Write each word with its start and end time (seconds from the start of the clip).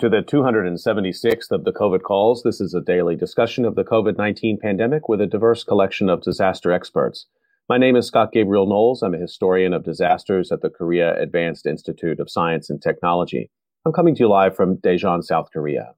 To 0.00 0.08
the 0.08 0.22
276th 0.22 1.50
of 1.50 1.64
the 1.64 1.74
COVID 1.74 2.00
calls. 2.00 2.42
This 2.42 2.58
is 2.58 2.72
a 2.72 2.80
daily 2.80 3.16
discussion 3.16 3.66
of 3.66 3.74
the 3.74 3.84
COVID 3.84 4.16
19 4.16 4.58
pandemic 4.58 5.10
with 5.10 5.20
a 5.20 5.26
diverse 5.26 5.62
collection 5.62 6.08
of 6.08 6.22
disaster 6.22 6.72
experts. 6.72 7.26
My 7.68 7.76
name 7.76 7.96
is 7.96 8.06
Scott 8.06 8.32
Gabriel 8.32 8.66
Knowles. 8.66 9.02
I'm 9.02 9.12
a 9.12 9.18
historian 9.18 9.74
of 9.74 9.84
disasters 9.84 10.50
at 10.50 10.62
the 10.62 10.70
Korea 10.70 11.20
Advanced 11.20 11.66
Institute 11.66 12.18
of 12.18 12.30
Science 12.30 12.70
and 12.70 12.80
Technology. 12.80 13.50
I'm 13.84 13.92
coming 13.92 14.14
to 14.14 14.20
you 14.20 14.28
live 14.30 14.56
from 14.56 14.78
Daejeon, 14.78 15.22
South 15.22 15.50
Korea. 15.52 15.92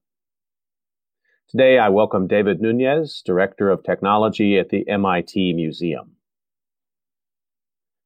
Today, 1.49 1.79
I 1.79 1.89
welcome 1.89 2.27
David 2.27 2.61
Nunez, 2.61 3.23
Director 3.25 3.71
of 3.71 3.85
Technology 3.85 4.59
at 4.59 4.71
the 4.71 4.83
MIT 4.89 5.53
Museum. 5.53 6.17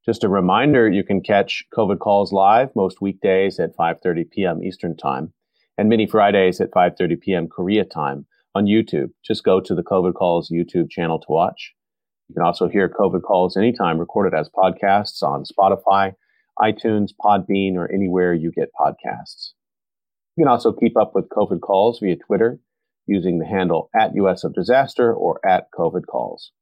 Just 0.05 0.25
a 0.25 0.29
reminder, 0.29 0.91
you 0.91 1.05
can 1.05 1.23
catch 1.23 1.65
COVID 1.75 2.01
calls 2.01 2.35
live 2.35 2.77
most 2.77 3.01
weekdays 3.01 3.59
at 3.59 3.75
5:30 3.75 4.31
p.m. 4.31 4.63
Eastern 4.63 4.95
Time 4.95 5.33
and 5.79 5.89
many 5.89 6.07
Fridays 6.07 6.61
at 6.61 6.71
5:30 6.71 7.21
p.m. 7.21 7.49
Korea 7.49 7.85
time 7.85 8.27
on 8.55 8.67
YouTube. 8.67 9.11
Just 9.25 9.45
go 9.45 9.61
to 9.61 9.75
the 9.75 9.83
COVID 9.83 10.15
calls 10.15 10.51
YouTube 10.51 10.91
channel 10.91 11.19
to 11.19 11.27
watch. 11.29 11.75
You 12.29 12.35
can 12.35 12.43
also 12.43 12.69
hear 12.69 12.89
COVID 12.89 13.23
calls 13.23 13.57
anytime 13.57 13.99
recorded 13.99 14.37
as 14.37 14.49
podcasts 14.49 15.23
on 15.23 15.45
Spotify, 15.45 16.15
iTunes, 16.59 17.11
Podbean, 17.21 17.77
or 17.77 17.93
anywhere 17.93 18.35
you 18.35 18.51
get 18.51 18.71
podcasts. 18.79 19.53
You 20.37 20.45
can 20.45 20.49
also 20.49 20.73
keep 20.73 20.97
up 20.97 21.15
with 21.15 21.29
COVID 21.29 21.61
calls 21.61 22.01
via 22.01 22.17
Twitter 22.17 22.59
using 23.07 23.39
the 23.39 23.47
handle 23.47 23.89
at 23.99 24.15
US 24.17 24.43
of 24.43 24.55
Disaster 24.55 25.15
or 25.15 25.41
at 25.47 25.69
COVID 25.79 26.07
calls. 26.07 26.53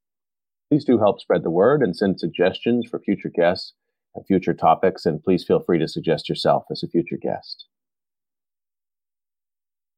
Please 0.70 0.84
do 0.84 0.98
help 0.98 1.20
spread 1.20 1.42
the 1.42 1.50
word 1.50 1.83
and 1.83 1.96
send 1.96 2.19
suggestions 2.19 2.86
for 2.89 2.98
future 2.98 3.30
guests 3.34 3.74
and 4.14 4.27
future 4.27 4.55
topics, 4.55 5.06
and 5.06 5.22
please 5.22 5.44
feel 5.44 5.61
free 5.61 5.78
to 5.78 5.89
suggest 5.89 6.28
yourself 6.28 6.64
as 6.70 6.83
a 6.83 6.89
future 6.89 7.19
guest. 7.20 7.67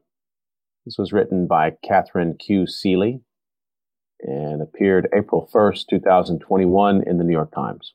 This 0.84 0.96
was 0.96 1.12
written 1.12 1.48
by 1.48 1.72
Katharine 1.82 2.36
Q. 2.38 2.66
Seelye 2.66 3.20
and 4.20 4.62
appeared 4.62 5.08
April 5.12 5.50
1st, 5.52 5.88
2021 5.90 7.02
in 7.04 7.18
the 7.18 7.24
New 7.24 7.32
York 7.32 7.52
Times. 7.52 7.94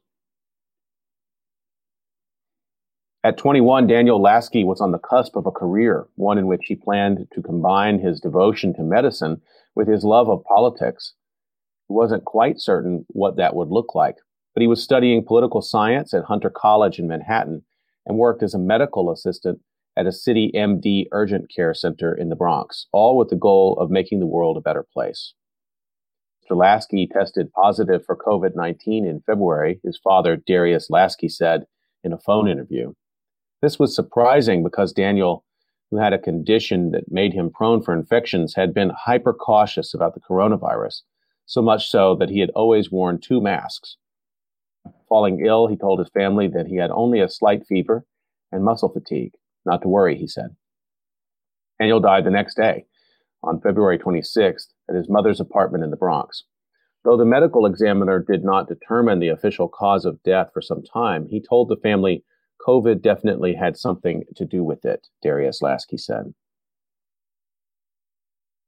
At 3.23 3.38
21, 3.38 3.88
Daniel 3.88 4.22
Lasky 4.22 4.66
was 4.66 4.81
on 4.81 4.91
the 4.91 5.00
cusp 5.00 5.38
of 5.38 5.46
a 5.46 5.50
career, 5.51 6.07
one 6.16 6.38
in 6.38 6.46
which 6.46 6.66
he 6.66 6.75
planned 6.75 7.25
to 7.31 7.41
combine 7.41 8.00
his 8.00 8.19
devotion 8.19 8.73
to 8.73 8.84
medicine 8.84 9.41
with 9.75 9.88
his 9.88 10.03
love 10.03 10.28
of 10.28 10.44
politics. 10.44 11.13
He 11.88 11.94
wasn't 11.94 12.25
quite 12.25 12.59
certain 12.59 13.06
what 13.07 13.38
that 13.38 13.56
would 13.56 13.69
look 13.69 13.96
like 13.96 14.17
but 14.57 14.63
he 14.63 14.68
was 14.68 14.81
studying 14.81 15.23
political 15.23 15.62
science 15.62 16.16
at 16.16 16.23
Hunter 16.23 16.50
College 16.50 16.97
in 16.97 17.07
Manhattan 17.07 17.62
and 18.07 18.18
worked 18.18 18.41
as 18.41 18.56
a 18.56 18.57
medical 18.57 19.12
assistant 19.12 19.59
at 19.95 20.07
a 20.07 20.09
CityMD 20.09 21.09
urgent 21.12 21.51
care 21.56 21.75
center 21.75 22.12
in 22.12 22.29
the 22.29 22.35
Bronx, 22.35 22.88
all 22.91 23.16
with 23.16 23.29
the 23.29 23.35
goal 23.35 23.78
of 23.79 23.91
making 23.91 24.19
the 24.19 24.25
world 24.25 24.57
a 24.57 24.62
better 24.62 24.84
place. 24.91 25.35
Mr. 26.44 26.57
Lasky 26.57 27.06
tested 27.06 27.53
positive 27.53 28.03
for 28.03 28.16
COVID 28.16 28.56
19 28.56 29.06
in 29.06 29.22
February, 29.28 29.79
his 29.84 30.00
father, 30.03 30.35
Darius 30.35 30.90
Lasky, 30.90 31.29
said 31.29 31.67
in 32.03 32.12
a 32.12 32.17
phone 32.17 32.50
interview. 32.50 32.94
This 33.62 33.78
was 33.78 33.96
surprising 33.96 34.63
because 34.63 34.91
Daniel, 34.91 35.46
who 35.91 35.97
had 35.97 36.13
a 36.13 36.17
condition 36.17 36.90
that 36.94 37.12
made 37.12 37.34
him 37.34 37.51
prone 37.51 37.84
for 37.84 37.94
infections, 37.94 38.56
had 38.56 38.73
been 38.73 38.90
hyper 39.06 39.35
cautious 39.35 39.94
about 39.94 40.16
the 40.16 40.19
coronavirus, 40.19 41.03
so 41.46 41.62
much 41.62 41.91
so 41.91 42.16
that 42.16 42.31
he 42.31 42.40
had 42.40 42.50
always 42.56 42.91
worn 42.91 43.19
two 43.19 43.40
masks 43.40 43.97
Falling 45.09 45.45
ill, 45.45 45.67
he 45.67 45.77
told 45.77 45.99
his 45.99 46.09
family 46.09 46.47
that 46.49 46.67
he 46.67 46.77
had 46.77 46.91
only 46.91 47.19
a 47.19 47.29
slight 47.29 47.65
fever 47.67 48.05
and 48.51 48.63
muscle 48.63 48.89
fatigue. 48.89 49.33
Not 49.65 49.81
to 49.81 49.87
worry, 49.89 50.17
he 50.17 50.27
said. 50.27 50.55
Daniel 51.79 51.99
died 51.99 52.25
the 52.25 52.31
next 52.31 52.55
day, 52.55 52.85
on 53.43 53.61
February 53.61 53.99
26th, 53.99 54.67
at 54.89 54.95
his 54.95 55.09
mother's 55.09 55.39
apartment 55.39 55.83
in 55.83 55.91
the 55.91 55.97
Bronx. 55.97 56.43
Though 57.03 57.17
the 57.17 57.25
medical 57.25 57.65
examiner 57.65 58.19
did 58.19 58.43
not 58.43 58.67
determine 58.67 59.19
the 59.19 59.29
official 59.29 59.69
cause 59.69 60.05
of 60.05 60.21
death 60.23 60.49
for 60.53 60.61
some 60.61 60.83
time, 60.83 61.27
he 61.27 61.41
told 61.41 61.69
the 61.69 61.77
family 61.77 62.23
COVID 62.67 63.01
definitely 63.01 63.53
had 63.53 63.77
something 63.77 64.23
to 64.35 64.45
do 64.45 64.63
with 64.63 64.83
it, 64.83 65.07
Darius 65.21 65.61
Lasky 65.61 65.97
said. 65.97 66.33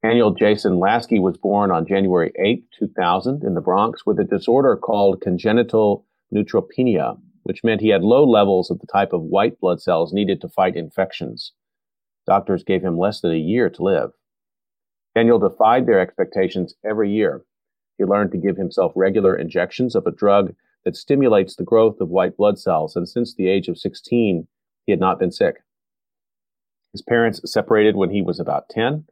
Daniel 0.01 0.33
Jason 0.33 0.79
Lasky 0.79 1.19
was 1.19 1.37
born 1.37 1.71
on 1.71 1.85
January 1.85 2.31
8, 2.39 2.63
2000, 2.79 3.43
in 3.43 3.55
the 3.55 3.61
Bronx 3.61 4.05
with 4.05 4.17
a 4.19 4.23
disorder 4.23 4.77
called 4.77 5.19
congenital 5.19 6.05
neutropenia, 6.33 7.19
which 7.43 7.63
meant 7.63 7.81
he 7.81 7.89
had 7.89 8.03
low 8.03 8.23
levels 8.23 8.69
of 8.69 8.79
the 8.79 8.87
type 8.87 9.13
of 9.13 9.21
white 9.21 9.59
blood 9.59 9.81
cells 9.81 10.13
needed 10.13 10.41
to 10.41 10.49
fight 10.49 10.75
infections. 10.75 11.53
Doctors 12.27 12.63
gave 12.63 12.83
him 12.83 12.97
less 12.97 13.21
than 13.21 13.31
a 13.31 13.37
year 13.37 13.69
to 13.69 13.83
live. 13.83 14.11
Daniel 15.15 15.39
defied 15.39 15.85
their 15.85 15.99
expectations 15.99 16.75
every 16.85 17.11
year. 17.11 17.43
He 17.97 18.05
learned 18.05 18.31
to 18.31 18.37
give 18.37 18.57
himself 18.57 18.93
regular 18.95 19.35
injections 19.35 19.95
of 19.95 20.05
a 20.05 20.11
drug 20.11 20.53
that 20.85 20.95
stimulates 20.95 21.55
the 21.55 21.63
growth 21.63 21.99
of 21.99 22.09
white 22.09 22.37
blood 22.37 22.59
cells, 22.59 22.95
and 22.95 23.09
since 23.09 23.33
the 23.33 23.49
age 23.49 23.67
of 23.67 23.77
16, 23.77 24.47
he 24.85 24.91
had 24.91 24.99
not 24.99 25.19
been 25.19 25.31
sick. 25.31 25.57
His 26.93 27.01
parents 27.01 27.41
separated 27.45 27.95
when 27.95 28.09
he 28.09 28.21
was 28.21 28.39
about 28.39 28.69
10 28.69 29.05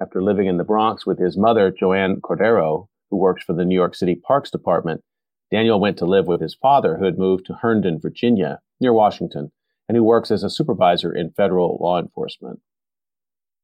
after 0.00 0.22
living 0.22 0.46
in 0.46 0.56
the 0.56 0.64
Bronx 0.64 1.06
with 1.06 1.18
his 1.18 1.36
mother, 1.36 1.70
Joanne 1.70 2.20
Cordero, 2.20 2.88
who 3.10 3.16
works 3.16 3.42
for 3.42 3.52
the 3.52 3.64
New 3.64 3.74
York 3.74 3.94
City 3.94 4.14
Parks 4.14 4.50
Department. 4.50 5.02
Daniel 5.50 5.80
went 5.80 5.96
to 5.98 6.06
live 6.06 6.26
with 6.26 6.40
his 6.40 6.54
father, 6.54 6.96
who 6.96 7.04
had 7.04 7.18
moved 7.18 7.46
to 7.46 7.54
Herndon, 7.54 7.98
Virginia, 7.98 8.60
near 8.80 8.92
Washington, 8.92 9.50
and 9.88 9.96
who 9.96 10.04
works 10.04 10.30
as 10.30 10.44
a 10.44 10.50
supervisor 10.50 11.12
in 11.12 11.30
federal 11.30 11.78
law 11.80 11.98
enforcement. 11.98 12.60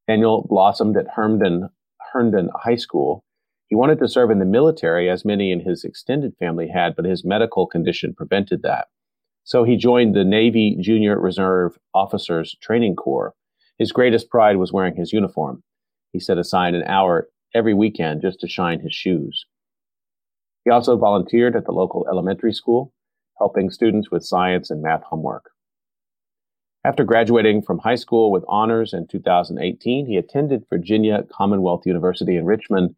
Daniel 0.07 0.45
blossomed 0.49 0.97
at 0.97 1.07
Herndon, 1.15 1.69
Herndon 2.11 2.49
High 2.63 2.75
School. 2.75 3.23
He 3.67 3.75
wanted 3.75 3.99
to 3.99 4.07
serve 4.07 4.31
in 4.31 4.39
the 4.39 4.45
military, 4.45 5.09
as 5.09 5.25
many 5.25 5.51
in 5.51 5.59
his 5.59 5.83
extended 5.83 6.35
family 6.37 6.67
had, 6.67 6.95
but 6.95 7.05
his 7.05 7.25
medical 7.25 7.67
condition 7.67 8.13
prevented 8.13 8.61
that. 8.63 8.87
So 9.43 9.63
he 9.63 9.77
joined 9.77 10.15
the 10.15 10.23
Navy 10.23 10.77
Junior 10.79 11.19
Reserve 11.19 11.77
Officers 11.93 12.55
Training 12.61 12.95
Corps. 12.95 13.33
His 13.77 13.91
greatest 13.91 14.29
pride 14.29 14.57
was 14.57 14.73
wearing 14.73 14.95
his 14.95 15.13
uniform. 15.13 15.61
He 16.11 16.19
set 16.19 16.37
aside 16.37 16.73
an 16.73 16.83
hour 16.83 17.29
every 17.53 17.73
weekend 17.73 18.21
just 18.21 18.39
to 18.39 18.47
shine 18.47 18.79
his 18.79 18.93
shoes. 18.93 19.45
He 20.65 20.71
also 20.71 20.97
volunteered 20.97 21.55
at 21.55 21.65
the 21.65 21.71
local 21.71 22.07
elementary 22.09 22.53
school, 22.53 22.91
helping 23.37 23.69
students 23.69 24.09
with 24.09 24.25
science 24.25 24.71
and 24.71 24.81
math 24.81 25.03
homework. 25.03 25.51
After 26.83 27.03
graduating 27.03 27.61
from 27.61 27.79
high 27.79 27.95
school 27.95 28.31
with 28.31 28.43
honors 28.47 28.93
in 28.93 29.07
2018, 29.07 30.07
he 30.07 30.17
attended 30.17 30.65
Virginia 30.69 31.23
Commonwealth 31.31 31.85
University 31.85 32.35
in 32.35 32.45
Richmond 32.45 32.95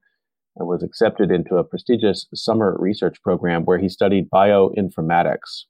and 0.55 0.67
was 0.67 0.81
accepted 0.81 1.29
into 1.29 1.57
a 1.57 1.63
prestigious 1.63 2.25
summer 2.33 2.75
research 2.79 3.21
program 3.21 3.65
where 3.65 3.77
he 3.77 3.89
studied 3.89 4.29
bioinformatics. 4.29 5.65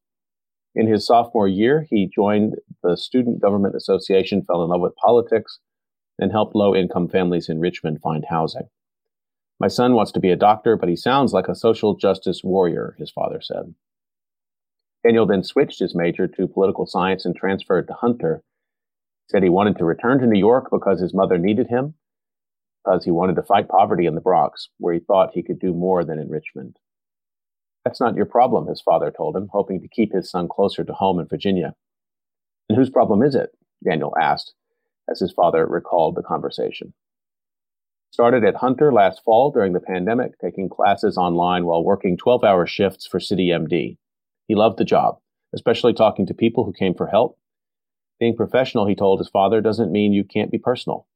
In 0.76 0.88
his 0.88 1.06
sophomore 1.06 1.48
year, 1.48 1.88
he 1.90 2.08
joined 2.08 2.56
the 2.84 2.96
Student 2.96 3.42
Government 3.42 3.76
Association, 3.76 4.44
fell 4.44 4.64
in 4.64 4.70
love 4.70 4.82
with 4.82 4.96
politics, 4.96 5.60
and 6.20 6.32
helped 6.32 6.56
low 6.56 6.76
income 6.76 7.10
families 7.10 7.50
in 7.50 7.60
Richmond 7.60 8.02
find 8.02 8.24
housing. 8.30 8.68
My 9.60 9.68
son 9.68 9.96
wants 9.96 10.12
to 10.12 10.20
be 10.20 10.30
a 10.30 10.36
doctor, 10.36 10.76
but 10.76 10.90
he 10.90 10.96
sounds 10.96 11.34
like 11.34 11.48
a 11.48 11.56
social 11.56 11.96
justice 11.96 12.44
warrior, 12.44 12.96
his 13.00 13.10
father 13.10 13.42
said. 13.42 13.74
Daniel 15.04 15.26
then 15.26 15.44
switched 15.44 15.80
his 15.80 15.96
major 15.96 16.28
to 16.28 16.48
political 16.48 16.86
science 16.86 17.26
and 17.26 17.36
transferred 17.36 17.88
to 17.88 17.94
Hunter. 17.94 18.44
He 19.26 19.32
said 19.32 19.44
he 19.44 19.50
wanted 19.50 19.78
to 19.78 19.86
return 19.86 20.20
to 20.20 20.28
New 20.28 20.40
York 20.40 20.70
because 20.72 21.02
his 21.02 21.14
mother 21.14 21.38
needed 21.38 21.68
him, 21.68 21.96
because 22.84 23.04
he 23.04 23.12
wanted 23.12 23.36
to 23.38 23.44
fight 23.44 23.68
poverty 23.68 24.06
in 24.06 24.16
the 24.16 24.22
Bronx, 24.22 24.70
where 24.78 24.94
he 24.94 25.00
thought 25.00 25.32
he 25.34 25.44
could 25.44 25.60
do 25.60 25.74
more 25.74 26.04
than 26.04 26.20
in 26.20 26.30
Richmond. 26.30 26.78
That's 27.84 28.02
not 28.02 28.16
your 28.16 28.26
problem, 28.26 28.68
his 28.68 28.82
father 28.82 29.12
told 29.16 29.36
him, 29.36 29.50
hoping 29.52 29.82
to 29.82 29.88
keep 29.88 30.14
his 30.14 30.30
son 30.30 30.48
closer 30.48 30.84
to 30.84 30.94
home 30.94 31.20
in 31.20 31.28
Virginia. 31.28 31.74
And 32.70 32.78
whose 32.78 32.90
problem 32.90 33.24
is 33.24 33.34
it? 33.34 33.52
Daniel 33.84 34.14
asked, 34.20 34.54
as 35.10 35.20
his 35.20 35.32
father 35.32 35.66
recalled 35.66 36.16
the 36.16 36.24
conversation. 36.24 36.94
Started 38.12 38.44
at 38.44 38.56
Hunter 38.56 38.92
last 38.92 39.24
fall 39.24 39.52
during 39.52 39.74
the 39.74 39.80
pandemic, 39.80 40.40
taking 40.40 40.70
classes 40.70 41.18
online 41.18 41.66
while 41.66 41.84
working 41.84 42.18
12 42.18 42.44
hour 42.44 42.66
shifts 42.66 43.06
for 43.06 43.20
CityMD. 43.20 43.98
He 44.48 44.56
loved 44.56 44.78
the 44.78 44.86
job, 44.86 45.20
especially 45.54 45.94
talking 45.94 46.26
to 46.26 46.34
people 46.34 46.64
who 46.64 46.74
came 46.74 46.94
for 46.94 47.08
help. 47.08 47.38
Being 48.20 48.36
professional, 48.36 48.88
he 48.88 48.96
told 48.96 49.20
his 49.20 49.30
father, 49.30 49.62
doesn't 49.62 49.92
mean 49.92 50.14
you 50.14 50.24
can't 50.24 50.52
be 50.52 50.58
personal. 50.58 51.08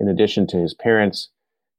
In 0.00 0.08
addition 0.08 0.46
to 0.48 0.56
his 0.56 0.74
parents, 0.74 1.30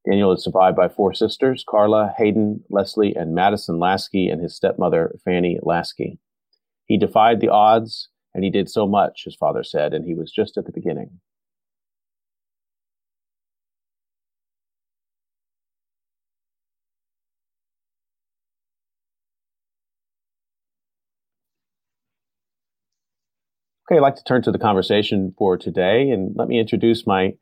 Daniel 0.07 0.31
is 0.31 0.44
survived 0.44 0.77
by 0.77 0.88
four 0.88 1.13
sisters 1.13 1.63
Carla, 1.68 2.13
Hayden, 2.18 2.63
Leslie, 2.69 3.15
and 3.15 3.33
Madison 3.33 3.80
Lasky, 3.80 4.30
and 4.30 4.42
his 4.42 4.56
stepmother, 4.56 5.15
Fanny 5.25 5.57
Lasky. 5.63 6.19
He 6.86 6.97
defied 6.97 7.39
the 7.42 7.50
odds, 7.50 8.09
and 8.33 8.44
he 8.44 8.51
did 8.51 8.69
so 8.69 8.86
much, 8.86 9.24
his 9.25 9.36
father 9.36 9.63
said, 9.63 9.94
and 9.94 10.06
he 10.06 10.13
was 10.13 10.31
just 10.31 10.57
at 10.57 10.65
the 10.65 10.71
beginning. 10.71 11.19
Okay, 23.87 23.99
I'd 23.99 24.01
like 24.01 24.15
to 24.15 24.23
turn 24.23 24.41
to 24.41 24.51
the 24.51 24.57
conversation 24.57 25.35
for 25.37 25.57
today, 25.57 26.09
and 26.09 26.35
let 26.35 26.47
me 26.47 26.59
introduce 26.59 27.05
my 27.05 27.35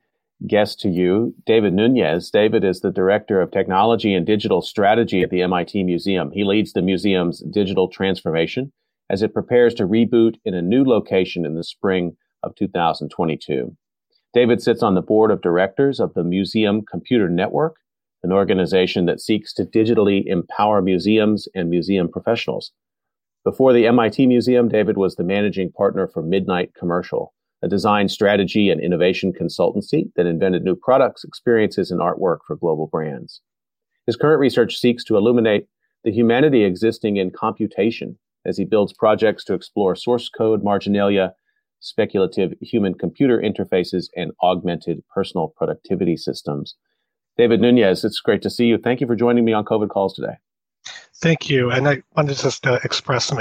guest 0.46 0.78
to 0.80 0.90
you, 0.90 1.34
David 1.46 1.72
Nunez. 1.72 2.30
David 2.30 2.64
is 2.64 2.80
the 2.80 2.90
Director 2.90 3.40
of 3.40 3.50
Technology 3.50 4.12
and 4.12 4.26
Digital 4.26 4.60
Strategy 4.60 5.22
at 5.22 5.30
the 5.30 5.40
MIT 5.40 5.82
Museum. 5.84 6.30
He 6.32 6.44
leads 6.44 6.74
the 6.74 6.82
museum's 6.82 7.42
digital 7.50 7.88
transformation 7.88 8.74
as 9.08 9.22
it 9.22 9.32
prepares 9.32 9.72
to 9.74 9.86
reboot 9.86 10.34
in 10.44 10.52
a 10.52 10.60
new 10.60 10.84
location 10.84 11.46
in 11.46 11.54
the 11.54 11.64
spring 11.64 12.14
of 12.42 12.54
2022. 12.56 13.74
David 14.34 14.60
sits 14.60 14.82
on 14.82 14.94
the 14.94 15.00
board 15.00 15.30
of 15.30 15.40
directors 15.40 15.98
of 15.98 16.12
the 16.12 16.24
Museum 16.24 16.82
Computer 16.82 17.30
Network, 17.30 17.76
an 18.22 18.32
organization 18.32 19.06
that 19.06 19.20
seeks 19.20 19.54
to 19.54 19.64
digitally 19.64 20.26
empower 20.26 20.82
museums 20.82 21.48
and 21.54 21.70
museum 21.70 22.06
professionals. 22.06 22.70
Before 23.44 23.74
the 23.74 23.86
MIT 23.86 24.26
Museum, 24.26 24.70
David 24.70 24.96
was 24.96 25.16
the 25.16 25.22
managing 25.22 25.70
partner 25.70 26.08
for 26.08 26.22
Midnight 26.22 26.72
Commercial, 26.74 27.34
a 27.62 27.68
design 27.68 28.08
strategy 28.08 28.70
and 28.70 28.80
innovation 28.80 29.34
consultancy 29.38 30.10
that 30.16 30.24
invented 30.24 30.64
new 30.64 30.74
products, 30.74 31.24
experiences, 31.24 31.90
and 31.90 32.00
artwork 32.00 32.38
for 32.46 32.56
global 32.56 32.86
brands. 32.86 33.42
His 34.06 34.16
current 34.16 34.40
research 34.40 34.76
seeks 34.76 35.04
to 35.04 35.18
illuminate 35.18 35.66
the 36.04 36.10
humanity 36.10 36.64
existing 36.64 37.18
in 37.18 37.30
computation 37.30 38.18
as 38.46 38.56
he 38.56 38.64
builds 38.64 38.94
projects 38.94 39.44
to 39.44 39.54
explore 39.54 39.94
source 39.94 40.30
code 40.30 40.64
marginalia, 40.64 41.34
speculative 41.80 42.54
human 42.62 42.94
computer 42.94 43.38
interfaces, 43.38 44.06
and 44.16 44.32
augmented 44.42 45.02
personal 45.14 45.48
productivity 45.54 46.16
systems. 46.16 46.76
David 47.36 47.60
Nunez, 47.60 48.04
it's 48.04 48.20
great 48.20 48.40
to 48.40 48.48
see 48.48 48.64
you. 48.64 48.78
Thank 48.78 49.02
you 49.02 49.06
for 49.06 49.16
joining 49.16 49.44
me 49.44 49.52
on 49.52 49.66
COVID 49.66 49.90
Calls 49.90 50.14
today. 50.14 50.36
Thank 51.18 51.48
you. 51.48 51.70
And 51.70 51.88
I 51.88 52.02
wanted 52.16 52.36
to 52.36 52.42
just 52.42 52.66
express 52.66 53.32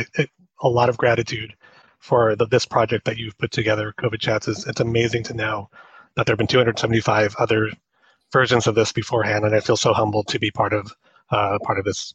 a 0.61 0.69
lot 0.69 0.89
of 0.89 0.97
gratitude 0.97 1.53
for 1.99 2.35
the, 2.35 2.45
this 2.45 2.65
project 2.65 3.05
that 3.05 3.17
you've 3.17 3.37
put 3.37 3.51
together, 3.51 3.93
COVID 3.97 4.19
Chats. 4.19 4.47
Is, 4.47 4.67
it's 4.67 4.79
amazing 4.79 5.23
to 5.23 5.33
know 5.33 5.69
that 6.15 6.25
there 6.25 6.33
have 6.33 6.37
been 6.37 6.47
275 6.47 7.35
other 7.39 7.71
versions 8.31 8.67
of 8.67 8.75
this 8.75 8.91
beforehand, 8.91 9.45
and 9.45 9.55
I 9.55 9.59
feel 9.59 9.77
so 9.77 9.93
humbled 9.93 10.27
to 10.27 10.39
be 10.39 10.51
part 10.51 10.73
of 10.73 10.91
uh, 11.31 11.57
part 11.63 11.79
of 11.79 11.85
this. 11.85 12.13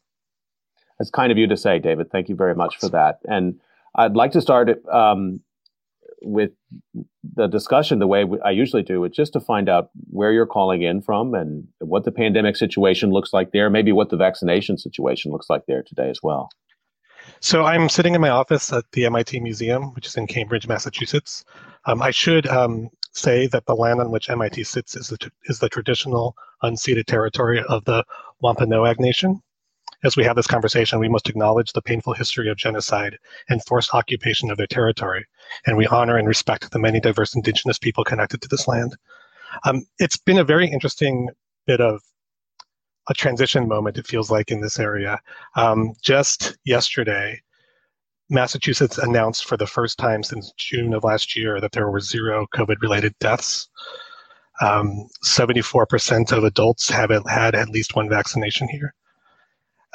It's 0.99 1.09
kind 1.09 1.31
of 1.31 1.37
you 1.37 1.47
to 1.47 1.57
say, 1.57 1.79
David. 1.79 2.11
Thank 2.11 2.29
you 2.29 2.35
very 2.35 2.55
much 2.55 2.77
for 2.77 2.89
that. 2.89 3.19
And 3.27 3.59
I'd 3.95 4.15
like 4.15 4.31
to 4.33 4.41
start 4.41 4.85
um, 4.87 5.41
with 6.21 6.51
the 7.35 7.47
discussion 7.47 7.99
the 7.99 8.07
way 8.07 8.25
I 8.43 8.51
usually 8.51 8.83
do, 8.83 9.03
it's 9.03 9.15
just 9.15 9.33
to 9.33 9.39
find 9.39 9.69
out 9.69 9.89
where 10.09 10.31
you're 10.31 10.45
calling 10.45 10.81
in 10.81 11.01
from 11.01 11.33
and 11.33 11.67
what 11.79 12.03
the 12.03 12.11
pandemic 12.11 12.55
situation 12.55 13.11
looks 13.11 13.33
like 13.33 13.51
there, 13.51 13.69
maybe 13.69 13.91
what 13.91 14.09
the 14.09 14.17
vaccination 14.17 14.77
situation 14.77 15.31
looks 15.31 15.49
like 15.49 15.65
there 15.67 15.83
today 15.83 16.09
as 16.09 16.19
well. 16.21 16.49
So 17.41 17.63
I'm 17.63 17.89
sitting 17.89 18.15
in 18.15 18.21
my 18.21 18.29
office 18.29 18.73
at 18.73 18.85
the 18.91 19.05
MIT 19.05 19.39
Museum, 19.39 19.93
which 19.93 20.07
is 20.07 20.17
in 20.17 20.27
Cambridge, 20.27 20.67
Massachusetts. 20.67 21.45
Um, 21.85 22.01
I 22.01 22.11
should 22.11 22.47
um, 22.47 22.89
say 23.13 23.47
that 23.47 23.65
the 23.65 23.75
land 23.75 24.01
on 24.01 24.11
which 24.11 24.29
MIT 24.29 24.63
sits 24.65 24.95
is 24.95 25.09
the, 25.09 25.31
is 25.45 25.59
the 25.59 25.69
traditional 25.69 26.35
unceded 26.63 27.05
territory 27.05 27.63
of 27.69 27.85
the 27.85 28.03
Wampanoag 28.41 28.99
Nation 28.99 29.41
as 30.03 30.15
we 30.15 30.23
have 30.23 30.35
this 30.35 30.47
conversation, 30.47 30.99
we 30.99 31.09
must 31.09 31.29
acknowledge 31.29 31.73
the 31.73 31.81
painful 31.81 32.13
history 32.13 32.49
of 32.49 32.57
genocide 32.57 33.17
and 33.49 33.63
forced 33.65 33.93
occupation 33.93 34.49
of 34.49 34.57
their 34.57 34.67
territory, 34.67 35.25
and 35.65 35.75
we 35.75 35.87
honor 35.87 36.17
and 36.17 36.27
respect 36.27 36.71
the 36.71 36.79
many 36.79 36.99
diverse 36.99 37.35
indigenous 37.35 37.77
people 37.77 38.03
connected 38.03 38.41
to 38.41 38.47
this 38.47 38.67
land. 38.67 38.95
Um, 39.65 39.85
it's 39.97 40.17
been 40.17 40.37
a 40.37 40.43
very 40.43 40.67
interesting 40.67 41.29
bit 41.65 41.81
of 41.81 42.01
a 43.09 43.13
transition 43.13 43.67
moment, 43.67 43.97
it 43.97 44.07
feels 44.07 44.31
like, 44.31 44.51
in 44.51 44.61
this 44.61 44.79
area. 44.79 45.19
Um, 45.55 45.93
just 46.01 46.57
yesterday, 46.63 47.41
Massachusetts 48.29 48.99
announced 48.99 49.45
for 49.45 49.57
the 49.57 49.67
first 49.67 49.97
time 49.97 50.21
since 50.23 50.53
June 50.57 50.93
of 50.93 51.03
last 51.03 51.35
year 51.35 51.59
that 51.59 51.71
there 51.71 51.89
were 51.89 51.99
zero 51.99 52.45
COVID 52.53 52.77
related 52.81 53.17
deaths. 53.19 53.67
Um, 54.61 55.07
74% 55.25 56.31
of 56.31 56.43
adults 56.43 56.89
have 56.89 57.09
had 57.27 57.55
at 57.55 57.69
least 57.69 57.95
one 57.95 58.07
vaccination 58.07 58.67
here. 58.67 58.93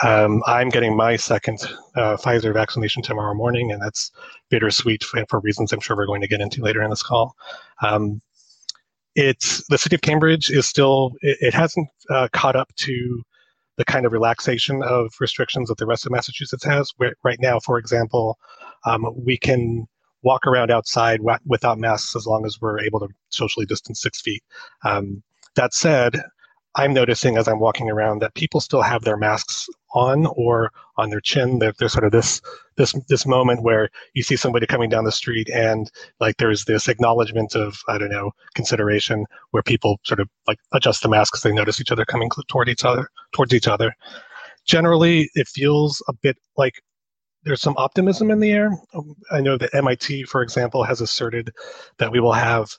Um, 0.03 0.43
I'm 0.47 0.71
getting 0.71 0.97
my 0.97 1.17
second 1.17 1.61
uh, 1.95 2.17
Pfizer 2.17 2.53
vaccination 2.53 3.03
tomorrow 3.03 3.35
morning, 3.35 3.71
and 3.71 3.81
that's 3.81 4.11
bittersweet 4.51 5.05
for, 5.05 5.25
for, 5.29 5.41
reasons 5.41 5.73
I'm 5.73 5.81
sure 5.81 5.97
we're 5.97 6.07
going 6.07 6.21
to 6.21 6.29
get 6.29 6.41
into 6.41 6.63
later 6.63 6.83
in 6.83 6.91
this 6.91 7.03
call. 7.03 7.37
Um, 7.83 8.21
it's 9.15 9.65
the 9.69 9.79
city 9.79 9.95
of 9.95 10.03
Cambridge 10.03 10.51
is 10.51 10.67
still 10.67 11.13
it, 11.21 11.39
it 11.41 11.55
hasn't 11.55 11.89
uh, 12.11 12.29
caught 12.33 12.57
up 12.57 12.75
to 12.77 13.23
the 13.77 13.85
kind 13.85 14.07
of 14.07 14.13
relaxation 14.13 14.83
of 14.83 15.13
restrictions 15.21 15.69
that 15.69 15.79
the 15.79 15.87
rest 15.87 16.07
of 16.07 16.13
Massachusetts 16.13 16.65
has. 16.65 16.93
Where, 16.97 17.15
right 17.23 17.39
now, 17.41 17.61
for 17.61 17.79
example, 17.79 18.37
um, 18.85 19.07
we 19.17 19.37
can 19.37 19.87
walk 20.23 20.47
around 20.47 20.71
outside 20.71 21.21
without 21.45 21.79
masks 21.79 22.17
as 22.17 22.27
long 22.27 22.47
as 22.47 22.61
we're 22.61 22.81
able 22.81 22.99
to 22.99 23.09
socially 23.29 23.67
distance 23.67 24.01
six 24.01 24.21
feet. 24.21 24.43
Um, 24.85 25.23
that 25.55 25.75
said, 25.75 26.21
I'm 26.77 26.93
noticing 26.93 27.37
as 27.37 27.47
I'm 27.47 27.61
walking 27.61 27.91
around 27.91 28.21
that 28.21 28.35
people 28.35 28.61
still 28.61 28.83
have 28.83 29.03
their 29.03 29.17
masks 29.17 29.69
on 29.95 30.27
or 30.37 30.71
on 30.97 31.11
their 31.11 31.21
chin. 31.21 31.59
There, 31.59 31.73
there's 31.79 31.93
sort 31.93 32.05
of 32.05 32.13
this 32.13 32.41
this 32.77 32.95
this 33.09 33.27
moment 33.27 33.63
where 33.63 33.89
you 34.15 34.23
see 34.23 34.37
somebody 34.37 34.67
coming 34.67 34.91
down 34.91 35.05
the 35.05 35.13
street 35.13 35.49
and 35.51 35.91
like 36.21 36.37
there's 36.37 36.65
this 36.65 36.89
acknowledgement 36.89 37.55
of 37.55 37.79
I 37.89 37.99
don't 37.99 38.11
know 38.11 38.33
consideration 38.55 39.27
where 39.53 39.63
people 39.63 39.99
sort 40.05 40.21
of 40.21 40.29
like 40.47 40.59
adjust 40.73 41.03
the 41.03 41.09
mask 41.09 41.33
because 41.33 41.43
they 41.43 41.53
notice 41.53 41.81
each 41.81 41.93
other 41.93 42.05
coming 42.05 42.31
toward 42.49 42.69
each 42.69 42.85
other 42.85 43.09
towards 43.33 43.55
each 43.55 43.69
other. 43.69 43.95
Generally, 44.67 45.31
it 45.35 45.49
feels 45.49 46.03
a 46.09 46.13
bit 46.13 46.37
like 46.57 46.83
there's 47.45 47.61
some 47.61 47.75
optimism 47.77 48.31
in 48.31 48.41
the 48.41 48.53
air. 48.53 48.71
I 49.31 49.41
know 49.41 49.59
that 49.59 49.75
MIT, 49.75 50.25
for 50.25 50.43
example, 50.43 50.83
has 50.83 51.01
asserted 51.01 51.53
that 51.99 52.11
we 52.11 52.21
will 52.21 52.33
have 52.33 52.71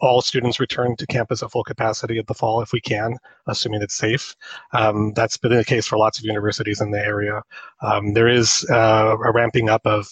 all 0.00 0.20
students 0.20 0.60
return 0.60 0.96
to 0.96 1.06
campus 1.06 1.42
at 1.42 1.50
full 1.50 1.64
capacity 1.64 2.18
at 2.18 2.26
the 2.26 2.34
fall 2.34 2.60
if 2.60 2.72
we 2.72 2.80
can, 2.80 3.16
assuming 3.46 3.82
it's 3.82 3.96
safe. 3.96 4.34
Um, 4.72 5.12
that's 5.14 5.36
been 5.36 5.52
the 5.52 5.64
case 5.64 5.86
for 5.86 5.96
lots 5.96 6.18
of 6.18 6.24
universities 6.24 6.80
in 6.80 6.90
the 6.90 6.98
area. 6.98 7.42
Um, 7.82 8.12
there 8.12 8.28
is 8.28 8.66
uh, 8.70 9.16
a 9.24 9.32
ramping 9.32 9.68
up 9.68 9.86
of, 9.86 10.08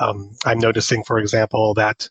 um, 0.00 0.30
I'm 0.44 0.58
noticing, 0.58 1.04
for 1.04 1.18
example, 1.18 1.74
that 1.74 2.08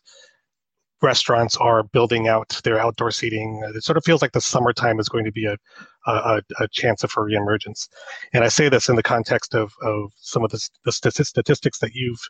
restaurants 1.02 1.56
are 1.56 1.82
building 1.82 2.28
out 2.28 2.60
their 2.64 2.78
outdoor 2.78 3.10
seating. 3.10 3.62
It 3.74 3.84
sort 3.84 3.98
of 3.98 4.04
feels 4.04 4.22
like 4.22 4.32
the 4.32 4.40
summertime 4.40 4.98
is 4.98 5.08
going 5.08 5.24
to 5.24 5.32
be 5.32 5.46
a, 5.46 5.56
a, 6.06 6.42
a 6.60 6.68
chance 6.68 7.02
for 7.02 7.28
reemergence. 7.28 7.88
And 8.32 8.44
I 8.44 8.48
say 8.48 8.68
this 8.68 8.88
in 8.88 8.96
the 8.96 9.02
context 9.02 9.54
of, 9.54 9.72
of 9.82 10.12
some 10.16 10.44
of 10.44 10.50
the, 10.50 10.68
the 10.84 10.92
statistics 10.92 11.78
that 11.78 11.94
you've 11.94 12.20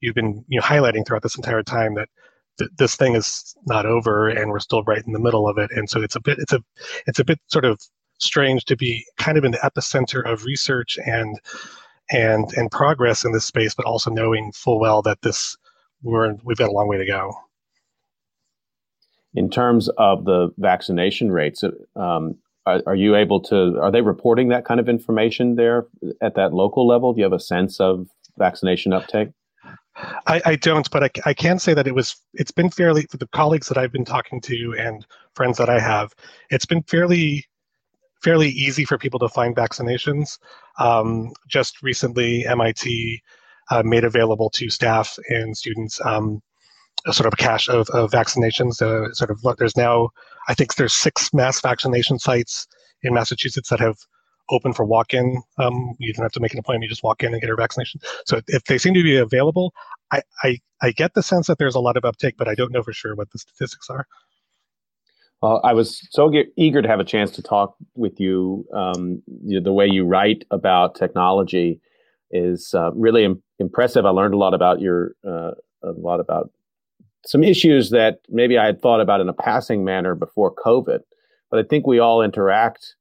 you've 0.00 0.14
been 0.14 0.44
you 0.48 0.58
know, 0.58 0.66
highlighting 0.66 1.06
throughout 1.06 1.22
this 1.22 1.36
entire 1.36 1.62
time 1.62 1.94
that 1.94 2.08
th- 2.58 2.70
this 2.76 2.96
thing 2.96 3.14
is 3.14 3.54
not 3.66 3.86
over 3.86 4.28
and 4.28 4.50
we're 4.50 4.60
still 4.60 4.82
right 4.84 5.04
in 5.06 5.12
the 5.12 5.20
middle 5.20 5.48
of 5.48 5.58
it. 5.58 5.70
And 5.72 5.88
so 5.88 6.00
it's 6.02 6.16
a 6.16 6.20
bit 6.20 6.38
it's 6.38 6.52
a 6.52 6.60
it's 7.06 7.18
a 7.18 7.24
bit 7.24 7.38
sort 7.48 7.64
of 7.64 7.80
strange 8.18 8.64
to 8.66 8.76
be 8.76 9.04
kind 9.18 9.36
of 9.36 9.44
in 9.44 9.52
the 9.52 9.58
epicenter 9.58 10.24
of 10.24 10.44
research 10.44 10.98
and 11.04 11.40
and 12.10 12.52
and 12.56 12.70
progress 12.70 13.24
in 13.24 13.32
this 13.32 13.44
space 13.44 13.74
but 13.74 13.86
also 13.86 14.10
knowing 14.10 14.52
full 14.52 14.78
well 14.78 15.02
that 15.02 15.22
this 15.22 15.56
we're 16.02 16.34
we've 16.44 16.58
got 16.58 16.68
a 16.68 16.72
long 16.72 16.88
way 16.88 16.98
to 16.98 17.06
go. 17.06 17.34
In 19.34 19.48
terms 19.48 19.88
of 19.96 20.24
the 20.26 20.50
vaccination 20.58 21.32
rates 21.32 21.64
um, 21.96 22.36
are, 22.66 22.82
are, 22.86 22.94
you 22.94 23.16
able 23.16 23.40
to 23.40 23.80
are 23.80 23.90
they 23.90 24.02
reporting 24.02 24.48
that 24.48 24.66
kind 24.66 24.78
of 24.78 24.90
information 24.90 25.56
there 25.56 25.86
at 26.20 26.34
that 26.34 26.52
local 26.52 26.86
level? 26.86 27.14
Do 27.14 27.20
you 27.20 27.24
have 27.24 27.32
a 27.32 27.40
sense 27.40 27.80
of 27.80 28.08
vaccination 28.36 28.92
uptake 28.92 29.30
I, 29.96 30.40
I 30.44 30.56
don't, 30.56 30.90
but 30.90 31.04
I, 31.04 31.10
I 31.26 31.34
can 31.34 31.58
say 31.58 31.74
that 31.74 31.86
it 31.86 31.94
was. 31.94 32.16
It's 32.34 32.50
been 32.50 32.70
fairly 32.70 33.06
for 33.10 33.18
the 33.18 33.26
colleagues 33.28 33.68
that 33.68 33.76
I've 33.76 33.92
been 33.92 34.04
talking 34.04 34.40
to 34.42 34.74
and 34.78 35.06
friends 35.34 35.58
that 35.58 35.68
I 35.68 35.80
have. 35.80 36.14
It's 36.50 36.66
been 36.66 36.82
fairly 36.84 37.46
fairly 38.22 38.50
easy 38.50 38.84
for 38.84 38.96
people 38.96 39.18
to 39.18 39.28
find 39.28 39.54
vaccinations. 39.54 40.38
Um, 40.78 41.32
just 41.48 41.82
recently, 41.82 42.46
MIT 42.46 43.22
uh, 43.70 43.82
made 43.84 44.04
available 44.04 44.48
to 44.50 44.70
staff 44.70 45.18
and 45.28 45.56
students 45.56 46.00
um, 46.04 46.40
a 47.06 47.12
sort 47.12 47.26
of 47.26 47.38
cache 47.38 47.68
of, 47.68 47.88
of 47.90 48.10
vaccinations. 48.10 48.80
Uh, 48.80 49.12
sort 49.12 49.30
of 49.30 49.40
there's 49.58 49.76
now, 49.76 50.10
I 50.48 50.54
think 50.54 50.74
there's 50.74 50.94
six 50.94 51.32
mass 51.34 51.60
vaccination 51.60 52.18
sites 52.18 52.66
in 53.02 53.14
Massachusetts 53.14 53.68
that 53.70 53.80
have 53.80 53.98
open 54.50 54.72
for 54.72 54.84
walk-in. 54.84 55.42
Um, 55.58 55.94
you 55.98 56.12
don't 56.12 56.22
have 56.22 56.32
to 56.32 56.40
make 56.40 56.52
an 56.52 56.58
appointment; 56.58 56.84
you 56.84 56.88
just 56.88 57.02
walk 57.02 57.22
in 57.22 57.32
and 57.32 57.40
get 57.40 57.46
your 57.46 57.56
vaccination. 57.56 58.00
So 58.26 58.40
if 58.48 58.64
they 58.64 58.78
seem 58.78 58.94
to 58.94 59.02
be 59.02 59.16
available, 59.16 59.72
I, 60.10 60.22
I, 60.42 60.58
I 60.80 60.90
get 60.92 61.14
the 61.14 61.22
sense 61.22 61.46
that 61.46 61.58
there's 61.58 61.74
a 61.74 61.80
lot 61.80 61.96
of 61.96 62.04
uptake, 62.04 62.36
but 62.36 62.48
I 62.48 62.54
don't 62.54 62.72
know 62.72 62.82
for 62.82 62.92
sure 62.92 63.14
what 63.14 63.30
the 63.30 63.38
statistics 63.38 63.88
are. 63.88 64.06
Well, 65.42 65.60
I 65.64 65.72
was 65.72 66.06
so 66.12 66.30
ge- 66.30 66.50
eager 66.56 66.82
to 66.82 66.88
have 66.88 67.00
a 67.00 67.04
chance 67.04 67.32
to 67.32 67.42
talk 67.42 67.74
with 67.96 68.20
you. 68.20 68.64
Um, 68.72 69.22
you 69.44 69.58
know, 69.58 69.64
the 69.64 69.72
way 69.72 69.88
you 69.88 70.04
write 70.04 70.44
about 70.52 70.94
technology 70.94 71.80
is 72.30 72.72
uh, 72.74 72.92
really 72.92 73.24
Im- 73.24 73.42
impressive. 73.58 74.06
I 74.06 74.10
learned 74.10 74.34
a 74.34 74.38
lot 74.38 74.54
about 74.54 74.80
your 74.80 75.14
uh, 75.26 75.52
a 75.82 75.90
lot 75.98 76.20
about 76.20 76.50
some 77.26 77.42
issues 77.42 77.90
that 77.90 78.20
maybe 78.28 78.56
I 78.56 78.66
had 78.66 78.80
thought 78.80 79.00
about 79.00 79.20
in 79.20 79.28
a 79.28 79.32
passing 79.32 79.84
manner 79.84 80.14
before 80.14 80.54
COVID, 80.54 81.00
but 81.50 81.58
I 81.60 81.62
think 81.68 81.86
we 81.86 81.98
all 81.98 82.22
interact 82.22 82.94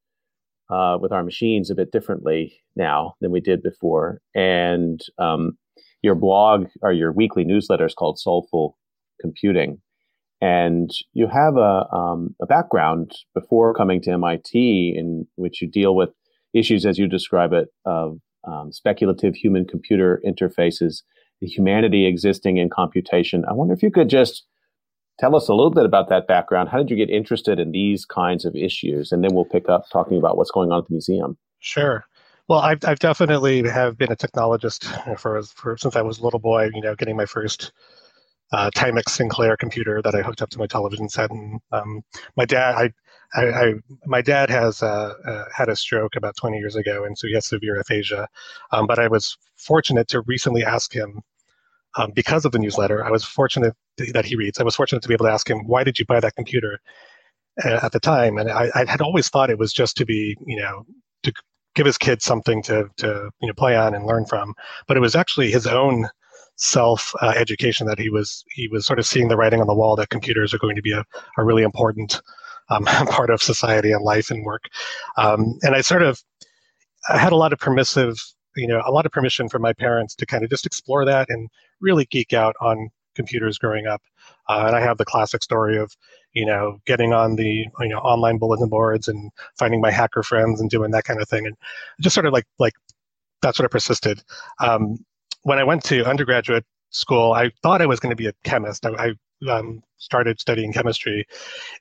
uh, 0.72 0.98
with 1.00 1.12
our 1.12 1.24
machines 1.24 1.70
a 1.70 1.76
bit 1.76 1.92
differently 1.92 2.62
now 2.76 3.16
than 3.22 3.32
we 3.32 3.42
did 3.42 3.62
before. 3.62 4.22
And 4.34 5.02
um, 5.18 5.58
your 6.02 6.16
blog 6.16 6.68
or 6.82 6.92
your 6.94 7.12
weekly 7.12 7.44
newsletter 7.44 7.86
is 7.86 7.94
called 7.94 8.20
Soulful 8.20 8.78
Computing 9.20 9.82
and 10.42 10.90
you 11.14 11.28
have 11.28 11.56
a, 11.56 11.88
um, 11.94 12.36
a 12.42 12.48
background 12.48 13.12
before 13.36 13.76
coming 13.76 14.02
to 14.02 14.12
MIT 14.12 14.96
in 14.98 15.28
which 15.36 15.62
you 15.62 15.70
deal 15.70 15.96
with 15.96 16.10
issues, 16.54 16.86
as 16.86 16.98
you 16.98 17.08
describe 17.08 17.54
it, 17.54 17.68
of 17.86 18.18
um, 18.46 18.72
speculative 18.72 19.36
human 19.36 19.66
computer 19.66 20.20
interfaces, 20.26 21.04
the 21.42 21.48
humanity 21.48 22.08
existing 22.08 22.58
in 22.58 22.70
computation. 22.72 23.46
I 23.48 23.54
wonder 23.54 23.74
if 23.74 23.84
you 23.84 23.92
could 23.92 24.10
just 24.10 24.46
tell 25.22 25.36
us 25.36 25.48
a 25.48 25.54
little 25.54 25.72
bit 25.72 25.86
about 25.86 26.10
that 26.10 26.28
background. 26.28 26.68
How 26.70 26.80
did 26.80 26.90
you 26.90 26.98
get 26.98 27.10
interested 27.10 27.60
in 27.60 27.72
these 27.72 28.06
kinds 28.06 28.44
of 28.44 28.56
issues? 28.56 29.12
And 29.12 29.24
then 29.24 29.34
we'll 29.34 29.46
pick 29.46 29.70
up 29.70 29.86
talking 29.92 30.18
about 30.18 30.36
what's 30.36 30.52
going 30.52 30.72
on 30.72 30.80
at 30.80 30.88
the 30.88 30.94
museum. 30.94 31.38
Sure. 31.60 32.04
Well, 32.48 32.60
I've, 32.60 32.80
I've 32.84 33.00
definitely 33.00 33.66
have 33.70 33.98
been 33.98 34.12
a 34.12 34.16
technologist 34.16 35.20
for, 35.20 35.42
for 35.44 35.78
since 35.78 35.96
I 35.96 36.02
was 36.02 36.20
a 36.20 36.24
little 36.24 36.40
boy. 36.40 36.72
You 36.74 36.82
know, 36.82 36.96
getting 36.96 37.16
my 37.16 37.28
first 37.28 37.72
uh, 38.52 38.72
Timex 38.76 39.10
Sinclair 39.10 39.56
computer 39.56 40.02
that 40.02 40.16
I 40.16 40.24
hooked 40.24 40.42
up 40.42 40.50
to 40.50 40.58
my 40.58 40.68
television 40.68 41.08
set. 41.08 41.30
And 41.30 41.62
um, 41.72 42.02
my 42.36 42.46
dad, 42.46 42.76
I, 42.76 42.90
I, 43.40 43.46
I, 43.46 43.74
my 44.08 44.22
dad 44.22 44.50
has 44.50 44.82
uh, 44.82 45.14
uh, 45.26 45.46
had 45.56 45.70
a 45.70 45.76
stroke 45.76 46.16
about 46.16 46.36
20 46.36 46.58
years 46.58 46.76
ago, 46.76 47.06
and 47.06 47.18
so 47.18 47.28
he 47.28 47.34
has 47.36 47.46
severe 47.46 47.80
aphasia. 47.80 48.28
Um, 48.72 48.88
but 48.88 49.00
I 49.00 49.08
was 49.08 49.38
fortunate 49.56 50.08
to 50.10 50.22
recently 50.22 50.66
ask 50.66 50.94
him, 50.94 51.22
um, 51.98 52.12
because 52.12 52.46
of 52.46 52.52
the 52.52 52.60
newsletter, 52.60 53.04
I 53.04 53.12
was 53.12 53.24
fortunate 53.24 53.76
that 54.14 54.26
he 54.26 54.36
reads. 54.36 54.60
I 54.60 54.64
was 54.64 54.76
fortunate 54.76 55.02
to 55.02 55.08
be 55.08 55.14
able 55.14 55.26
to 55.26 55.32
ask 55.32 55.50
him, 55.50 55.68
"Why 55.68 55.84
did 55.84 56.00
you 56.00 56.06
buy 56.06 56.20
that 56.20 56.36
computer?" 56.36 56.80
Uh, 57.66 57.80
at 57.84 57.92
the 57.92 58.00
time, 58.00 58.38
and 58.38 58.50
I, 58.50 58.72
I 58.74 58.86
had 58.86 59.02
always 59.02 59.28
thought 59.28 59.50
it 59.50 59.60
was 59.60 59.74
just 59.74 59.98
to 59.98 60.06
be, 60.06 60.38
you 60.46 60.56
know, 60.56 60.86
to 61.24 61.34
give 61.76 61.86
his 61.86 61.98
kids 61.98 62.24
something 62.24 62.64
to 62.64 62.90
to 62.98 63.30
you 63.42 63.48
know 63.48 63.54
play 63.54 63.76
on 63.76 63.94
and 63.94 64.06
learn 64.06 64.26
from. 64.26 64.54
But 64.88 64.98
it 64.98 65.02
was 65.02 65.16
actually 65.16 65.52
his 65.52 65.68
own 65.68 66.08
self 66.56 67.14
uh, 67.22 67.34
education 67.36 67.88
that 67.88 68.00
he 68.00 68.10
was 68.10 68.44
he 68.52 68.68
was 68.70 68.86
sort 68.86 69.00
of 69.00 69.06
seeing 69.06 69.28
the 69.28 69.38
writing 69.38 69.62
on 69.62 69.68
the 69.68 69.74
wall 69.74 69.96
that 69.98 70.10
computers 70.10 70.54
are 70.54 70.60
going 70.60 70.76
to 70.76 70.82
be 70.82 70.94
a, 70.94 71.04
a 71.38 71.44
really 71.44 71.64
important 71.64 72.22
um, 72.70 72.86
part 72.86 73.30
of 73.30 73.42
society 73.42 73.92
and 73.92 74.04
life 74.04 74.32
and 74.32 74.46
work. 74.46 74.64
Um, 75.18 75.58
and 75.64 75.76
I 75.76 75.82
sort 75.82 76.04
of 76.04 76.22
I 77.10 77.18
had 77.18 77.34
a 77.34 77.38
lot 77.38 77.54
of 77.54 77.60
permissive, 77.60 78.16
you 78.56 78.68
know, 78.68 78.82
a 78.86 78.92
lot 78.92 79.06
of 79.06 79.12
permission 79.12 79.50
from 79.50 79.62
my 79.62 79.74
parents 79.74 80.16
to 80.16 80.26
kind 80.26 80.44
of 80.44 80.50
just 80.50 80.66
explore 80.66 81.06
that 81.06 81.30
and 81.30 81.50
really 81.80 82.06
geek 82.06 82.34
out 82.34 82.56
on 82.62 82.90
computers 83.16 83.58
growing 83.58 83.88
up. 83.88 84.02
Uh, 84.50 84.64
and 84.68 84.76
I 84.76 84.82
have 84.82 84.98
the 84.98 85.06
classic 85.06 85.44
story 85.44 85.78
of, 85.78 85.96
you 86.34 86.46
know, 86.46 86.80
getting 86.86 87.14
on 87.14 87.36
the 87.36 87.66
you 87.80 87.90
know 87.90 88.00
online 88.00 88.38
bulletin 88.38 88.70
boards 88.70 89.08
and 89.08 89.32
finding 89.58 89.82
my 89.82 89.92
hacker 89.92 90.24
friends 90.24 90.62
and 90.62 90.70
doing 90.70 90.92
that 90.92 91.04
kind 91.04 91.22
of 91.22 91.28
thing, 91.28 91.46
and 91.46 91.56
just 92.00 92.14
sort 92.14 92.26
of 92.26 92.34
like 92.34 92.46
like 92.60 92.74
that 93.42 93.56
sort 93.56 93.66
of 93.66 93.72
persisted. 93.72 94.24
Um, 94.60 94.98
when 95.44 95.60
I 95.60 95.64
went 95.64 95.84
to 95.86 96.06
undergraduate 96.06 96.66
school, 96.92 97.34
I 97.34 97.52
thought 97.64 97.82
I 97.82 97.86
was 97.86 98.00
going 98.00 98.12
to 98.12 98.16
be 98.16 98.28
a 98.28 98.34
chemist. 98.44 98.86
I, 98.86 99.14
I 99.50 99.50
um, 99.52 99.82
started 99.98 100.40
studying 100.40 100.72
chemistry, 100.72 101.26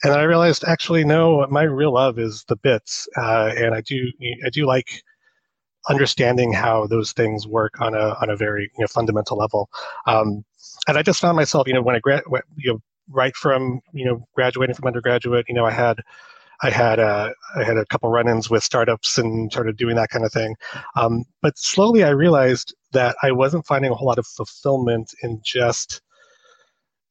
and 0.02 0.12
I 0.12 0.22
realized 0.22 0.64
actually 0.66 1.04
no, 1.04 1.46
my 1.50 1.62
real 1.62 1.92
love 1.92 2.18
is 2.18 2.44
the 2.48 2.56
bits, 2.56 3.08
uh, 3.16 3.52
and 3.56 3.74
I 3.74 3.82
do 3.82 4.10
I 4.44 4.50
do 4.50 4.66
like 4.66 5.02
understanding 5.88 6.52
how 6.52 6.86
those 6.86 7.12
things 7.12 7.46
work 7.46 7.80
on 7.80 7.94
a 7.94 8.14
on 8.20 8.30
a 8.30 8.36
very 8.36 8.64
you 8.76 8.82
know, 8.82 8.86
fundamental 8.86 9.36
level. 9.36 9.70
Um, 10.06 10.44
and 10.88 10.98
I 10.98 11.02
just 11.02 11.20
found 11.20 11.36
myself, 11.36 11.66
you 11.66 11.74
know, 11.74 11.82
when 11.82 11.96
I 11.96 12.00
grad, 12.00 12.22
you 12.56 12.72
know, 12.72 12.80
right 13.08 13.34
from 13.34 13.80
you 13.92 14.04
know 14.04 14.26
graduating 14.34 14.76
from 14.76 14.86
undergraduate, 14.86 15.46
you 15.48 15.54
know, 15.54 15.64
I 15.64 15.70
had 15.70 16.00
I 16.62 16.70
had 16.70 16.98
a 16.98 17.32
I 17.56 17.64
had 17.64 17.78
a 17.78 17.86
couple 17.86 18.10
run-ins 18.10 18.50
with 18.50 18.62
startups 18.62 19.18
and 19.18 19.50
started 19.50 19.76
doing 19.76 19.96
that 19.96 20.10
kind 20.10 20.24
of 20.24 20.32
thing. 20.32 20.56
Um, 20.96 21.24
but 21.42 21.58
slowly, 21.58 22.04
I 22.04 22.10
realized 22.10 22.74
that 22.92 23.16
I 23.22 23.32
wasn't 23.32 23.66
finding 23.66 23.90
a 23.90 23.94
whole 23.94 24.08
lot 24.08 24.18
of 24.18 24.26
fulfillment 24.26 25.14
in 25.22 25.40
just 25.42 26.02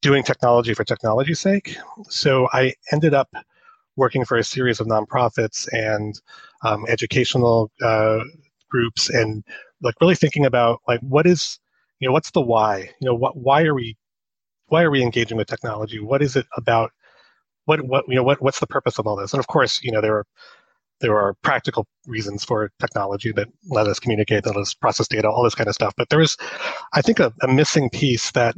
doing 0.02 0.22
technology 0.22 0.72
for 0.74 0.84
technology's 0.84 1.40
sake. 1.40 1.76
So 2.08 2.48
I 2.52 2.74
ended 2.92 3.12
up 3.12 3.28
working 3.96 4.24
for 4.24 4.36
a 4.36 4.44
series 4.44 4.80
of 4.80 4.86
nonprofits 4.86 5.68
and 5.72 6.18
um, 6.64 6.86
educational 6.88 7.70
uh, 7.82 8.20
groups, 8.70 9.10
and 9.10 9.44
like 9.82 9.94
really 10.00 10.14
thinking 10.16 10.46
about 10.46 10.80
like 10.88 11.00
what 11.00 11.26
is 11.26 11.58
you 12.00 12.08
know 12.08 12.12
what's 12.12 12.30
the 12.32 12.40
why? 12.42 12.90
You 13.00 13.06
know 13.08 13.14
what 13.14 13.36
why 13.36 13.64
are 13.64 13.74
we 13.74 13.96
why 14.68 14.82
are 14.82 14.90
we 14.90 15.02
engaging 15.02 15.36
with 15.36 15.48
technology? 15.48 16.00
What 16.00 16.22
is 16.22 16.36
it 16.36 16.46
about 16.56 16.92
what 17.66 17.82
what 17.82 18.04
you 18.08 18.16
know 18.16 18.22
what 18.22 18.42
what's 18.42 18.60
the 18.60 18.66
purpose 18.66 18.98
of 18.98 19.06
all 19.06 19.16
this? 19.16 19.32
And 19.32 19.40
of 19.40 19.46
course, 19.48 19.80
you 19.82 19.92
know 19.92 20.00
there 20.00 20.16
are 20.16 20.26
there 21.00 21.16
are 21.16 21.34
practical 21.42 21.86
reasons 22.06 22.44
for 22.44 22.70
technology 22.78 23.32
that 23.32 23.48
let 23.70 23.86
us 23.86 23.98
communicate, 23.98 24.44
that 24.44 24.54
let 24.54 24.62
us 24.62 24.74
process 24.74 25.08
data, 25.08 25.28
all 25.28 25.42
this 25.42 25.54
kind 25.54 25.68
of 25.68 25.74
stuff. 25.74 25.94
But 25.96 26.10
there 26.10 26.20
is, 26.20 26.36
I 26.92 27.02
think, 27.02 27.20
a, 27.20 27.32
a 27.42 27.48
missing 27.48 27.90
piece 27.90 28.30
that 28.32 28.54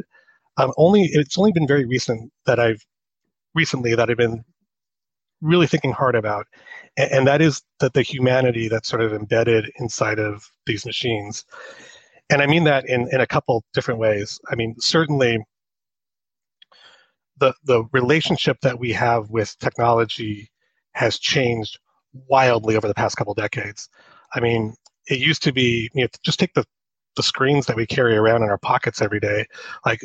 um, 0.57 0.73
only 0.76 1.02
it's 1.12 1.38
only 1.38 1.52
been 1.52 1.66
very 1.66 1.85
recent 1.85 2.33
that 2.47 2.59
I've 2.61 2.85
recently 3.54 3.95
that 3.95 4.11
I've 4.11 4.16
been 4.16 4.45
really 5.42 5.66
thinking 5.66 5.92
hard 5.92 6.14
about, 6.14 6.46
and, 6.96 7.11
and 7.12 7.26
that 7.26 7.42
is 7.42 7.62
that 7.80 7.92
the 7.92 8.02
humanity 8.02 8.68
that's 8.68 8.88
sort 8.88 9.02
of 9.02 9.12
embedded 9.12 9.70
inside 9.78 10.18
of 10.18 10.49
these 10.66 10.87
machines. 10.87 11.44
And 12.30 12.40
I 12.40 12.46
mean 12.46 12.64
that 12.64 12.88
in, 12.88 13.08
in 13.12 13.20
a 13.20 13.26
couple 13.26 13.64
different 13.75 14.00
ways. 14.00 14.40
I 14.50 14.54
mean, 14.54 14.75
certainly 14.78 15.44
the 17.38 17.54
the 17.64 17.84
relationship 17.92 18.58
that 18.62 18.78
we 18.78 18.92
have 18.92 19.30
with 19.30 19.56
technology 19.58 20.49
has 20.92 21.18
changed 21.18 21.78
wildly 22.28 22.76
over 22.76 22.88
the 22.88 22.94
past 22.94 23.16
couple 23.16 23.34
decades. 23.34 23.88
I 24.34 24.40
mean, 24.40 24.75
it 25.08 25.18
used 25.18 25.42
to 25.42 25.52
be 25.52 25.90
you 25.94 26.02
know 26.02 26.08
just 26.25 26.38
take 26.38 26.54
the 26.54 26.64
the 27.16 27.22
screens 27.22 27.66
that 27.66 27.76
we 27.76 27.87
carry 27.87 28.16
around 28.16 28.42
in 28.42 28.49
our 28.49 28.58
pockets 28.58 29.02
every 29.02 29.20
day. 29.20 29.46
Like 29.84 30.00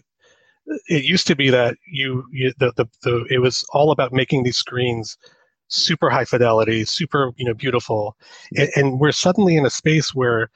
it 0.88 1.04
used 1.04 1.28
to 1.28 1.36
be 1.36 1.50
that 1.50 1.78
you, 1.92 2.26
you 2.32 2.54
the, 2.60 2.72
the 2.76 2.86
the 3.04 3.26
it 3.30 3.40
was 3.40 3.66
all 3.72 3.92
about 3.92 4.14
making 4.14 4.44
these 4.44 4.58
screens 4.58 5.18
super 5.70 6.10
high 6.10 6.26
fidelity, 6.26 6.86
super 6.86 7.32
you 7.38 7.46
know 7.46 7.54
beautiful, 7.54 8.16
and, 8.56 8.70
and 8.76 9.00
we're 9.00 9.12
suddenly 9.12 9.56
in 9.56 9.66
a 9.66 9.70
space 9.70 10.14
where 10.14 10.50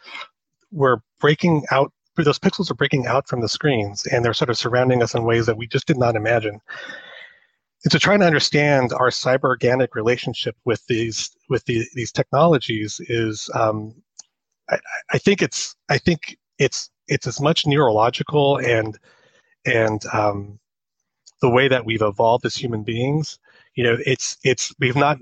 we're 0.71 0.97
breaking 1.19 1.63
out 1.71 1.91
those 2.17 2.39
pixels 2.39 2.69
are 2.69 2.75
breaking 2.75 3.07
out 3.07 3.27
from 3.27 3.41
the 3.41 3.49
screens 3.49 4.05
and 4.07 4.23
they're 4.23 4.33
sort 4.33 4.49
of 4.49 4.57
surrounding 4.57 5.01
us 5.01 5.15
in 5.15 5.23
ways 5.23 5.45
that 5.45 5.57
we 5.57 5.67
just 5.67 5.87
did 5.87 5.97
not 5.97 6.15
imagine. 6.15 6.59
And 7.83 7.91
so 7.91 7.97
trying 7.97 8.19
to 8.19 8.27
understand 8.27 8.93
our 8.93 9.09
cyber 9.09 9.45
organic 9.45 9.95
relationship 9.95 10.55
with 10.65 10.85
these 10.87 11.31
with 11.49 11.65
the, 11.65 11.85
these 11.95 12.11
technologies 12.11 13.01
is, 13.07 13.49
um, 13.55 13.95
I, 14.69 14.77
I, 15.11 15.17
think 15.17 15.41
it's 15.41 15.75
I 15.89 15.97
think 15.97 16.37
it's 16.59 16.91
it's 17.07 17.25
as 17.25 17.41
much 17.41 17.65
neurological 17.65 18.57
and 18.57 18.99
and 19.65 20.01
um, 20.13 20.59
the 21.41 21.49
way 21.49 21.67
that 21.67 21.85
we've 21.85 22.01
evolved 22.01 22.45
as 22.45 22.55
human 22.55 22.83
beings. 22.83 23.39
You 23.75 23.83
know, 23.83 23.97
it's 24.05 24.37
it's 24.43 24.73
we've 24.79 24.95
not 24.95 25.17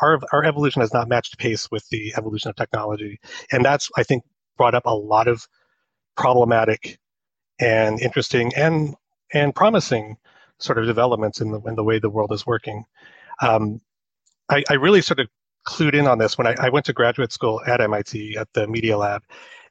our 0.00 0.20
our 0.32 0.44
evolution 0.44 0.80
has 0.80 0.92
not 0.92 1.08
matched 1.08 1.38
pace 1.38 1.70
with 1.70 1.88
the 1.90 2.14
evolution 2.16 2.48
of 2.50 2.56
technology, 2.56 3.20
and 3.52 3.64
that's 3.64 3.90
I 3.96 4.02
think 4.02 4.24
brought 4.56 4.74
up 4.74 4.86
a 4.86 4.94
lot 4.94 5.28
of 5.28 5.46
problematic 6.16 6.98
and 7.60 8.00
interesting 8.00 8.52
and 8.56 8.94
and 9.32 9.54
promising 9.54 10.16
sort 10.58 10.78
of 10.78 10.86
developments 10.86 11.40
in 11.40 11.50
the 11.50 11.60
in 11.62 11.74
the 11.74 11.84
way 11.84 11.98
the 11.98 12.10
world 12.10 12.32
is 12.32 12.46
working. 12.46 12.84
Um, 13.40 13.80
I, 14.48 14.64
I, 14.70 14.74
really 14.74 15.02
sort 15.02 15.20
of 15.20 15.28
clued 15.68 15.94
in 15.94 16.08
on 16.08 16.18
this 16.18 16.36
when 16.36 16.46
I, 16.46 16.56
I 16.58 16.70
went 16.70 16.86
to 16.86 16.92
graduate 16.92 17.32
school 17.32 17.60
at 17.66 17.80
MIT 17.80 18.36
at 18.36 18.48
the 18.54 18.66
Media 18.66 18.98
Lab, 18.98 19.22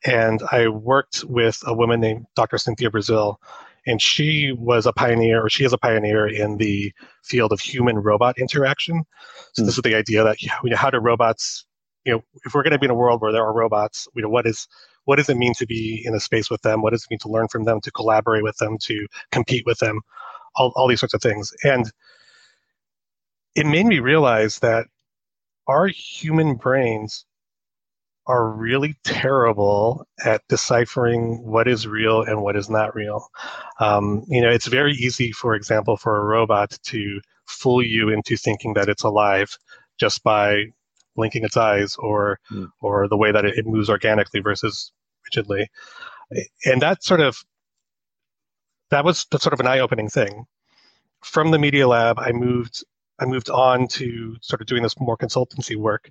and 0.06 0.42
I 0.52 0.70
worked 0.70 1.26
with 1.26 1.62
a 1.66 1.74
woman 1.74 2.00
named 2.00 2.28
Dr. 2.36 2.58
Cynthia 2.58 2.90
Breazeal, 2.90 3.36
and 3.88 4.02
she 4.02 4.52
was 4.52 4.86
a 4.86 4.94
pioneer, 4.94 5.44
or 5.44 5.50
she 5.50 5.64
is 5.64 5.74
a 5.74 5.78
pioneer 5.78 6.28
in 6.28 6.58
the 6.58 6.94
field 7.24 7.52
of 7.52 7.60
human-robot 7.60 8.38
interaction. 8.38 9.04
So 9.54 9.64
mm. 9.64 9.66
this 9.66 9.78
is 9.78 9.82
the 9.82 9.96
idea 9.96 10.24
that 10.24 10.42
you 10.44 10.50
know, 10.64 10.76
how 10.76 10.92
do 10.92 11.00
robots, 11.00 11.66
you 12.06 12.12
know, 12.12 12.24
if 12.46 12.54
we're 12.54 12.64
going 12.64 12.74
to 12.74 12.80
be 12.80 12.86
in 12.86 12.92
a 12.92 12.96
world 12.96 13.22
where 13.22 13.32
there 13.32 13.46
are 13.46 13.54
robots, 13.54 14.08
you 14.14 14.22
know, 14.22 14.30
what 14.30 14.46
is 14.46 14.68
what 15.06 15.16
does 15.16 15.30
it 15.30 15.38
mean 15.38 15.54
to 15.56 15.66
be 15.66 16.04
in 16.06 16.14
a 16.14 16.20
space 16.20 16.50
with 16.50 16.62
them? 16.62 16.82
What 16.82 16.92
does 16.92 17.04
it 17.04 17.10
mean 17.10 17.20
to 17.20 17.30
learn 17.30 17.48
from 17.48 17.64
them, 17.64 17.80
to 17.82 17.92
collaborate 17.92 18.44
with 18.44 18.58
them, 18.58 18.78
to 18.84 19.08
compete 19.32 19.66
with 19.66 19.80
them, 19.80 20.02
all, 20.58 20.74
all 20.76 20.88
these 20.88 21.00
sorts 21.00 21.14
of 21.14 21.22
things. 21.22 21.54
And 21.64 21.90
it 23.56 23.66
made 23.66 23.86
me 23.86 24.00
realize 24.00 24.60
that 24.60 24.88
our 25.68 25.88
human 25.88 26.56
brains 26.56 27.26
are 28.28 28.50
really 28.50 28.96
terrible 29.04 30.06
at 30.24 30.42
deciphering 30.50 31.42
what 31.44 31.68
is 31.68 31.88
real 31.88 32.22
and 32.24 32.42
what 32.42 32.56
is 32.56 32.70
not 32.70 32.94
real. 32.94 33.28
Um, 33.80 34.24
you 34.28 34.42
know, 34.42 34.50
it's 34.50 34.68
very 34.68 34.94
easy, 34.94 35.32
for 35.32 35.56
example, 35.56 35.98
for 35.98 36.18
a 36.18 36.24
robot 36.24 36.78
to 36.84 37.22
fool 37.46 37.82
you 37.82 38.10
into 38.10 38.36
thinking 38.36 38.74
that 38.74 38.90
it's 38.90 39.04
alive 39.04 39.58
just 39.98 40.24
by 40.24 40.66
blinking 41.16 41.44
its 41.44 41.58
eyes 41.58 41.96
or 41.98 42.40
mm. 42.52 42.70
or 42.82 43.08
the 43.08 43.18
way 43.18 43.32
that 43.32 43.46
it, 43.46 43.58
it 43.58 43.66
moves 43.66 43.90
organically 43.90 44.42
versus 44.42 44.92
rigidly. 45.26 45.70
And 46.66 46.82
that 46.82 47.04
sort 47.04 47.22
of 47.22 47.38
that 48.90 49.06
was 49.06 49.26
sort 49.32 49.54
of 49.54 49.60
an 49.60 49.68
eye-opening 49.68 50.10
thing. 50.10 50.46
From 51.24 51.52
the 51.52 51.60
media 51.60 51.88
lab, 51.88 52.20
I 52.20 52.32
moved 52.32 52.84
I 53.20 53.26
moved 53.26 53.50
on 53.50 53.88
to 53.90 54.36
sort 54.42 54.62
of 54.62 54.68
doing 54.68 54.84
this 54.84 55.00
more 55.00 55.18
consultancy 55.18 55.76
work. 55.76 56.10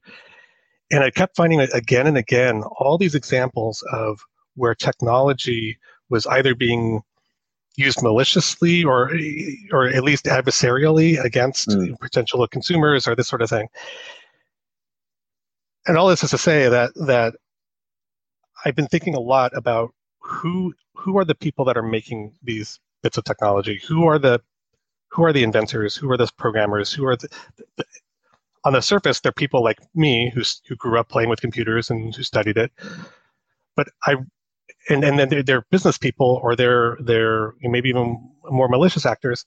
And 0.90 1.02
I 1.02 1.11
kept 1.11 1.37
finding 1.37 1.61
again 1.61 2.07
and 2.07 2.16
again 2.16 2.62
all 2.78 2.97
these 2.97 3.14
examples 3.14 3.83
of 3.93 4.21
where 4.55 4.75
technology 4.75 5.78
was 6.09 6.26
either 6.26 6.55
being 6.55 7.02
used 7.76 8.02
maliciously 8.02 8.85
or 8.85 9.11
or 9.73 9.88
at 9.88 10.02
least 10.02 10.25
adversarially 10.26 11.23
against 11.23 11.69
mm. 11.69 11.99
potential 12.00 12.47
consumers 12.49 13.07
or 13.07 13.14
this 13.14 13.28
sort 13.28 13.43
of 13.43 13.50
thing. 13.50 13.69
And 15.87 15.97
all 15.97 16.09
this 16.09 16.25
is 16.25 16.31
to 16.31 16.38
say 16.38 16.69
that 16.69 16.93
that 17.07 17.35
I've 18.64 18.75
been 18.75 18.88
thinking 18.88 19.14
a 19.14 19.21
lot 19.21 19.57
about 19.57 19.93
who 20.21 20.75
who 20.95 21.19
are 21.19 21.25
the 21.25 21.35
people 21.35 21.64
that 21.66 21.76
are 21.76 21.83
making 21.83 22.33
these 22.43 22.81
bits 23.02 23.19
of 23.19 23.25
technology? 23.25 23.81
Who 23.87 24.07
are 24.07 24.19
the 24.19 24.40
who 25.11 25.25
are 25.25 25.33
the 25.33 25.43
inventors? 25.43 25.95
Who 25.95 26.11
are 26.11 26.16
the 26.16 26.28
programmers? 26.37 26.93
Who 26.93 27.07
are 27.07 27.16
the, 27.16 27.28
the 27.76 27.85
on 28.66 28.73
the 28.73 28.82
surface, 28.82 29.20
they're 29.20 29.30
people 29.30 29.62
like 29.62 29.78
me 29.94 30.30
who 30.35 30.42
who 30.68 30.75
grew 30.75 30.99
up 30.99 31.08
playing 31.08 31.30
with 31.30 31.40
computers 31.40 31.88
and 31.88 32.12
who 32.14 32.23
studied 32.25 32.58
it. 32.58 32.73
But 33.76 33.88
I 34.06 34.16
and 34.90 35.04
and 35.04 35.18
then 35.18 35.28
they're, 35.28 35.44
they're 35.44 35.66
business 35.70 35.96
people 35.96 36.40
or 36.42 36.56
they're 36.56 36.96
they're 37.00 37.54
maybe 37.62 37.88
even 37.88 38.28
more 38.50 38.68
malicious 38.68 39.06
actors. 39.06 39.44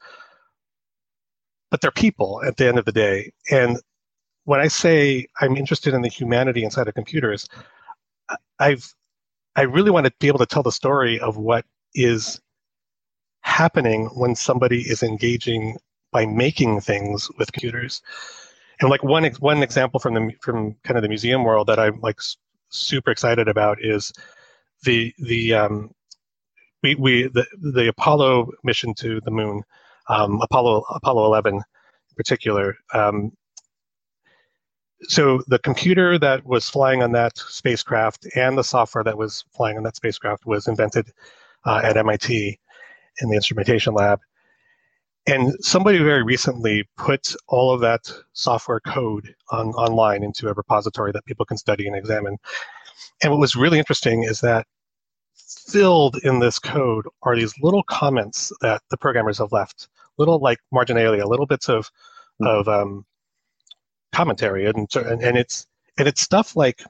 But 1.69 1.81
they're 1.81 1.91
people 1.91 2.41
at 2.45 2.55
the 2.55 2.67
end 2.67 2.79
of 2.79 2.85
the 2.85 2.93
day. 2.93 3.31
And 3.51 3.79
when 4.45 4.61
I 4.61 4.69
say 4.69 5.27
I'm 5.41 5.57
interested 5.57 5.93
in 5.93 6.01
the 6.01 6.07
humanity 6.07 6.63
inside 6.63 6.87
of 6.87 6.93
computers, 6.93 7.45
I've 8.59 8.95
I 9.57 9.63
really 9.63 9.91
want 9.91 10.05
to 10.05 10.13
be 10.21 10.29
able 10.29 10.39
to 10.39 10.45
tell 10.45 10.63
the 10.63 10.71
story 10.71 11.19
of 11.19 11.35
what 11.35 11.65
is 11.93 12.39
happening 13.41 14.05
when 14.15 14.33
somebody 14.35 14.81
is 14.81 15.03
engaging 15.03 15.77
by 16.13 16.25
making 16.25 16.79
things 16.79 17.29
with 17.37 17.51
computers. 17.51 18.01
And 18.81 18.89
like 18.89 19.03
one 19.03 19.25
one 19.39 19.61
example 19.61 19.99
from 19.99 20.13
the 20.13 20.31
from 20.41 20.75
kind 20.83 20.97
of 20.97 21.03
the 21.03 21.09
museum 21.09 21.43
world 21.43 21.67
that 21.67 21.79
I'm 21.79 21.99
like 22.01 22.19
super 22.69 23.11
excited 23.11 23.47
about 23.47 23.77
is 23.81 24.13
the 24.83 25.13
the 25.19 25.53
um, 25.53 25.91
we 26.81 26.95
we 26.95 27.23
the 27.23 27.45
the 27.59 27.89
Apollo 27.89 28.51
mission 28.63 28.93
to 28.95 29.19
the 29.21 29.31
moon, 29.31 29.63
um, 30.07 30.41
Apollo 30.41 30.83
Apollo 30.93 31.25
11 31.25 31.55
in 31.55 31.61
particular. 32.15 32.75
Um, 32.93 33.31
so 35.03 35.41
the 35.47 35.59
computer 35.59 36.19
that 36.19 36.45
was 36.45 36.69
flying 36.69 37.01
on 37.01 37.13
that 37.13 37.37
spacecraft 37.37 38.27
and 38.35 38.57
the 38.57 38.63
software 38.63 39.03
that 39.03 39.17
was 39.17 39.45
flying 39.55 39.77
on 39.77 39.83
that 39.83 39.95
spacecraft 39.95 40.45
was 40.45 40.67
invented 40.67 41.11
uh, 41.65 41.81
at 41.83 41.95
MIT 41.95 42.59
in 43.21 43.29
the 43.29 43.35
instrumentation 43.35 43.93
lab. 43.93 44.19
And 45.29 45.53
somebody 45.63 45.99
very 45.99 46.23
recently 46.23 46.87
put 46.97 47.35
all 47.47 47.71
of 47.71 47.81
that 47.81 48.11
software 48.33 48.79
code 48.79 49.35
on, 49.51 49.69
online 49.69 50.23
into 50.23 50.49
a 50.49 50.53
repository 50.53 51.11
that 51.11 51.25
people 51.25 51.45
can 51.45 51.57
study 51.57 51.87
and 51.87 51.95
examine. 51.95 52.37
And 53.21 53.31
what 53.31 53.39
was 53.39 53.55
really 53.55 53.77
interesting 53.77 54.23
is 54.23 54.41
that 54.41 54.65
filled 55.67 56.17
in 56.23 56.39
this 56.39 56.57
code 56.57 57.05
are 57.23 57.35
these 57.35 57.53
little 57.61 57.83
comments 57.83 58.51
that 58.61 58.81
the 58.89 58.97
programmers 58.97 59.37
have 59.37 59.51
left, 59.51 59.87
little 60.17 60.39
like 60.39 60.59
marginalia, 60.71 61.25
little 61.25 61.45
bits 61.45 61.69
of, 61.69 61.91
mm-hmm. 62.41 62.47
of 62.47 62.67
um, 62.67 63.05
commentary 64.11 64.65
and, 64.65 64.87
and 64.95 65.21
and 65.21 65.37
it's 65.37 65.67
and 65.97 66.07
it's 66.07 66.21
stuff 66.21 66.55
like 66.55 66.83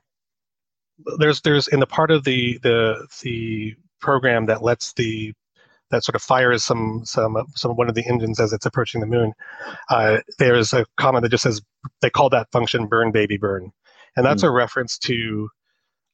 there's 1.18 1.42
there's 1.42 1.68
in 1.68 1.80
the 1.80 1.88
part 1.88 2.12
of 2.12 2.24
the 2.24 2.58
the 2.64 3.08
the 3.22 3.76
program 4.00 4.46
that 4.46 4.64
lets 4.64 4.94
the 4.94 5.34
that 5.92 6.04
sort 6.04 6.16
of 6.16 6.22
fires 6.22 6.64
some 6.64 7.02
some 7.06 7.38
some 7.56 7.76
one 7.76 7.90
of 7.90 7.96
the 7.96 8.08
engines 8.08 8.40
as 8.40 8.54
it's 8.54 8.66
approaching 8.66 9.02
the 9.02 9.08
moon. 9.08 9.34
Uh, 9.90 10.20
there's 10.38 10.74
a 10.74 10.86
comment 10.98 11.24
that 11.24 11.30
just 11.30 11.44
says 11.44 11.62
they 12.02 12.10
call 12.10 12.30
that 12.30 12.52
function 12.52 12.88
"burn 12.88 13.12
baby 13.12 13.38
burn," 13.38 13.72
and 14.16 14.26
that's 14.26 14.44
mm. 14.44 14.48
a 14.48 14.52
reference 14.52 14.98
to 15.00 15.50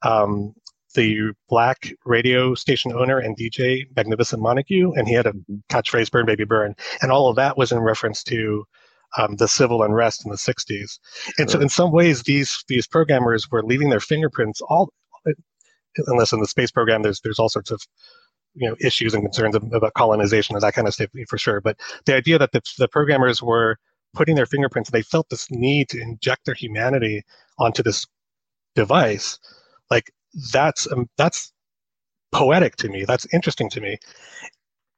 um, 0.03 0.53
the 0.95 1.33
black 1.49 1.91
radio 2.05 2.55
station 2.55 2.93
owner 2.93 3.19
and 3.19 3.37
DJ 3.37 3.83
Magnificent 3.95 4.41
Montague, 4.41 4.93
and 4.93 5.07
he 5.07 5.13
had 5.13 5.27
a 5.27 5.33
mm-hmm. 5.33 5.55
catchphrase 5.69 6.11
"burn 6.11 6.25
baby 6.25 6.45
burn," 6.45 6.75
and 7.01 7.11
all 7.11 7.29
of 7.29 7.35
that 7.35 7.57
was 7.57 7.71
in 7.71 7.79
reference 7.79 8.23
to 8.23 8.65
um, 9.17 9.35
the 9.35 9.47
civil 9.47 9.83
unrest 9.83 10.25
in 10.25 10.31
the 10.31 10.37
60s. 10.37 10.99
And 11.37 11.49
so, 11.49 11.59
in 11.59 11.69
some 11.69 11.91
ways, 11.91 12.23
these 12.23 12.63
these 12.67 12.87
programmers 12.87 13.49
were 13.51 13.63
leaving 13.63 13.89
their 13.89 13.99
fingerprints 13.99 14.61
all. 14.61 14.91
Unless 16.07 16.33
in 16.33 16.41
the 16.41 16.47
space 16.47 16.71
program, 16.71 17.03
there's 17.03 17.21
there's 17.21 17.39
all 17.39 17.47
sorts 17.47 17.71
of 17.71 17.81
you 18.55 18.67
know 18.67 18.75
issues 18.79 19.13
and 19.13 19.23
concerns 19.23 19.55
about 19.55 19.93
colonization 19.93 20.55
and 20.55 20.63
that 20.63 20.73
kind 20.73 20.87
of 20.87 20.93
stuff 20.93 21.09
for 21.27 21.37
sure. 21.37 21.61
But 21.61 21.77
the 22.05 22.15
idea 22.15 22.39
that 22.39 22.51
the, 22.51 22.61
the 22.77 22.87
programmers 22.87 23.41
were 23.41 23.77
putting 24.13 24.35
their 24.35 24.45
fingerprints, 24.45 24.89
they 24.89 25.01
felt 25.01 25.29
this 25.29 25.51
need 25.51 25.89
to 25.89 26.01
inject 26.01 26.45
their 26.45 26.55
humanity 26.55 27.23
onto 27.59 27.83
this 27.83 28.05
device, 28.75 29.39
like 29.91 30.11
that's 30.51 30.91
um, 30.91 31.09
that's 31.17 31.51
poetic 32.31 32.75
to 32.77 32.89
me. 32.89 33.05
That's 33.05 33.27
interesting 33.33 33.69
to 33.71 33.81
me, 33.81 33.97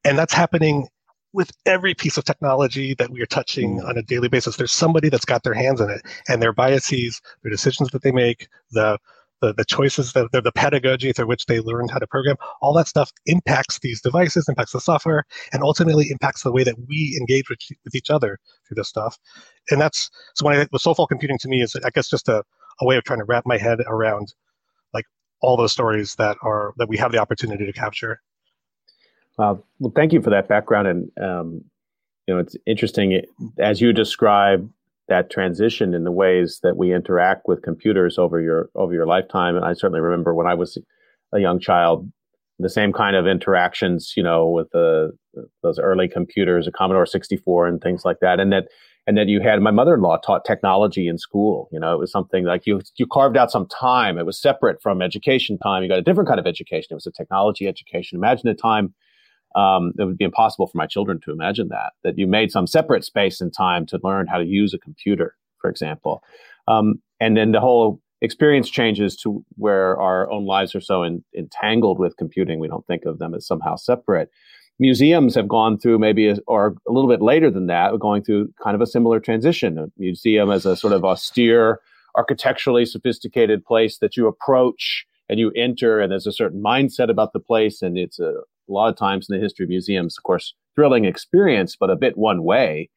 and 0.04 0.18
that's 0.18 0.32
happening 0.32 0.88
with 1.32 1.52
every 1.66 1.94
piece 1.94 2.16
of 2.16 2.24
technology 2.24 2.94
that 2.94 3.10
we 3.10 3.20
are 3.20 3.26
touching 3.26 3.80
mm. 3.80 3.88
on 3.88 3.98
a 3.98 4.02
daily 4.02 4.28
basis, 4.28 4.56
there's 4.56 4.72
somebody 4.72 5.08
that's 5.08 5.24
got 5.24 5.42
their 5.42 5.54
hands 5.54 5.80
in 5.80 5.90
it, 5.90 6.02
and 6.28 6.40
their 6.40 6.52
biases, 6.52 7.20
their 7.42 7.50
decisions 7.50 7.90
that 7.90 8.02
they 8.02 8.12
make, 8.12 8.48
the 8.70 8.98
the, 9.40 9.54
the 9.54 9.64
choices, 9.64 10.12
the, 10.12 10.28
the, 10.32 10.40
the 10.40 10.52
pedagogy 10.52 11.12
through 11.12 11.26
which 11.26 11.46
they 11.46 11.60
learned 11.60 11.90
how 11.90 11.98
to 11.98 12.06
program, 12.06 12.36
all 12.60 12.72
that 12.74 12.88
stuff 12.88 13.10
impacts 13.26 13.78
these 13.80 14.00
devices, 14.00 14.48
impacts 14.48 14.72
the 14.72 14.80
software, 14.80 15.24
and 15.52 15.62
ultimately 15.62 16.10
impacts 16.10 16.42
the 16.42 16.52
way 16.52 16.64
that 16.64 16.76
we 16.88 17.16
engage 17.20 17.48
with, 17.48 17.58
with 17.84 17.94
each 17.94 18.10
other 18.10 18.38
through 18.66 18.74
this 18.76 18.88
stuff. 18.88 19.18
And 19.70 19.80
that's 19.80 20.10
so 20.34 20.46
when 20.46 20.58
I 20.58 20.66
with 20.72 20.82
soulful 20.82 21.06
computing 21.06 21.38
to 21.38 21.48
me 21.48 21.62
is 21.62 21.76
I 21.84 21.90
guess 21.90 22.08
just 22.08 22.28
a, 22.28 22.42
a 22.80 22.86
way 22.86 22.96
of 22.96 23.04
trying 23.04 23.20
to 23.20 23.24
wrap 23.24 23.44
my 23.46 23.58
head 23.58 23.78
around 23.86 24.32
like 24.94 25.04
all 25.40 25.56
those 25.56 25.72
stories 25.72 26.14
that 26.16 26.36
are 26.42 26.72
that 26.78 26.88
we 26.88 26.96
have 26.96 27.12
the 27.12 27.18
opportunity 27.18 27.66
to 27.66 27.72
capture. 27.72 28.20
Uh, 29.38 29.54
well, 29.78 29.92
thank 29.94 30.12
you 30.12 30.20
for 30.20 30.30
that 30.30 30.48
background, 30.48 30.88
and 30.88 31.10
um, 31.22 31.64
you 32.26 32.34
know 32.34 32.40
it's 32.40 32.56
interesting 32.66 33.22
as 33.58 33.80
you 33.80 33.92
describe 33.92 34.68
that 35.08 35.30
transition 35.30 35.94
in 35.94 36.04
the 36.04 36.12
ways 36.12 36.60
that 36.62 36.76
we 36.76 36.94
interact 36.94 37.42
with 37.46 37.62
computers 37.62 38.18
over 38.18 38.40
your 38.40 38.68
over 38.74 38.92
your 38.92 39.06
lifetime. 39.06 39.56
And 39.56 39.64
I 39.64 39.72
certainly 39.72 40.00
remember 40.00 40.34
when 40.34 40.46
I 40.46 40.54
was 40.54 40.78
a 41.32 41.40
young 41.40 41.58
child, 41.58 42.10
the 42.58 42.68
same 42.68 42.92
kind 42.92 43.16
of 43.16 43.26
interactions, 43.26 44.12
you 44.16 44.22
know, 44.22 44.48
with 44.48 44.70
the 44.70 45.12
those 45.62 45.78
early 45.78 46.08
computers, 46.08 46.66
a 46.66 46.72
Commodore 46.72 47.06
64 47.06 47.66
and 47.66 47.80
things 47.80 48.04
like 48.04 48.18
that, 48.20 48.40
and 48.40 48.52
that 48.52 48.68
and 49.06 49.16
that 49.16 49.28
you 49.28 49.40
had 49.40 49.62
my 49.62 49.70
mother-in-law 49.70 50.18
taught 50.18 50.44
technology 50.44 51.08
in 51.08 51.16
school. 51.16 51.68
You 51.72 51.80
know 51.80 51.94
it 51.94 51.98
was 51.98 52.12
something 52.12 52.44
like 52.44 52.66
you 52.66 52.80
you 52.96 53.06
carved 53.10 53.36
out 53.36 53.50
some 53.50 53.66
time. 53.66 54.18
It 54.18 54.26
was 54.26 54.40
separate 54.40 54.82
from 54.82 55.00
education 55.00 55.58
time. 55.58 55.82
You 55.82 55.88
got 55.88 55.98
a 55.98 56.02
different 56.02 56.28
kind 56.28 56.40
of 56.40 56.46
education. 56.46 56.88
It 56.90 56.94
was 56.94 57.06
a 57.06 57.12
technology 57.12 57.66
education. 57.66 58.16
Imagine 58.16 58.48
a 58.48 58.54
time 58.54 58.94
um, 59.54 59.92
it 59.98 60.04
would 60.04 60.18
be 60.18 60.24
impossible 60.24 60.66
for 60.66 60.78
my 60.78 60.86
children 60.86 61.20
to 61.24 61.32
imagine 61.32 61.68
that 61.68 61.92
that 62.04 62.18
you 62.18 62.26
made 62.26 62.50
some 62.50 62.66
separate 62.66 63.04
space 63.04 63.40
and 63.40 63.52
time 63.52 63.86
to 63.86 63.98
learn 64.02 64.26
how 64.26 64.38
to 64.38 64.44
use 64.44 64.74
a 64.74 64.78
computer 64.78 65.34
for 65.60 65.70
example. 65.70 66.22
Um, 66.66 67.00
and 67.20 67.36
then 67.36 67.52
the 67.52 67.60
whole 67.60 68.00
experience 68.20 68.68
changes 68.68 69.16
to 69.16 69.44
where 69.56 69.98
our 70.00 70.30
own 70.30 70.44
lives 70.44 70.74
are 70.74 70.80
so 70.80 71.02
in, 71.02 71.22
entangled 71.36 71.98
with 71.98 72.16
computing 72.16 72.58
we 72.58 72.68
don't 72.68 72.86
think 72.86 73.04
of 73.04 73.18
them 73.18 73.34
as 73.34 73.46
somehow 73.46 73.76
separate. 73.76 74.30
Museums 74.80 75.34
have 75.34 75.48
gone 75.48 75.78
through 75.78 75.98
maybe 75.98 76.28
a, 76.28 76.36
or 76.46 76.76
a 76.88 76.92
little 76.92 77.10
bit 77.10 77.20
later 77.20 77.50
than 77.50 77.66
that 77.66 77.98
going 77.98 78.22
through 78.22 78.52
kind 78.62 78.74
of 78.74 78.80
a 78.80 78.86
similar 78.86 79.18
transition. 79.18 79.78
A 79.78 79.86
museum 79.98 80.50
as 80.50 80.66
a 80.66 80.76
sort 80.76 80.92
of 80.92 81.04
austere 81.04 81.80
architecturally 82.16 82.84
sophisticated 82.84 83.64
place 83.64 83.98
that 83.98 84.16
you 84.16 84.26
approach 84.26 85.04
and 85.28 85.38
you 85.38 85.50
enter 85.56 86.00
and 86.00 86.10
there's 86.10 86.26
a 86.26 86.32
certain 86.32 86.62
mindset 86.62 87.10
about 87.10 87.32
the 87.32 87.40
place 87.40 87.82
and 87.82 87.98
it's 87.98 88.18
a, 88.18 88.32
a 88.32 88.72
lot 88.72 88.88
of 88.88 88.96
times 88.96 89.26
in 89.28 89.36
the 89.36 89.42
history 89.42 89.64
of 89.64 89.68
museums 89.68 90.16
of 90.16 90.22
course 90.24 90.54
thrilling 90.74 91.04
experience 91.04 91.76
but 91.78 91.90
a 91.90 91.96
bit 91.96 92.16
one 92.16 92.42
way 92.42 92.88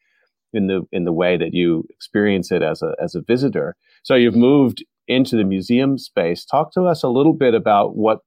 in 0.53 0.67
the 0.67 0.81
in 0.91 1.05
the 1.05 1.13
way 1.13 1.37
that 1.37 1.53
you 1.53 1.85
experience 1.89 2.51
it 2.51 2.61
as 2.61 2.81
a 2.81 2.93
as 3.01 3.15
a 3.15 3.21
visitor. 3.21 3.75
So 4.03 4.15
you've 4.15 4.35
moved 4.35 4.83
into 5.07 5.35
the 5.35 5.43
museum 5.43 5.97
space. 5.97 6.45
Talk 6.45 6.73
to 6.73 6.83
us 6.83 7.03
a 7.03 7.09
little 7.09 7.33
bit 7.33 7.53
about 7.53 7.95
what 7.95 8.19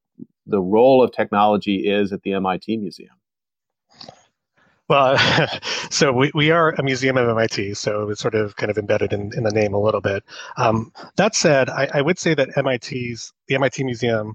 the 0.47 0.61
role 0.61 1.03
of 1.03 1.13
technology 1.13 1.89
is 1.89 2.13
at 2.13 2.23
the 2.23 2.33
MIT 2.33 2.77
museum 2.77 3.15
well, 4.89 5.17
so 5.91 6.13
we, 6.13 6.31
we 6.35 6.51
are 6.51 6.71
a 6.73 6.83
museum 6.83 7.17
of 7.17 7.29
MIT, 7.29 7.75
so 7.75 8.11
it's 8.11 8.21
sort 8.21 8.35
of 8.35 8.57
kind 8.57 8.71
of 8.71 8.79
embedded 8.79 9.13
in, 9.13 9.31
in 9.37 9.45
the 9.45 9.51
name 9.51 9.75
a 9.75 9.81
little 9.81 10.01
bit. 10.01 10.23
Um, 10.57 10.93
that 11.17 11.35
said, 11.35 11.71
I, 11.71 11.89
I, 11.95 12.03
would 12.03 12.19
say 12.19 12.35
that 12.35 12.51
MIT's 12.57 13.33
the 13.49 13.55
MIT 13.55 13.85
Museum. 13.85 14.35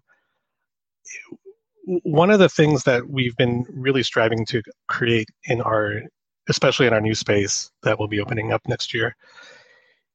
One 1.86 2.30
of 2.30 2.40
the 2.40 2.50
things 2.50 2.84
that 2.84 3.10
we've 3.10 3.36
been 3.36 3.66
really 3.70 4.04
striving 4.04 4.46
to 4.48 4.62
create 4.88 5.30
in 5.46 5.62
our, 5.62 6.02
especially 6.48 6.88
in 6.88 6.94
our 6.94 7.02
new 7.02 7.16
space 7.16 7.72
that 7.84 8.00
will 8.00 8.08
be 8.08 8.20
opening 8.20 8.52
up 8.52 8.62
next 8.68 8.94
year, 8.94 9.16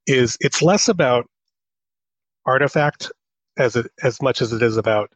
is 0.06 0.36
it's 0.40 0.62
less 0.62 0.88
about 0.88 1.26
artifact 2.46 3.10
as 3.56 3.76
it, 3.76 3.86
as 4.02 4.20
much 4.20 4.42
as 4.42 4.52
it 4.52 4.62
is 4.62 4.76
about 4.76 5.10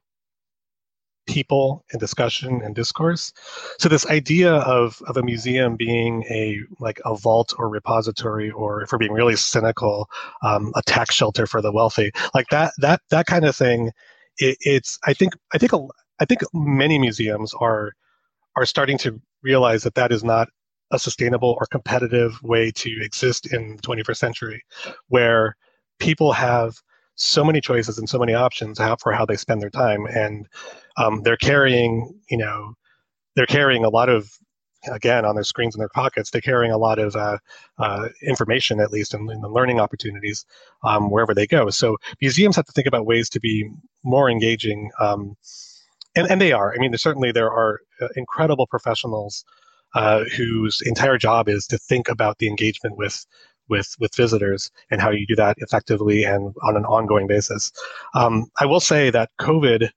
people 1.28 1.84
and 1.92 2.00
discussion 2.00 2.60
and 2.62 2.74
discourse. 2.74 3.32
So 3.78 3.88
this 3.88 4.06
idea 4.06 4.52
of, 4.52 5.00
of 5.06 5.16
a 5.16 5.22
museum 5.22 5.76
being 5.76 6.24
a 6.24 6.60
like 6.80 7.00
a 7.04 7.14
vault 7.14 7.54
or 7.58 7.68
repository, 7.68 8.50
or 8.50 8.82
if 8.82 8.90
we're 8.90 8.98
being 8.98 9.12
really 9.12 9.36
cynical, 9.36 10.08
um, 10.42 10.72
a 10.74 10.82
tax 10.82 11.14
shelter 11.14 11.46
for 11.46 11.62
the 11.62 11.70
wealthy, 11.70 12.10
like 12.34 12.48
that 12.48 12.72
that 12.78 13.02
that 13.10 13.26
kind 13.26 13.44
of 13.44 13.54
thing. 13.54 13.92
It, 14.38 14.56
it's 14.60 14.98
I 15.06 15.14
think 15.14 15.34
I 15.52 15.58
think 15.58 15.72
a, 15.72 15.86
I 16.18 16.24
think 16.24 16.40
many 16.52 16.98
museums 16.98 17.54
are 17.60 17.92
are 18.56 18.66
starting 18.66 18.98
to 18.98 19.20
realize 19.42 19.84
that 19.84 19.94
that 19.94 20.10
is 20.10 20.24
not 20.24 20.48
a 20.90 20.98
sustainable 20.98 21.56
or 21.60 21.66
competitive 21.66 22.42
way 22.42 22.70
to 22.70 22.90
exist 23.02 23.52
in 23.52 23.76
the 23.76 23.82
21st 23.82 24.16
century, 24.16 24.62
where 25.08 25.54
people 25.98 26.32
have 26.32 26.80
so 27.18 27.44
many 27.44 27.60
choices 27.60 27.98
and 27.98 28.08
so 28.08 28.18
many 28.18 28.32
options 28.32 28.78
for 29.00 29.12
how 29.12 29.26
they 29.26 29.36
spend 29.36 29.60
their 29.60 29.70
time. 29.70 30.06
And 30.06 30.46
um, 30.96 31.22
they're 31.22 31.36
carrying 31.36 32.18
you 32.28 32.38
know 32.38 32.74
they're 33.36 33.46
carrying 33.46 33.84
a 33.84 33.88
lot 33.88 34.08
of 34.08 34.30
again 34.92 35.24
on 35.24 35.34
their 35.34 35.44
screens 35.44 35.74
in 35.74 35.80
their 35.80 35.88
pockets 35.88 36.30
they're 36.30 36.40
carrying 36.40 36.70
a 36.70 36.78
lot 36.78 37.00
of 37.00 37.16
uh, 37.16 37.38
uh, 37.78 38.08
information 38.22 38.78
at 38.78 38.92
least 38.92 39.12
and, 39.12 39.26
learning 39.52 39.80
opportunities 39.80 40.46
um, 40.84 41.10
wherever 41.10 41.34
they 41.34 41.48
go. 41.48 41.68
So 41.68 41.96
museums 42.20 42.54
have 42.54 42.66
to 42.66 42.72
think 42.72 42.86
about 42.86 43.04
ways 43.04 43.28
to 43.30 43.40
be 43.40 43.68
more 44.04 44.30
engaging 44.30 44.90
um, 45.00 45.36
and, 46.14 46.30
and 46.30 46.40
they 46.40 46.52
are. 46.52 46.72
I 46.74 46.78
mean 46.78 46.96
certainly 46.96 47.32
there 47.32 47.50
are 47.50 47.80
uh, 48.00 48.08
incredible 48.16 48.66
professionals 48.66 49.44
uh, 49.94 50.24
whose 50.36 50.80
entire 50.84 51.18
job 51.18 51.48
is 51.48 51.66
to 51.66 51.78
think 51.78 52.08
about 52.08 52.38
the 52.38 52.46
engagement 52.46 52.96
with 52.96 53.26
with 53.68 53.94
with 53.98 54.14
visitors 54.14 54.70
and 54.90 55.00
how 55.00 55.10
you 55.10 55.26
do 55.26 55.36
that 55.36 55.56
effectively 55.58 56.24
and 56.24 56.54
on 56.62 56.76
an 56.76 56.84
ongoing 56.84 57.26
basis. 57.26 57.72
Um, 58.14 58.46
I 58.60 58.66
will 58.66 58.80
say 58.80 59.10
that 59.10 59.30
COVID 59.40 59.90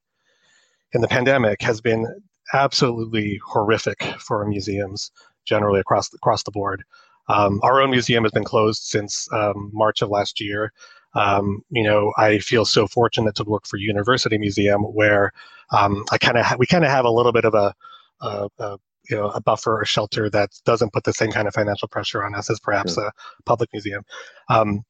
and 0.93 1.03
the 1.03 1.07
pandemic 1.07 1.61
has 1.61 1.81
been 1.81 2.05
absolutely 2.53 3.39
horrific 3.45 4.03
for 4.19 4.45
museums 4.45 5.11
generally 5.45 5.79
across 5.79 6.09
the, 6.09 6.17
across 6.17 6.43
the 6.43 6.51
board. 6.51 6.83
Um, 7.29 7.59
our 7.63 7.81
own 7.81 7.91
museum 7.91 8.23
has 8.23 8.31
been 8.31 8.43
closed 8.43 8.83
since 8.83 9.31
um, 9.31 9.71
March 9.73 10.01
of 10.01 10.09
last 10.09 10.41
year. 10.41 10.73
Um, 11.13 11.63
you 11.69 11.83
know, 11.83 12.13
I 12.17 12.39
feel 12.39 12.65
so 12.65 12.87
fortunate 12.87 13.35
to 13.35 13.43
work 13.43 13.67
for 13.67 13.77
University 13.77 14.37
Museum, 14.37 14.81
where 14.81 15.31
um, 15.71 16.03
I 16.11 16.17
kind 16.17 16.37
of 16.37 16.45
ha- 16.45 16.55
we 16.57 16.65
kind 16.65 16.83
of 16.83 16.91
have 16.91 17.05
a 17.05 17.11
little 17.11 17.31
bit 17.31 17.45
of 17.45 17.53
a, 17.53 17.73
a, 18.21 18.49
a 18.59 18.77
you 19.11 19.17
know 19.17 19.29
a 19.29 19.41
buffer 19.41 19.81
or 19.81 19.85
shelter 19.85 20.29
that 20.29 20.49
doesn't 20.65 20.93
put 20.93 21.03
the 21.03 21.13
same 21.13 21.31
kind 21.31 21.47
of 21.47 21.53
financial 21.53 21.87
pressure 21.87 22.23
on 22.23 22.33
us 22.33 22.49
as 22.49 22.59
perhaps 22.59 22.97
a 22.97 23.11
public 23.45 23.69
museum. 23.73 24.03
Um, 24.49 24.83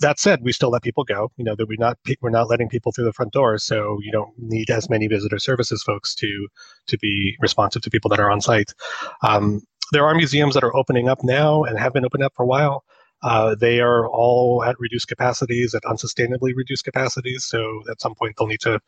that 0.00 0.18
said, 0.18 0.40
we 0.42 0.52
still 0.52 0.70
let 0.70 0.82
people 0.82 1.04
go. 1.04 1.30
You 1.36 1.44
know 1.44 1.54
that 1.56 1.66
we're 1.66 1.78
not 1.78 1.98
we're 2.20 2.30
not 2.30 2.48
letting 2.48 2.68
people 2.68 2.92
through 2.92 3.04
the 3.04 3.12
front 3.12 3.32
door, 3.32 3.58
so 3.58 3.98
you 4.02 4.12
don't 4.12 4.32
need 4.38 4.70
as 4.70 4.90
many 4.90 5.06
visitor 5.06 5.38
services 5.38 5.82
folks 5.82 6.14
to 6.16 6.48
to 6.86 6.98
be 6.98 7.36
responsive 7.40 7.82
to 7.82 7.90
people 7.90 8.08
that 8.10 8.20
are 8.20 8.30
on 8.30 8.40
site. 8.40 8.74
Um, 9.22 9.62
there 9.92 10.06
are 10.06 10.14
museums 10.14 10.54
that 10.54 10.64
are 10.64 10.76
opening 10.76 11.08
up 11.08 11.24
now 11.24 11.64
and 11.64 11.78
have 11.78 11.92
been 11.92 12.04
opening 12.04 12.26
up 12.26 12.34
for 12.36 12.42
a 12.42 12.46
while. 12.46 12.84
Uh, 13.22 13.54
they 13.54 13.80
are 13.80 14.08
all 14.08 14.62
at 14.62 14.78
reduced 14.78 15.08
capacities, 15.08 15.74
at 15.74 15.82
unsustainably 15.84 16.52
reduced 16.54 16.84
capacities. 16.84 17.44
So 17.44 17.82
at 17.90 18.00
some 18.00 18.14
point 18.14 18.36
they'll 18.38 18.46
need 18.46 18.60
to 18.60 18.80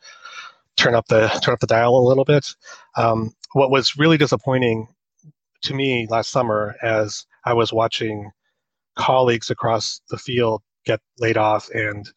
turn 0.77 0.95
up 0.95 1.07
the 1.07 1.27
turn 1.43 1.53
up 1.53 1.59
the 1.59 1.67
dial 1.67 1.95
a 1.95 2.07
little 2.07 2.25
bit. 2.25 2.55
Um, 2.95 3.31
what 3.53 3.71
was 3.71 3.97
really 3.97 4.17
disappointing 4.17 4.87
to 5.63 5.73
me 5.73 6.07
last 6.09 6.31
summer 6.31 6.75
as 6.81 7.25
I 7.45 7.53
was 7.53 7.71
watching 7.73 8.31
colleagues 8.97 9.49
across 9.49 10.01
the 10.09 10.17
field 10.17 10.61
get 10.85 10.99
laid 11.19 11.37
off 11.37 11.69
and 11.69 12.09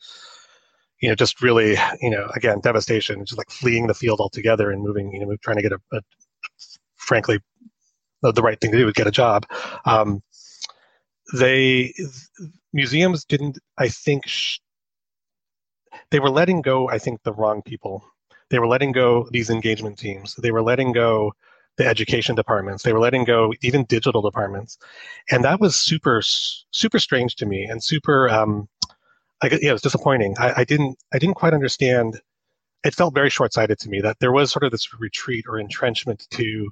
you 1.01 1.09
know 1.09 1.15
just 1.15 1.43
really 1.43 1.77
you 2.01 2.11
know 2.11 2.29
again 2.35 2.61
devastation 2.61 3.25
just 3.25 3.39
like 3.39 3.51
fleeing 3.51 3.87
the 3.87 3.95
field 3.95 4.21
altogether 4.21 4.71
and 4.71 4.83
moving 4.83 5.13
you 5.13 5.21
know 5.21 5.37
trying 5.43 5.57
to 5.57 5.63
get 5.63 5.73
a, 5.73 5.79
a 5.93 6.01
frankly 6.97 7.39
the 8.23 8.43
right 8.43 8.61
thing 8.61 8.73
to 8.73 8.79
do 8.79 8.89
is 8.89 8.95
get 8.95 9.07
a 9.07 9.11
job 9.13 9.47
um, 9.85 10.23
they 11.35 11.93
museums 12.73 13.25
didn't 13.25 13.59
i 13.79 13.89
think 13.89 14.27
sh- 14.27 14.59
they 16.11 16.21
were 16.21 16.31
letting 16.31 16.63
go 16.63 16.89
i 16.89 16.99
think 16.99 17.23
the 17.23 17.33
wrong 17.33 17.63
people 17.63 18.03
they 18.55 18.61
were 18.61 18.69
letting 18.69 18.93
go 18.93 19.27
these 19.33 19.51
engagement 19.51 19.99
teams. 19.99 20.37
They 20.37 20.53
were 20.53 20.63
letting 20.63 20.93
go 20.93 21.33
the 21.77 21.85
education 21.85 22.37
departments. 22.37 22.85
They 22.85 22.93
were 22.93 23.01
letting 23.01 23.25
go 23.25 23.53
even 23.63 23.85
digital 23.87 24.23
departments, 24.23 24.79
and 25.29 25.43
that 25.43 25.59
was 25.59 25.75
super 25.75 26.23
super 26.23 27.01
strange 27.01 27.35
to 27.37 27.47
me 27.47 27.65
and 27.65 27.83
super. 27.83 28.29
Um, 28.31 28.69
I, 29.43 29.49
yeah, 29.49 29.71
it 29.71 29.73
was 29.73 29.83
disappointing. 29.83 30.37
I, 30.39 30.53
I 30.59 30.65
didn't 30.65 30.97
I 31.13 31.19
didn't 31.19 31.35
quite 31.35 31.53
understand. 31.53 32.21
It 32.85 32.95
felt 32.95 33.13
very 33.13 33.29
short 33.29 33.53
sighted 33.53 33.81
to 33.81 33.89
me 33.89 34.01
that 34.03 34.19
there 34.21 34.31
was 34.31 34.53
sort 34.53 34.63
of 34.63 34.71
this 34.71 34.89
retreat 35.01 35.47
or 35.49 35.59
entrenchment 35.59 36.29
to 36.31 36.71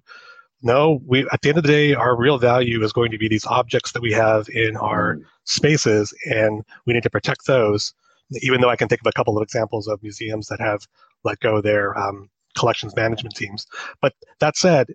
no, 0.62 1.00
we 1.04 1.26
at 1.32 1.42
the 1.42 1.48
end 1.48 1.58
of 1.58 1.64
the 1.64 1.72
day, 1.72 1.94
our 1.94 2.16
real 2.16 2.38
value 2.38 2.84
is 2.84 2.92
going 2.92 3.10
to 3.10 3.18
be 3.18 3.26
these 3.26 3.46
objects 3.46 3.90
that 3.90 4.02
we 4.02 4.12
have 4.12 4.48
in 4.50 4.76
our 4.76 5.16
mm. 5.16 5.24
spaces, 5.42 6.14
and 6.26 6.62
we 6.86 6.92
need 6.92 7.02
to 7.02 7.10
protect 7.10 7.46
those. 7.46 7.92
Even 8.40 8.60
though 8.60 8.70
I 8.70 8.76
can 8.76 8.86
think 8.86 9.00
of 9.00 9.06
a 9.08 9.12
couple 9.12 9.36
of 9.36 9.42
examples 9.42 9.88
of 9.88 10.00
museums 10.00 10.46
that 10.46 10.60
have 10.60 10.86
let 11.24 11.40
go 11.40 11.60
their 11.60 11.96
um, 11.98 12.28
collections 12.56 12.94
management 12.96 13.34
teams. 13.34 13.66
But 14.00 14.14
that 14.40 14.56
said, 14.56 14.88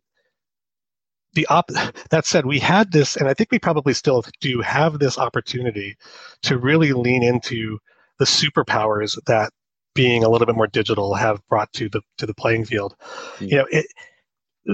the 1.34 1.48
op- 1.48 1.72
that 2.10 2.26
said, 2.26 2.46
we 2.46 2.60
had 2.60 2.92
this, 2.92 3.16
and 3.16 3.28
I 3.28 3.34
think 3.34 3.52
we 3.52 3.60
probably 3.60 3.94
still 3.94 4.24
do 4.42 4.62
have 4.62 5.00
this 5.00 5.18
opportunity 5.18 5.96
to 6.44 6.58
really 6.58 6.94
lean 6.94 7.24
into 7.24 7.80
the 8.20 8.26
superpowers 8.26 9.18
that 9.26 9.52
being 9.94 10.24
a 10.24 10.30
little 10.30 10.46
bit 10.46 10.56
more 10.56 10.68
digital 10.68 11.16
have 11.16 11.42
brought 11.48 11.72
to 11.74 11.90
the 11.90 12.02
to 12.18 12.26
the 12.26 12.34
playing 12.34 12.66
field. 12.66 12.96
Mm-hmm. 13.00 13.46
You 13.46 13.56
know, 13.58 13.68
it, 13.72 13.86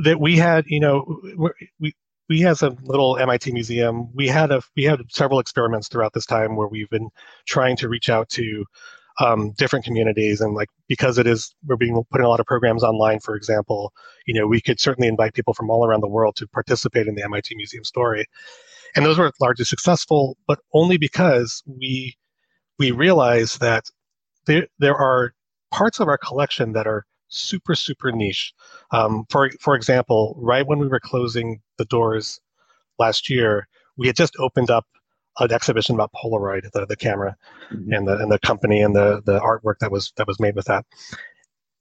that 0.04 0.20
we 0.20 0.38
had, 0.38 0.66
you 0.68 0.80
know, 0.80 1.22
we 1.80 1.94
we 2.30 2.46
as 2.46 2.62
a 2.62 2.76
little 2.84 3.18
MIT 3.18 3.52
museum, 3.52 4.10
we 4.14 4.28
had 4.28 4.52
a 4.52 4.62
we 4.76 4.84
had 4.84 5.00
several 5.10 5.40
experiments 5.40 5.88
throughout 5.88 6.14
this 6.14 6.26
time 6.26 6.56
where 6.56 6.68
we've 6.68 6.90
been 6.90 7.10
trying 7.46 7.76
to 7.78 7.90
reach 7.90 8.10
out 8.10 8.30
to 8.30 8.66
um, 9.20 9.52
different 9.58 9.86
communities. 9.86 10.42
And 10.42 10.54
like 10.54 10.70
because 10.88 11.18
it 11.18 11.28
is 11.28 11.54
we're 11.66 11.78
being 11.78 12.02
putting 12.12 12.26
a 12.26 12.30
lot 12.30 12.40
of 12.40 12.46
programs 12.46 12.84
online 12.84 13.20
for 13.20 13.36
example 13.36 13.94
you 14.26 14.34
know 14.34 14.48
we 14.48 14.62
could 14.62 14.80
certainly 14.80 15.08
invite 15.08 15.34
people 15.34 15.54
from 15.54 15.70
all 15.70 15.86
around 15.86 16.02
the 16.02 16.08
world 16.08 16.36
to 16.38 16.48
participate 16.48 17.08
in 17.08 17.16
the 17.16 17.28
mit 17.28 17.48
museum 17.56 17.84
story. 17.84 18.26
And 18.96 19.06
those 19.06 19.18
were 19.18 19.32
largely 19.40 19.66
successful 19.66 20.38
but 20.48 20.60
only 20.74 20.98
because 20.98 21.64
we 21.66 22.16
we 22.80 22.92
realized 22.92 23.60
that 23.60 23.86
there 24.46 24.68
there 24.80 24.96
are 24.96 25.34
parts 25.72 26.00
of 26.00 26.08
our 26.08 26.18
collection 26.18 26.74
that 26.74 26.88
are 26.88 27.06
super 27.28 27.76
super 27.76 28.12
niche. 28.12 28.54
Um, 28.92 29.26
for 29.30 29.50
for 29.60 29.76
example 29.76 30.36
right 30.38 30.66
when 30.66 30.80
we 30.80 30.88
were 30.88 31.00
closing 31.00 31.62
the 31.78 31.86
doors 31.86 32.40
last 33.00 33.30
year 33.30 33.68
we 33.98 34.08
had 34.08 34.16
just 34.16 34.36
opened 34.40 34.70
up 34.70 34.86
an 35.40 35.52
exhibition 35.52 35.96
about 35.96 36.12
Polaroid, 36.14 36.72
the, 36.72 36.86
the 36.86 36.96
camera, 36.96 37.36
mm-hmm. 37.72 37.94
and 37.94 38.08
the 38.08 38.18
and 38.18 38.32
the 38.32 38.40
company 38.40 38.82
and 38.82 38.96
the 38.96 39.22
the 39.26 39.40
artwork 39.40 39.80
that 39.80 39.92
was 39.92 40.14
that 40.18 40.28
was 40.28 40.40
made 40.40 40.56
with 40.56 40.66
that. 40.66 40.86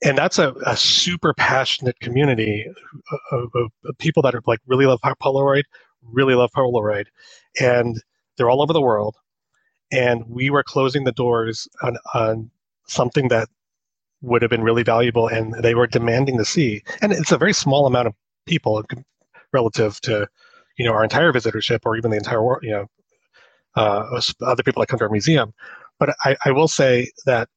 And 0.04 0.18
that's 0.18 0.38
a, 0.38 0.52
a 0.66 0.76
super 0.76 1.32
passionate 1.32 1.98
community 2.00 2.66
of, 3.30 3.50
of, 3.54 3.70
of 3.84 3.98
people 3.98 4.20
that 4.24 4.34
are 4.34 4.42
like 4.46 4.58
really 4.66 4.86
love 4.86 5.00
Polaroid, 5.00 5.62
really 6.02 6.34
love 6.34 6.50
Polaroid, 6.56 7.06
and 7.60 8.02
they're 8.36 8.50
all 8.50 8.62
over 8.62 8.72
the 8.72 8.80
world. 8.80 9.16
And 9.92 10.24
we 10.26 10.50
were 10.50 10.64
closing 10.64 11.04
the 11.04 11.12
doors 11.12 11.68
on, 11.82 11.98
on 12.14 12.50
something 12.88 13.28
that 13.28 13.48
would 14.22 14.42
have 14.42 14.50
been 14.50 14.62
really 14.62 14.82
valuable, 14.82 15.28
and 15.28 15.54
they 15.62 15.74
were 15.74 15.86
demanding 15.86 16.38
to 16.38 16.44
see. 16.44 16.82
And 17.00 17.12
it's 17.12 17.30
a 17.30 17.38
very 17.38 17.52
small 17.52 17.86
amount 17.86 18.08
of 18.08 18.14
people 18.46 18.82
relative 19.52 20.00
to 20.00 20.26
you 20.78 20.84
know 20.84 20.92
our 20.92 21.02
entire 21.02 21.32
visitorship 21.32 21.80
or 21.84 21.96
even 21.96 22.10
the 22.10 22.16
entire 22.16 22.42
world 22.42 22.62
you 22.62 22.70
know 22.70 22.86
uh, 23.76 24.20
other 24.42 24.62
people 24.62 24.80
that 24.80 24.88
come 24.88 24.98
to 24.98 25.04
our 25.04 25.10
museum. 25.10 25.52
but 25.98 26.14
I, 26.24 26.36
I 26.44 26.50
will 26.50 26.68
say 26.68 27.10
that 27.26 27.48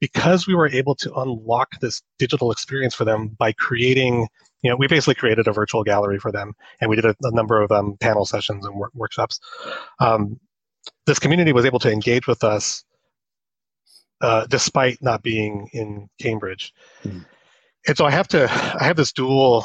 because 0.00 0.46
we 0.46 0.54
were 0.54 0.68
able 0.68 0.94
to 0.96 1.12
unlock 1.14 1.80
this 1.80 2.02
digital 2.18 2.50
experience 2.50 2.94
for 2.94 3.04
them 3.04 3.28
by 3.28 3.52
creating 3.52 4.28
you 4.62 4.70
know 4.70 4.76
we 4.76 4.86
basically 4.86 5.14
created 5.14 5.46
a 5.46 5.52
virtual 5.52 5.82
gallery 5.82 6.18
for 6.18 6.32
them 6.32 6.54
and 6.80 6.90
we 6.90 6.96
did 6.96 7.04
a, 7.04 7.14
a 7.22 7.30
number 7.32 7.62
of 7.62 7.70
um, 7.72 7.96
panel 8.00 8.24
sessions 8.24 8.66
and 8.66 8.74
work, 8.76 8.92
workshops 8.94 9.40
um, 10.00 10.38
this 11.06 11.18
community 11.18 11.52
was 11.52 11.64
able 11.64 11.78
to 11.78 11.90
engage 11.90 12.26
with 12.26 12.44
us 12.44 12.84
uh, 14.20 14.46
despite 14.46 15.00
not 15.02 15.22
being 15.22 15.68
in 15.72 16.08
cambridge 16.20 16.72
mm-hmm. 17.04 17.20
and 17.86 17.96
so 17.96 18.04
i 18.04 18.10
have 18.10 18.28
to 18.28 18.44
i 18.80 18.84
have 18.84 18.96
this 18.96 19.12
dual 19.12 19.64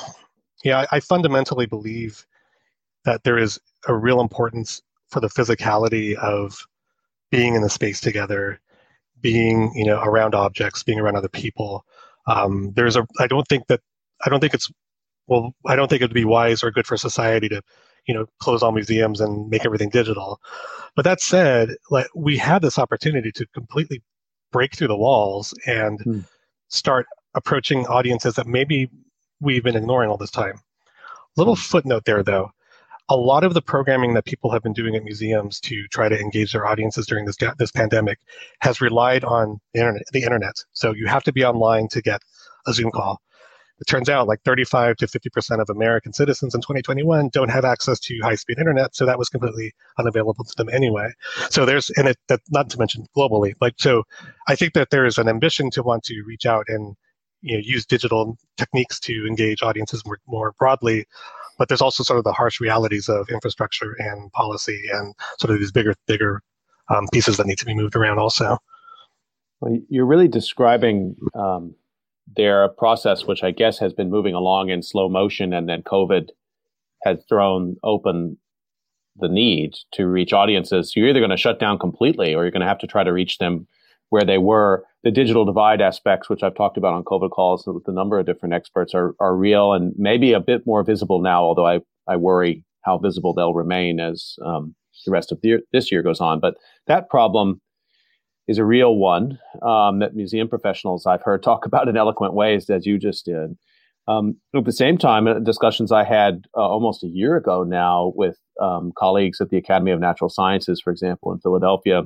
yeah 0.64 0.80
I, 0.92 0.98
I 0.98 1.00
fundamentally 1.00 1.66
believe 1.66 2.26
that 3.06 3.24
there 3.24 3.38
is 3.38 3.60
a 3.88 3.96
real 3.96 4.22
importance 4.22 4.82
for 5.12 5.20
the 5.20 5.30
physicality 5.30 6.16
of 6.16 6.66
being 7.30 7.56
in 7.56 7.62
the 7.62 7.70
space 7.70 8.00
together 8.02 8.60
being 9.22 9.72
you 9.76 9.86
know 9.86 10.02
around 10.02 10.34
objects 10.34 10.84
being 10.84 11.00
around 11.00 11.16
other 11.16 11.30
people 11.30 11.86
um, 12.28 12.72
there's 12.76 12.96
a 12.96 13.06
i 13.20 13.28
don't 13.28 13.48
think 13.48 13.68
that 13.68 13.82
i 14.26 14.30
don't 14.30 14.40
think 14.40 14.54
it's 14.54 14.72
well 15.28 15.54
i 15.68 15.76
don't 15.76 15.90
think 15.90 16.02
it 16.02 16.06
would 16.06 16.14
be 16.14 16.26
wise 16.26 16.64
or 16.64 16.72
good 16.72 16.88
for 16.88 16.98
society 16.98 17.48
to 17.48 17.62
you 18.08 18.14
know 18.14 18.26
close 18.40 18.64
all 18.64 18.72
museums 18.72 19.22
and 19.22 19.50
make 19.50 19.66
everything 19.66 19.90
digital 19.90 20.40
but 20.96 21.04
that 21.04 21.22
said 21.22 21.70
like 21.90 22.08
we 22.16 22.38
had 22.38 22.62
this 22.62 22.80
opportunity 22.80 23.32
to 23.32 23.46
completely 23.54 24.02
break 24.52 24.76
through 24.76 24.88
the 24.88 24.98
walls 24.98 25.54
and 25.66 26.02
hmm. 26.02 26.20
start 26.68 27.06
approaching 27.36 27.86
audiences 27.88 28.36
that 28.36 28.48
maybe 28.48 28.90
we've 29.40 29.64
been 29.64 29.76
ignoring 29.76 30.10
all 30.10 30.18
this 30.18 30.32
time 30.32 30.60
little 31.38 31.56
hmm. 31.56 31.62
footnote 31.62 32.06
there 32.06 32.24
though 32.24 32.52
a 33.12 33.18
lot 33.18 33.44
of 33.44 33.54
the 33.54 33.62
programming 33.62 34.14
that 34.14 34.24
people 34.24 34.52
have 34.52 34.64
been 34.64 34.72
doing 34.72 34.96
at 34.96 35.04
museums 35.04 35.60
to 35.60 35.86
try 35.90 36.08
to 36.08 36.18
engage 36.18 36.54
their 36.54 36.66
audiences 36.66 37.06
during 37.06 37.26
this 37.26 37.36
this 37.58 37.72
pandemic 37.72 38.20
has 38.62 38.80
relied 38.80 39.26
on 39.26 39.60
the 39.74 39.82
internet. 39.82 40.04
The 40.14 40.24
internet. 40.24 40.56
So 40.72 40.94
you 40.94 41.08
have 41.08 41.24
to 41.24 41.34
be 41.34 41.44
online 41.44 41.90
to 41.90 42.02
get 42.02 42.22
a 42.66 42.74
Zoom 42.74 42.90
call. 42.90 43.22
It 43.82 43.88
turns 43.88 44.08
out 44.08 44.30
like 44.30 44.40
35 44.46 44.96
to 44.98 45.08
50 45.08 45.30
percent 45.30 45.60
of 45.60 45.70
American 45.70 46.14
citizens 46.14 46.56
in 46.56 46.62
2021 46.62 47.30
don't 47.34 47.50
have 47.50 47.66
access 47.66 48.00
to 48.00 48.18
high-speed 48.24 48.58
internet, 48.58 48.96
so 48.96 49.06
that 49.06 49.20
was 49.20 49.28
completely 49.28 49.74
unavailable 50.00 50.46
to 50.46 50.54
them 50.56 50.70
anyway. 50.70 51.10
So 51.50 51.66
there's 51.66 51.90
and 51.98 52.08
it 52.08 52.18
that, 52.30 52.40
not 52.50 52.70
to 52.70 52.80
mention 52.80 53.08
globally. 53.18 53.56
Like 53.60 53.74
so, 53.78 54.04
I 54.48 54.56
think 54.56 54.74
that 54.76 54.90
there 54.90 55.06
is 55.06 55.18
an 55.18 55.28
ambition 55.28 55.70
to 55.72 55.84
want 55.84 56.06
to 56.06 56.24
reach 56.26 56.46
out 56.46 56.68
and 56.70 56.96
you 57.42 57.58
know 57.58 57.62
use 57.62 57.86
digital 57.86 58.38
techniques 58.56 59.02
to 59.02 59.26
engage 59.28 59.62
audiences 59.64 60.02
more, 60.06 60.20
more 60.28 60.54
broadly 60.58 61.08
but 61.62 61.68
there's 61.68 61.80
also 61.80 62.02
sort 62.02 62.18
of 62.18 62.24
the 62.24 62.34
harsh 62.34 62.60
realities 62.60 63.08
of 63.08 63.30
infrastructure 63.30 63.96
and 64.00 64.32
policy 64.32 64.82
and 64.94 65.14
sort 65.40 65.54
of 65.54 65.60
these 65.60 65.72
bigger, 65.72 65.94
bigger 66.08 66.42
um, 66.90 67.08
pieces 67.14 67.38
that 67.38 67.46
need 67.46 67.60
to 67.60 67.68
be 67.68 67.76
moved 67.76 67.96
around 67.96 68.18
also. 68.18 68.58
Well, 69.60 69.78
you're 69.88 70.08
really 70.08 70.28
describing 70.28 71.16
um, 71.36 71.76
their 72.36 72.68
process, 72.68 73.28
which 73.28 73.44
I 73.44 73.52
guess 73.52 73.78
has 73.78 73.94
been 73.94 74.10
moving 74.10 74.34
along 74.34 74.70
in 74.72 74.82
slow 74.82 75.08
motion, 75.08 75.54
and 75.54 75.70
then 75.70 75.84
COVID 75.84 76.30
has 77.04 77.20
thrown 77.30 77.76
open 77.84 78.40
the 79.18 79.30
need 79.30 79.76
to 79.92 80.08
reach 80.08 80.34
audiences. 80.34 80.96
You're 80.96 81.10
either 81.10 81.20
going 81.20 81.30
to 81.30 81.38
shut 81.38 81.60
down 81.60 81.78
completely, 81.78 82.34
or 82.34 82.42
you're 82.42 82.50
going 82.50 82.62
to 82.62 82.68
have 82.68 82.80
to 82.80 82.88
try 82.88 83.04
to 83.04 83.14
reach 83.14 83.38
them 83.38 83.68
where 84.12 84.24
they 84.24 84.38
were. 84.38 84.86
The 85.04 85.10
digital 85.10 85.46
divide 85.46 85.82
aspects, 85.82 86.30
which 86.30 86.44
I've 86.44 86.54
talked 86.54 86.78
about 86.78 86.94
on 86.94 87.04
COVID 87.04 87.32
calls 87.32 87.66
with 87.66 87.88
a 87.88 87.92
number 87.92 88.20
of 88.20 88.28
different 88.28 88.54
experts, 88.54 88.94
are, 88.94 89.16
are 89.20 89.36
real 89.36 89.74
and 89.74 89.94
maybe 89.98 90.34
a 90.34 90.40
bit 90.40 90.68
more 90.68 90.84
visible 90.84 91.22
now, 91.22 91.42
although 91.42 91.66
I, 91.66 91.80
I 92.08 92.18
worry 92.18 92.64
how 92.84 93.00
visible 93.00 93.34
they'll 93.34 93.54
remain 93.54 94.00
as 94.00 94.36
um, 94.46 94.76
the 95.06 95.12
rest 95.12 95.32
of 95.32 95.40
the 95.42 95.48
year, 95.48 95.62
this 95.72 95.92
year 95.92 96.04
goes 96.04 96.20
on. 96.20 96.40
But 96.40 96.56
that 96.88 97.10
problem 97.10 97.62
is 98.48 98.58
a 98.58 98.66
real 98.66 98.96
one 98.96 99.40
um, 99.62 100.00
that 100.00 100.14
museum 100.14 100.50
professionals 100.50 101.06
I've 101.06 101.24
heard 101.24 101.42
talk 101.42 101.66
about 101.66 101.88
in 101.88 101.98
eloquent 101.98 102.34
ways, 102.34 102.70
as 102.70 102.86
you 102.86 103.00
just 103.00 103.26
did. 103.26 103.58
Um, 104.08 104.36
at 104.54 104.66
the 104.66 104.74
same 104.74 104.98
time, 104.98 105.28
uh, 105.28 105.40
discussions 105.40 105.92
I 105.92 106.04
had 106.04 106.46
uh, 106.58 106.68
almost 106.68 107.04
a 107.04 107.08
year 107.08 107.38
ago 107.38 107.64
now 107.64 108.12
with 108.16 108.38
um, 108.60 108.92
colleagues 108.98 109.40
at 109.40 109.50
the 109.50 109.58
Academy 109.58 109.92
of 109.92 110.00
Natural 110.00 110.30
Sciences, 110.30 110.82
for 110.82 110.92
example, 110.92 111.32
in 111.32 111.40
Philadelphia, 111.40 112.04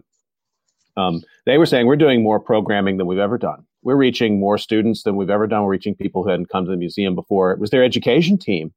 um, 0.98 1.22
they 1.46 1.58
were 1.58 1.66
saying 1.66 1.88
we're 1.88 1.96
doing 1.96 2.24
more 2.24 2.40
programming 2.40 2.98
than 2.98 3.08
we've 3.08 3.20
ever 3.20 3.38
done. 3.38 3.66
We're 3.84 3.96
reaching 3.96 4.40
more 4.40 4.58
students 4.58 5.04
than 5.04 5.16
we've 5.16 5.30
ever 5.30 5.48
done. 5.48 5.64
We're 5.64 5.72
reaching 5.72 5.96
people 5.96 6.24
who 6.24 6.30
hadn't 6.30 6.50
come 6.50 6.66
to 6.66 6.72
the 6.72 6.78
museum 6.78 7.16
before. 7.16 7.52
It 7.52 7.60
was 7.60 7.70
their 7.70 7.84
education 7.84 8.38
team 8.38 8.74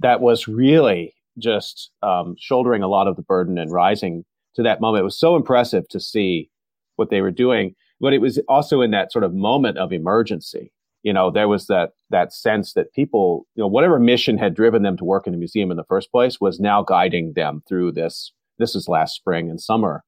that 0.00 0.20
was 0.20 0.46
really 0.46 1.14
just 1.38 1.90
um, 2.02 2.36
shouldering 2.38 2.82
a 2.82 2.88
lot 2.88 3.08
of 3.08 3.16
the 3.16 3.22
burden 3.22 3.58
and 3.58 3.72
rising 3.72 4.24
to 4.54 4.62
that 4.62 4.80
moment. 4.80 5.02
It 5.02 5.04
was 5.04 5.18
so 5.18 5.36
impressive 5.36 5.88
to 5.88 6.00
see 6.00 6.50
what 6.96 7.10
they 7.10 7.20
were 7.20 7.30
doing, 7.30 7.74
but 8.00 8.12
it 8.12 8.20
was 8.20 8.38
also 8.48 8.80
in 8.80 8.90
that 8.90 9.12
sort 9.12 9.24
of 9.24 9.34
moment 9.34 9.78
of 9.78 9.92
emergency. 9.92 10.72
You 11.02 11.12
know, 11.12 11.30
there 11.30 11.48
was 11.48 11.66
that 11.66 11.92
that 12.10 12.32
sense 12.32 12.72
that 12.72 12.92
people, 12.92 13.46
you 13.54 13.62
know, 13.62 13.68
whatever 13.68 13.98
mission 14.00 14.38
had 14.38 14.54
driven 14.54 14.82
them 14.82 14.96
to 14.96 15.04
work 15.04 15.26
in 15.26 15.34
a 15.34 15.36
museum 15.36 15.70
in 15.70 15.76
the 15.76 15.84
first 15.84 16.10
place 16.10 16.40
was 16.40 16.58
now 16.58 16.82
guiding 16.82 17.34
them 17.34 17.62
through 17.68 17.92
this. 17.92 18.32
This 18.58 18.74
is 18.74 18.88
last 18.88 19.14
spring 19.14 19.48
and 19.48 19.60
summer 19.60 20.02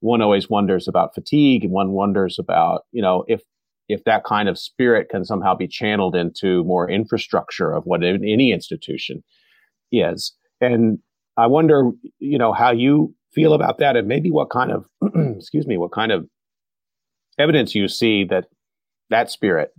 one 0.00 0.22
always 0.22 0.50
wonders 0.50 0.88
about 0.88 1.14
fatigue 1.14 1.64
and 1.64 1.72
one 1.72 1.92
wonders 1.92 2.38
about, 2.38 2.82
you 2.92 3.02
know, 3.02 3.24
if 3.28 3.42
if 3.88 4.02
that 4.04 4.24
kind 4.24 4.48
of 4.48 4.58
spirit 4.58 5.08
can 5.08 5.24
somehow 5.24 5.54
be 5.54 5.68
channeled 5.68 6.16
into 6.16 6.64
more 6.64 6.90
infrastructure 6.90 7.72
of 7.72 7.84
what 7.84 8.02
any 8.02 8.52
institution 8.52 9.22
is. 9.92 10.32
And 10.60 10.98
I 11.36 11.46
wonder, 11.46 11.90
you 12.18 12.38
know, 12.38 12.52
how 12.52 12.72
you 12.72 13.14
feel 13.32 13.52
about 13.52 13.78
that 13.78 13.96
and 13.96 14.08
maybe 14.08 14.30
what 14.30 14.50
kind 14.50 14.72
of, 14.72 14.86
excuse 15.36 15.66
me, 15.66 15.76
what 15.76 15.92
kind 15.92 16.10
of 16.10 16.26
evidence 17.38 17.74
you 17.74 17.86
see 17.86 18.24
that 18.24 18.46
that 19.10 19.30
spirit 19.30 19.72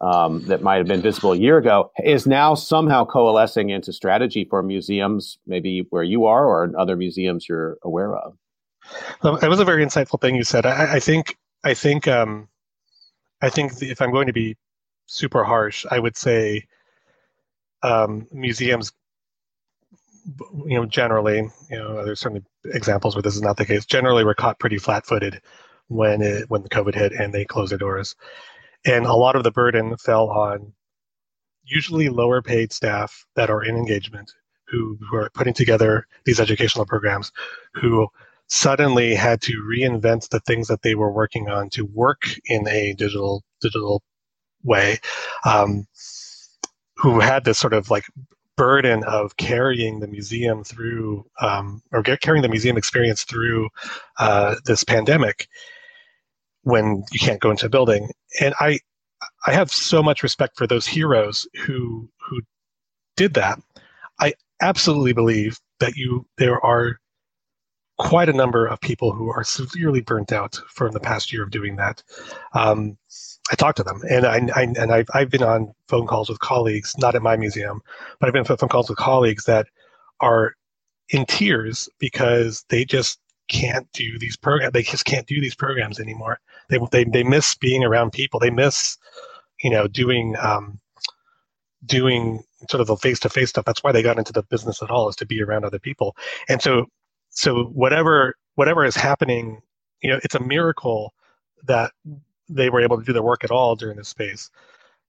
um, 0.00 0.42
that 0.46 0.62
might 0.62 0.76
have 0.76 0.86
been 0.86 1.02
visible 1.02 1.32
a 1.32 1.36
year 1.36 1.58
ago 1.58 1.90
is 2.02 2.26
now 2.26 2.54
somehow 2.54 3.04
coalescing 3.04 3.68
into 3.68 3.92
strategy 3.92 4.46
for 4.48 4.62
museums, 4.62 5.38
maybe 5.46 5.84
where 5.90 6.02
you 6.02 6.24
are 6.24 6.46
or 6.46 6.72
other 6.78 6.96
museums 6.96 7.46
you're 7.48 7.76
aware 7.82 8.16
of. 8.16 8.34
Um, 9.22 9.38
that 9.40 9.50
was 9.50 9.60
a 9.60 9.64
very 9.64 9.84
insightful 9.84 10.20
thing 10.20 10.34
you 10.34 10.44
said. 10.44 10.66
I, 10.66 10.94
I 10.94 11.00
think 11.00 11.36
I 11.64 11.74
think 11.74 12.08
um, 12.08 12.48
I 13.42 13.50
think 13.50 13.72
if 13.82 14.00
I'm 14.00 14.12
going 14.12 14.26
to 14.26 14.32
be 14.32 14.56
super 15.06 15.44
harsh, 15.44 15.86
I 15.90 15.98
would 15.98 16.16
say 16.16 16.66
um, 17.82 18.26
museums, 18.32 18.92
you 20.66 20.76
know, 20.76 20.86
generally, 20.86 21.50
you 21.70 21.78
know, 21.78 22.04
there's 22.04 22.20
certainly 22.20 22.44
examples 22.66 23.14
where 23.14 23.22
this 23.22 23.36
is 23.36 23.42
not 23.42 23.56
the 23.56 23.66
case. 23.66 23.86
Generally, 23.86 24.24
were 24.24 24.34
caught 24.34 24.58
pretty 24.58 24.78
flat-footed 24.78 25.40
when 25.88 26.22
it 26.22 26.48
when 26.48 26.62
the 26.62 26.68
COVID 26.68 26.94
hit 26.94 27.12
and 27.12 27.32
they 27.32 27.44
closed 27.44 27.72
their 27.72 27.78
doors, 27.78 28.14
and 28.84 29.06
a 29.06 29.14
lot 29.14 29.36
of 29.36 29.44
the 29.44 29.50
burden 29.50 29.96
fell 29.96 30.30
on 30.30 30.72
usually 31.64 32.08
lower 32.08 32.42
paid 32.42 32.72
staff 32.72 33.26
that 33.36 33.50
are 33.50 33.62
in 33.62 33.76
engagement 33.76 34.32
who, 34.66 34.98
who 35.08 35.16
are 35.16 35.30
putting 35.34 35.54
together 35.54 36.06
these 36.24 36.40
educational 36.40 36.86
programs 36.86 37.32
who 37.74 38.08
suddenly 38.50 39.14
had 39.14 39.40
to 39.40 39.52
reinvent 39.66 40.28
the 40.28 40.40
things 40.40 40.66
that 40.66 40.82
they 40.82 40.96
were 40.96 41.12
working 41.12 41.48
on 41.48 41.70
to 41.70 41.84
work 41.86 42.24
in 42.46 42.68
a 42.68 42.92
digital 42.94 43.42
digital 43.60 44.02
way 44.64 44.98
um, 45.44 45.86
who 46.96 47.20
had 47.20 47.44
this 47.44 47.58
sort 47.58 47.72
of 47.72 47.90
like 47.90 48.04
burden 48.56 49.04
of 49.04 49.36
carrying 49.36 50.00
the 50.00 50.08
museum 50.08 50.64
through 50.64 51.24
um, 51.40 51.80
or 51.92 52.02
carrying 52.02 52.42
the 52.42 52.48
museum 52.48 52.76
experience 52.76 53.24
through 53.24 53.68
uh, 54.18 54.56
this 54.66 54.84
pandemic 54.84 55.48
when 56.62 57.02
you 57.12 57.20
can't 57.20 57.40
go 57.40 57.50
into 57.50 57.66
a 57.66 57.70
building. 57.70 58.10
And 58.40 58.54
i 58.60 58.78
i 59.46 59.52
have 59.52 59.70
so 59.70 60.02
much 60.02 60.22
respect 60.22 60.56
for 60.58 60.66
those 60.66 60.86
heroes 60.86 61.46
who 61.64 62.10
who 62.18 62.40
did 63.16 63.34
that. 63.34 63.60
I 64.18 64.34
absolutely 64.60 65.12
believe 65.12 65.58
that 65.78 65.94
you 65.94 66.26
there 66.36 66.64
are 66.64 66.98
quite 68.00 68.30
a 68.30 68.32
number 68.32 68.66
of 68.66 68.80
people 68.80 69.12
who 69.12 69.30
are 69.30 69.44
severely 69.44 70.00
burnt 70.00 70.32
out 70.32 70.58
from 70.68 70.92
the 70.92 71.00
past 71.00 71.30
year 71.34 71.42
of 71.42 71.50
doing 71.50 71.76
that. 71.76 72.02
Um, 72.54 72.96
I 73.52 73.56
talked 73.56 73.76
to 73.76 73.82
them, 73.82 74.00
and 74.08 74.24
I, 74.24 74.40
I, 74.56 74.62
and 74.62 74.90
I've 74.90 75.08
I've 75.12 75.28
been 75.28 75.42
on 75.42 75.74
phone 75.86 76.06
calls 76.06 76.30
with 76.30 76.40
colleagues, 76.40 76.96
not 76.96 77.14
at 77.14 77.20
my 77.20 77.36
museum, 77.36 77.82
but 78.18 78.26
I've 78.26 78.32
been 78.32 78.40
on 78.40 78.56
phone 78.56 78.70
calls 78.70 78.88
with 78.88 78.96
colleagues 78.96 79.44
that 79.44 79.66
are 80.20 80.54
in 81.10 81.26
tears 81.26 81.90
because 81.98 82.64
they 82.70 82.86
just 82.86 83.18
can't 83.48 83.86
do 83.92 84.18
these 84.18 84.36
programs. 84.36 84.72
They 84.72 84.82
just 84.82 85.04
can't 85.04 85.26
do 85.26 85.38
these 85.38 85.54
programs 85.54 86.00
anymore. 86.00 86.40
They 86.70 86.78
they 86.90 87.04
they 87.04 87.22
miss 87.22 87.54
being 87.54 87.84
around 87.84 88.12
people. 88.12 88.40
They 88.40 88.50
miss, 88.50 88.96
you 89.62 89.68
know, 89.68 89.86
doing 89.88 90.36
um, 90.40 90.80
doing 91.84 92.42
sort 92.70 92.80
of 92.80 92.86
the 92.86 92.96
face 92.96 93.20
to 93.20 93.28
face 93.28 93.50
stuff. 93.50 93.66
That's 93.66 93.82
why 93.84 93.92
they 93.92 94.02
got 94.02 94.18
into 94.18 94.32
the 94.32 94.42
business 94.44 94.82
at 94.82 94.90
all, 94.90 95.10
is 95.10 95.16
to 95.16 95.26
be 95.26 95.42
around 95.42 95.66
other 95.66 95.78
people. 95.78 96.16
And 96.48 96.62
so 96.62 96.86
so 97.40 97.64
whatever 97.64 98.34
whatever 98.56 98.84
is 98.84 98.94
happening, 98.94 99.62
you 100.02 100.10
know, 100.10 100.20
it's 100.22 100.34
a 100.34 100.42
miracle 100.42 101.14
that 101.64 101.90
they 102.50 102.68
were 102.68 102.82
able 102.82 102.98
to 102.98 103.04
do 103.04 103.14
their 103.14 103.22
work 103.22 103.44
at 103.44 103.50
all 103.50 103.74
during 103.76 103.96
this 103.96 104.08
space. 104.08 104.50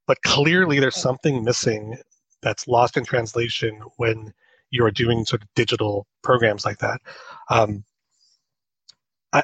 But 0.07 0.21
clearly, 0.21 0.79
there's 0.79 0.95
something 0.95 1.43
missing 1.43 1.97
that's 2.41 2.69
lost 2.69 2.95
in 2.95 3.03
translation 3.03 3.81
when 3.97 4.33
you're 4.69 4.91
doing 4.91 5.25
sort 5.25 5.41
of 5.41 5.49
digital 5.55 6.07
programs 6.23 6.63
like 6.63 6.77
that. 6.77 7.01
Um, 7.49 7.83
I 9.33 9.43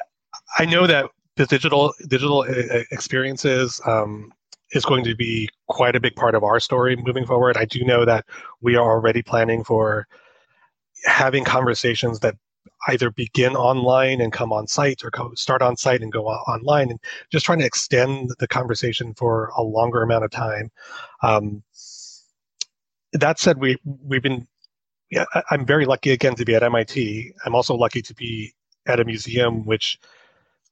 I 0.58 0.64
know 0.64 0.86
that 0.86 1.10
the 1.36 1.44
digital 1.44 1.92
digital 2.08 2.44
experiences 2.90 3.82
um, 3.84 4.32
is 4.72 4.86
going 4.86 5.04
to 5.04 5.14
be 5.14 5.50
quite 5.68 5.94
a 5.94 6.00
big 6.00 6.16
part 6.16 6.34
of 6.34 6.42
our 6.42 6.58
story 6.58 6.96
moving 6.96 7.26
forward. 7.26 7.58
I 7.58 7.66
do 7.66 7.84
know 7.84 8.06
that 8.06 8.24
we 8.62 8.76
are 8.76 8.90
already 8.90 9.20
planning 9.20 9.62
for 9.62 10.06
having 11.04 11.44
conversations 11.44 12.20
that 12.20 12.34
either 12.86 13.10
begin 13.10 13.56
online 13.56 14.20
and 14.20 14.32
come 14.32 14.52
on 14.52 14.66
site 14.66 15.04
or 15.04 15.10
co- 15.10 15.34
start 15.34 15.62
on 15.62 15.76
site 15.76 16.00
and 16.00 16.12
go 16.12 16.26
online 16.26 16.90
and 16.90 17.00
just 17.30 17.44
trying 17.44 17.58
to 17.58 17.66
extend 17.66 18.30
the 18.38 18.48
conversation 18.48 19.14
for 19.14 19.50
a 19.56 19.62
longer 19.62 20.02
amount 20.02 20.24
of 20.24 20.30
time. 20.30 20.70
Um, 21.22 21.62
that 23.12 23.38
said 23.38 23.58
we 23.58 23.78
we've 23.84 24.22
been 24.22 24.46
yeah, 25.10 25.24
i'm 25.50 25.64
very 25.64 25.86
lucky 25.86 26.10
again 26.10 26.34
to 26.34 26.44
be 26.44 26.54
at 26.54 26.62
mit 26.62 27.34
i'm 27.46 27.54
also 27.54 27.74
lucky 27.74 28.02
to 28.02 28.14
be 28.14 28.52
at 28.86 29.00
a 29.00 29.04
museum 29.04 29.64
which 29.64 29.98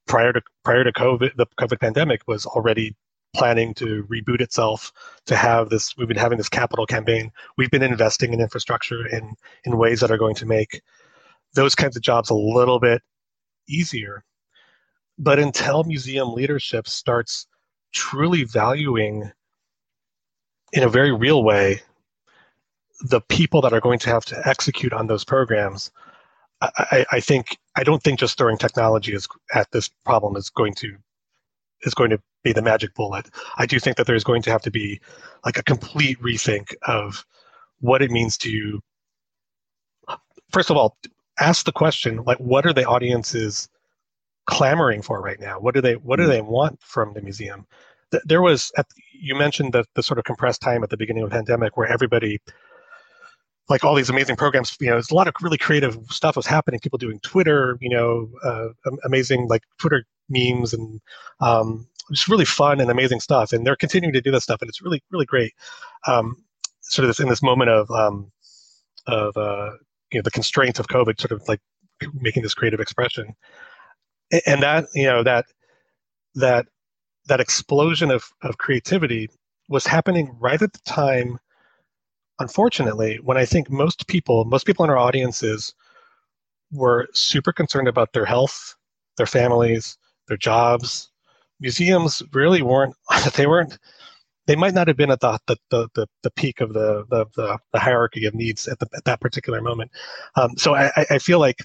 prior 0.07 0.35
to 0.35 0.43
prior 0.63 0.85
to 0.85 0.93
covid 0.93 1.35
the 1.37 1.47
covid 1.59 1.81
pandemic 1.81 2.21
was 2.29 2.45
already 2.45 2.95
planning 3.37 3.75
to 3.75 4.05
reboot 4.05 4.41
itself 4.41 4.93
to 5.27 5.37
have 5.37 5.69
this 5.69 5.97
we've 5.97 6.09
been 6.09 6.17
having 6.17 6.39
this 6.39 6.49
capital 6.49 6.87
campaign. 6.87 7.31
We've 7.57 7.71
been 7.71 7.83
investing 7.83 8.33
in 8.33 8.41
infrastructure 8.41 9.07
in 9.07 9.35
in 9.65 9.77
ways 9.77 10.01
that 10.01 10.11
are 10.11 10.17
going 10.17 10.35
to 10.37 10.47
make 10.47 10.81
those 11.57 11.75
kinds 11.75 11.97
of 11.97 12.03
jobs 12.03 12.31
a 12.31 12.35
little 12.35 12.79
bit 12.79 13.03
easier 13.69 14.25
but 15.19 15.39
until 15.39 15.83
museum 15.85 16.33
leadership 16.33 16.87
starts 16.87 17.47
truly 17.93 18.45
valuing 18.45 19.31
in 20.73 20.83
a 20.83 20.89
very 20.89 21.13
real 21.13 21.43
way 21.43 21.81
the 23.09 23.21
people 23.23 23.61
that 23.61 23.73
are 23.73 23.81
going 23.81 23.99
to 23.99 24.11
have 24.11 24.25
to 24.25 24.49
execute 24.49 24.93
on 24.93 25.07
those 25.07 25.25
programs 25.25 25.91
I, 26.63 27.05
I, 27.13 27.21
think 27.21 27.59
I 27.77 27.85
don't 27.85 28.03
think 28.03 28.19
just 28.19 28.39
throwing 28.39 28.57
technology 28.57 29.13
is 29.13 29.29
at 29.55 29.71
this 29.73 29.91
problem 30.05 30.37
is 30.37 30.49
going 30.49 30.75
to 30.77 30.97
is 31.83 31.95
going 31.95 32.11
to 32.11 32.19
be 32.43 32.53
the 32.53 32.63
magic 32.63 32.95
bullet. 32.95 33.29
I 33.59 33.67
do 33.67 33.79
think 33.79 33.97
that 33.99 34.07
there's 34.07 34.25
going 34.25 34.43
to 34.43 34.51
have 34.51 34.63
to 34.63 34.71
be 34.71 35.01
like 35.45 35.59
a 35.59 35.63
complete 35.63 36.21
rethink 36.21 36.75
of 36.87 37.27
what 37.81 38.01
it 38.03 38.11
means 38.11 38.39
to 38.39 38.81
first 40.51 40.71
of 40.71 40.77
all 40.77 40.97
ask 41.39 41.65
the 41.65 41.73
question 41.73 42.23
like 42.25 42.39
what 42.39 42.67
are 42.67 42.73
the 42.73 42.85
audiences 42.85 43.69
clamoring 44.47 45.03
for 45.03 45.21
right 45.21 45.41
now 45.41 45.59
what 45.59 45.75
do 45.75 45.81
they 45.81 45.95
what 45.95 46.17
do 46.17 46.25
hmm. 46.25 46.31
they 46.31 46.41
want 46.41 46.81
from 46.81 47.13
the 47.15 47.23
museum 47.23 47.67
there 48.25 48.41
was 48.41 48.73
you 49.13 49.35
mentioned 49.35 49.73
the, 49.73 49.85
the 49.95 50.03
sort 50.03 50.19
of 50.19 50.25
compressed 50.25 50.61
time 50.61 50.83
at 50.83 50.91
the 50.91 50.97
beginning 50.97 51.23
of 51.23 51.31
the 51.31 51.35
pandemic 51.35 51.77
where 51.77 51.89
everybody 51.89 52.39
like 53.69 53.83
all 53.83 53.97
these 53.97 54.09
amazing 54.09 54.37
programs 54.37 54.77
you 54.81 54.87
know 54.87 54.95
there's 54.95 55.11
a 55.11 55.15
lot 55.15 55.27
of 55.27 55.35
really 55.43 55.59
creative 55.59 55.99
stuff 56.09 56.37
was 56.37 56.47
happening 56.47 56.79
people 56.81 56.99
doing 56.99 57.19
twitter 57.21 57.77
you 57.81 57.91
know 57.91 58.31
uh, 58.45 58.69
amazing 59.05 59.49
like 59.49 59.63
twitter 59.79 60.05
memes 60.29 60.73
and 60.73 61.01
um, 61.41 61.87
just 62.11 62.29
really 62.29 62.45
fun 62.45 62.81
and 62.81 62.91
amazing 62.91 63.21
stuff. 63.21 63.53
And 63.53 63.67
they're 63.67 63.77
continuing 63.77 64.13
to 64.13 64.21
do 64.21 64.31
this 64.31 64.45
stuff, 64.45 64.61
and 64.63 64.69
it's 64.69 64.83
really 64.83 65.03
really 65.11 65.27
great. 65.27 65.55
Um, 66.07 66.37
sort 66.83 67.05
of 67.05 67.09
this 67.09 67.21
in 67.21 67.29
this 67.29 67.43
moment 67.43 67.71
of 67.71 67.91
um, 67.91 68.31
of 69.07 69.37
uh, 69.37 69.73
you 70.13 70.19
know 70.19 70.23
the 70.23 70.31
constraints 70.31 70.79
of 70.79 70.89
COVID, 70.89 71.21
sort 71.21 71.33
of 71.33 71.43
like 71.49 71.61
making 72.15 72.43
this 72.43 72.55
creative 72.55 72.81
expression, 72.81 73.35
and 74.47 74.63
that 74.63 74.87
you 74.95 75.07
know 75.07 75.23
that 75.23 75.47
that 76.35 76.67
that 77.27 77.41
explosion 77.41 78.11
of 78.11 78.25
of 78.43 78.59
creativity 78.59 79.29
was 79.69 79.87
happening 79.87 80.37
right 80.39 80.63
at 80.63 80.73
the 80.73 80.81
time 80.87 81.39
unfortunately 82.39 83.19
when 83.25 83.37
i 83.39 83.45
think 83.45 83.71
most 83.71 84.07
people 84.07 84.45
most 84.45 84.67
people 84.67 84.85
in 84.85 84.91
our 84.91 84.99
audiences 84.99 85.75
were 86.71 87.09
super 87.15 87.53
concerned 87.53 87.89
about 87.89 88.13
their 88.13 88.27
health 88.27 88.77
their 89.17 89.27
families 89.27 89.97
their 90.29 90.37
jobs. 90.37 91.11
Museums 91.61 92.23
really 92.33 92.63
weren't. 92.63 92.95
They 93.37 93.47
weren't. 93.47 93.79
They 94.47 94.57
might 94.57 94.75
not 94.75 94.89
have 94.89 94.97
been 94.97 95.11
at 95.11 95.21
the 95.21 95.39
the, 95.47 95.57
the, 95.71 96.07
the 96.23 96.31
peak 96.31 96.61
of 96.61 96.73
the, 96.73 97.05
the, 97.11 97.27
the, 97.73 97.79
hierarchy 97.79 98.27
of 98.27 98.35
needs 98.35 98.69
at, 98.69 98.79
the, 98.79 98.89
at 98.97 99.05
that 99.05 99.21
particular 99.21 99.61
moment. 99.61 99.91
Um, 100.37 100.57
so 100.57 100.75
I, 100.75 100.91
I 101.11 101.19
feel 101.19 101.41
like 101.41 101.65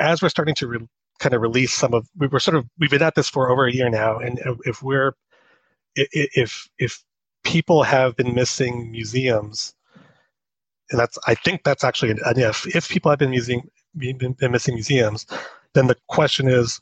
as 0.00 0.22
we're 0.22 0.28
starting 0.28 0.54
to 0.56 0.66
re- 0.66 0.88
kind 1.18 1.34
of 1.34 1.40
release 1.40 1.72
some 1.72 1.94
of, 1.94 2.08
we 2.16 2.26
were 2.26 2.40
sort 2.40 2.56
of 2.56 2.66
we've 2.78 2.90
been 2.90 3.02
at 3.02 3.14
this 3.14 3.28
for 3.28 3.50
over 3.50 3.66
a 3.66 3.72
year 3.72 3.88
now, 3.88 4.18
and 4.18 4.40
if 4.64 4.82
we're 4.82 5.14
if 5.94 6.68
if 6.78 7.02
people 7.44 7.82
have 7.82 8.16
been 8.16 8.34
missing 8.34 8.90
museums, 8.90 9.74
and 10.90 11.00
that's 11.00 11.18
I 11.26 11.34
think 11.34 11.62
that's 11.64 11.84
actually 11.84 12.10
an 12.10 12.20
if. 12.24 12.66
If 12.74 12.88
people 12.88 13.10
have 13.10 13.18
been 13.18 13.32
using 13.32 13.68
been, 13.96 14.32
been 14.32 14.52
missing 14.52 14.74
museums, 14.74 15.26
then 15.74 15.86
the 15.86 15.96
question 16.08 16.48
is, 16.48 16.80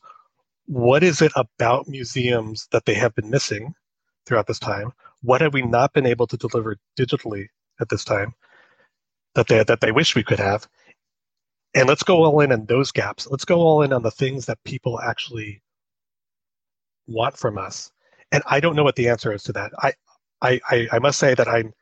what 0.67 1.05
is 1.05 1.23
it 1.23 1.33
about 1.37 1.89
museums 1.89 2.69
that 2.73 2.87
they 2.87 2.95
have 2.95 3.15
been 3.15 3.31
missing 3.31 3.75
throughout 4.27 4.47
this 4.47 4.59
time? 4.61 4.93
What 5.23 5.41
have 5.41 5.55
we 5.55 5.63
not 5.63 5.93
been 5.93 6.07
able 6.07 6.27
to 6.29 6.37
deliver 6.37 6.77
digitally 6.99 7.49
at 7.81 7.89
this 7.89 8.05
time 8.05 8.35
that 9.35 9.49
they 9.49 9.65
that 9.65 9.81
they 9.81 9.93
wish 9.93 10.15
we 10.17 10.25
could 10.25 10.41
have? 10.41 10.69
And 11.75 11.89
let's 11.89 12.05
go 12.05 12.25
all 12.25 12.41
in 12.41 12.53
on 12.53 12.67
those 12.67 12.93
gaps. 12.93 13.29
Let's 13.31 13.45
go 13.45 13.61
all 13.61 13.83
in 13.83 13.93
on 13.93 14.03
the 14.03 14.11
things 14.13 14.47
that 14.47 14.63
people 14.65 15.01
actually 15.01 15.63
want 17.07 17.37
from 17.37 17.59
us. 17.59 17.93
And 18.33 18.43
I 18.47 18.61
don't 18.61 18.77
know 18.77 18.85
what 18.85 18.97
the 18.97 19.09
answer 19.09 19.33
is 19.33 19.43
to 19.45 19.53
that. 19.55 19.73
I 19.81 19.95
I, 20.43 20.61
I 20.71 20.89
must 20.99 21.19
say 21.19 21.35
that 21.35 21.49
I'm 21.49 21.73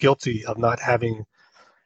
guilty 0.00 0.44
of 0.46 0.58
not 0.58 0.80
having 0.80 1.24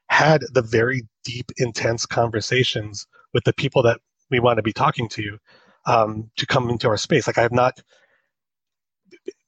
had 0.08 0.42
the 0.52 0.62
very 0.62 1.02
deep, 1.24 1.50
intense 1.58 2.06
conversations 2.06 3.06
with 3.32 3.44
the 3.44 3.52
people 3.52 3.82
that 3.82 4.00
we 4.30 4.40
want 4.40 4.58
to 4.58 4.62
be 4.62 4.72
talking 4.72 5.08
to 5.10 5.38
um, 5.86 6.30
to 6.36 6.46
come 6.46 6.70
into 6.70 6.88
our 6.88 6.96
space. 6.96 7.26
Like 7.26 7.38
I 7.38 7.42
have 7.42 7.52
not 7.52 7.80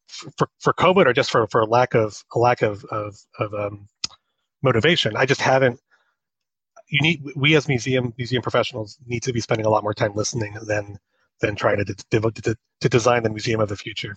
for, 0.09 0.49
for 0.59 0.73
COVID 0.73 1.07
or 1.07 1.13
just 1.13 1.31
for, 1.31 1.47
for 1.49 1.61
a 1.61 1.67
lack 1.67 1.95
of 1.95 2.23
a 2.35 2.39
lack 2.39 2.63
of 2.63 2.85
of, 2.87 3.17
of 3.39 3.55
um, 3.55 3.89
motivation. 4.63 5.17
I 5.17 5.27
just 5.27 5.41
haven't. 5.41 5.81
You 6.89 7.01
need 7.03 7.23
we 7.37 7.55
as 7.55 7.69
museum 7.69 8.15
museum 8.17 8.43
professionals 8.43 8.99
need 9.07 9.23
to 9.25 9.33
be 9.33 9.41
spending 9.41 9.67
a 9.67 9.71
lot 9.71 9.83
more 9.83 9.95
time 9.95 10.15
listening 10.15 10.57
than 10.67 10.99
than 11.41 11.55
trying 11.55 11.85
to 11.85 11.85
to, 11.85 12.21
to, 12.21 12.57
to 12.81 12.89
design 12.89 13.23
the 13.23 13.31
museum 13.31 13.61
of 13.61 13.69
the 13.69 13.77
future. 13.77 14.17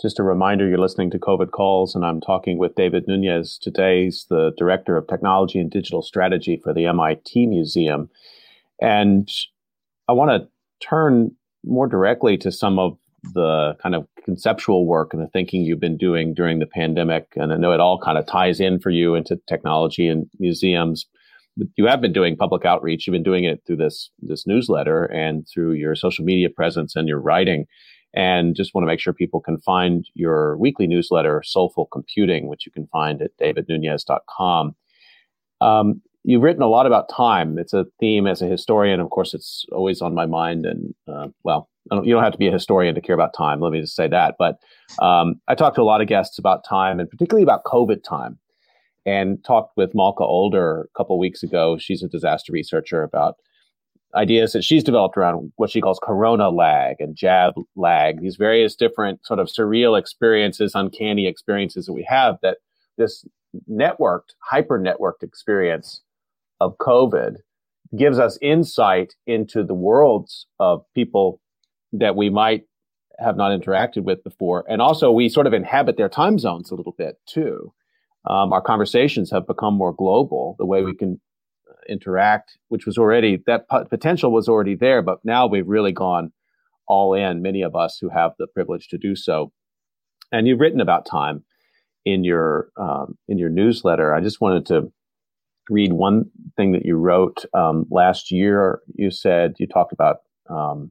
Just 0.00 0.18
a 0.18 0.22
reminder, 0.22 0.66
you're 0.66 0.78
listening 0.78 1.10
to 1.10 1.18
COVID 1.18 1.50
Calls, 1.50 1.94
and 1.94 2.06
I'm 2.06 2.22
talking 2.22 2.56
with 2.56 2.74
David 2.74 3.04
Nunez. 3.06 3.58
Today, 3.58 4.04
he's 4.04 4.24
the 4.30 4.52
Director 4.56 4.96
of 4.96 5.06
Technology 5.06 5.58
and 5.58 5.70
Digital 5.70 6.00
Strategy 6.00 6.58
for 6.62 6.72
the 6.72 6.86
MIT 6.86 7.46
Museum. 7.46 8.08
And 8.80 9.28
I 10.08 10.12
want 10.12 10.30
to 10.30 10.48
turn 10.86 11.32
more 11.64 11.86
directly 11.86 12.38
to 12.38 12.50
some 12.50 12.78
of 12.78 12.96
the 13.34 13.76
kind 13.82 13.94
of 13.94 14.06
conceptual 14.24 14.86
work 14.86 15.12
and 15.12 15.22
the 15.22 15.28
thinking 15.28 15.62
you've 15.62 15.80
been 15.80 15.98
doing 15.98 16.32
during 16.32 16.60
the 16.60 16.66
pandemic. 16.66 17.26
And 17.36 17.52
I 17.52 17.56
know 17.56 17.72
it 17.72 17.80
all 17.80 18.00
kind 18.00 18.16
of 18.16 18.26
ties 18.26 18.58
in 18.58 18.80
for 18.80 18.88
you 18.88 19.14
into 19.14 19.38
technology 19.46 20.08
and 20.08 20.26
museums. 20.38 21.04
You 21.76 21.86
have 21.88 22.00
been 22.00 22.14
doing 22.14 22.36
public 22.36 22.64
outreach. 22.64 23.06
You've 23.06 23.12
been 23.12 23.22
doing 23.22 23.44
it 23.44 23.60
through 23.66 23.76
this 23.76 24.10
this 24.20 24.46
newsletter 24.46 25.04
and 25.04 25.46
through 25.52 25.72
your 25.72 25.94
social 25.94 26.24
media 26.24 26.48
presence 26.48 26.96
and 26.96 27.06
your 27.06 27.20
writing. 27.20 27.66
And 28.12 28.56
just 28.56 28.74
want 28.74 28.82
to 28.82 28.86
make 28.86 29.00
sure 29.00 29.12
people 29.12 29.40
can 29.40 29.58
find 29.58 30.04
your 30.14 30.56
weekly 30.56 30.86
newsletter, 30.86 31.42
Soulful 31.44 31.86
Computing, 31.86 32.48
which 32.48 32.66
you 32.66 32.72
can 32.72 32.86
find 32.88 33.22
at 33.22 33.36
davidnunez.com. 33.40 34.74
Um, 35.60 36.02
you've 36.24 36.42
written 36.42 36.62
a 36.62 36.68
lot 36.68 36.86
about 36.86 37.08
time. 37.08 37.58
It's 37.58 37.72
a 37.72 37.86
theme 38.00 38.26
as 38.26 38.42
a 38.42 38.46
historian. 38.46 39.00
Of 39.00 39.10
course, 39.10 39.32
it's 39.32 39.64
always 39.72 40.02
on 40.02 40.14
my 40.14 40.26
mind. 40.26 40.66
And, 40.66 40.94
uh, 41.06 41.28
well, 41.44 41.68
don't, 41.88 42.04
you 42.04 42.14
don't 42.14 42.24
have 42.24 42.32
to 42.32 42.38
be 42.38 42.48
a 42.48 42.52
historian 42.52 42.94
to 42.94 43.00
care 43.00 43.14
about 43.14 43.34
time. 43.34 43.60
Let 43.60 43.72
me 43.72 43.80
just 43.80 43.96
say 43.96 44.08
that. 44.08 44.34
But 44.38 44.58
um, 45.00 45.40
I 45.48 45.54
talked 45.54 45.76
to 45.76 45.82
a 45.82 45.84
lot 45.84 46.00
of 46.00 46.08
guests 46.08 46.38
about 46.38 46.64
time 46.64 47.00
and 47.00 47.08
particularly 47.08 47.44
about 47.44 47.64
COVID 47.64 48.02
time 48.02 48.38
and 49.06 49.42
talked 49.44 49.76
with 49.76 49.94
Malka 49.94 50.24
Older 50.24 50.88
a 50.94 50.98
couple 50.98 51.18
weeks 51.18 51.42
ago. 51.42 51.78
She's 51.78 52.02
a 52.02 52.08
disaster 52.08 52.52
researcher 52.52 53.02
about 53.02 53.36
ideas 54.14 54.52
that 54.52 54.64
she's 54.64 54.84
developed 54.84 55.16
around 55.16 55.52
what 55.56 55.70
she 55.70 55.80
calls 55.80 55.98
corona 56.02 56.50
lag 56.50 56.96
and 56.98 57.16
jab 57.16 57.54
lag, 57.76 58.20
these 58.20 58.36
various 58.36 58.74
different 58.74 59.24
sort 59.24 59.38
of 59.38 59.48
surreal 59.48 59.98
experiences, 59.98 60.72
uncanny 60.74 61.26
experiences 61.26 61.86
that 61.86 61.92
we 61.92 62.06
have 62.08 62.36
that 62.42 62.58
this 62.98 63.24
networked, 63.70 64.34
hyper 64.40 64.78
networked 64.78 65.22
experience 65.22 66.02
of 66.60 66.76
COVID 66.78 67.36
gives 67.96 68.18
us 68.18 68.38
insight 68.40 69.14
into 69.26 69.64
the 69.64 69.74
worlds 69.74 70.46
of 70.58 70.84
people 70.94 71.40
that 71.92 72.14
we 72.14 72.30
might 72.30 72.64
have 73.18 73.36
not 73.36 73.58
interacted 73.58 74.04
with 74.04 74.22
before. 74.24 74.64
And 74.68 74.80
also, 74.80 75.10
we 75.10 75.28
sort 75.28 75.46
of 75.46 75.52
inhabit 75.52 75.96
their 75.96 76.08
time 76.08 76.38
zones 76.38 76.70
a 76.70 76.74
little 76.74 76.94
bit 76.96 77.16
too. 77.26 77.72
Um, 78.26 78.52
our 78.52 78.62
conversations 78.62 79.30
have 79.30 79.46
become 79.46 79.74
more 79.74 79.92
global, 79.92 80.56
the 80.58 80.66
way 80.66 80.82
we 80.82 80.94
can 80.94 81.20
interact, 81.90 82.58
which 82.68 82.86
was 82.86 82.96
already, 82.96 83.42
that 83.46 83.68
potential 83.90 84.32
was 84.32 84.48
already 84.48 84.74
there, 84.74 85.02
but 85.02 85.18
now 85.24 85.46
we've 85.46 85.68
really 85.68 85.92
gone 85.92 86.32
all 86.86 87.14
in, 87.14 87.42
many 87.42 87.62
of 87.62 87.76
us 87.76 87.98
who 88.00 88.08
have 88.08 88.32
the 88.38 88.46
privilege 88.46 88.88
to 88.88 88.98
do 88.98 89.14
so. 89.14 89.52
And 90.32 90.46
you've 90.46 90.60
written 90.60 90.80
about 90.80 91.06
time 91.06 91.44
in 92.04 92.24
your 92.24 92.70
um, 92.76 93.18
in 93.28 93.38
your 93.38 93.48
newsletter. 93.48 94.14
I 94.14 94.20
just 94.20 94.40
wanted 94.40 94.66
to 94.66 94.92
read 95.68 95.92
one 95.92 96.30
thing 96.56 96.72
that 96.72 96.84
you 96.84 96.96
wrote 96.96 97.44
um, 97.54 97.86
last 97.90 98.30
year. 98.30 98.80
You 98.94 99.10
said 99.10 99.54
you 99.58 99.66
talked 99.66 99.92
about 99.92 100.18
um, 100.48 100.90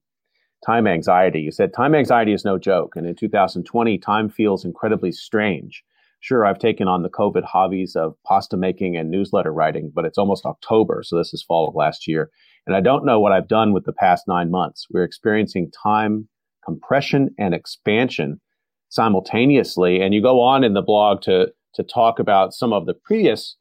time 0.66 0.88
anxiety. 0.88 1.42
You 1.42 1.52
said 1.52 1.74
time 1.74 1.96
anxiety 1.96 2.34
is 2.34 2.46
no 2.46 2.58
joke, 2.58 2.96
and 2.96 3.08
in 3.08 3.16
2020, 3.16 3.98
time 3.98 4.30
feels 4.30 4.66
incredibly 4.66 5.12
strange. 5.12 5.84
Sure, 6.22 6.46
I've 6.46 6.60
taken 6.60 6.88
on 6.88 7.04
the 7.04 7.10
COVID 7.10 7.44
hobbies 7.44 7.96
of 7.96 8.14
pasta 8.26 8.58
making 8.58 8.98
and 8.98 9.10
newsletter 9.10 9.54
writing, 9.54 9.92
but 9.94 10.06
it's 10.06 10.18
almost 10.18 10.46
October, 10.46 11.02
so 11.04 11.18
this 11.18 11.34
is 11.34 11.44
fall 11.44 11.68
of 11.68 11.76
last 11.76 12.08
year, 12.08 12.30
and 12.68 12.76
I 12.76 12.82
don't 12.82 13.06
know 13.06 13.20
what 13.20 13.32
I've 13.32 13.48
done 13.48 13.72
with 13.72 13.86
the 13.86 13.94
past 13.94 14.26
nine 14.28 14.52
months. 14.52 14.86
We're 14.92 15.04
experiencing 15.04 15.72
time 15.82 16.28
compression 16.66 17.30
and 17.38 17.54
expansion 17.54 18.42
simultaneously, 18.90 20.02
and 20.02 20.14
you 20.14 20.22
go 20.22 20.42
on 20.42 20.64
in 20.64 20.74
the 20.74 20.82
blog 20.82 21.22
to 21.22 21.52
to 21.76 21.84
talk 21.84 22.20
about 22.20 22.54
some 22.54 22.74
of 22.74 22.86
the 22.86 22.94
previous 22.94 23.56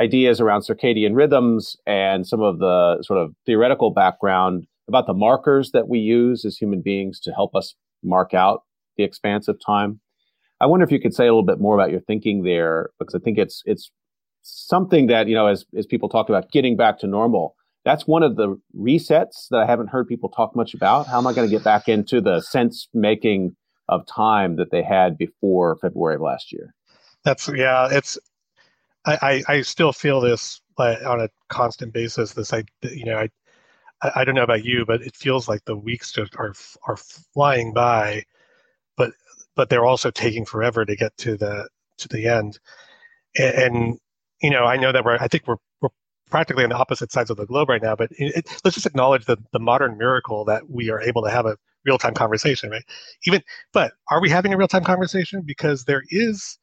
ideas 0.00 0.40
around 0.40 0.60
circadian 0.60 1.16
rhythms 1.16 1.76
and 1.86 2.26
some 2.26 2.42
of 2.42 2.58
the 2.58 3.02
sort 3.02 3.18
of 3.18 3.32
theoretical 3.46 3.90
background 3.90 4.66
about 4.86 5.06
the 5.06 5.14
markers 5.14 5.70
that 5.72 5.88
we 5.88 5.98
use 5.98 6.44
as 6.44 6.56
human 6.56 6.82
beings 6.82 7.18
to 7.20 7.32
help 7.32 7.54
us 7.54 7.74
mark 8.04 8.34
out 8.34 8.62
the 8.96 9.02
expanse 9.02 9.48
of 9.48 9.58
time. 9.64 10.00
I 10.60 10.66
wonder 10.66 10.84
if 10.84 10.90
you 10.90 11.00
could 11.00 11.14
say 11.14 11.24
a 11.24 11.32
little 11.32 11.44
bit 11.44 11.60
more 11.60 11.74
about 11.74 11.90
your 11.90 12.00
thinking 12.00 12.42
there, 12.42 12.90
because 12.98 13.14
I 13.14 13.18
think 13.18 13.38
it's 13.38 13.62
it's 13.64 13.90
something 14.42 15.06
that 15.06 15.28
you 15.28 15.34
know, 15.34 15.46
as 15.46 15.64
as 15.76 15.86
people 15.86 16.08
talk 16.08 16.28
about 16.28 16.50
getting 16.50 16.76
back 16.76 16.98
to 17.00 17.06
normal, 17.06 17.54
that's 17.84 18.06
one 18.06 18.22
of 18.22 18.36
the 18.36 18.60
resets 18.76 19.48
that 19.50 19.60
I 19.60 19.66
haven't 19.66 19.88
heard 19.88 20.08
people 20.08 20.28
talk 20.28 20.56
much 20.56 20.74
about. 20.74 21.06
How 21.06 21.18
am 21.18 21.26
I 21.26 21.32
going 21.32 21.48
to 21.48 21.54
get 21.54 21.64
back 21.64 21.88
into 21.88 22.20
the 22.20 22.40
sense 22.40 22.88
making 22.92 23.56
of 23.88 24.06
time 24.06 24.56
that 24.56 24.70
they 24.70 24.82
had 24.82 25.16
before 25.16 25.76
February 25.80 26.16
of 26.16 26.20
last 26.20 26.52
year? 26.52 26.74
That's 27.24 27.48
yeah, 27.48 27.88
it's 27.90 28.18
I, 29.04 29.42
I, 29.48 29.54
I 29.54 29.62
still 29.62 29.92
feel 29.92 30.20
this 30.20 30.60
on 30.78 31.20
a 31.20 31.28
constant 31.48 31.92
basis. 31.92 32.32
This 32.32 32.52
I 32.52 32.64
you 32.82 33.04
know 33.04 33.18
I 33.18 33.28
I 34.14 34.24
don't 34.24 34.34
know 34.34 34.42
about 34.42 34.64
you, 34.64 34.84
but 34.84 35.02
it 35.02 35.16
feels 35.16 35.48
like 35.48 35.64
the 35.64 35.76
weeks 35.76 36.12
just 36.12 36.34
are 36.36 36.54
are 36.86 36.96
flying 36.96 37.72
by, 37.72 38.24
but 38.96 39.12
but 39.58 39.70
they're 39.70 39.84
also 39.84 40.12
taking 40.12 40.46
forever 40.46 40.86
to 40.86 40.96
get 40.96 41.16
to 41.18 41.36
the 41.36 41.68
to 41.98 42.08
the 42.08 42.28
end. 42.28 42.60
And, 43.36 43.54
and 43.56 43.98
you 44.40 44.50
know, 44.50 44.64
I 44.64 44.76
know 44.76 44.92
that 44.92 45.04
we're 45.04 45.18
I 45.18 45.26
think 45.26 45.48
we're 45.48 45.56
we're 45.82 45.90
practically 46.30 46.62
on 46.62 46.70
the 46.70 46.76
opposite 46.76 47.10
sides 47.10 47.28
of 47.28 47.36
the 47.36 47.44
globe 47.44 47.68
right 47.68 47.82
now. 47.82 47.96
But 47.96 48.12
it, 48.12 48.36
it, 48.36 48.60
let's 48.64 48.76
just 48.76 48.86
acknowledge 48.86 49.26
the 49.26 49.36
the 49.52 49.58
modern 49.58 49.98
miracle 49.98 50.44
that 50.46 50.70
we 50.70 50.90
are 50.90 51.00
able 51.00 51.24
to 51.24 51.30
have 51.30 51.44
a 51.44 51.58
real 51.84 51.98
time 51.98 52.14
conversation, 52.14 52.70
right? 52.70 52.84
Even 53.26 53.42
but 53.72 53.92
are 54.12 54.20
we 54.22 54.30
having 54.30 54.54
a 54.54 54.56
real 54.56 54.68
time 54.68 54.84
conversation 54.84 55.42
because 55.44 55.84
there 55.84 56.04
is 56.10 56.56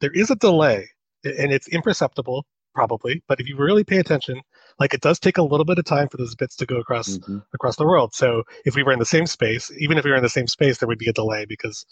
there 0.00 0.12
is 0.12 0.30
a 0.30 0.36
delay 0.36 0.86
and 1.24 1.50
it's 1.52 1.68
imperceptible 1.68 2.44
probably, 2.74 3.22
but 3.26 3.40
if 3.40 3.48
you 3.48 3.56
really 3.56 3.84
pay 3.84 3.98
attention, 3.98 4.40
like 4.78 4.94
it 4.94 5.00
does 5.00 5.18
take 5.18 5.38
a 5.38 5.42
little 5.42 5.64
bit 5.64 5.78
of 5.78 5.84
time 5.84 6.08
for 6.08 6.16
those 6.16 6.34
bits 6.34 6.56
to 6.56 6.66
go 6.66 6.76
across 6.76 7.18
mm-hmm. 7.18 7.38
across 7.54 7.76
the 7.76 7.84
world. 7.86 8.14
So 8.14 8.44
if 8.64 8.74
we 8.74 8.82
were 8.82 8.92
in 8.92 8.98
the 8.98 9.04
same 9.04 9.26
space, 9.26 9.70
even 9.78 9.98
if 9.98 10.04
we 10.04 10.10
were 10.10 10.16
in 10.16 10.22
the 10.22 10.28
same 10.28 10.46
space, 10.46 10.78
there 10.78 10.88
would 10.88 10.98
be 10.98 11.08
a 11.08 11.12
delay 11.12 11.44
because 11.46 11.84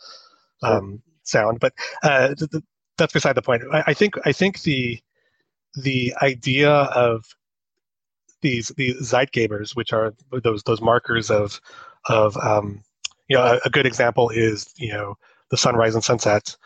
um, 0.63 1.03
sound. 1.23 1.61
But 1.61 1.73
uh, 2.03 2.35
th- 2.35 2.51
th- 2.51 2.65
that's 2.97 3.13
beside 3.13 3.35
the 3.35 3.43
point. 3.43 3.63
I, 3.73 3.85
I, 3.89 3.95
think 3.95 4.15
I 4.25 4.33
think 4.33 4.63
the 4.63 4.99
the 5.75 6.15
idea 6.23 6.71
of 6.71 7.25
these 8.41 8.69
these 8.77 8.97
Zeitgebers, 9.01 9.75
which 9.75 9.93
are 9.93 10.15
those 10.43 10.63
those 10.63 10.81
markers 10.81 11.31
of 11.31 11.61
of 12.09 12.37
um, 12.39 12.83
you 13.29 13.37
know 13.37 13.45
a, 13.45 13.61
a 13.65 13.71
good 13.71 13.87
example 13.87 14.31
is 14.31 14.73
you 14.77 14.93
know 14.93 15.17
the 15.51 15.57
sunrise 15.57 15.95
and 15.95 16.05
sunset 16.05 16.57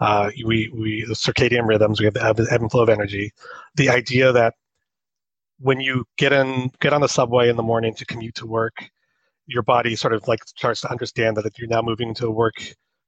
uh, 0.00 0.30
we, 0.44 0.70
we, 0.74 1.04
the 1.04 1.14
circadian 1.14 1.68
rhythms, 1.68 2.00
we 2.00 2.06
have 2.06 2.14
the 2.14 2.24
ebb, 2.24 2.40
ebb 2.50 2.62
and 2.62 2.70
flow 2.70 2.82
of 2.82 2.88
energy. 2.88 3.32
The 3.76 3.90
idea 3.90 4.32
that 4.32 4.54
when 5.60 5.80
you 5.80 6.04
get 6.16 6.32
in, 6.32 6.70
get 6.80 6.92
on 6.92 7.02
the 7.02 7.08
subway 7.08 7.48
in 7.48 7.56
the 7.56 7.62
morning 7.62 7.94
to 7.94 8.06
commute 8.06 8.34
to 8.36 8.46
work, 8.46 8.74
your 9.46 9.62
body 9.62 9.94
sort 9.96 10.14
of 10.14 10.26
like 10.26 10.44
starts 10.46 10.80
to 10.82 10.90
understand 10.90 11.36
that 11.36 11.58
you're 11.58 11.68
now 11.68 11.82
moving 11.82 12.08
into 12.08 12.30
work, 12.30 12.54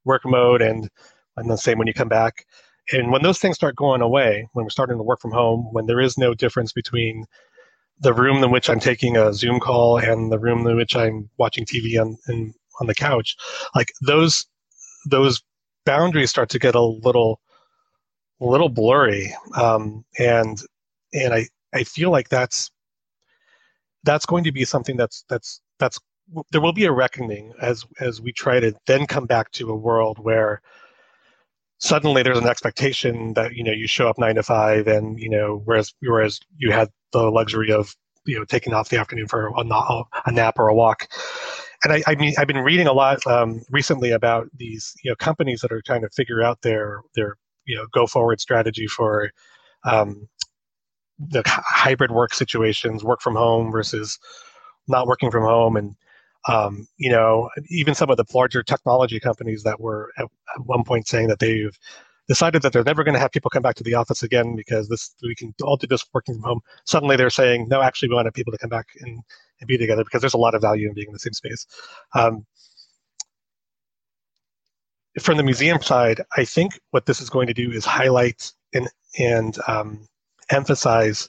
work 0.05 0.23
mode, 0.25 0.63
and 0.63 0.89
and 1.37 1.51
the 1.51 1.57
same 1.57 1.79
when 1.79 1.87
you 1.87 1.95
come 1.95 2.09
back. 2.09 2.45
And 2.93 3.11
when 3.11 3.23
those 3.23 3.39
things 3.39 3.57
start 3.57 3.77
going 3.77 4.03
away, 4.03 4.49
when 4.53 4.65
we're 4.65 4.71
starting 4.71 4.99
to 4.99 5.03
work 5.03 5.21
from 5.21 5.33
home, 5.33 5.69
when 5.73 5.87
there 5.87 6.01
is 6.01 6.19
no 6.19 6.35
difference 6.35 6.73
between 6.73 7.25
the 8.01 8.13
room 8.13 8.43
in 8.43 8.51
which 8.51 8.69
I'm 8.69 8.81
taking 8.81 9.17
a 9.17 9.33
Zoom 9.33 9.61
call 9.61 9.99
and 9.99 10.31
the 10.33 10.39
room 10.39 10.67
in 10.67 10.77
which 10.77 10.97
I'm 10.97 11.31
watching 11.39 11.65
TV 11.65 12.01
on 12.01 12.19
in, 12.29 12.53
on 12.81 12.87
the 12.87 12.95
couch, 12.95 13.37
like 13.75 13.93
those 14.03 14.47
those 15.07 15.43
boundaries 15.87 16.31
start 16.31 16.51
to 16.51 16.59
get 16.59 16.75
a 16.75 16.83
little 16.83 17.41
little 18.41 18.69
blurry 18.69 19.35
um, 19.57 20.05
and 20.19 20.61
and 21.15 21.35
I, 21.35 21.47
I 21.73 21.85
feel 21.85 22.11
like 22.11 22.29
that's 22.29 22.71
that's 24.05 24.27
going 24.27 24.45
to 24.45 24.53
be 24.53 24.65
something 24.65 24.97
that's 24.97 25.25
that's 25.29 25.61
that's 25.79 25.99
there 26.51 26.61
will 26.61 26.73
be 26.73 26.85
a 26.85 26.93
reckoning 26.93 27.53
as 27.61 27.85
as 28.01 28.21
we 28.21 28.33
try 28.33 28.61
to 28.61 28.75
then 28.87 29.07
come 29.07 29.27
back 29.27 29.51
to 29.53 29.71
a 29.71 29.77
world 29.77 30.19
where 30.19 30.61
suddenly 31.79 32.23
there's 32.23 32.39
an 32.39 32.47
expectation 32.47 33.35
that 33.35 33.55
you 33.55 33.65
know 33.65 33.73
you 33.73 33.87
show 33.87 34.09
up 34.09 34.19
nine 34.19 34.37
to 34.37 34.43
five 34.43 34.87
and 34.87 35.19
you 35.19 35.29
know 35.29 35.63
whereas 35.65 35.93
whereas 36.01 36.41
you 36.57 36.71
had 36.71 36.89
the 37.13 37.31
luxury 37.31 37.73
of 37.73 37.95
you 38.25 38.39
know 38.39 38.45
taking 38.45 38.73
off 38.73 38.89
the 38.89 38.99
afternoon 38.99 39.27
for 39.27 39.49
a, 39.49 40.03
a 40.27 40.33
nap 40.33 40.59
or 40.59 40.69
a 40.69 40.75
walk. 40.75 41.09
And 41.85 41.93
I, 41.93 42.03
I, 42.07 42.15
mean, 42.15 42.33
I've 42.39 42.47
been 42.47 42.59
reading 42.59 42.87
a 42.87 42.93
lot 42.93 43.27
um, 43.27 43.63
recently 43.69 44.13
about 44.13 44.49
these, 44.57 44.95
you 45.03 45.11
know, 45.11 45.17
companies 45.17 45.63
that 45.63 45.73
are 45.73 45.83
trying 45.83 46.03
to 46.03 46.09
figure 46.11 46.41
out 46.41 46.63
their 46.63 47.03
their 47.17 47.37
you 47.65 47.77
know 47.77 47.87
go 47.93 48.07
forward 48.07 48.41
strategy 48.41 48.87
for 48.87 49.31
um, 49.85 50.29
the 51.31 51.43
hybrid 51.47 52.11
work 52.11 52.35
situations, 52.35 53.05
work 53.05 53.21
from 53.21 53.37
home 53.37 53.71
versus 53.71 54.19
not 54.89 55.07
working 55.07 55.31
from 55.31 55.45
home, 55.45 55.77
and 55.77 55.95
um, 56.49 56.87
you 56.97 57.11
know, 57.11 57.49
even 57.69 57.95
some 57.95 58.11
of 58.11 58.17
the 58.17 58.25
larger 58.35 58.63
technology 58.63 59.21
companies 59.21 59.63
that 59.63 59.81
were 59.81 60.13
at, 60.19 60.25
at 60.25 60.67
one 60.67 60.85
point 60.85 61.07
saying 61.07 61.29
that 61.29 61.39
they've 61.39 61.79
decided 62.29 62.63
that 62.63 62.73
they're 62.73 62.85
never 62.85 63.05
going 63.05 63.15
to 63.15 63.21
have 63.21 63.33
people 63.33 63.51
come 63.51 63.63
back 63.63 63.77
to 63.77 63.85
the 63.85 63.95
office 63.95 64.23
again 64.23 64.57
because 64.57 64.89
this 64.89 65.15
we 65.23 65.35
can 65.35 65.55
all 65.63 65.77
do 65.77 65.87
this 65.87 66.05
working 66.13 66.35
from 66.35 66.43
home. 66.43 66.61
Suddenly 66.85 67.17
they're 67.17 67.31
saying, 67.31 67.69
no, 67.69 67.83
actually 67.83 68.09
we 68.09 68.15
want 68.17 68.33
people 68.35 68.53
to 68.53 68.59
come 68.59 68.71
back 68.71 68.87
and 69.01 69.23
and 69.61 69.69
be 69.69 69.79
together 69.79 70.05
because 70.05 70.21
there's 70.21 70.35
a 70.35 70.39
lot 70.39 70.55
of 70.55 70.63
value 70.63 70.89
in 70.89 70.95
being 70.95 71.09
in 71.09 71.13
the 71.13 71.19
same 71.19 71.33
space. 71.33 71.67
Um, 72.15 72.45
from 75.21 75.37
the 75.37 75.43
museum 75.43 75.81
side, 75.83 76.23
I 76.37 76.45
think 76.45 76.81
what 76.91 77.07
this 77.07 77.21
is 77.21 77.31
going 77.31 77.47
to 77.47 77.55
do 77.55 77.71
is 77.71 77.85
highlight 77.85 78.53
and 78.73 78.89
and 79.19 79.57
um, 79.69 80.09
emphasize 80.53 81.29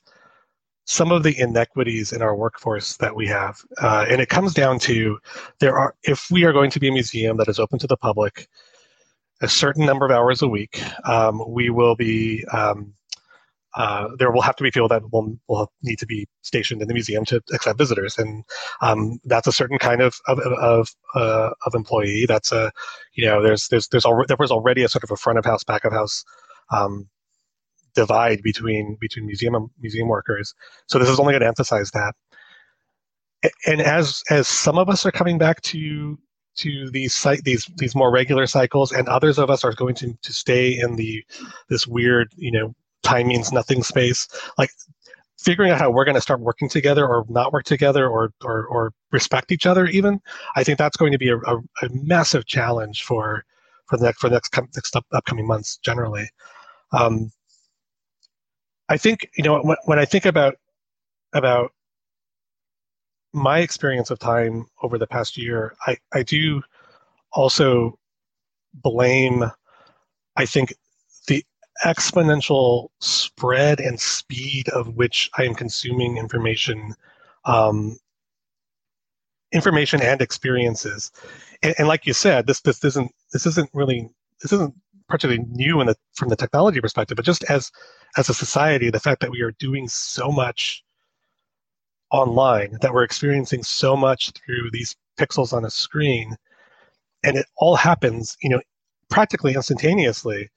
some 0.86 1.12
of 1.12 1.24
the 1.24 1.40
inequities 1.40 2.12
in 2.12 2.22
our 2.22 2.36
workforce 2.36 2.98
that 2.98 3.16
we 3.16 3.28
have, 3.28 3.58
uh, 3.82 4.06
and 4.10 4.22
it 4.22 4.30
comes 4.30 4.54
down 4.54 4.80
to 4.80 5.18
there 5.60 5.78
are 5.78 5.96
if 6.04 6.30
we 6.30 6.44
are 6.44 6.54
going 6.54 6.72
to 6.72 6.80
be 6.80 6.90
a 6.90 6.92
museum 6.92 7.38
that 7.38 7.48
is 7.48 7.60
open 7.60 7.80
to 7.80 7.88
the 7.88 7.98
public, 7.98 8.48
a 9.42 9.48
certain 9.48 9.86
number 9.86 10.06
of 10.06 10.12
hours 10.12 10.42
a 10.42 10.48
week, 10.48 10.82
um, 11.08 11.42
we 11.48 11.70
will 11.70 11.96
be 11.96 12.44
um, 12.52 12.94
uh, 13.76 14.10
there 14.20 14.32
will 14.32 14.42
have 14.42 14.56
to 14.56 14.64
be 14.64 14.70
people 14.70 14.88
that 14.88 15.02
will, 15.12 15.36
will 15.48 15.72
need 15.82 15.98
to 15.98 16.06
be 16.06 16.28
stationed 16.42 16.82
in 16.82 16.88
the 16.88 16.94
museum 16.94 17.26
to 17.26 17.42
accept 17.54 17.78
visitors, 17.78 18.18
and 18.18 18.44
um, 18.82 19.20
that's 19.26 19.48
a 19.48 19.52
certain 19.52 19.80
kind 19.80 20.02
of 20.02 20.16
of 20.28 20.40
of, 20.40 20.90
uh, 21.16 21.50
of, 21.66 21.74
employee. 21.74 22.26
That's 22.28 22.52
a 22.52 22.72
you 23.14 23.26
know 23.26 23.42
there's 23.42 23.68
there's 23.70 23.88
there's 23.88 24.06
already 24.06 24.28
there 24.28 24.38
was 24.40 24.52
already 24.52 24.84
a 24.84 24.90
sort 24.90 25.04
of 25.04 25.12
a 25.12 25.18
front 25.18 25.40
of 25.40 25.46
house 25.46 25.64
back 25.64 25.86
of 25.86 25.94
house 25.94 26.24
um, 26.72 27.10
divide 27.96 28.42
between 28.44 28.98
between 29.00 29.26
museum 29.26 29.70
museum 29.80 30.08
workers. 30.08 30.54
So 30.88 31.00
this 31.00 31.10
is 31.10 31.20
only 31.20 31.34
going 31.34 31.42
to 31.42 31.48
emphasize 31.48 31.92
that. 31.92 32.14
And 33.66 33.82
as 33.82 34.24
as 34.30 34.48
some 34.48 34.78
of 34.78 34.90
us 34.90 35.06
are 35.06 35.12
coming 35.12 35.38
back 35.38 35.62
to 35.64 36.18
to 36.56 36.90
these 36.92 37.14
site 37.14 37.44
these 37.44 37.70
these 37.78 37.96
more 37.96 38.12
regular 38.12 38.46
cycles 38.46 38.92
and 38.92 39.08
others 39.08 39.40
of 39.40 39.50
us 39.50 39.64
are 39.64 39.74
going 39.74 39.96
to, 39.96 40.14
to 40.22 40.34
stay 40.34 40.78
in 40.78 40.96
the 40.96 41.24
this 41.70 41.88
weird 41.88 42.32
you 42.36 42.52
know 42.52 42.74
time 43.02 43.28
means 43.28 43.52
nothing 43.52 43.84
space 43.84 44.28
like 44.58 44.70
figuring 45.40 45.72
out 45.72 45.80
how 45.80 45.90
we're 45.90 46.06
going 46.06 46.16
to 46.16 46.22
start 46.22 46.40
working 46.40 46.70
together 46.70 47.06
or 47.06 47.26
not 47.28 47.52
work 47.52 47.66
together 47.66 48.08
or, 48.08 48.32
or, 48.44 48.66
or 48.68 48.94
respect 49.12 49.52
each 49.52 49.66
other 49.66 49.88
even 49.88 50.20
i 50.56 50.64
think 50.64 50.78
that's 50.78 50.98
going 50.98 51.12
to 51.12 51.18
be 51.18 51.30
a, 51.30 51.38
a, 51.38 51.58
a 51.82 51.90
massive 51.92 52.46
challenge 52.46 53.04
for 53.04 53.44
for 53.88 53.98
the 53.98 54.06
next 54.06 54.20
for 54.20 54.30
the 54.30 54.36
next, 54.36 54.56
next 54.76 54.96
up, 54.96 55.06
upcoming 55.12 55.48
months 55.48 55.78
generally 55.78 56.30
um, 56.92 57.32
i 58.90 58.98
think 58.98 59.30
you 59.38 59.44
know 59.44 59.62
when, 59.62 59.78
when 59.86 60.00
i 60.00 60.06
think 60.06 60.26
about 60.26 60.56
about 61.34 61.72
my 63.34 63.60
experience 63.60 64.12
of 64.12 64.20
time 64.20 64.66
over 64.84 64.98
the 64.98 65.08
past 65.08 65.38
year 65.38 65.76
i 65.88 65.98
i 66.14 66.22
do 66.24 66.62
also 67.34 67.98
blame, 68.74 69.44
I 70.36 70.46
think, 70.46 70.74
the 71.28 71.44
exponential 71.86 72.90
spread 73.00 73.80
and 73.80 74.00
speed 74.00 74.70
of 74.70 74.96
which 74.96 75.30
I 75.38 75.44
am 75.44 75.56
consuming 75.56 76.18
information, 76.18 76.94
um, 77.46 77.98
information 79.52 80.02
and 80.02 80.22
experiences. 80.22 81.12
And, 81.62 81.76
and, 81.78 81.88
like 81.88 82.06
you 82.06 82.14
said, 82.14 82.48
this 82.48 82.62
this 82.62 82.84
isn't 82.84 83.12
this 83.32 83.46
isn't 83.46 83.70
really 83.74 84.10
this 84.42 84.54
isn't 84.54 84.74
particularly 85.14 85.46
new 85.52 85.80
in 85.80 85.86
the 85.86 85.96
from 86.16 86.30
the 86.30 86.36
technology 86.36 86.82
perspective, 86.82 87.16
but 87.16 87.24
just 87.24 87.44
as 87.44 87.72
as 88.18 88.30
a 88.30 88.34
society, 88.34 88.90
the 88.90 89.00
fact 89.00 89.22
that 89.22 89.30
we 89.30 89.42
are 89.42 89.52
doing 89.60 89.88
so 89.88 90.32
much 90.32 90.84
online, 92.10 92.80
that 92.82 92.92
we're 92.92 93.04
experiencing 93.04 93.62
so 93.62 93.96
much 93.96 94.32
through 94.32 94.72
these 94.72 94.96
pixels 95.20 95.54
on 95.54 95.66
a 95.66 95.70
screen, 95.70 96.36
and 97.24 97.38
it 97.38 97.46
all 97.58 97.76
happens, 97.76 98.36
you 98.42 98.50
know, 98.50 98.60
practically 99.12 99.54
instantaneously. 99.54 100.50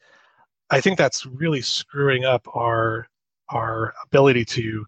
I 0.70 0.80
think 0.80 0.96
that's 0.96 1.26
really 1.26 1.60
screwing 1.60 2.24
up 2.24 2.46
our 2.54 3.08
our 3.50 3.92
ability 4.06 4.46
to 4.46 4.86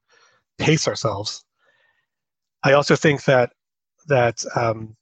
pace 0.57 0.89
ourselves. 0.89 1.45
I 2.63 2.73
also 2.73 2.97
think 2.97 3.25
that 3.25 3.53
that 4.07 4.43
um, 4.57 4.97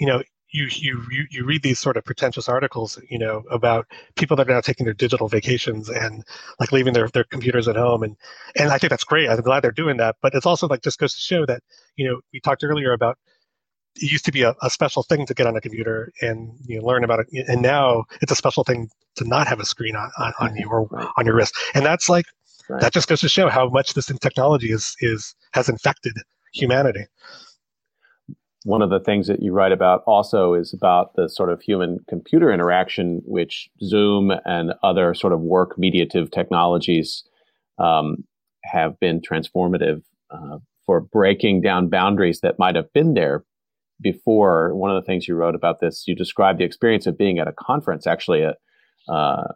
you 0.00 0.08
know 0.08 0.20
you, 0.52 0.68
you 1.10 1.26
you 1.30 1.44
read 1.44 1.62
these 1.62 1.78
sort 1.78 1.96
of 1.96 2.04
pretentious 2.04 2.48
articles, 2.48 3.00
you 3.08 3.18
know, 3.18 3.44
about 3.50 3.86
people 4.16 4.36
that 4.36 4.48
are 4.48 4.52
now 4.52 4.60
taking 4.60 4.84
their 4.84 4.94
digital 4.94 5.28
vacations 5.28 5.88
and 5.88 6.24
like 6.58 6.72
leaving 6.72 6.92
their, 6.92 7.08
their 7.08 7.24
computers 7.24 7.68
at 7.68 7.76
home, 7.76 8.02
and 8.02 8.16
and 8.56 8.70
I 8.70 8.78
think 8.78 8.90
that's 8.90 9.04
great. 9.04 9.28
I'm 9.28 9.40
glad 9.40 9.62
they're 9.62 9.70
doing 9.70 9.96
that, 9.98 10.16
but 10.20 10.34
it's 10.34 10.46
also 10.46 10.66
like 10.66 10.82
just 10.82 10.98
goes 10.98 11.14
to 11.14 11.20
show 11.20 11.46
that 11.46 11.62
you 11.96 12.08
know 12.08 12.20
we 12.32 12.40
talked 12.40 12.64
earlier 12.64 12.92
about 12.92 13.18
it 13.96 14.10
used 14.10 14.24
to 14.24 14.32
be 14.32 14.42
a, 14.42 14.54
a 14.62 14.70
special 14.70 15.02
thing 15.02 15.26
to 15.26 15.34
get 15.34 15.46
on 15.46 15.56
a 15.56 15.60
computer 15.60 16.12
and 16.20 16.52
you 16.66 16.78
know, 16.78 16.86
learn 16.86 17.04
about 17.04 17.20
it, 17.20 17.48
and 17.48 17.62
now 17.62 18.04
it's 18.20 18.32
a 18.32 18.36
special 18.36 18.64
thing 18.64 18.88
to 19.16 19.24
not 19.24 19.46
have 19.46 19.60
a 19.60 19.64
screen 19.64 19.96
on 19.96 20.10
on, 20.18 20.32
on 20.40 20.56
you 20.56 20.68
or 20.68 20.86
right. 20.86 21.08
on 21.16 21.26
your 21.26 21.34
wrist, 21.34 21.54
and 21.74 21.84
that's 21.84 22.08
like 22.08 22.26
right. 22.68 22.80
that 22.80 22.92
just 22.92 23.08
goes 23.08 23.20
to 23.20 23.28
show 23.28 23.48
how 23.48 23.68
much 23.68 23.94
this 23.94 24.06
technology 24.20 24.72
is 24.72 24.96
is 25.00 25.34
has 25.52 25.68
infected 25.68 26.14
humanity 26.52 27.06
one 28.64 28.82
of 28.82 28.90
the 28.90 29.00
things 29.00 29.26
that 29.26 29.42
you 29.42 29.52
write 29.52 29.72
about 29.72 30.02
also 30.06 30.54
is 30.54 30.74
about 30.74 31.14
the 31.14 31.28
sort 31.28 31.50
of 31.50 31.62
human 31.62 31.98
computer 32.08 32.52
interaction, 32.52 33.22
which 33.24 33.70
Zoom 33.82 34.32
and 34.44 34.74
other 34.82 35.14
sort 35.14 35.32
of 35.32 35.40
work 35.40 35.76
mediative 35.78 36.30
technologies 36.30 37.24
um, 37.78 38.24
have 38.64 38.98
been 39.00 39.20
transformative 39.20 40.02
uh, 40.30 40.58
for 40.84 41.00
breaking 41.00 41.62
down 41.62 41.88
boundaries 41.88 42.40
that 42.40 42.58
might 42.58 42.76
have 42.76 42.92
been 42.92 43.14
there 43.14 43.44
before. 44.00 44.74
One 44.74 44.90
of 44.90 45.02
the 45.02 45.06
things 45.06 45.26
you 45.26 45.34
wrote 45.34 45.54
about 45.54 45.80
this, 45.80 46.04
you 46.06 46.14
described 46.14 46.60
the 46.60 46.64
experience 46.64 47.06
of 47.06 47.16
being 47.16 47.38
at 47.38 47.48
a 47.48 47.54
conference, 47.58 48.06
actually 48.06 48.42
a 48.42 48.54
uh, 49.10 49.52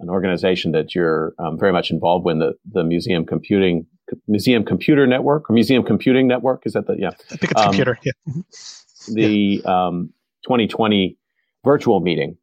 an 0.00 0.10
organization 0.10 0.72
that 0.72 0.94
you're 0.94 1.34
um, 1.38 1.58
very 1.58 1.72
much 1.72 1.90
involved 1.90 2.24
with, 2.24 2.38
the 2.38 2.54
the 2.70 2.84
Museum 2.84 3.24
Computing 3.24 3.86
Museum 4.28 4.64
Computer 4.64 5.06
Network 5.06 5.48
or 5.50 5.52
Museum 5.52 5.82
Computing 5.82 6.26
Network. 6.26 6.62
Is 6.66 6.74
that 6.74 6.86
the 6.86 6.96
yeah? 6.98 7.10
I 7.30 7.36
think 7.36 7.52
it's 7.52 7.60
um, 7.60 7.66
computer. 7.68 7.98
Yeah. 8.04 8.12
Mm-hmm. 8.28 9.14
The 9.14 9.62
yeah. 9.64 9.86
Um, 9.86 10.12
2020 10.44 11.16
virtual 11.64 12.00
meeting, 12.00 12.36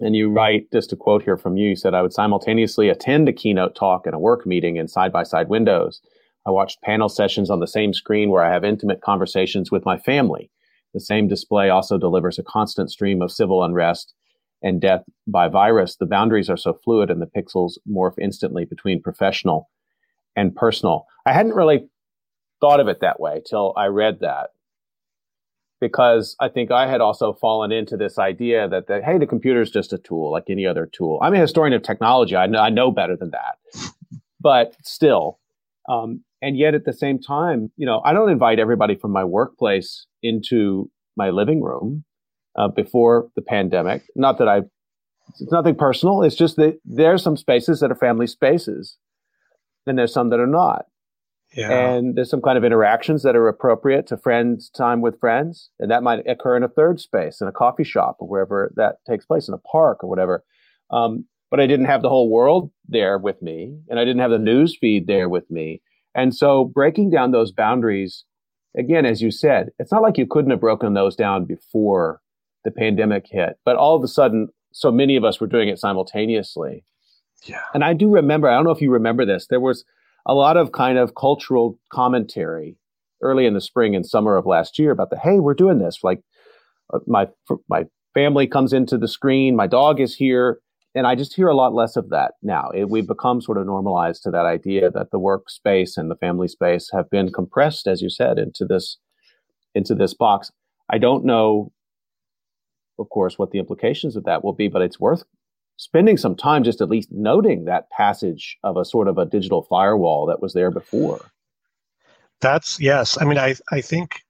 and 0.00 0.16
you 0.16 0.30
write 0.30 0.70
just 0.72 0.92
a 0.92 0.96
quote 0.96 1.22
here 1.22 1.36
from 1.36 1.56
you. 1.56 1.70
You 1.70 1.76
said, 1.76 1.94
"I 1.94 2.02
would 2.02 2.12
simultaneously 2.12 2.88
attend 2.88 3.28
a 3.28 3.32
keynote 3.32 3.74
talk 3.74 4.06
and 4.06 4.14
a 4.14 4.18
work 4.18 4.46
meeting 4.46 4.76
in 4.76 4.88
side 4.88 5.12
by 5.12 5.24
side 5.24 5.48
windows. 5.48 6.00
I 6.46 6.50
watched 6.50 6.82
panel 6.82 7.08
sessions 7.08 7.50
on 7.50 7.60
the 7.60 7.66
same 7.66 7.92
screen 7.92 8.30
where 8.30 8.42
I 8.42 8.52
have 8.52 8.64
intimate 8.64 9.02
conversations 9.02 9.70
with 9.70 9.84
my 9.84 9.98
family. 9.98 10.50
The 10.94 11.00
same 11.00 11.28
display 11.28 11.68
also 11.68 11.98
delivers 11.98 12.38
a 12.38 12.42
constant 12.42 12.90
stream 12.90 13.20
of 13.22 13.32
civil 13.32 13.64
unrest." 13.64 14.14
And 14.62 14.80
death 14.80 15.04
by 15.26 15.48
virus, 15.48 15.96
the 15.96 16.06
boundaries 16.06 16.50
are 16.50 16.56
so 16.56 16.74
fluid 16.74 17.10
and 17.10 17.22
the 17.22 17.26
pixels 17.26 17.78
morph 17.90 18.18
instantly 18.20 18.64
between 18.64 19.02
professional 19.02 19.70
and 20.36 20.54
personal. 20.54 21.06
I 21.26 21.32
hadn't 21.32 21.54
really 21.54 21.88
thought 22.60 22.80
of 22.80 22.88
it 22.88 23.00
that 23.00 23.20
way 23.20 23.40
till 23.48 23.72
I 23.76 23.86
read 23.86 24.20
that 24.20 24.50
because 25.80 26.36
I 26.40 26.48
think 26.48 26.70
I 26.70 26.86
had 26.86 27.00
also 27.00 27.32
fallen 27.32 27.72
into 27.72 27.96
this 27.96 28.18
idea 28.18 28.68
that, 28.68 28.86
that 28.88 29.02
hey, 29.02 29.18
the 29.18 29.26
computer 29.26 29.62
is 29.62 29.70
just 29.70 29.92
a 29.92 29.98
tool 29.98 30.30
like 30.30 30.44
any 30.50 30.66
other 30.66 30.86
tool. 30.86 31.18
I'm 31.22 31.34
a 31.34 31.38
historian 31.38 31.72
of 31.72 31.82
technology. 31.82 32.36
I 32.36 32.46
know, 32.46 32.60
I 32.60 32.68
know 32.68 32.90
better 32.90 33.16
than 33.16 33.30
that. 33.30 33.92
But 34.40 34.76
still, 34.82 35.38
um, 35.88 36.22
and 36.42 36.56
yet 36.58 36.74
at 36.74 36.84
the 36.84 36.92
same 36.92 37.18
time, 37.18 37.70
you 37.76 37.86
know, 37.86 38.00
I 38.04 38.12
don't 38.12 38.30
invite 38.30 38.58
everybody 38.58 38.94
from 38.94 39.10
my 39.10 39.24
workplace 39.24 40.06
into 40.22 40.90
my 41.16 41.30
living 41.30 41.62
room 41.62 42.04
uh, 42.56 42.68
before 42.68 43.28
the 43.36 43.42
pandemic. 43.42 44.02
Not 44.16 44.38
that 44.38 44.48
I, 44.48 44.62
it's 45.28 45.52
nothing 45.52 45.76
personal. 45.76 46.22
It's 46.22 46.36
just 46.36 46.56
that 46.56 46.78
there 46.84 47.12
are 47.12 47.18
some 47.18 47.36
spaces 47.36 47.80
that 47.80 47.90
are 47.90 47.96
family 47.96 48.26
spaces 48.26 48.96
and 49.86 49.98
there's 49.98 50.12
some 50.12 50.30
that 50.30 50.40
are 50.40 50.46
not. 50.46 50.86
Yeah. 51.54 51.70
And 51.72 52.14
there's 52.14 52.30
some 52.30 52.42
kind 52.42 52.56
of 52.56 52.64
interactions 52.64 53.24
that 53.24 53.34
are 53.34 53.48
appropriate 53.48 54.06
to 54.08 54.16
friends, 54.16 54.70
time 54.70 55.00
with 55.00 55.18
friends. 55.18 55.70
And 55.80 55.90
that 55.90 56.02
might 56.02 56.26
occur 56.28 56.56
in 56.56 56.62
a 56.62 56.68
third 56.68 57.00
space, 57.00 57.40
in 57.40 57.48
a 57.48 57.52
coffee 57.52 57.84
shop 57.84 58.18
or 58.20 58.28
wherever 58.28 58.72
that 58.76 58.98
takes 59.08 59.26
place, 59.26 59.48
in 59.48 59.54
a 59.54 59.58
park 59.58 60.04
or 60.04 60.08
whatever. 60.08 60.44
Um, 60.90 61.24
but 61.50 61.58
I 61.58 61.66
didn't 61.66 61.86
have 61.86 62.02
the 62.02 62.08
whole 62.08 62.30
world 62.30 62.70
there 62.88 63.18
with 63.18 63.42
me, 63.42 63.76
and 63.88 63.98
I 63.98 64.04
didn't 64.04 64.20
have 64.20 64.30
the 64.30 64.38
news 64.38 64.76
feed 64.80 65.08
there 65.08 65.28
with 65.28 65.50
me. 65.50 65.82
And 66.14 66.34
so 66.34 66.64
breaking 66.64 67.10
down 67.10 67.32
those 67.32 67.50
boundaries, 67.50 68.24
again, 68.76 69.04
as 69.04 69.20
you 69.20 69.32
said, 69.32 69.70
it's 69.80 69.90
not 69.90 70.02
like 70.02 70.18
you 70.18 70.26
couldn't 70.26 70.52
have 70.52 70.60
broken 70.60 70.94
those 70.94 71.16
down 71.16 71.44
before 71.44 72.20
the 72.64 72.70
pandemic 72.70 73.26
hit, 73.30 73.56
but 73.64 73.76
all 73.76 73.96
of 73.96 74.02
a 74.02 74.08
sudden, 74.08 74.48
so 74.72 74.92
many 74.92 75.16
of 75.16 75.24
us 75.24 75.40
were 75.40 75.46
doing 75.46 75.68
it 75.68 75.78
simultaneously. 75.78 76.84
Yeah. 77.44 77.62
And 77.74 77.82
I 77.82 77.92
do 77.94 78.10
remember, 78.10 78.48
I 78.48 78.54
don't 78.54 78.64
know 78.64 78.70
if 78.70 78.82
you 78.82 78.90
remember 78.90 79.24
this, 79.24 79.46
there 79.48 79.60
was 79.60 79.84
a 80.26 80.34
lot 80.34 80.56
of 80.56 80.72
kind 80.72 80.98
of 80.98 81.14
cultural 81.14 81.78
commentary 81.90 82.76
early 83.22 83.46
in 83.46 83.54
the 83.54 83.60
spring 83.60 83.96
and 83.96 84.06
summer 84.06 84.36
of 84.36 84.46
last 84.46 84.78
year 84.78 84.90
about 84.90 85.10
the, 85.10 85.18
hey, 85.18 85.40
we're 85.40 85.54
doing 85.54 85.78
this. 85.78 86.00
Like 86.02 86.20
uh, 86.92 86.98
my, 87.06 87.28
my 87.68 87.84
family 88.14 88.46
comes 88.46 88.72
into 88.72 88.98
the 88.98 89.08
screen, 89.08 89.56
my 89.56 89.66
dog 89.66 90.00
is 90.00 90.14
here. 90.14 90.60
And 90.92 91.06
I 91.06 91.14
just 91.14 91.34
hear 91.34 91.46
a 91.46 91.54
lot 91.54 91.72
less 91.72 91.94
of 91.94 92.10
that 92.10 92.32
now. 92.42 92.68
It, 92.74 92.90
we've 92.90 93.06
become 93.06 93.40
sort 93.40 93.58
of 93.58 93.66
normalized 93.66 94.24
to 94.24 94.30
that 94.32 94.44
idea 94.44 94.90
that 94.90 95.12
the 95.12 95.20
workspace 95.20 95.96
and 95.96 96.10
the 96.10 96.16
family 96.16 96.48
space 96.48 96.90
have 96.92 97.08
been 97.10 97.30
compressed, 97.32 97.86
as 97.86 98.02
you 98.02 98.10
said, 98.10 98.40
into 98.40 98.64
this, 98.64 98.98
into 99.72 99.94
this 99.94 100.14
box. 100.14 100.50
I 100.92 100.98
don't 100.98 101.24
know, 101.24 101.70
of 103.00 103.08
course, 103.08 103.38
what 103.38 103.50
the 103.50 103.58
implications 103.58 104.14
of 104.14 104.24
that 104.24 104.44
will 104.44 104.52
be, 104.52 104.68
but 104.68 104.82
it's 104.82 105.00
worth 105.00 105.24
spending 105.80 106.18
some 106.18 106.36
time 106.36 106.62
just 106.62 106.82
at 106.82 106.90
least 106.90 107.10
noting 107.10 107.64
that 107.64 107.88
passage 107.88 108.58
of 108.62 108.76
a 108.76 108.84
sort 108.84 109.08
of 109.08 109.16
a 109.16 109.24
digital 109.24 109.62
firewall 109.62 110.26
that 110.26 110.42
was 110.42 110.52
there 110.52 110.70
before. 110.70 111.30
That's 112.42 112.78
yes. 112.78 113.18
I 113.20 113.24
mean, 113.24 113.38
I 113.38 113.54
I 113.72 113.80
think 113.80 114.20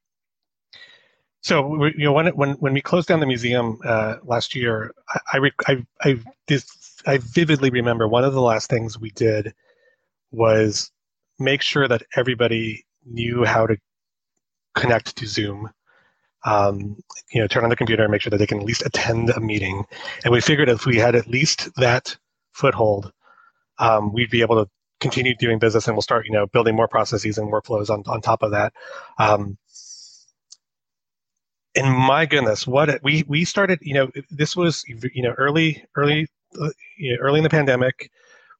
so. 1.42 1.84
You 1.84 2.04
know, 2.04 2.12
when 2.12 2.28
when 2.28 2.52
when 2.52 2.72
we 2.72 2.80
closed 2.80 3.08
down 3.08 3.20
the 3.20 3.26
museum 3.26 3.80
uh, 3.84 4.16
last 4.22 4.54
year, 4.54 4.94
I 5.32 5.38
I 5.38 5.50
I, 5.66 6.18
I, 6.48 6.60
I 7.06 7.18
vividly 7.18 7.70
remember 7.70 8.06
one 8.06 8.24
of 8.24 8.32
the 8.32 8.40
last 8.40 8.70
things 8.70 8.98
we 8.98 9.10
did 9.10 9.52
was 10.30 10.90
make 11.38 11.62
sure 11.62 11.88
that 11.88 12.02
everybody 12.16 12.84
knew 13.04 13.44
how 13.44 13.66
to 13.66 13.76
connect 14.74 15.16
to 15.16 15.26
Zoom 15.26 15.70
um, 16.44 16.96
you 17.32 17.40
know, 17.40 17.46
turn 17.46 17.64
on 17.64 17.70
the 17.70 17.76
computer 17.76 18.02
and 18.02 18.10
make 18.10 18.22
sure 18.22 18.30
that 18.30 18.38
they 18.38 18.46
can 18.46 18.60
at 18.60 18.66
least 18.66 18.84
attend 18.84 19.30
a 19.30 19.40
meeting. 19.40 19.84
And 20.24 20.32
we 20.32 20.40
figured 20.40 20.68
if 20.68 20.86
we 20.86 20.96
had 20.96 21.14
at 21.14 21.26
least 21.26 21.74
that 21.76 22.16
foothold, 22.52 23.12
um, 23.78 24.12
we'd 24.12 24.30
be 24.30 24.40
able 24.40 24.64
to 24.64 24.70
continue 25.00 25.34
doing 25.34 25.58
business 25.58 25.86
and 25.86 25.96
we'll 25.96 26.02
start, 26.02 26.26
you 26.26 26.32
know, 26.32 26.46
building 26.46 26.76
more 26.76 26.88
processes 26.88 27.38
and 27.38 27.52
workflows 27.52 27.90
on, 27.90 28.02
on 28.06 28.20
top 28.20 28.42
of 28.42 28.52
that. 28.52 28.72
Um, 29.18 29.58
and 31.74 31.90
my 31.90 32.26
goodness, 32.26 32.66
what 32.66 33.00
we 33.02 33.24
we 33.28 33.44
started, 33.44 33.78
you 33.82 33.94
know, 33.94 34.10
this 34.30 34.56
was 34.56 34.84
you 34.88 35.22
know 35.22 35.34
early 35.38 35.84
early 35.96 36.26
uh, 36.60 36.70
early 37.20 37.38
in 37.38 37.44
the 37.44 37.50
pandemic. 37.50 38.10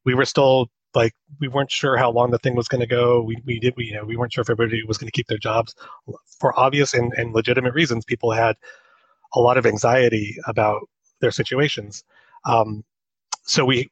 We 0.05 0.15
were 0.15 0.25
still 0.25 0.71
like 0.95 1.15
we 1.41 1.49
weren't 1.49 1.71
sure 1.71 1.97
how 1.97 2.11
long 2.11 2.31
the 2.31 2.39
thing 2.39 2.57
was 2.57 2.69
going 2.69 2.81
to 2.81 2.87
go. 2.87 3.23
We 3.23 3.37
we 3.45 3.59
did 3.61 3.75
we 3.77 3.87
you 3.87 3.95
know 3.95 4.05
we 4.05 4.17
weren't 4.17 4.33
sure 4.33 4.43
if 4.43 4.51
everybody 4.51 4.83
was 4.85 4.99
going 4.99 5.09
to 5.09 5.13
keep 5.13 5.29
their 5.29 5.39
jobs 5.39 5.75
for 6.39 6.59
obvious 6.59 6.95
and, 6.95 7.13
and 7.15 7.35
legitimate 7.35 7.75
reasons. 7.75 8.05
People 8.05 8.33
had 8.33 8.57
a 9.35 9.41
lot 9.41 9.57
of 9.57 9.67
anxiety 9.67 10.37
about 10.47 10.81
their 11.21 11.31
situations. 11.31 12.03
Um, 12.45 12.85
so 13.45 13.65
we 13.65 13.91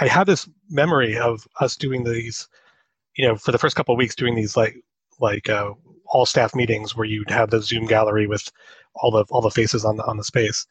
I 0.00 0.06
have 0.06 0.26
this 0.26 0.48
memory 0.70 1.18
of 1.18 1.46
us 1.60 1.76
doing 1.76 2.04
these, 2.04 2.48
you 3.16 3.26
know, 3.26 3.36
for 3.36 3.52
the 3.52 3.58
first 3.58 3.76
couple 3.76 3.94
of 3.94 3.98
weeks 3.98 4.14
doing 4.14 4.34
these 4.34 4.56
like 4.56 4.76
like 5.20 5.48
uh, 5.48 5.72
all 6.06 6.26
staff 6.26 6.54
meetings 6.54 6.96
where 6.96 7.06
you'd 7.06 7.30
have 7.30 7.50
the 7.50 7.62
Zoom 7.62 7.86
gallery 7.86 8.26
with 8.26 8.50
all 8.96 9.10
the 9.10 9.24
all 9.30 9.40
the 9.40 9.50
faces 9.50 9.84
on 9.84 9.96
the 9.96 10.04
on 10.04 10.16
the 10.16 10.24
space, 10.24 10.66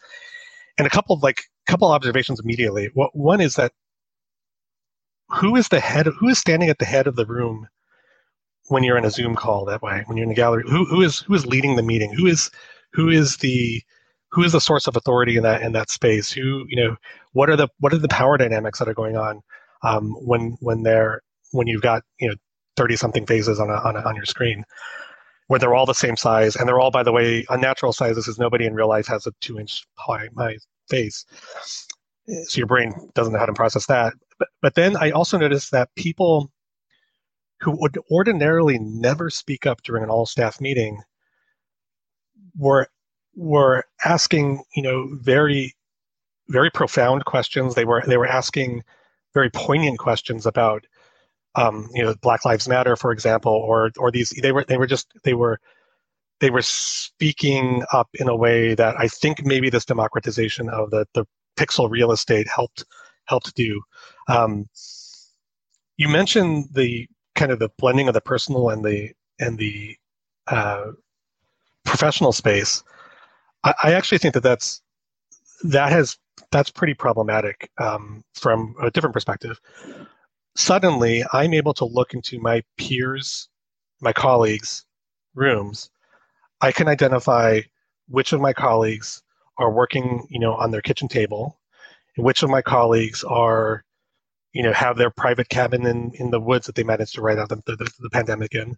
and 0.77 0.87
a 0.87 0.89
couple 0.89 1.15
of 1.15 1.23
like 1.23 1.43
couple 1.67 1.91
observations 1.91 2.39
immediately. 2.39 2.89
What 2.93 3.15
one 3.15 3.41
is 3.41 3.55
that 3.55 3.73
who 5.33 5.55
is 5.55 5.67
the 5.69 5.79
head 5.79 6.07
of, 6.07 6.15
who 6.15 6.29
is 6.29 6.37
standing 6.39 6.69
at 6.69 6.79
the 6.79 6.85
head 6.85 7.07
of 7.07 7.15
the 7.15 7.25
room 7.25 7.67
when 8.69 8.83
you're 8.83 8.97
in 8.97 9.05
a 9.05 9.11
Zoom 9.11 9.35
call 9.35 9.65
that 9.65 9.81
way, 9.81 10.03
when 10.05 10.17
you're 10.17 10.25
in 10.25 10.31
a 10.31 10.35
gallery? 10.35 10.63
Who 10.67 10.85
who 10.85 11.01
is 11.01 11.19
who 11.19 11.33
is 11.33 11.45
leading 11.45 11.75
the 11.75 11.83
meeting? 11.83 12.13
Who 12.13 12.27
is 12.27 12.51
who 12.93 13.09
is 13.09 13.37
the 13.37 13.81
who 14.31 14.43
is 14.43 14.51
the 14.51 14.61
source 14.61 14.87
of 14.87 14.95
authority 14.95 15.37
in 15.37 15.43
that 15.43 15.61
in 15.61 15.71
that 15.73 15.89
space? 15.89 16.31
Who 16.31 16.65
you 16.67 16.75
know 16.77 16.95
what 17.33 17.49
are 17.49 17.55
the 17.55 17.67
what 17.79 17.93
are 17.93 17.97
the 17.97 18.07
power 18.07 18.37
dynamics 18.37 18.79
that 18.79 18.87
are 18.87 18.93
going 18.93 19.17
on 19.17 19.41
um, 19.83 20.11
when 20.25 20.57
when 20.61 20.83
they're 20.83 21.21
when 21.51 21.67
you've 21.67 21.81
got 21.81 22.03
you 22.19 22.29
know 22.29 22.35
30 22.77 22.95
something 22.95 23.25
phases 23.25 23.59
on 23.59 23.69
a, 23.69 23.73
on, 23.73 23.95
a, 23.95 23.99
on 24.01 24.15
your 24.15 24.25
screen 24.25 24.63
where 25.47 25.59
they're 25.59 25.75
all 25.75 25.85
the 25.85 25.93
same 25.93 26.15
size 26.17 26.55
and 26.55 26.67
they're 26.67 26.79
all 26.79 26.89
by 26.89 27.03
the 27.03 27.11
way 27.11 27.45
unnatural 27.49 27.93
sizes 27.93 28.25
because 28.25 28.39
nobody 28.39 28.65
in 28.65 28.73
real 28.73 28.89
life 28.89 29.05
has 29.05 29.27
a 29.27 29.31
two 29.41 29.59
inch 29.59 29.85
high, 29.95 30.27
high 30.37 30.57
face 30.89 31.25
so 32.27 32.57
your 32.57 32.67
brain 32.67 32.93
doesn't 33.13 33.33
know 33.33 33.39
how 33.39 33.45
to 33.45 33.53
process 33.53 33.85
that. 33.87 34.13
But, 34.39 34.47
but 34.61 34.75
then 34.75 34.97
i 34.97 35.11
also 35.11 35.37
noticed 35.37 35.71
that 35.71 35.93
people 35.95 36.51
who 37.61 37.71
would 37.79 37.97
ordinarily 38.11 38.79
never 38.79 39.29
speak 39.29 39.65
up 39.65 39.81
during 39.83 40.03
an 40.03 40.09
all 40.09 40.25
staff 40.25 40.59
meeting 40.59 41.01
were 42.57 42.87
were 43.35 43.83
asking 44.05 44.63
you 44.75 44.83
know 44.83 45.07
very 45.21 45.73
very 46.49 46.69
profound 46.69 47.25
questions. 47.25 47.75
They 47.75 47.85
were 47.85 48.03
they 48.05 48.17
were 48.17 48.27
asking 48.27 48.83
very 49.33 49.49
poignant 49.49 49.99
questions 49.99 50.45
about 50.45 50.85
um, 51.55 51.89
you 51.93 52.03
know 52.03 52.15
Black 52.21 52.45
Lives 52.45 52.67
Matter, 52.67 52.95
for 52.95 53.11
example, 53.11 53.53
or 53.53 53.91
or 53.97 54.11
these 54.11 54.29
they 54.41 54.51
were 54.51 54.65
they 54.65 54.77
were 54.77 54.87
just 54.87 55.07
they 55.23 55.33
were 55.33 55.59
they 56.39 56.49
were 56.49 56.61
speaking 56.61 57.83
up 57.93 58.09
in 58.15 58.27
a 58.27 58.35
way 58.35 58.75
that 58.75 58.95
I 58.99 59.07
think 59.07 59.45
maybe 59.45 59.69
this 59.69 59.85
democratization 59.85 60.69
of 60.69 60.91
the 60.91 61.05
the 61.13 61.25
pixel 61.57 61.89
real 61.89 62.11
estate 62.11 62.47
helped 62.47 62.85
helped 63.25 63.53
do. 63.55 63.81
Um, 64.27 64.65
you 65.97 66.09
mentioned 66.09 66.69
the 66.73 67.07
kind 67.35 67.51
of 67.51 67.59
the 67.59 67.69
blending 67.77 68.07
of 68.07 68.13
the 68.13 68.21
personal 68.21 68.69
and 68.69 68.83
the 68.83 69.11
and 69.39 69.57
the 69.57 69.95
uh, 70.47 70.91
professional 71.83 72.31
space. 72.31 72.83
I, 73.63 73.73
I, 73.83 73.93
actually 73.93 74.17
think 74.17 74.33
that 74.33 74.43
that's 74.43 74.81
that 75.63 75.91
has 75.91 76.17
that's 76.51 76.69
pretty 76.69 76.93
problematic 76.93 77.71
um, 77.77 78.23
from 78.33 78.75
a 78.81 78.91
different 78.91 79.13
perspective 79.13 79.59
suddenly 80.55 81.23
I'm 81.33 81.53
able 81.53 81.73
to 81.75 81.85
look 81.85 82.13
into 82.13 82.39
my 82.39 82.63
peers, 82.77 83.49
my 84.01 84.13
colleagues' 84.13 84.85
rooms. 85.35 85.89
I 86.61 86.71
can 86.71 86.87
identify 86.87 87.61
which 88.07 88.33
of 88.33 88.41
my 88.41 88.53
colleagues 88.53 89.22
are 89.57 89.71
working, 89.71 90.25
you 90.29 90.39
know, 90.39 90.53
on 90.55 90.71
their 90.71 90.81
kitchen 90.81 91.07
table, 91.07 91.59
and 92.15 92.25
which 92.25 92.43
of 92.43 92.49
my 92.49 92.61
colleagues 92.61 93.23
are, 93.23 93.83
you 94.53 94.63
know, 94.63 94.73
have 94.73 94.97
their 94.97 95.09
private 95.09 95.49
cabin 95.49 95.85
in, 95.85 96.11
in 96.15 96.31
the 96.31 96.39
woods 96.39 96.65
that 96.67 96.75
they 96.75 96.83
managed 96.83 97.15
to 97.15 97.21
write 97.21 97.39
out 97.39 97.49
the, 97.49 97.61
the, 97.65 97.91
the 97.99 98.09
pandemic 98.09 98.53
in. 98.53 98.75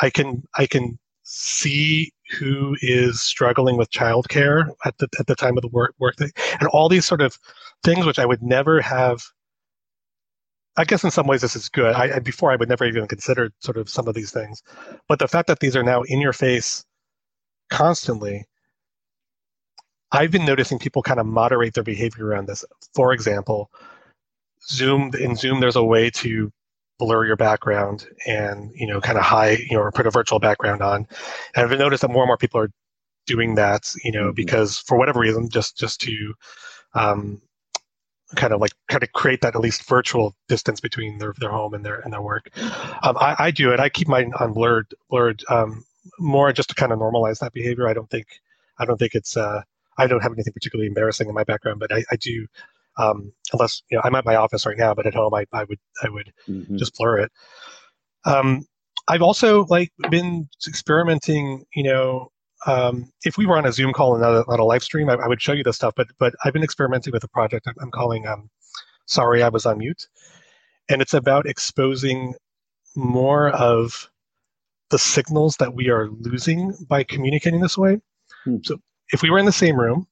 I 0.00 0.10
can 0.10 0.42
I 0.56 0.66
can 0.66 0.98
see 1.22 2.12
who 2.38 2.76
is 2.80 3.20
struggling 3.22 3.76
with 3.76 3.90
childcare 3.90 4.68
at 4.84 4.96
the 4.98 5.08
at 5.18 5.26
the 5.26 5.34
time 5.34 5.56
of 5.56 5.62
the 5.62 5.68
work 5.68 5.94
work 5.98 6.16
day, 6.16 6.30
and 6.60 6.68
all 6.68 6.88
these 6.88 7.06
sort 7.06 7.20
of 7.20 7.38
things 7.84 8.06
which 8.06 8.18
I 8.18 8.26
would 8.26 8.42
never 8.42 8.80
have 8.80 9.22
I 10.76 10.84
guess 10.84 11.04
in 11.04 11.10
some 11.10 11.26
ways 11.26 11.42
this 11.42 11.56
is 11.56 11.68
good. 11.68 11.94
I, 11.94 12.18
before 12.20 12.52
I 12.52 12.56
would 12.56 12.68
never 12.68 12.84
even 12.84 13.06
considered 13.06 13.52
sort 13.58 13.76
of 13.76 13.90
some 13.90 14.08
of 14.08 14.14
these 14.14 14.30
things, 14.30 14.62
but 15.08 15.18
the 15.18 15.28
fact 15.28 15.48
that 15.48 15.60
these 15.60 15.76
are 15.76 15.82
now 15.82 16.02
in 16.02 16.20
your 16.20 16.32
face 16.32 16.84
constantly, 17.70 18.46
I've 20.12 20.30
been 20.30 20.44
noticing 20.44 20.78
people 20.78 21.02
kind 21.02 21.20
of 21.20 21.26
moderate 21.26 21.74
their 21.74 21.84
behavior 21.84 22.26
around 22.26 22.48
this. 22.48 22.64
For 22.94 23.12
example, 23.12 23.70
Zoom 24.68 25.12
in 25.18 25.36
Zoom, 25.36 25.60
there's 25.60 25.76
a 25.76 25.84
way 25.84 26.10
to 26.10 26.52
blur 26.98 27.24
your 27.24 27.36
background 27.36 28.06
and 28.26 28.70
you 28.74 28.86
know 28.86 29.00
kind 29.00 29.16
of 29.16 29.24
hide 29.24 29.58
you 29.60 29.74
know 29.74 29.82
or 29.82 29.90
put 29.90 30.06
a 30.06 30.10
virtual 30.10 30.38
background 30.38 30.82
on. 30.82 31.06
And 31.54 31.64
I've 31.72 31.78
noticed 31.78 32.02
that 32.02 32.10
more 32.10 32.22
and 32.22 32.28
more 32.28 32.36
people 32.36 32.60
are 32.60 32.70
doing 33.26 33.54
that, 33.54 33.92
you 34.04 34.12
know, 34.12 34.26
mm-hmm. 34.26 34.34
because 34.34 34.78
for 34.78 34.98
whatever 34.98 35.20
reason, 35.20 35.48
just 35.48 35.76
just 35.76 36.00
to 36.02 36.34
um, 36.94 37.40
kind 38.36 38.52
of 38.52 38.60
like 38.60 38.72
kind 38.88 39.02
of 39.02 39.12
create 39.12 39.40
that 39.40 39.54
at 39.54 39.60
least 39.60 39.88
virtual 39.88 40.34
distance 40.48 40.80
between 40.80 41.18
their, 41.18 41.34
their 41.38 41.50
home 41.50 41.74
and 41.74 41.84
their 41.84 42.00
and 42.00 42.12
their 42.12 42.22
work. 42.22 42.50
Um, 43.02 43.16
I, 43.18 43.36
I, 43.38 43.50
do 43.50 43.72
it. 43.72 43.80
I 43.80 43.88
keep 43.88 44.08
mine 44.08 44.32
on 44.38 44.52
blurred 44.52 44.86
blurred 45.08 45.42
um, 45.48 45.84
more 46.18 46.52
just 46.52 46.68
to 46.70 46.74
kind 46.74 46.92
of 46.92 46.98
normalize 46.98 47.38
that 47.38 47.52
behavior. 47.52 47.88
I 47.88 47.94
don't 47.94 48.10
think 48.10 48.26
I 48.78 48.84
don't 48.84 48.98
think 48.98 49.14
it's 49.14 49.36
uh, 49.36 49.62
I 49.98 50.06
don't 50.06 50.22
have 50.22 50.32
anything 50.32 50.52
particularly 50.52 50.88
embarrassing 50.88 51.28
in 51.28 51.34
my 51.34 51.44
background, 51.44 51.80
but 51.80 51.92
I, 51.92 52.04
I 52.10 52.16
do 52.16 52.46
um, 52.98 53.32
unless 53.52 53.82
you 53.90 53.96
know 53.96 54.02
I'm 54.04 54.14
at 54.14 54.24
my 54.24 54.36
office 54.36 54.66
right 54.66 54.78
now, 54.78 54.94
but 54.94 55.06
at 55.06 55.14
home 55.14 55.34
I, 55.34 55.46
I 55.52 55.64
would 55.64 55.78
I 56.02 56.08
would 56.08 56.32
mm-hmm. 56.48 56.76
just 56.76 56.96
blur 56.96 57.18
it. 57.18 57.32
Um, 58.24 58.66
I've 59.08 59.22
also 59.22 59.64
like 59.66 59.92
been 60.10 60.48
experimenting, 60.68 61.64
you 61.74 61.82
know, 61.82 62.30
um, 62.66 63.10
if 63.24 63.38
we 63.38 63.46
were 63.46 63.56
on 63.56 63.66
a 63.66 63.72
Zoom 63.72 63.92
call 63.92 64.14
and 64.14 64.22
not 64.22 64.32
a, 64.32 64.44
not 64.48 64.60
a 64.60 64.64
live 64.64 64.82
stream, 64.82 65.08
I, 65.08 65.14
I, 65.14 65.26
would 65.26 65.40
show 65.40 65.52
you 65.52 65.64
this 65.64 65.76
stuff. 65.76 65.94
But 65.96 66.08
but 66.18 66.34
I've 66.44 66.52
been 66.52 66.62
experimenting 66.62 67.12
with 67.12 67.24
a 67.24 67.28
project 67.28 67.66
I'm, 67.66 67.74
I'm 67.80 67.90
calling 67.90 68.26
um, 68.26 68.50
"Sorry 69.06 69.42
I 69.42 69.48
Was 69.48 69.66
on 69.66 69.78
Mute," 69.78 70.08
and 70.88 71.00
it's 71.00 71.14
about 71.14 71.46
exposing 71.46 72.34
more 72.96 73.50
of 73.50 74.10
the 74.90 74.98
signals 74.98 75.56
that 75.56 75.74
we 75.74 75.88
are 75.88 76.08
losing 76.10 76.74
by 76.88 77.04
communicating 77.04 77.60
this 77.60 77.78
way. 77.78 78.00
Hmm. 78.44 78.56
So 78.62 78.78
if 79.12 79.22
we 79.22 79.30
were 79.30 79.38
in 79.38 79.46
the 79.46 79.52
same 79.52 79.78
room, 79.78 80.06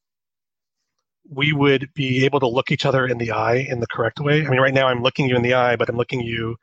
we 1.29 1.53
would 1.53 1.89
be 1.93 2.25
able 2.25 2.39
to 2.39 2.47
look 2.47 2.71
each 2.71 2.85
other 2.85 3.05
in 3.05 3.17
the 3.17 3.31
eye 3.31 3.67
in 3.69 3.79
the 3.79 3.87
correct 3.87 4.19
way. 4.19 4.45
I 4.45 4.49
mean, 4.49 4.59
right 4.59 4.73
now 4.73 4.87
I'm 4.87 5.03
looking 5.03 5.29
you 5.29 5.35
in 5.35 5.43
the 5.43 5.53
eye, 5.53 5.75
but 5.75 5.89
I'm 5.89 5.97
looking 5.97 6.21
you 6.21 6.57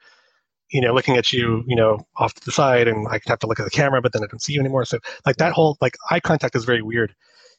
you 0.70 0.80
know, 0.80 0.92
looking 0.92 1.16
at 1.16 1.32
you, 1.32 1.62
you 1.66 1.76
know, 1.76 2.04
off 2.16 2.34
to 2.34 2.44
the 2.44 2.50
side, 2.52 2.88
and 2.88 3.06
I 3.08 3.18
could 3.18 3.28
have 3.28 3.38
to 3.40 3.46
look 3.46 3.60
at 3.60 3.64
the 3.64 3.70
camera, 3.70 4.02
but 4.02 4.12
then 4.12 4.24
I 4.24 4.26
don't 4.26 4.42
see 4.42 4.52
you 4.54 4.60
anymore. 4.60 4.84
So, 4.84 4.98
like 5.24 5.36
that 5.36 5.52
whole 5.52 5.76
like 5.80 5.96
eye 6.10 6.20
contact 6.20 6.56
is 6.56 6.64
very 6.64 6.82
weird 6.82 7.14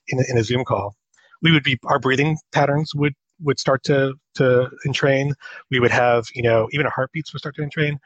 in 0.10 0.20
a, 0.20 0.24
in 0.30 0.38
a 0.38 0.44
Zoom 0.44 0.66
call. 0.66 0.96
We 1.42 1.52
would 1.52 1.64
be 1.64 1.78
our 1.86 2.00
breathing 2.00 2.38
patterns 2.52 2.94
would 2.96 3.14
would 3.42 3.60
start 3.60 3.84
to 3.86 4.14
to 4.36 4.70
entrain. 4.86 5.34
We 5.72 5.80
would 5.80 5.92
have, 5.92 6.26
you 6.34 6.42
know, 6.42 6.68
even 6.72 6.86
our 6.86 6.92
heartbeats 6.92 7.34
would 7.34 7.40
start 7.40 7.56
to 7.56 7.62
entrain. 7.62 7.98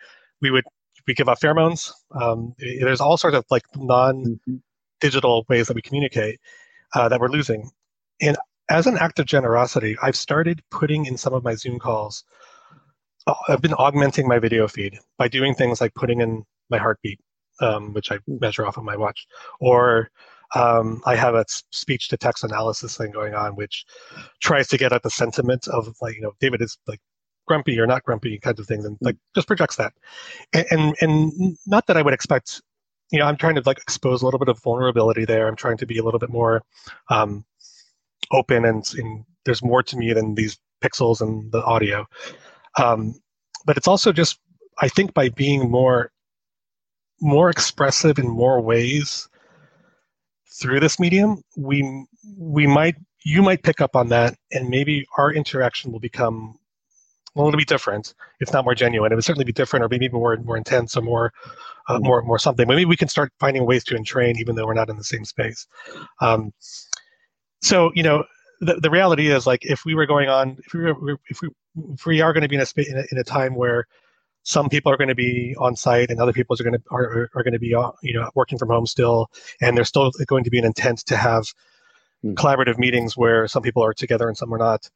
We 0.42 0.52
would 0.52 0.66
we 1.08 1.14
give 1.14 1.30
off 1.30 1.42
pheromones. 1.42 1.92
Um, 2.20 2.54
there's 2.60 3.02
all 3.02 3.18
sorts 3.18 3.36
of 3.36 3.46
like 3.50 3.64
non-digital 3.76 5.46
ways 5.50 5.68
that 5.68 5.74
we 5.74 5.82
communicate 5.82 6.40
uh, 6.94 7.10
that 7.10 7.20
we're 7.20 7.30
losing. 7.30 7.70
And 8.22 8.38
as 8.70 8.88
an 8.88 8.98
act 8.98 9.20
of 9.20 9.26
generosity, 9.26 9.98
I've 10.02 10.16
started 10.16 10.62
putting 10.72 11.06
in 11.06 11.18
some 11.18 11.34
of 11.34 11.44
my 11.44 11.56
Zoom 11.56 11.80
calls 11.80 12.24
I've 13.48 13.62
been 13.62 13.74
augmenting 13.74 14.28
my 14.28 14.40
video 14.40 14.68
feed 14.68 14.98
by 15.18 15.28
doing 15.28 15.54
things 15.54 15.82
like 15.82 15.94
putting 15.94 16.22
in 16.22 16.44
my 16.70 16.78
heartbeat, 16.78 17.20
um, 17.60 17.94
which 17.94 18.12
I 18.12 18.20
measure 18.28 18.66
off 18.66 18.78
of 18.78 18.84
my 18.84 18.96
watch, 18.96 19.28
or 19.60 20.10
um, 20.56 21.02
I 21.06 21.16
have 21.16 21.36
a 21.36 21.46
speech 21.48 22.10
to 22.10 22.18
text 22.18 22.44
analysis 22.44 22.98
thing 22.98 23.12
going 23.12 23.34
on, 23.34 23.56
which 23.56 23.86
tries 24.42 24.68
to 24.70 24.78
get 24.78 24.92
at 24.92 25.04
the 25.04 25.10
sentiment 25.10 25.68
of 25.68 25.96
like, 26.02 26.16
you 26.16 26.22
know, 26.22 26.34
David 26.40 26.62
is 26.62 26.78
like 26.88 27.00
grumpy 27.48 27.80
or 27.80 27.88
not 27.88 28.04
grumpy 28.04 28.40
kinds 28.40 28.60
of 28.60 28.68
things, 28.68 28.86
and 28.86 28.98
like 29.02 29.18
just 29.36 29.48
projects 29.48 29.76
that. 29.76 29.94
And, 30.54 30.66
and 30.72 30.96
and 31.02 31.58
not 31.68 31.88
that 31.88 31.98
I 31.98 32.02
would 32.02 32.14
expect, 32.14 32.62
you 33.12 33.20
know, 33.20 33.26
I'm 33.26 33.38
trying 33.38 33.56
to 33.56 33.64
like 33.66 33.78
expose 33.80 34.22
a 34.22 34.26
little 34.26 34.40
bit 34.40 34.50
of 34.50 34.62
vulnerability 34.62 35.26
there. 35.26 35.48
I'm 35.48 35.56
trying 35.56 35.78
to 35.78 35.86
be 35.86 35.98
a 35.98 36.04
little 36.04 36.20
bit 36.20 36.30
more 36.30 36.64
um, 37.10 37.46
open, 38.32 38.66
and, 38.66 38.84
and 38.98 39.26
there's 39.46 39.64
more 39.64 39.84
to 39.84 39.98
me 39.98 40.14
than 40.14 40.36
these 40.36 40.58
pixels 40.82 41.22
and 41.22 41.52
the 41.52 41.64
audio. 41.64 42.08
Um, 42.78 43.16
but 43.66 43.78
it's 43.78 43.88
also 43.88 44.12
just, 44.12 44.40
I 44.80 44.88
think, 44.88 45.14
by 45.14 45.30
being 45.30 45.70
more 45.70 46.12
more 47.24 47.52
expressive 47.52 48.18
in 48.18 48.28
more 48.28 48.60
ways 48.60 49.30
through 50.60 50.80
this 50.80 51.00
medium, 51.00 51.44
we 51.58 52.06
we 52.38 52.66
might 52.66 52.96
you 53.24 53.42
might 53.42 53.64
pick 53.64 53.82
up 53.82 53.96
on 53.96 54.10
that, 54.10 54.36
and 54.52 54.70
maybe 54.70 55.06
our 55.18 55.32
interaction 55.32 55.92
will 55.92 56.00
become 56.00 56.58
well, 57.34 57.48
it'll 57.48 57.58
be 57.58 57.64
different, 57.66 58.14
if 58.42 58.52
not 58.52 58.66
more 58.66 58.76
genuine. 58.76 59.12
It 59.12 59.16
would 59.16 59.24
certainly 59.24 59.46
be 59.46 59.54
different, 59.54 59.86
or 59.86 59.90
maybe 59.90 60.10
more 60.10 60.36
more 60.38 60.58
intense, 60.58 60.96
or 60.98 61.02
more 61.02 61.34
uh, 61.88 62.00
more 62.00 62.22
more 62.24 62.40
something. 62.40 62.68
Maybe 62.68 62.86
we 62.86 62.98
can 62.98 63.08
start 63.08 63.32
finding 63.40 63.66
ways 63.66 63.84
to 63.86 63.96
entrain, 63.96 64.38
even 64.38 64.56
though 64.56 64.66
we're 64.66 64.74
not 64.74 64.90
in 64.90 64.98
the 64.98 65.04
same 65.04 65.26
space. 65.26 65.68
Um, 66.20 66.54
so 67.62 67.92
you 67.96 68.04
know, 68.04 68.24
the, 68.60 68.76
the 68.76 68.90
reality 68.90 69.30
is 69.30 69.48
like 69.48 69.66
if 69.66 69.86
we 69.86 69.96
were 69.96 70.06
going 70.06 70.30
on, 70.30 70.58
if 70.66 70.74
we 70.74 70.82
were 70.82 71.20
if 71.30 71.42
we 71.42 71.50
if 71.94 72.06
we 72.06 72.22
are 72.22 72.34
going 72.34 72.44
to 72.44 72.50
be 72.50 72.56
in 72.56 72.62
a, 72.62 72.66
in 72.78 73.06
in 73.12 73.18
a 73.18 73.24
time 73.24 73.56
where 73.56 73.86
some 74.44 74.70
people 74.70 74.92
are 74.92 74.98
going 74.98 75.08
to 75.08 75.16
be 75.16 75.56
on 75.60 75.76
site 75.76 76.10
and 76.10 76.20
other 76.20 76.34
people 76.34 76.56
are 76.60 76.64
going 76.64 76.74
to 76.74 76.82
are, 76.92 77.30
are 77.36 77.44
going 77.44 77.54
to 77.54 77.60
be 77.60 77.74
uh, 77.76 77.92
you 78.02 78.14
know 78.14 78.30
working 78.36 78.58
from 78.58 78.70
home 78.70 78.86
still 78.86 79.30
and 79.62 79.78
there's 79.78 79.88
still 79.88 80.12
going 80.26 80.44
to 80.44 80.50
be 80.50 80.58
an 80.58 80.66
intent 80.66 81.00
to 81.00 81.16
have 81.16 81.46
mm. 82.26 82.34
collaborative 82.34 82.78
meetings 82.78 83.16
where 83.16 83.48
some 83.48 83.62
people 83.62 83.84
are 83.84 83.94
together 83.94 84.28
and 84.28 84.38
some 84.38 84.54
are 84.54 84.58
not 84.58 84.90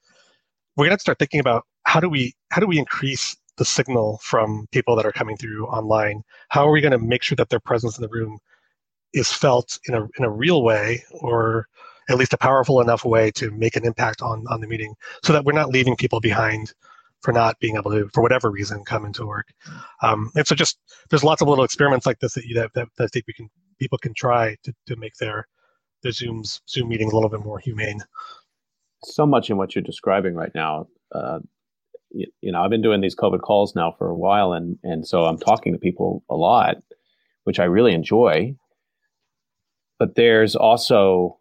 we're 0.75 0.85
going 0.85 0.97
to 0.97 1.01
start 1.01 1.19
thinking 1.19 1.39
about 1.39 1.65
how 1.83 1.99
do 1.99 2.09
we 2.09 2.33
how 2.49 2.59
do 2.59 2.67
we 2.67 2.79
increase 2.79 3.37
the 3.57 3.65
signal 3.65 4.19
from 4.23 4.67
people 4.71 4.95
that 4.95 5.05
are 5.05 5.11
coming 5.13 5.37
through 5.37 5.65
online 5.67 6.23
how 6.49 6.67
are 6.67 6.71
we 6.71 6.81
going 6.81 6.91
to 6.91 6.99
make 6.99 7.23
sure 7.23 7.35
that 7.37 7.49
their 7.49 7.61
presence 7.61 7.97
in 7.97 8.01
the 8.03 8.09
room 8.09 8.37
is 9.13 9.31
felt 9.31 9.79
in 9.87 9.93
a 9.95 10.03
in 10.17 10.23
a 10.25 10.29
real 10.29 10.63
way 10.63 11.03
or 11.11 11.67
at 12.09 12.17
least 12.17 12.33
a 12.33 12.37
powerful 12.37 12.81
enough 12.81 13.05
way 13.05 13.31
to 13.31 13.51
make 13.51 13.75
an 13.75 13.85
impact 13.85 14.21
on 14.21 14.45
on 14.49 14.61
the 14.61 14.67
meeting, 14.67 14.93
so 15.23 15.33
that 15.33 15.45
we're 15.45 15.51
not 15.53 15.69
leaving 15.69 15.95
people 15.95 16.19
behind 16.19 16.73
for 17.21 17.33
not 17.33 17.59
being 17.59 17.75
able 17.75 17.91
to, 17.91 18.09
for 18.13 18.21
whatever 18.23 18.49
reason, 18.49 18.83
come 18.85 19.05
into 19.05 19.25
work. 19.25 19.47
Um, 20.01 20.31
and 20.35 20.47
so 20.47 20.55
just 20.55 20.79
there's 21.09 21.23
lots 21.23 21.41
of 21.41 21.49
little 21.49 21.65
experiments 21.65 22.05
like 22.05 22.19
this 22.19 22.33
that 22.35 22.45
you 22.45 22.55
that, 22.55 22.71
that, 22.75 22.87
that 22.97 23.03
I 23.05 23.07
think 23.07 23.27
we 23.27 23.33
can 23.33 23.49
people 23.79 23.97
can 23.97 24.13
try 24.13 24.55
to, 24.63 24.73
to 24.87 24.95
make 24.95 25.15
their 25.15 25.47
their 26.03 26.13
Zoom's 26.13 26.61
Zoom 26.69 26.89
meetings 26.89 27.13
a 27.13 27.15
little 27.15 27.29
bit 27.31 27.41
more 27.45 27.59
humane. 27.59 28.01
So 29.03 29.25
much 29.25 29.49
in 29.49 29.57
what 29.57 29.75
you're 29.75 29.83
describing 29.83 30.35
right 30.35 30.53
now. 30.55 30.87
Uh, 31.13 31.39
you, 32.11 32.51
know, 32.51 32.61
I've 32.61 32.69
been 32.69 32.81
doing 32.81 33.01
these 33.01 33.15
COVID 33.15 33.41
calls 33.41 33.75
now 33.75 33.93
for 33.97 34.07
a 34.07 34.15
while, 34.15 34.53
and 34.53 34.77
and 34.83 35.07
so 35.07 35.25
I'm 35.25 35.37
talking 35.37 35.73
to 35.73 35.79
people 35.79 36.23
a 36.29 36.35
lot, 36.35 36.77
which 37.43 37.59
I 37.59 37.65
really 37.65 37.93
enjoy. 37.93 38.55
But 39.99 40.15
there's 40.15 40.55
also 40.55 41.39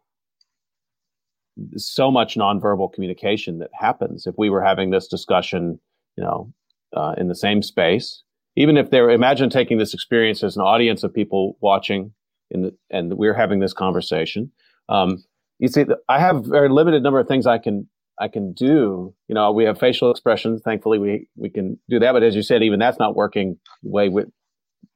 so 1.76 2.10
much 2.10 2.36
nonverbal 2.36 2.92
communication 2.92 3.58
that 3.58 3.70
happens. 3.72 4.26
If 4.26 4.34
we 4.38 4.50
were 4.50 4.62
having 4.62 4.90
this 4.90 5.06
discussion, 5.06 5.78
you 6.16 6.24
know, 6.24 6.52
uh, 6.96 7.14
in 7.16 7.28
the 7.28 7.34
same 7.34 7.62
space, 7.62 8.22
even 8.56 8.76
if 8.76 8.90
they're 8.90 9.10
imagine 9.10 9.50
taking 9.50 9.78
this 9.78 9.94
experience 9.94 10.42
as 10.42 10.56
an 10.56 10.62
audience 10.62 11.02
of 11.02 11.12
people 11.12 11.56
watching, 11.60 12.12
in 12.50 12.62
the, 12.62 12.76
and 12.90 13.14
we're 13.14 13.34
having 13.34 13.60
this 13.60 13.72
conversation. 13.72 14.50
Um, 14.88 15.24
you 15.58 15.68
see, 15.68 15.84
I 16.08 16.18
have 16.18 16.36
a 16.36 16.48
very 16.48 16.68
limited 16.68 17.02
number 17.02 17.20
of 17.20 17.28
things 17.28 17.46
I 17.46 17.58
can 17.58 17.88
I 18.20 18.28
can 18.28 18.52
do. 18.52 19.14
You 19.28 19.34
know, 19.34 19.52
we 19.52 19.64
have 19.64 19.78
facial 19.78 20.10
expressions. 20.10 20.62
Thankfully, 20.64 20.98
we 20.98 21.28
we 21.36 21.50
can 21.50 21.78
do 21.88 21.98
that. 21.98 22.12
But 22.12 22.22
as 22.22 22.34
you 22.34 22.42
said, 22.42 22.62
even 22.62 22.78
that's 22.78 22.98
not 22.98 23.16
working 23.16 23.58
the 23.82 23.90
way 23.90 24.08
we, 24.08 24.24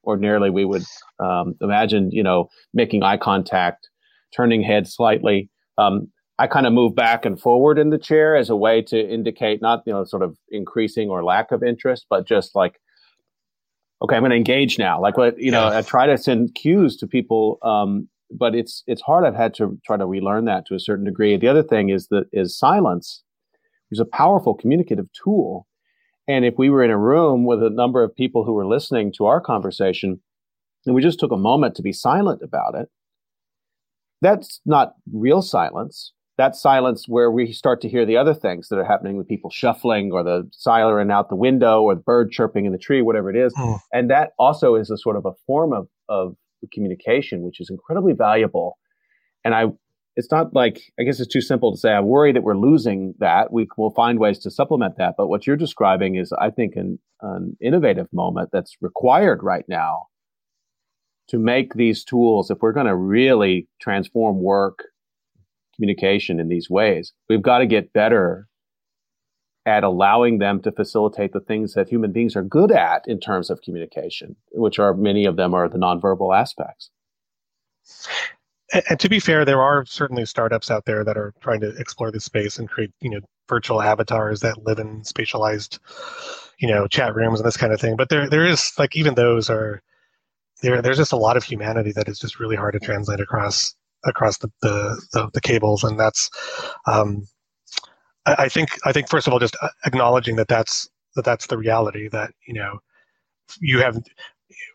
ordinarily 0.03 0.49
we 0.49 0.65
would 0.65 0.83
um, 1.19 1.55
imagine. 1.61 2.11
You 2.11 2.23
know, 2.23 2.49
making 2.73 3.03
eye 3.03 3.17
contact, 3.17 3.89
turning 4.35 4.63
head 4.63 4.87
slightly. 4.87 5.49
Um, 5.77 6.09
I 6.39 6.47
kind 6.47 6.65
of 6.65 6.71
move 6.71 6.95
back 6.95 7.25
and 7.25 7.39
forward 7.39 7.77
in 7.77 7.89
the 7.89 7.97
chair 7.97 8.37
as 8.37 8.49
a 8.49 8.55
way 8.55 8.81
to 8.83 8.97
indicate 8.97 9.61
not, 9.61 9.83
you 9.85 9.91
know, 9.91 10.05
sort 10.05 10.23
of 10.23 10.37
increasing 10.49 11.09
or 11.09 11.21
lack 11.21 11.51
of 11.51 11.63
interest, 11.63 12.05
but 12.09 12.25
just 12.25 12.55
like, 12.55 12.79
okay, 14.01 14.15
I'm 14.15 14.21
going 14.21 14.31
to 14.31 14.37
engage 14.37 14.79
now. 14.79 15.01
Like 15.01 15.17
what, 15.17 15.37
you 15.37 15.51
know, 15.51 15.67
I 15.67 15.81
try 15.81 16.07
to 16.07 16.17
send 16.17 16.55
cues 16.55 16.95
to 16.97 17.07
people. 17.07 17.59
Um, 17.61 18.07
but 18.31 18.55
it's, 18.55 18.83
it's 18.87 19.01
hard. 19.01 19.25
I've 19.25 19.35
had 19.35 19.53
to 19.55 19.79
try 19.85 19.97
to 19.97 20.05
relearn 20.05 20.45
that 20.45 20.65
to 20.67 20.75
a 20.75 20.79
certain 20.79 21.05
degree. 21.05 21.37
The 21.37 21.47
other 21.47 21.63
thing 21.63 21.89
is 21.89 22.07
that 22.07 22.25
is 22.31 22.57
silence 22.57 23.23
is 23.91 23.99
a 23.99 24.05
powerful 24.05 24.53
communicative 24.53 25.07
tool. 25.13 25.67
And 26.27 26.45
if 26.45 26.55
we 26.57 26.69
were 26.69 26.83
in 26.83 26.91
a 26.91 26.97
room 26.97 27.45
with 27.45 27.63
a 27.63 27.69
number 27.69 28.03
of 28.03 28.15
people 28.15 28.43
who 28.43 28.53
were 28.53 28.67
listening 28.67 29.11
to 29.17 29.25
our 29.25 29.41
conversation 29.41 30.21
and 30.85 30.95
we 30.95 31.01
just 31.01 31.19
took 31.19 31.31
a 31.31 31.37
moment 31.37 31.75
to 31.75 31.81
be 31.81 31.91
silent 31.91 32.41
about 32.43 32.75
it, 32.75 32.89
that's 34.21 34.61
not 34.65 34.93
real 35.11 35.41
silence 35.41 36.13
that 36.39 36.55
silence 36.55 37.03
where 37.05 37.29
we 37.29 37.51
start 37.51 37.81
to 37.81 37.89
hear 37.89 38.05
the 38.05 38.15
other 38.15 38.33
things 38.33 38.69
that 38.69 38.79
are 38.79 38.85
happening 38.85 39.17
with 39.17 39.27
people 39.27 39.49
shuffling 39.49 40.13
or 40.13 40.23
the 40.23 40.49
siren 40.53 41.11
out 41.11 41.27
the 41.27 41.35
window 41.35 41.81
or 41.81 41.95
the 41.95 42.01
bird 42.01 42.31
chirping 42.31 42.63
in 42.63 42.71
the 42.71 42.77
tree, 42.77 43.01
whatever 43.01 43.29
it 43.29 43.35
is. 43.35 43.53
Mm. 43.55 43.79
And 43.91 44.09
that 44.09 44.31
also 44.39 44.75
is 44.75 44.89
a 44.89 44.97
sort 44.97 45.17
of 45.17 45.25
a 45.25 45.33
form 45.45 45.73
of, 45.73 45.89
of 46.07 46.37
communication, 46.73 47.41
which 47.41 47.59
is 47.59 47.69
incredibly 47.69 48.13
valuable. 48.13 48.77
And 49.45 49.55
I, 49.55 49.65
it's 50.15 50.31
not 50.31 50.53
like, 50.53 50.81
I 50.99 51.03
guess 51.03 51.19
it's 51.19 51.31
too 51.31 51.41
simple 51.41 51.71
to 51.71 51.77
say, 51.77 51.93
I 51.93 52.01
worry 52.01 52.33
that 52.33 52.43
we're 52.43 52.57
losing 52.57 53.13
that. 53.19 53.53
We 53.53 53.67
will 53.77 53.93
find 53.93 54.19
ways 54.19 54.39
to 54.39 54.51
supplement 54.51 54.97
that. 54.97 55.15
But 55.17 55.27
what 55.27 55.47
you're 55.47 55.55
describing 55.55 56.15
is, 56.15 56.33
I 56.33 56.49
think, 56.49 56.75
an, 56.75 56.99
an 57.21 57.55
innovative 57.61 58.07
moment 58.11 58.49
that's 58.51 58.75
required 58.81 59.43
right 59.43 59.65
now 59.69 60.07
to 61.29 61.37
make 61.37 61.75
these 61.75 62.03
tools, 62.03 62.51
if 62.51 62.57
we're 62.59 62.73
going 62.73 62.87
to 62.87 62.95
really 62.95 63.67
transform 63.79 64.41
work 64.41 64.83
communication 65.75 66.41
in 66.41 66.49
these 66.49 66.69
ways. 66.69 67.13
We've 67.29 67.41
got 67.41 67.59
to 67.59 67.65
get 67.65 67.93
better 67.93 68.48
at 69.69 69.83
allowing 69.83 70.39
them 70.39 70.59
to 70.61 70.71
facilitate 70.71 71.31
the 71.31 71.39
things 71.39 71.73
that 71.75 71.87
human 71.87 72.11
beings 72.11 72.35
are 72.35 72.43
good 72.43 72.71
at 72.71 73.07
in 73.07 73.19
terms 73.19 73.49
of 73.49 73.61
communication, 73.61 74.35
which 74.51 74.79
are 74.79 74.93
many 74.93 75.25
of 75.25 75.35
them 75.35 75.53
are 75.53 75.69
the 75.69 75.77
nonverbal 75.77 76.35
aspects. 76.35 76.89
And, 78.73 78.99
to 78.99 79.09
be 79.09 79.19
fair, 79.19 79.45
there 79.45 79.61
are 79.61 79.85
certainly 79.85 80.25
startups 80.25 80.69
out 80.69 80.85
there 80.85 81.03
that 81.03 81.17
are 81.17 81.33
trying 81.39 81.61
to 81.61 81.69
explore 81.77 82.11
this 82.11 82.25
space 82.25 82.59
and 82.59 82.69
create, 82.69 82.91
you 83.01 83.09
know, 83.09 83.19
virtual 83.47 83.81
avatars 83.81 84.41
that 84.41 84.63
live 84.63 84.79
in 84.79 85.01
spatialized, 85.01 85.79
you 86.59 86.67
know, 86.67 86.87
chat 86.87 87.15
rooms 87.15 87.39
and 87.39 87.47
this 87.47 87.57
kind 87.57 87.73
of 87.73 87.79
thing. 87.79 87.95
But 87.95 88.09
there, 88.09 88.29
there 88.29 88.45
is 88.45 88.71
like 88.77 88.95
even 88.95 89.15
those 89.15 89.49
are 89.49 89.81
there. 90.61 90.81
There's 90.81 90.97
just 90.97 91.13
a 91.13 91.17
lot 91.17 91.37
of 91.37 91.43
humanity 91.43 91.91
that 91.93 92.07
is 92.07 92.19
just 92.19 92.39
really 92.39 92.55
hard 92.55 92.73
to 92.73 92.79
translate 92.79 93.19
across 93.19 93.75
across 94.03 94.37
the, 94.37 94.49
the, 94.61 95.01
the, 95.13 95.29
the 95.33 95.41
cables. 95.41 95.83
And 95.83 95.99
that's, 95.99 96.29
um, 96.85 97.27
I, 98.37 98.49
think, 98.49 98.69
I 98.85 98.91
think 98.91 99.09
first 99.09 99.27
of 99.27 99.33
all, 99.33 99.39
just 99.39 99.57
acknowledging 99.85 100.35
that 100.37 100.47
that's, 100.47 100.89
that 101.15 101.25
that's 101.25 101.47
the 101.47 101.57
reality 101.57 102.07
that, 102.09 102.31
you 102.47 102.53
know, 102.53 102.79
you 103.59 103.79
have, 103.79 103.97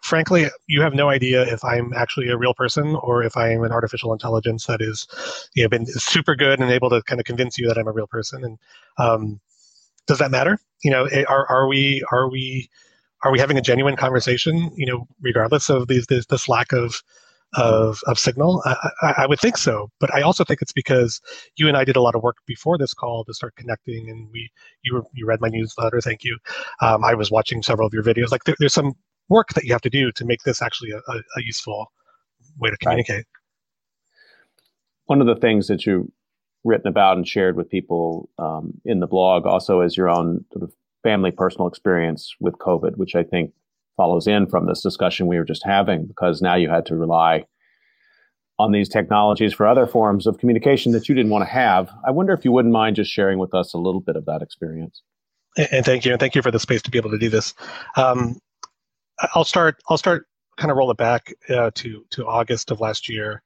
frankly, 0.02 0.46
you 0.66 0.82
have 0.82 0.94
no 0.94 1.08
idea 1.08 1.42
if 1.42 1.64
I'm 1.64 1.92
actually 1.94 2.28
a 2.28 2.36
real 2.36 2.54
person 2.54 2.96
or 2.96 3.22
if 3.22 3.36
I 3.36 3.50
am 3.50 3.62
an 3.62 3.72
artificial 3.72 4.12
intelligence 4.12 4.66
that 4.66 4.80
is, 4.80 5.06
you 5.54 5.62
know, 5.62 5.68
been 5.68 5.86
super 5.86 6.34
good 6.34 6.60
and 6.60 6.70
able 6.70 6.90
to 6.90 7.02
kind 7.02 7.20
of 7.20 7.26
convince 7.26 7.58
you 7.58 7.68
that 7.68 7.78
I'm 7.78 7.88
a 7.88 7.92
real 7.92 8.06
person. 8.06 8.44
And 8.44 8.58
um, 8.98 9.40
does 10.06 10.18
that 10.18 10.30
matter? 10.30 10.58
You 10.82 10.90
know, 10.90 11.04
eh, 11.06 11.24
are 11.28 11.46
are 11.48 11.66
we 11.66 12.04
are 12.12 12.30
we 12.30 12.68
are 13.22 13.32
we 13.32 13.38
having 13.38 13.56
a 13.56 13.62
genuine 13.62 13.96
conversation? 13.96 14.70
You 14.76 14.86
know, 14.86 15.08
regardless 15.20 15.70
of 15.70 15.88
these 15.88 16.06
this, 16.06 16.26
this 16.26 16.48
lack 16.48 16.72
of 16.72 17.02
of, 17.56 18.00
of 18.06 18.18
Signal? 18.18 18.62
I, 18.64 18.90
I, 19.02 19.14
I, 19.18 19.26
would 19.26 19.40
think 19.40 19.56
so, 19.56 19.90
but 20.00 20.12
I 20.14 20.22
also 20.22 20.44
think 20.44 20.62
it's 20.62 20.72
because 20.72 21.20
you 21.56 21.68
and 21.68 21.76
I 21.76 21.84
did 21.84 21.96
a 21.96 22.02
lot 22.02 22.14
of 22.14 22.22
work 22.22 22.36
before 22.46 22.78
this 22.78 22.94
call 22.94 23.24
to 23.24 23.34
start 23.34 23.54
connecting, 23.56 24.08
and 24.08 24.28
we 24.32 24.50
you 24.82 24.94
were, 24.94 25.02
you 25.12 25.26
read 25.26 25.40
my 25.40 25.48
newsletter. 25.48 26.00
Thank 26.00 26.24
you. 26.24 26.38
Um, 26.80 27.04
I 27.04 27.14
was 27.14 27.30
watching 27.30 27.62
several 27.62 27.86
of 27.86 27.94
your 27.94 28.02
videos. 28.02 28.30
Like 28.30 28.44
there, 28.44 28.56
there's 28.58 28.74
some 28.74 28.94
work 29.28 29.48
that 29.54 29.64
you 29.64 29.72
have 29.72 29.82
to 29.82 29.90
do 29.90 30.12
to 30.12 30.24
make 30.24 30.42
this 30.42 30.60
actually 30.62 30.90
a, 30.90 30.98
a, 30.98 31.16
a 31.16 31.42
useful 31.42 31.92
way 32.58 32.70
to 32.70 32.76
communicate. 32.76 33.16
Right. 33.16 33.24
One 35.06 35.20
of 35.20 35.26
the 35.26 35.36
things 35.36 35.66
that 35.68 35.86
you've 35.86 36.06
written 36.64 36.88
about 36.88 37.16
and 37.16 37.28
shared 37.28 37.56
with 37.56 37.68
people 37.68 38.30
um, 38.38 38.74
in 38.84 39.00
the 39.00 39.06
blog 39.06 39.46
also 39.46 39.80
is 39.80 39.96
your 39.96 40.08
own 40.08 40.44
sort 40.52 40.62
of 40.62 40.72
family 41.02 41.30
personal 41.30 41.68
experience 41.68 42.34
with 42.40 42.54
COVID, 42.54 42.96
which 42.96 43.14
I 43.14 43.22
think 43.22 43.52
follows 43.96 44.26
in 44.26 44.46
from 44.46 44.66
this 44.66 44.82
discussion 44.82 45.26
we 45.26 45.38
were 45.38 45.44
just 45.44 45.64
having 45.64 46.06
because 46.06 46.42
now 46.42 46.54
you 46.54 46.68
had 46.68 46.86
to 46.86 46.96
rely 46.96 47.44
on 48.58 48.72
these 48.72 48.88
technologies 48.88 49.52
for 49.52 49.66
other 49.66 49.86
forms 49.86 50.26
of 50.26 50.38
communication 50.38 50.92
that 50.92 51.08
you 51.08 51.14
didn't 51.14 51.30
want 51.30 51.42
to 51.42 51.50
have. 51.50 51.90
I 52.06 52.10
wonder 52.10 52.32
if 52.32 52.44
you 52.44 52.52
wouldn't 52.52 52.72
mind 52.72 52.96
just 52.96 53.10
sharing 53.10 53.38
with 53.38 53.54
us 53.54 53.74
a 53.74 53.78
little 53.78 54.00
bit 54.00 54.16
of 54.16 54.26
that 54.26 54.42
experience. 54.42 55.02
And 55.56 55.84
thank 55.84 56.04
you, 56.04 56.12
and 56.12 56.20
thank 56.20 56.34
you 56.34 56.42
for 56.42 56.50
the 56.50 56.58
space 56.58 56.82
to 56.82 56.90
be 56.90 56.98
able 56.98 57.10
to 57.10 57.18
do 57.18 57.28
this. 57.28 57.54
Um, 57.96 58.38
I'll 59.34 59.44
start. 59.44 59.76
I'll 59.88 59.98
start. 59.98 60.26
Kind 60.56 60.70
of 60.70 60.76
roll 60.76 60.90
it 60.92 60.96
back 60.96 61.32
uh, 61.48 61.70
to 61.74 62.04
to 62.10 62.26
August 62.26 62.70
of 62.70 62.80
last 62.80 63.08
year. 63.08 63.42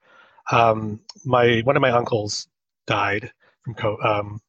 Um, 0.51 1.01
my 1.24 1.61
one 1.64 1.76
of 1.76 1.82
my 1.82 1.90
uncles 1.90 2.49
died 2.86 3.30
from 3.62 3.74
co- 3.74 3.99
um, 4.03 4.40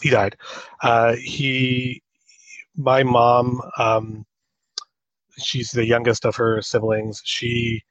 he 0.00 0.10
died. 0.10 0.36
Uh, 0.82 1.14
he, 1.16 2.02
my 2.76 3.02
mom 3.02 3.60
um, 3.78 4.24
she's 5.40 5.70
the 5.70 5.86
youngest 5.86 6.24
of 6.24 6.36
her 6.36 6.62
siblings. 6.62 7.22
She, 7.24 7.82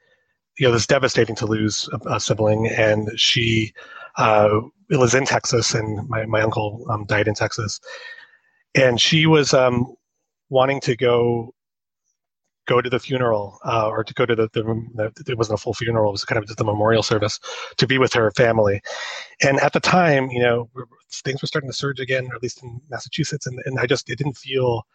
you 0.58 0.68
know, 0.68 0.74
it's 0.74 0.88
devastating 0.88 1.36
to 1.38 1.46
lose 1.46 1.90
a, 1.94 2.16
a 2.16 2.20
sibling, 2.20 2.68
and 2.68 3.10
she 3.20 3.74
uh, 4.18 4.62
was 4.90 5.14
in 5.16 5.26
Texas, 5.26 5.74
and 5.74 6.08
my, 6.10 6.26
my 6.26 6.42
uncle 6.42 6.86
um, 6.90 7.06
died 7.06 7.28
in 7.28 7.36
Texas, 7.36 7.80
and 8.76 9.00
she 9.00 9.26
was 9.26 9.54
um, 9.54 9.96
wanting 10.50 10.80
to 10.82 10.96
go 10.96 11.54
go 12.68 12.82
to 12.82 12.90
the 12.90 13.00
funeral 13.00 13.60
uh, 13.66 13.88
or 13.88 14.04
to 14.04 14.14
go 14.14 14.26
to 14.26 14.36
the, 14.36 14.50
the, 14.54 14.62
the, 14.94 15.32
it 15.32 15.38
wasn't 15.38 15.58
a 15.58 15.62
full 15.62 15.74
funeral. 15.74 16.10
It 16.10 16.12
was 16.12 16.26
kind 16.26 16.38
of 16.38 16.46
just 16.46 16.58
the 16.58 16.66
memorial 16.66 17.02
service 17.02 17.40
to 17.78 17.88
be 17.88 17.98
with 17.98 18.14
her 18.14 18.30
family. 18.32 18.82
And 19.42 19.60
at 19.62 19.74
the 19.74 19.80
time 19.80 20.30
you 20.30 20.42
know 20.42 20.70
things 21.10 21.42
were 21.42 21.48
starting 21.48 21.70
to 21.70 21.76
surge 21.76 22.00
again 22.00 22.28
or 22.30 22.36
at 22.36 22.44
least 22.44 22.62
in 22.62 22.80
massachusetts. 22.90 23.48
And, 23.48 23.58
and 23.66 23.80
i 23.80 23.86
just 23.86 24.10
it 24.10 24.18
didn't 24.18 24.38
feel 24.38 24.86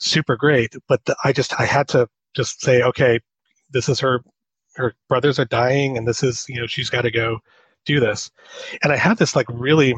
super 0.00 0.36
great. 0.36 0.74
But 0.88 1.04
the, 1.04 1.16
I 1.24 1.32
just 1.32 1.58
I 1.60 1.64
had 1.66 1.88
to 1.88 2.08
just 2.34 2.62
say, 2.62 2.82
okay, 2.82 3.20
this 3.70 3.88
is 3.88 4.00
her 4.00 4.22
her 4.76 4.94
brothers 5.08 5.38
are 5.38 5.44
dying, 5.44 5.96
and 5.96 6.06
this 6.06 6.22
is 6.22 6.46
you 6.48 6.60
know 6.60 6.66
she's 6.66 6.90
got 6.90 7.02
to 7.02 7.10
go 7.10 7.38
do 7.86 8.00
this. 8.00 8.30
And 8.82 8.92
I 8.92 8.96
had 8.96 9.18
this 9.18 9.36
like 9.36 9.46
really. 9.48 9.94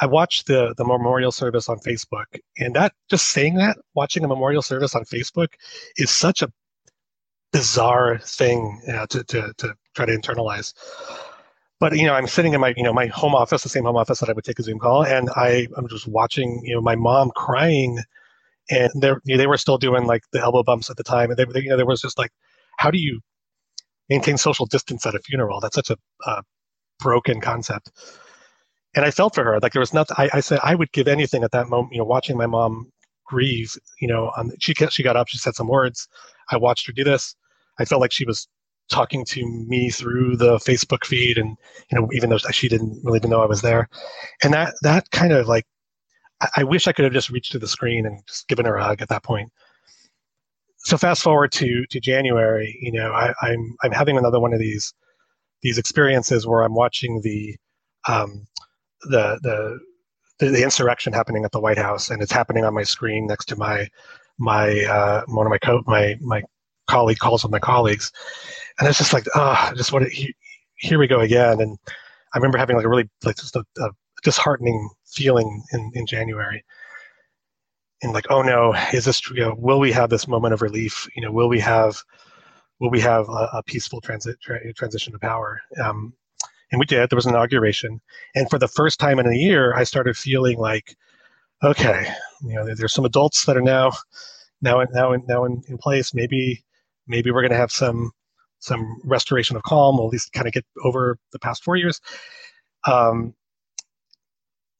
I, 0.00 0.06
watched 0.06 0.48
the 0.48 0.74
the 0.76 0.84
memorial 0.84 1.30
service 1.30 1.68
on 1.68 1.78
Facebook, 1.78 2.24
and 2.58 2.74
that 2.74 2.92
just 3.08 3.28
saying 3.28 3.54
that, 3.58 3.78
watching 3.94 4.24
a 4.24 4.28
memorial 4.28 4.60
service 4.60 4.96
on 4.96 5.04
Facebook, 5.04 5.50
is 5.96 6.10
such 6.10 6.42
a 6.42 6.52
bizarre 7.52 8.18
thing 8.18 8.80
you 8.86 8.92
know, 8.92 9.06
to, 9.06 9.24
to 9.24 9.52
to 9.56 9.74
try 9.94 10.04
to 10.04 10.12
internalize 10.16 10.74
but 11.80 11.96
you 11.96 12.06
know 12.06 12.14
i'm 12.14 12.26
sitting 12.26 12.52
in 12.52 12.60
my 12.60 12.74
you 12.76 12.82
know 12.82 12.92
my 12.92 13.06
home 13.06 13.34
office 13.34 13.62
the 13.62 13.68
same 13.68 13.84
home 13.84 13.96
office 13.96 14.20
that 14.20 14.28
i 14.28 14.32
would 14.32 14.44
take 14.44 14.58
a 14.58 14.62
zoom 14.62 14.78
call 14.78 15.04
and 15.04 15.30
i 15.36 15.66
i'm 15.76 15.88
just 15.88 16.06
watching 16.06 16.60
you 16.64 16.74
know 16.74 16.80
my 16.80 16.94
mom 16.94 17.30
crying 17.34 17.98
and 18.70 18.90
they 19.00 19.36
they 19.36 19.46
were 19.46 19.56
still 19.56 19.78
doing 19.78 20.06
like 20.06 20.22
the 20.32 20.40
elbow 20.40 20.62
bumps 20.62 20.90
at 20.90 20.96
the 20.96 21.04
time, 21.04 21.30
and 21.30 21.38
they, 21.38 21.44
they, 21.44 21.60
you 21.60 21.70
know 21.70 21.76
there 21.76 21.86
was 21.86 22.00
just 22.00 22.18
like, 22.18 22.30
how 22.78 22.90
do 22.90 22.98
you 22.98 23.20
maintain 24.08 24.38
social 24.38 24.66
distance 24.66 25.04
at 25.06 25.14
a 25.14 25.20
funeral? 25.20 25.60
That's 25.60 25.74
such 25.74 25.90
a 25.90 25.96
uh, 26.26 26.42
broken 26.98 27.40
concept. 27.40 27.90
And 28.94 29.04
I 29.04 29.10
felt 29.10 29.34
for 29.34 29.44
her 29.44 29.60
like 29.60 29.72
there 29.72 29.80
was 29.80 29.94
nothing. 29.94 30.16
I, 30.18 30.30
I 30.34 30.40
said 30.40 30.60
I 30.62 30.74
would 30.74 30.92
give 30.92 31.08
anything 31.08 31.44
at 31.44 31.52
that 31.52 31.68
moment. 31.68 31.92
You 31.92 31.98
know, 31.98 32.04
watching 32.04 32.36
my 32.36 32.46
mom 32.46 32.90
grieve. 33.24 33.76
You 34.00 34.08
know, 34.08 34.32
on, 34.36 34.50
she 34.58 34.74
she 34.74 35.02
got 35.02 35.16
up, 35.16 35.28
she 35.28 35.38
said 35.38 35.54
some 35.54 35.68
words. 35.68 36.08
I 36.50 36.56
watched 36.56 36.86
her 36.86 36.92
do 36.92 37.04
this. 37.04 37.36
I 37.78 37.84
felt 37.84 38.00
like 38.00 38.12
she 38.12 38.24
was 38.24 38.48
talking 38.90 39.24
to 39.26 39.46
me 39.46 39.90
through 39.90 40.36
the 40.36 40.56
Facebook 40.56 41.04
feed, 41.04 41.38
and 41.38 41.56
you 41.90 41.98
know, 41.98 42.08
even 42.12 42.30
though 42.30 42.38
she 42.38 42.68
didn't 42.68 43.00
really 43.04 43.18
even 43.18 43.30
know 43.30 43.42
I 43.42 43.46
was 43.46 43.62
there, 43.62 43.88
and 44.42 44.52
that 44.54 44.74
that 44.82 45.10
kind 45.10 45.32
of 45.32 45.46
like, 45.46 45.66
I, 46.56 46.64
wish 46.64 46.86
I 46.86 46.92
could 46.92 47.04
have 47.04 47.12
just 47.12 47.30
reached 47.30 47.52
to 47.52 47.58
the 47.58 47.66
screen 47.66 48.06
and 48.06 48.20
just 48.26 48.48
given 48.48 48.66
her 48.66 48.76
a 48.76 48.84
hug 48.84 49.02
at 49.02 49.08
that 49.08 49.22
point. 49.22 49.50
So 50.78 50.96
fast 50.96 51.22
forward 51.22 51.50
to 51.52 51.84
to 51.86 52.00
January, 52.00 52.78
you 52.80 52.92
know, 52.92 53.12
I, 53.12 53.34
I'm 53.42 53.76
I'm 53.82 53.92
having 53.92 54.16
another 54.16 54.38
one 54.38 54.52
of 54.52 54.60
these 54.60 54.94
these 55.62 55.78
experiences 55.78 56.46
where 56.46 56.62
I'm 56.62 56.74
watching 56.74 57.20
the 57.22 57.56
um, 58.06 58.46
the 59.02 59.38
the 59.42 59.78
the, 60.38 60.62
insurrection 60.62 61.12
happening 61.12 61.44
at 61.44 61.50
the 61.50 61.60
White 61.60 61.78
House, 61.78 62.10
and 62.10 62.22
it's 62.22 62.32
happening 62.32 62.64
on 62.64 62.74
my 62.74 62.84
screen 62.84 63.26
next 63.26 63.46
to 63.46 63.56
my 63.56 63.88
my 64.38 64.84
uh, 64.84 65.24
one 65.26 65.46
of 65.46 65.50
my 65.50 65.58
co- 65.58 65.82
my 65.86 66.16
my 66.20 66.42
colleague 66.86 67.18
calls 67.18 67.42
with 67.42 67.52
my 67.52 67.58
colleagues, 67.58 68.12
and 68.78 68.88
it's 68.88 68.98
just 68.98 69.12
like 69.12 69.26
ah, 69.34 69.70
oh, 69.70 69.74
just 69.74 69.92
what 69.92 70.02
it, 70.02 70.12
here 70.76 70.98
we 70.98 71.08
go 71.08 71.20
again. 71.20 71.60
And 71.60 71.76
I 72.34 72.38
remember 72.38 72.58
having 72.58 72.76
like 72.76 72.84
a 72.84 72.88
really 72.88 73.10
like 73.24 73.36
just 73.36 73.56
a, 73.56 73.64
a 73.80 73.90
disheartening 74.22 74.88
feeling 75.10 75.62
in 75.72 75.90
in 75.94 76.06
January, 76.06 76.64
and 78.02 78.12
like 78.12 78.26
oh 78.30 78.42
no, 78.42 78.74
is 78.92 79.04
this 79.04 79.28
you 79.30 79.40
know, 79.40 79.54
will 79.58 79.80
we 79.80 79.92
have 79.92 80.10
this 80.10 80.28
moment 80.28 80.54
of 80.54 80.62
relief? 80.62 81.08
You 81.16 81.22
know, 81.22 81.32
will 81.32 81.48
we 81.48 81.60
have 81.60 82.02
will 82.80 82.90
we 82.90 83.00
have 83.00 83.28
a, 83.28 83.48
a 83.54 83.62
peaceful 83.64 84.00
transit 84.00 84.40
tra- 84.40 84.72
transition 84.74 85.12
to 85.12 85.18
power? 85.18 85.60
Um, 85.82 86.14
and 86.70 86.78
we 86.78 86.86
did. 86.86 87.10
There 87.10 87.16
was 87.16 87.26
an 87.26 87.34
inauguration, 87.34 88.00
and 88.34 88.48
for 88.50 88.58
the 88.58 88.68
first 88.68 89.00
time 89.00 89.18
in 89.18 89.26
a 89.26 89.34
year, 89.34 89.74
I 89.74 89.84
started 89.84 90.16
feeling 90.16 90.58
like, 90.58 90.96
okay, 91.62 92.12
you 92.42 92.54
know, 92.54 92.74
there's 92.74 92.92
some 92.92 93.04
adults 93.04 93.44
that 93.46 93.56
are 93.56 93.62
now, 93.62 93.92
now, 94.60 94.82
now, 94.92 95.14
now 95.26 95.44
in, 95.44 95.62
in 95.68 95.78
place. 95.78 96.14
Maybe, 96.14 96.64
maybe 97.06 97.30
we're 97.30 97.42
going 97.42 97.52
to 97.52 97.56
have 97.56 97.72
some, 97.72 98.12
some 98.58 99.00
restoration 99.04 99.56
of 99.56 99.62
calm. 99.62 99.96
We'll 99.96 100.08
at 100.08 100.12
least 100.12 100.32
kind 100.32 100.46
of 100.46 100.52
get 100.52 100.64
over 100.84 101.18
the 101.32 101.38
past 101.38 101.64
four 101.64 101.76
years. 101.76 102.00
Um, 102.86 103.34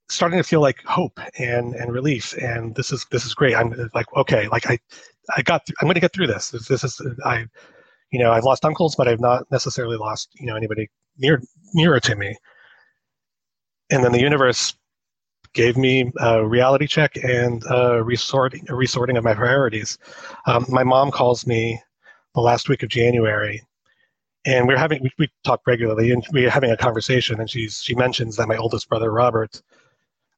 starting 0.08 0.38
to 0.38 0.42
feel 0.44 0.60
like 0.60 0.82
hope 0.84 1.20
and 1.38 1.74
and 1.74 1.92
relief 1.92 2.34
and 2.38 2.74
this 2.74 2.92
is 2.92 3.06
this 3.10 3.26
is 3.26 3.34
great 3.34 3.54
i'm 3.54 3.74
like 3.94 4.06
okay 4.16 4.48
like 4.48 4.66
i 4.70 4.78
i 5.36 5.42
got 5.42 5.66
th- 5.66 5.76
i'm 5.80 5.86
going 5.86 5.94
to 5.94 6.00
get 6.00 6.12
through 6.12 6.26
this. 6.26 6.50
this 6.50 6.68
this 6.68 6.84
is 6.84 7.00
i 7.24 7.44
you 8.10 8.18
know 8.18 8.32
i've 8.32 8.44
lost 8.44 8.64
uncles 8.64 8.94
but 8.96 9.08
i've 9.08 9.20
not 9.20 9.44
necessarily 9.50 9.96
lost 9.96 10.30
you 10.34 10.46
know 10.46 10.56
anybody 10.56 10.88
near 11.18 11.42
nearer 11.74 12.00
to 12.00 12.16
me. 12.16 12.36
And 13.90 14.04
then 14.04 14.12
the 14.12 14.20
universe 14.20 14.74
gave 15.54 15.76
me 15.76 16.12
a 16.18 16.46
reality 16.46 16.86
check 16.86 17.16
and 17.22 17.62
a 17.70 18.02
resorting, 18.02 18.66
a 18.68 18.74
resorting 18.74 19.16
of 19.16 19.24
my 19.24 19.34
priorities. 19.34 19.98
Um, 20.46 20.66
my 20.68 20.84
mom 20.84 21.10
calls 21.10 21.46
me 21.46 21.80
the 22.34 22.40
last 22.40 22.68
week 22.68 22.82
of 22.82 22.90
January, 22.90 23.62
and 24.44 24.68
we're 24.68 24.78
having 24.78 25.02
we, 25.02 25.10
we 25.18 25.28
talk 25.44 25.62
regularly, 25.66 26.10
and 26.10 26.24
we're 26.32 26.50
having 26.50 26.70
a 26.70 26.76
conversation. 26.76 27.40
And 27.40 27.50
she's 27.50 27.82
she 27.82 27.94
mentions 27.94 28.36
that 28.36 28.48
my 28.48 28.56
oldest 28.56 28.88
brother 28.88 29.10
Robert 29.10 29.60
uh, 29.60 29.77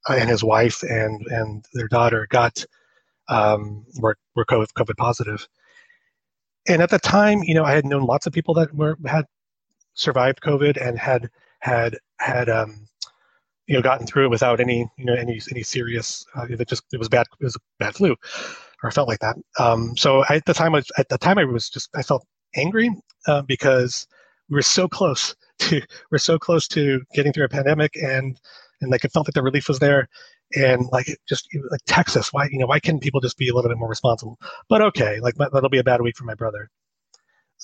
and 0.08 0.28
his 0.28 0.42
wife 0.42 0.82
and 0.82 1.26
and 1.26 1.64
their 1.74 1.88
daughter 1.88 2.26
got 2.30 2.64
um, 3.28 3.84
were 3.98 4.16
were 4.34 4.44
COVID, 4.44 4.68
COVID 4.76 4.96
positive. 4.96 5.46
And 6.68 6.82
at 6.82 6.90
the 6.90 6.98
time, 6.98 7.42
you 7.42 7.54
know, 7.54 7.64
I 7.64 7.72
had 7.72 7.86
known 7.86 8.04
lots 8.04 8.26
of 8.26 8.32
people 8.32 8.54
that 8.54 8.74
were 8.74 8.96
had 9.06 9.24
survived 9.94 10.40
COVID 10.40 10.76
and 10.76 10.98
had 10.98 11.30
had 11.60 11.98
had 12.18 12.48
um, 12.48 12.86
you 13.66 13.74
know 13.74 13.82
gotten 13.82 14.06
through 14.06 14.26
it 14.26 14.30
without 14.30 14.60
any 14.60 14.88
you 14.98 15.04
know 15.04 15.14
any 15.14 15.40
any 15.50 15.62
serious 15.62 16.24
uh, 16.36 16.46
it 16.48 16.68
just 16.68 16.84
it 16.92 16.98
was 16.98 17.08
bad 17.08 17.26
it 17.40 17.44
was 17.44 17.56
a 17.56 17.60
bad 17.78 17.94
flu 17.94 18.16
or 18.82 18.90
felt 18.90 19.08
like 19.08 19.20
that. 19.20 19.36
Um, 19.58 19.96
so 19.96 20.24
I, 20.28 20.36
at 20.36 20.44
the 20.44 20.54
time 20.54 20.74
I, 20.74 20.82
at 20.98 21.08
the 21.08 21.18
time 21.18 21.38
I 21.38 21.44
was 21.44 21.68
just 21.68 21.88
I 21.94 22.02
felt 22.02 22.26
angry 22.56 22.90
uh, 23.26 23.42
because 23.42 24.06
we 24.48 24.54
were 24.54 24.62
so 24.62 24.88
close 24.88 25.34
to 25.60 25.80
we're 26.10 26.18
so 26.18 26.38
close 26.38 26.66
to 26.68 27.02
getting 27.14 27.32
through 27.32 27.44
a 27.44 27.48
pandemic 27.48 27.94
and 27.96 28.40
and 28.80 28.90
like 28.90 29.04
it 29.04 29.12
felt 29.12 29.26
like 29.26 29.34
the 29.34 29.42
relief 29.42 29.68
was 29.68 29.78
there 29.78 30.08
and 30.54 30.86
like 30.92 31.06
just 31.28 31.48
like 31.70 31.80
Texas 31.86 32.32
why 32.32 32.48
you 32.50 32.58
know 32.58 32.66
why 32.66 32.80
can't 32.80 33.02
people 33.02 33.20
just 33.20 33.38
be 33.38 33.48
a 33.48 33.54
little 33.54 33.70
bit 33.70 33.78
more 33.78 33.88
responsible 33.88 34.38
but 34.68 34.82
okay 34.82 35.20
like 35.20 35.34
that'll 35.36 35.68
be 35.68 35.78
a 35.78 35.84
bad 35.84 36.00
week 36.02 36.16
for 36.16 36.24
my 36.24 36.34
brother 36.34 36.70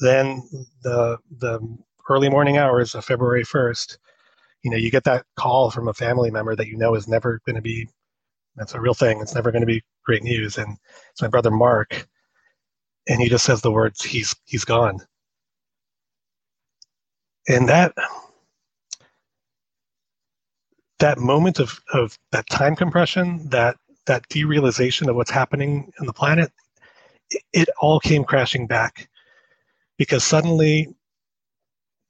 then 0.00 0.42
the 0.82 1.18
the 1.38 1.60
early 2.08 2.28
morning 2.28 2.58
hours 2.58 2.94
of 2.94 3.04
February 3.04 3.44
1st, 3.44 3.98
you 4.62 4.70
know, 4.70 4.76
you 4.76 4.90
get 4.90 5.04
that 5.04 5.24
call 5.36 5.70
from 5.70 5.88
a 5.88 5.94
family 5.94 6.30
member 6.30 6.56
that 6.56 6.66
you 6.66 6.76
know 6.76 6.94
is 6.94 7.08
never 7.08 7.40
going 7.46 7.56
to 7.56 7.62
be, 7.62 7.88
that's 8.56 8.74
a 8.74 8.80
real 8.80 8.94
thing. 8.94 9.20
It's 9.20 9.34
never 9.34 9.50
going 9.50 9.62
to 9.62 9.66
be 9.66 9.82
great 10.04 10.22
news. 10.22 10.58
And 10.58 10.76
it's 11.12 11.22
my 11.22 11.28
brother 11.28 11.50
Mark. 11.50 12.06
And 13.08 13.20
he 13.20 13.28
just 13.28 13.44
says 13.44 13.60
the 13.62 13.72
words, 13.72 14.02
he's, 14.02 14.34
he's 14.46 14.64
gone. 14.64 14.98
And 17.48 17.68
that, 17.68 17.94
that 20.98 21.18
moment 21.18 21.58
of, 21.58 21.80
of 21.92 22.18
that 22.32 22.48
time 22.48 22.76
compression, 22.76 23.48
that, 23.50 23.76
that 24.06 24.28
derealization 24.28 25.08
of 25.08 25.16
what's 25.16 25.30
happening 25.30 25.92
in 26.00 26.06
the 26.06 26.12
planet, 26.12 26.52
it, 27.30 27.42
it 27.52 27.68
all 27.80 28.00
came 28.00 28.24
crashing 28.24 28.66
back 28.66 29.08
because 29.98 30.24
suddenly 30.24 30.88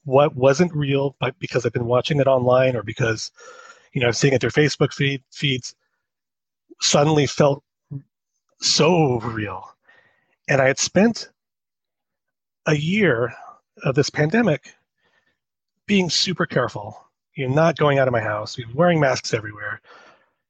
what 0.04 0.36
wasn't 0.36 0.74
real, 0.74 1.16
but 1.20 1.38
because 1.38 1.66
I've 1.66 1.72
been 1.72 1.86
watching 1.86 2.20
it 2.20 2.28
online 2.28 2.76
or 2.76 2.82
because, 2.82 3.32
you 3.92 4.00
know, 4.00 4.06
I'm 4.06 4.12
seeing 4.12 4.34
it 4.34 4.40
through 4.40 4.50
Facebook 4.50 4.92
feed, 4.92 5.22
feeds, 5.32 5.74
suddenly 6.80 7.26
felt 7.26 7.62
so 8.60 9.18
real. 9.20 9.68
And 10.48 10.60
I 10.60 10.66
had 10.66 10.78
spent 10.78 11.30
a 12.66 12.76
year 12.76 13.34
of 13.82 13.94
this 13.94 14.10
pandemic 14.10 14.74
being 15.86 16.10
super 16.10 16.46
careful, 16.46 17.05
you 17.36 17.48
know, 17.48 17.54
not 17.54 17.76
going 17.76 17.98
out 17.98 18.08
of 18.08 18.12
my 18.12 18.20
house, 18.20 18.58
You're 18.58 18.68
wearing 18.74 19.00
masks 19.00 19.34
everywhere. 19.34 19.80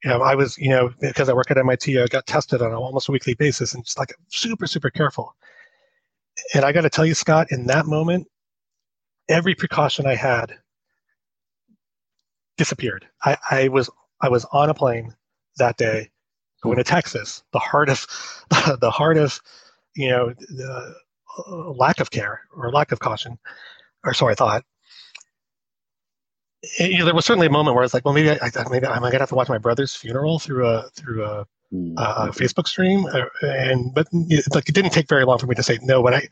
You 0.04 0.10
know, 0.10 0.22
I 0.22 0.34
was, 0.34 0.56
you 0.58 0.70
know, 0.70 0.92
because 1.00 1.28
I 1.28 1.34
work 1.34 1.50
at 1.50 1.58
MIT, 1.58 2.00
I 2.00 2.06
got 2.06 2.26
tested 2.26 2.62
on 2.62 2.72
almost 2.72 3.08
a 3.08 3.12
weekly 3.12 3.34
basis 3.34 3.74
and 3.74 3.84
just 3.84 3.98
like 3.98 4.14
super, 4.28 4.66
super 4.66 4.90
careful. 4.90 5.34
And 6.54 6.64
I 6.64 6.72
got 6.72 6.82
to 6.82 6.90
tell 6.90 7.06
you, 7.06 7.14
Scott, 7.14 7.48
in 7.50 7.66
that 7.66 7.86
moment, 7.86 8.28
every 9.28 9.54
precaution 9.54 10.06
I 10.06 10.14
had 10.14 10.54
disappeared. 12.56 13.06
I, 13.24 13.36
I 13.50 13.68
was 13.68 13.90
I 14.20 14.28
was 14.28 14.44
on 14.52 14.70
a 14.70 14.74
plane 14.74 15.14
that 15.58 15.76
day 15.76 16.10
going 16.62 16.76
to 16.78 16.84
Texas, 16.84 17.42
the 17.52 17.58
heart 17.58 17.88
of 17.88 18.06
the 18.80 18.90
heart 18.90 19.16
of 19.18 19.40
you 19.94 20.08
know 20.08 20.34
the 20.34 20.94
uh, 21.48 21.70
lack 21.72 22.00
of 22.00 22.10
care 22.10 22.42
or 22.54 22.70
lack 22.70 22.92
of 22.92 23.00
caution, 23.00 23.38
or 24.04 24.14
so 24.14 24.28
I 24.28 24.34
thought. 24.34 24.64
You 26.78 26.98
know, 26.98 27.04
there 27.04 27.14
was 27.14 27.24
certainly 27.24 27.46
a 27.46 27.50
moment 27.50 27.74
where 27.74 27.82
I 27.82 27.86
was 27.86 27.94
like, 27.94 28.04
well, 28.04 28.14
maybe 28.14 28.30
I, 28.30 28.38
I 28.42 28.68
maybe 28.70 28.86
I'm 28.86 29.02
gonna 29.02 29.18
have 29.18 29.28
to 29.28 29.34
watch 29.34 29.48
my 29.48 29.58
brother's 29.58 29.94
funeral 29.94 30.38
through 30.38 30.66
a 30.66 30.88
through 30.90 31.24
a, 31.24 31.46
mm-hmm. 31.72 31.98
a 31.98 32.32
Facebook 32.32 32.66
stream, 32.66 33.06
uh, 33.06 33.24
and 33.42 33.94
but 33.94 34.06
like 34.54 34.68
it 34.68 34.74
didn't 34.74 34.92
take 34.92 35.08
very 35.08 35.24
long 35.24 35.38
for 35.38 35.46
me 35.46 35.54
to 35.54 35.62
say 35.62 35.78
no. 35.82 36.00
When 36.00 36.14
I 36.14 36.28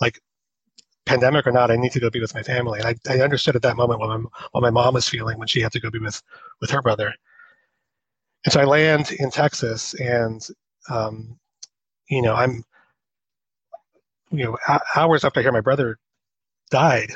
like 0.00 0.20
pandemic 1.06 1.46
or 1.46 1.52
not, 1.52 1.70
I 1.70 1.76
need 1.76 1.92
to 1.92 2.00
go 2.00 2.10
be 2.10 2.20
with 2.20 2.34
my 2.34 2.42
family. 2.42 2.80
And 2.80 2.88
I, 2.88 3.12
I 3.12 3.20
understood 3.20 3.56
at 3.56 3.62
that 3.62 3.76
moment 3.76 4.00
what 4.00 4.08
my, 4.08 4.24
what 4.52 4.60
my 4.62 4.70
mom 4.70 4.94
was 4.94 5.08
feeling 5.08 5.38
when 5.38 5.48
she 5.48 5.60
had 5.60 5.72
to 5.72 5.80
go 5.80 5.90
be 5.90 5.98
with, 5.98 6.22
with 6.60 6.70
her 6.70 6.82
brother. 6.82 7.14
And 8.44 8.52
so 8.52 8.60
I 8.60 8.64
land 8.64 9.12
in 9.12 9.30
Texas 9.30 9.94
and, 9.94 10.46
um, 10.88 11.38
you 12.08 12.22
know, 12.22 12.34
I'm, 12.34 12.64
you 14.30 14.44
know, 14.44 14.58
hours 14.96 15.24
after 15.24 15.40
I 15.40 15.42
hear 15.42 15.52
my 15.52 15.60
brother 15.60 15.98
died, 16.70 17.12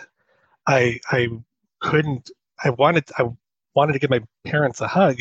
I, 0.66 1.00
I 1.10 1.28
couldn't, 1.80 2.30
I 2.64 2.70
wanted, 2.70 3.04
I 3.18 3.24
wanted 3.74 3.92
to 3.94 3.98
give 3.98 4.10
my 4.10 4.20
parents 4.44 4.80
a 4.80 4.88
hug 4.88 5.20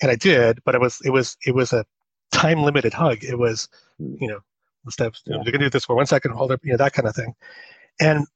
and 0.00 0.10
I 0.10 0.16
did, 0.16 0.60
but 0.64 0.74
it 0.74 0.80
was, 0.80 1.00
it 1.04 1.10
was, 1.10 1.36
it 1.46 1.54
was 1.54 1.72
a 1.72 1.84
time 2.32 2.62
limited 2.62 2.94
hug. 2.94 3.22
It 3.22 3.38
was, 3.38 3.68
mm. 4.00 4.16
you 4.20 4.28
know, 4.28 4.40
the 4.84 4.92
steps. 4.92 5.22
You, 5.26 5.36
know, 5.36 5.42
you 5.44 5.52
can 5.52 5.60
do 5.60 5.70
this 5.70 5.84
for 5.84 5.94
one 5.94 6.06
second, 6.06 6.32
hold 6.32 6.52
up, 6.52 6.60
you 6.64 6.72
know, 6.72 6.76
that 6.78 6.92
kind 6.92 7.06
of 7.06 7.14
thing. 7.14 7.34
And 8.00 8.26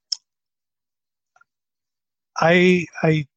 I 2.39 2.85
I 3.03 3.27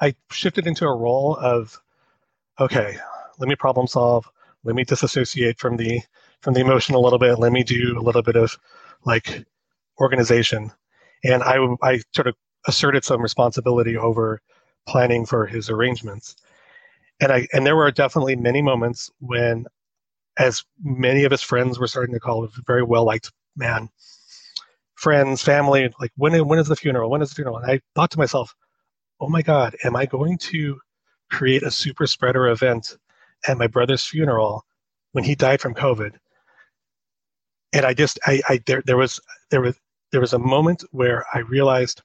I 0.00 0.14
shifted 0.30 0.66
into 0.66 0.86
a 0.86 0.96
role 0.96 1.36
of 1.36 1.80
okay, 2.58 2.96
let 3.38 3.48
me 3.48 3.56
problem 3.56 3.86
solve, 3.86 4.28
let 4.64 4.76
me 4.76 4.84
disassociate 4.84 5.58
from 5.58 5.76
the 5.76 6.00
from 6.40 6.54
the 6.54 6.60
emotion 6.60 6.94
a 6.94 6.98
little 6.98 7.18
bit, 7.18 7.38
let 7.38 7.52
me 7.52 7.62
do 7.62 7.98
a 7.98 8.02
little 8.02 8.22
bit 8.22 8.36
of 8.36 8.56
like 9.04 9.44
organization. 10.00 10.72
And 11.24 11.42
I 11.42 11.58
I 11.82 12.00
sort 12.14 12.28
of 12.28 12.36
asserted 12.66 13.04
some 13.04 13.22
responsibility 13.22 13.96
over 13.96 14.40
planning 14.86 15.26
for 15.26 15.46
his 15.46 15.70
arrangements. 15.70 16.36
And 17.20 17.32
I 17.32 17.46
and 17.52 17.66
there 17.66 17.76
were 17.76 17.90
definitely 17.90 18.36
many 18.36 18.62
moments 18.62 19.10
when 19.20 19.66
as 20.38 20.64
many 20.82 21.24
of 21.24 21.30
his 21.30 21.42
friends 21.42 21.78
were 21.78 21.86
starting 21.86 22.14
to 22.14 22.20
call, 22.20 22.44
a 22.44 22.48
very 22.66 22.82
well 22.82 23.04
liked 23.04 23.30
man. 23.56 23.88
Friends, 24.94 25.42
family, 25.42 25.92
like 26.00 26.12
when 26.16 26.46
when 26.46 26.58
is 26.58 26.68
the 26.68 26.76
funeral? 26.76 27.10
When 27.10 27.22
is 27.22 27.30
the 27.30 27.34
funeral? 27.34 27.58
And 27.58 27.70
I 27.70 27.80
thought 27.94 28.10
to 28.12 28.18
myself, 28.18 28.54
oh 29.20 29.28
my 29.28 29.42
God, 29.42 29.76
am 29.84 29.96
I 29.96 30.06
going 30.06 30.38
to 30.38 30.80
create 31.30 31.62
a 31.62 31.70
super 31.70 32.06
spreader 32.06 32.48
event 32.48 32.96
at 33.46 33.58
my 33.58 33.66
brother's 33.66 34.04
funeral 34.04 34.64
when 35.12 35.24
he 35.24 35.34
died 35.34 35.60
from 35.60 35.74
COVID? 35.74 36.14
And 37.72 37.86
I 37.86 37.94
just, 37.94 38.18
I, 38.26 38.40
I 38.48 38.60
there, 38.66 38.82
there 38.84 38.96
was, 38.96 39.20
there 39.50 39.60
was, 39.60 39.76
there 40.10 40.20
was 40.20 40.32
a 40.32 40.38
moment 40.38 40.82
where 40.90 41.24
I 41.32 41.40
realized 41.40 42.02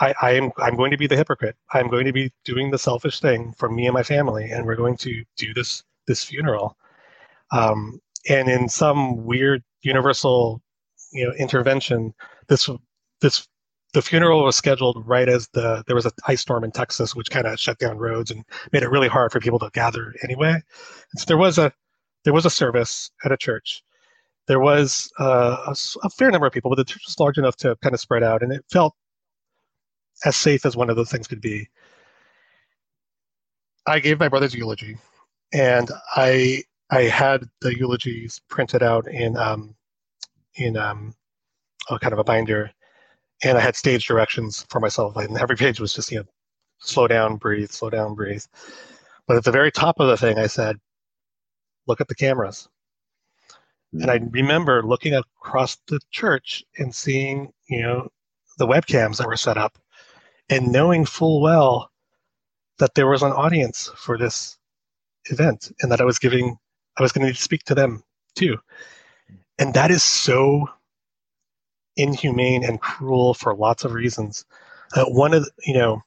I, 0.00 0.14
I, 0.20 0.30
am 0.32 0.50
I'm 0.58 0.76
going 0.76 0.90
to 0.90 0.96
be 0.96 1.06
the 1.06 1.16
hypocrite. 1.16 1.56
I'm 1.72 1.88
going 1.88 2.04
to 2.04 2.12
be 2.12 2.32
doing 2.44 2.70
the 2.70 2.78
selfish 2.78 3.20
thing 3.20 3.54
for 3.56 3.70
me 3.70 3.86
and 3.86 3.94
my 3.94 4.02
family, 4.02 4.50
and 4.50 4.66
we're 4.66 4.76
going 4.76 4.96
to 4.98 5.24
do 5.36 5.54
this 5.54 5.82
this 6.06 6.24
funeral. 6.24 6.76
Um, 7.52 8.00
and 8.28 8.48
in 8.48 8.68
some 8.68 9.24
weird 9.24 9.62
universal, 9.82 10.62
you 11.12 11.24
know, 11.24 11.32
intervention, 11.34 12.14
this 12.48 12.68
this 13.20 13.46
the 13.92 14.02
funeral 14.02 14.44
was 14.44 14.56
scheduled 14.56 15.06
right 15.06 15.28
as 15.28 15.48
the 15.52 15.84
there 15.86 15.94
was 15.94 16.06
an 16.06 16.12
ice 16.26 16.40
storm 16.40 16.64
in 16.64 16.72
Texas, 16.72 17.14
which 17.14 17.30
kind 17.30 17.46
of 17.46 17.58
shut 17.60 17.78
down 17.78 17.98
roads 17.98 18.30
and 18.30 18.44
made 18.72 18.82
it 18.82 18.90
really 18.90 19.08
hard 19.08 19.30
for 19.30 19.40
people 19.40 19.60
to 19.60 19.70
gather 19.72 20.12
anyway. 20.24 20.60
So 21.16 21.24
there 21.28 21.38
was 21.38 21.58
a 21.58 21.72
there 22.24 22.32
was 22.32 22.44
a 22.44 22.50
service 22.50 23.10
at 23.24 23.32
a 23.32 23.36
church. 23.36 23.82
There 24.46 24.60
was 24.60 25.10
uh, 25.18 25.56
a, 25.68 25.76
a, 26.02 26.10
fair 26.10 26.30
number 26.30 26.46
of 26.46 26.52
people, 26.52 26.70
but 26.70 26.76
the 26.76 26.84
church 26.84 27.02
was 27.06 27.18
large 27.18 27.38
enough 27.38 27.56
to 27.56 27.76
kind 27.82 27.94
of 27.94 28.00
spread 28.00 28.22
out, 28.22 28.42
and 28.42 28.52
it 28.52 28.62
felt 28.70 28.94
as 30.24 30.36
safe 30.36 30.64
as 30.64 30.76
one 30.76 30.90
of 30.90 30.96
those 30.96 31.10
things 31.10 31.26
could 31.26 31.40
be. 31.40 31.68
I 33.86 33.98
gave 33.98 34.18
my 34.18 34.28
brother's 34.28 34.54
eulogy, 34.54 34.96
and 35.52 35.90
I 36.16 36.64
I 36.90 37.02
had 37.02 37.48
the 37.60 37.76
eulogies 37.76 38.40
printed 38.48 38.82
out 38.82 39.06
in 39.06 39.36
um, 39.36 39.74
in 40.56 40.76
um, 40.76 41.14
a 41.90 41.98
kind 41.98 42.12
of 42.12 42.18
a 42.18 42.24
binder, 42.24 42.70
and 43.42 43.58
I 43.58 43.60
had 43.60 43.76
stage 43.76 44.06
directions 44.06 44.66
for 44.70 44.80
myself. 44.80 45.16
And 45.16 45.36
every 45.36 45.56
page 45.56 45.80
was 45.80 45.92
just 45.94 46.10
you 46.10 46.18
know, 46.18 46.24
slow 46.78 47.06
down, 47.08 47.36
breathe, 47.36 47.70
slow 47.70 47.90
down, 47.90 48.14
breathe. 48.14 48.44
But 49.26 49.36
at 49.36 49.44
the 49.44 49.52
very 49.52 49.70
top 49.70 50.00
of 50.00 50.08
the 50.08 50.16
thing, 50.16 50.38
I 50.38 50.46
said, 50.46 50.78
"Look 51.86 52.00
at 52.00 52.08
the 52.08 52.14
cameras." 52.14 52.68
And 53.92 54.10
I 54.10 54.18
remember 54.30 54.82
looking 54.82 55.14
across 55.14 55.76
the 55.86 56.00
church 56.10 56.64
and 56.78 56.92
seeing, 56.92 57.52
you 57.68 57.80
know, 57.82 58.08
the 58.58 58.66
webcams 58.66 59.18
that 59.18 59.28
were 59.28 59.36
set 59.36 59.56
up 59.56 59.78
and 60.48 60.72
knowing 60.72 61.04
full 61.04 61.40
well 61.40 61.90
that 62.78 62.94
there 62.94 63.06
was 63.06 63.22
an 63.22 63.32
audience 63.32 63.90
for 63.96 64.18
this 64.18 64.58
event 65.26 65.72
and 65.80 65.90
that 65.90 66.00
I 66.00 66.04
was 66.04 66.18
giving, 66.18 66.56
I 66.98 67.02
was 67.02 67.12
going 67.12 67.26
to 67.26 67.40
speak 67.40 67.64
to 67.64 67.74
them 67.74 68.02
too. 68.34 68.58
And 69.58 69.74
that 69.74 69.90
is 69.90 70.02
so 70.02 70.68
inhumane 71.96 72.64
and 72.64 72.80
cruel 72.80 73.34
for 73.34 73.54
lots 73.54 73.84
of 73.84 73.92
reasons. 73.92 74.44
Uh, 74.94 75.04
one 75.04 75.34
of 75.34 75.44
the, 75.44 75.50
you 75.64 75.74
know, 75.74 76.02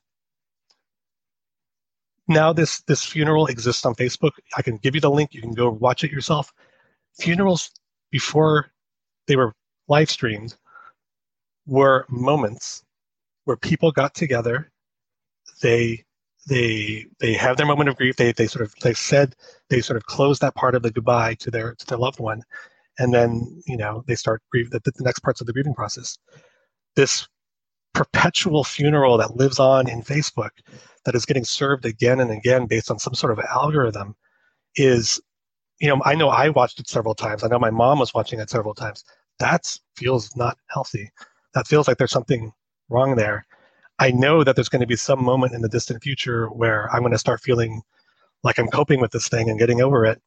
now 2.27 2.51
this 2.51 2.81
this 2.81 3.03
funeral 3.03 3.47
exists 3.47 3.85
on 3.85 3.95
Facebook. 3.95 4.31
I 4.57 4.61
can 4.61 4.77
give 4.77 4.95
you 4.95 5.01
the 5.01 5.09
link. 5.09 5.33
You 5.33 5.41
can 5.41 5.53
go 5.53 5.69
watch 5.69 6.03
it 6.03 6.11
yourself. 6.11 6.51
Funerals 7.19 7.71
before 8.11 8.71
they 9.27 9.37
were 9.37 9.53
live 9.87 10.09
streamed 10.09 10.55
were 11.65 12.05
moments 12.09 12.83
where 13.47 13.57
people 13.57 13.91
got 13.91 14.13
together. 14.13 14.69
They 15.61 16.03
they 16.49 17.05
they 17.19 17.33
have 17.33 17.55
their 17.55 17.65
moment 17.65 17.89
of 17.89 17.95
grief. 17.95 18.17
They 18.17 18.33
they 18.33 18.45
sort 18.47 18.65
of 18.65 18.73
they 18.81 18.93
said 18.93 19.35
they 19.69 19.79
sort 19.79 19.95
of 19.97 20.05
close 20.05 20.39
that 20.39 20.55
part 20.55 20.75
of 20.75 20.83
the 20.83 20.91
goodbye 20.91 21.35
to 21.35 21.49
their 21.49 21.73
to 21.75 21.85
their 21.85 21.97
loved 21.97 22.19
one, 22.19 22.41
and 22.99 23.13
then 23.13 23.61
you 23.65 23.77
know 23.77 24.03
they 24.05 24.15
start 24.15 24.41
grieve 24.51 24.69
the, 24.69 24.81
the 24.83 24.91
next 24.99 25.19
parts 25.19 25.39
of 25.39 25.47
the 25.47 25.53
grieving 25.53 25.73
process. 25.73 26.17
This 26.97 27.25
perpetual 27.93 28.65
funeral 28.65 29.17
that 29.17 29.37
lives 29.37 29.59
on 29.59 29.89
in 29.89 30.01
Facebook, 30.01 30.51
that 31.05 31.15
is 31.15 31.25
getting 31.25 31.45
served 31.45 31.85
again 31.85 32.19
and 32.19 32.31
again 32.31 32.67
based 32.67 32.91
on 32.91 32.99
some 32.99 33.15
sort 33.15 33.31
of 33.31 33.39
algorithm, 33.45 34.13
is 34.75 35.21
you 35.79 35.87
know 35.87 36.01
I 36.03 36.15
know 36.15 36.27
I 36.27 36.49
watched 36.49 36.81
it 36.81 36.89
several 36.89 37.15
times. 37.15 37.45
I 37.45 37.47
know 37.47 37.59
my 37.59 37.71
mom 37.71 37.99
was 37.99 38.13
watching 38.13 38.41
it 38.41 38.49
several 38.49 38.73
times. 38.73 39.05
That 39.39 39.79
feels 39.95 40.35
not 40.35 40.57
healthy. 40.69 41.11
That 41.53 41.65
feels 41.65 41.87
like 41.87 41.97
there's 41.97 42.11
something 42.11 42.51
wrong 42.89 43.15
there. 43.15 43.45
I 43.99 44.11
know 44.11 44.43
that 44.43 44.55
there's 44.55 44.69
going 44.69 44.81
to 44.81 44.87
be 44.87 44.95
some 44.95 45.23
moment 45.23 45.53
in 45.53 45.61
the 45.61 45.69
distant 45.69 46.03
future 46.03 46.47
where 46.47 46.91
I'm 46.93 47.01
going 47.01 47.11
to 47.11 47.17
start 47.17 47.41
feeling 47.41 47.81
like 48.43 48.59
I'm 48.59 48.67
coping 48.67 49.01
with 49.01 49.11
this 49.11 49.27
thing 49.27 49.49
and 49.49 49.59
getting 49.59 49.81
over 49.81 50.05
it, 50.05 50.21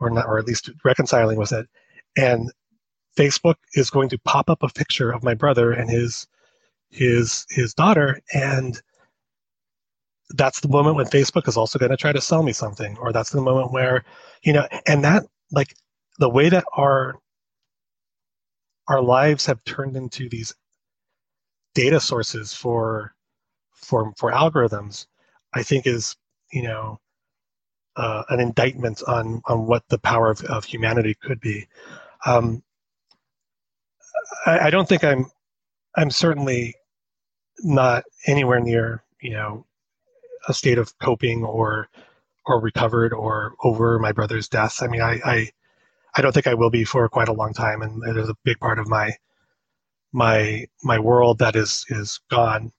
or 0.00 0.10
not, 0.10 0.26
or 0.26 0.38
at 0.38 0.46
least 0.46 0.70
reconciling 0.84 1.38
with 1.38 1.52
it. 1.52 1.66
And 2.16 2.52
Facebook 3.16 3.56
is 3.74 3.90
going 3.90 4.08
to 4.10 4.18
pop 4.18 4.50
up 4.50 4.62
a 4.62 4.68
picture 4.68 5.10
of 5.10 5.24
my 5.24 5.34
brother 5.34 5.72
and 5.72 5.90
his 5.90 6.26
his 6.90 7.46
his 7.50 7.74
daughter, 7.74 8.20
and 8.32 8.80
that's 10.30 10.60
the 10.60 10.68
moment 10.68 10.96
when 10.96 11.06
Facebook 11.06 11.48
is 11.48 11.56
also 11.56 11.78
going 11.78 11.90
to 11.90 11.96
try 11.96 12.12
to 12.12 12.20
sell 12.20 12.42
me 12.42 12.52
something, 12.52 12.96
or 12.98 13.12
that's 13.12 13.30
the 13.30 13.40
moment 13.40 13.72
where, 13.72 14.04
you 14.42 14.52
know, 14.52 14.66
and 14.86 15.02
that 15.04 15.24
like 15.50 15.74
the 16.18 16.28
way 16.28 16.48
that 16.48 16.64
our 16.76 17.18
our 18.88 19.02
lives 19.02 19.46
have 19.46 19.62
turned 19.64 19.96
into 19.96 20.28
these 20.28 20.54
data 21.78 22.00
sources 22.00 22.52
for 22.52 23.14
for 23.70 24.12
for 24.16 24.32
algorithms, 24.32 25.06
I 25.54 25.62
think 25.62 25.86
is 25.86 26.16
you 26.50 26.64
know 26.64 26.98
uh, 27.94 28.24
an 28.30 28.40
indictment 28.40 29.00
on 29.06 29.40
on 29.46 29.66
what 29.66 29.84
the 29.88 29.98
power 29.98 30.28
of, 30.28 30.40
of 30.46 30.64
humanity 30.64 31.14
could 31.22 31.40
be. 31.40 31.68
Um, 32.26 32.64
I, 34.44 34.58
I 34.66 34.70
don't 34.70 34.88
think 34.88 35.04
I'm 35.04 35.30
I'm 35.96 36.10
certainly 36.10 36.74
not 37.60 38.02
anywhere 38.26 38.58
near 38.58 39.04
you 39.20 39.30
know 39.30 39.64
a 40.48 40.54
state 40.54 40.78
of 40.78 40.98
coping 40.98 41.44
or 41.44 41.88
or 42.46 42.60
recovered 42.60 43.12
or 43.12 43.54
over 43.62 44.00
my 44.00 44.10
brother's 44.10 44.48
death. 44.48 44.82
I 44.82 44.88
mean, 44.88 45.00
I, 45.00 45.20
I 45.24 45.48
I 46.16 46.22
don't 46.22 46.32
think 46.32 46.48
I 46.48 46.54
will 46.54 46.70
be 46.70 46.82
for 46.82 47.08
quite 47.08 47.28
a 47.28 47.32
long 47.32 47.52
time, 47.52 47.82
and 47.82 48.02
it 48.02 48.16
is 48.16 48.28
a 48.28 48.36
big 48.42 48.58
part 48.58 48.80
of 48.80 48.88
my 48.88 49.12
my 50.12 50.66
my 50.82 50.98
world 50.98 51.38
that 51.38 51.56
is 51.56 51.84
is 51.88 52.20
gone. 52.30 52.72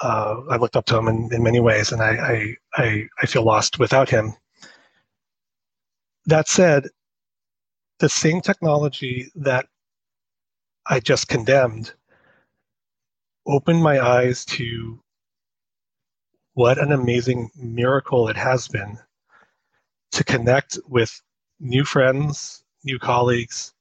Uh, 0.00 0.40
I 0.50 0.56
looked 0.56 0.76
up 0.76 0.86
to 0.86 0.96
him 0.96 1.08
in, 1.08 1.28
in 1.32 1.42
many 1.42 1.60
ways, 1.60 1.92
and 1.92 2.02
I, 2.02 2.56
I, 2.76 2.82
I 2.82 3.08
I 3.22 3.26
feel 3.26 3.44
lost 3.44 3.78
without 3.78 4.08
him. 4.08 4.32
That 6.26 6.48
said, 6.48 6.88
the 7.98 8.08
same 8.08 8.40
technology 8.40 9.30
that 9.34 9.66
I 10.86 11.00
just 11.00 11.28
condemned 11.28 11.92
opened 13.46 13.82
my 13.82 14.00
eyes 14.00 14.44
to 14.46 15.02
what 16.54 16.78
an 16.78 16.92
amazing 16.92 17.50
miracle 17.56 18.28
it 18.28 18.36
has 18.36 18.68
been 18.68 18.98
to 20.12 20.24
connect 20.24 20.78
with 20.88 21.20
new 21.58 21.84
friends, 21.84 22.64
new 22.84 22.98
colleagues 22.98 23.72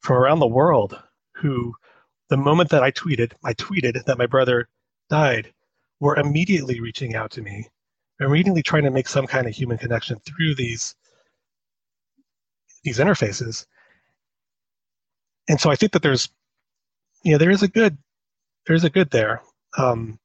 from 0.00 0.16
around 0.16 0.38
the 0.38 0.46
world 0.46 1.02
who, 1.40 1.74
the 2.28 2.36
moment 2.36 2.70
that 2.70 2.82
I 2.82 2.90
tweeted, 2.90 3.32
I 3.44 3.54
tweeted 3.54 4.04
that 4.04 4.18
my 4.18 4.26
brother 4.26 4.68
died, 5.08 5.52
were 5.98 6.16
immediately 6.16 6.80
reaching 6.80 7.14
out 7.14 7.30
to 7.32 7.42
me, 7.42 7.68
and 8.18 8.28
immediately 8.28 8.62
trying 8.62 8.84
to 8.84 8.90
make 8.90 9.08
some 9.08 9.26
kind 9.26 9.46
of 9.46 9.54
human 9.54 9.78
connection 9.78 10.18
through 10.20 10.54
these 10.54 10.94
these 12.82 12.98
interfaces. 12.98 13.66
And 15.48 15.60
so 15.60 15.70
I 15.70 15.76
think 15.76 15.92
that 15.92 16.02
there's, 16.02 16.30
you 17.24 17.32
know, 17.32 17.38
there 17.38 17.50
is 17.50 17.62
a 17.62 17.68
good, 17.68 17.98
there's 18.66 18.84
a 18.84 18.90
good 18.90 19.10
there, 19.10 19.42
um, 19.76 20.18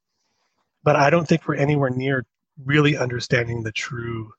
but 0.84 0.96
I 0.96 1.10
don't 1.10 1.28
think 1.28 1.48
we're 1.48 1.56
anywhere 1.56 1.90
near 1.90 2.26
really 2.64 2.96
understanding 2.96 3.64
the 3.64 3.72
true 3.72 4.32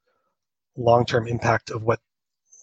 long-term 0.77 1.27
impact 1.27 1.71
of 1.71 1.83
what 1.83 2.01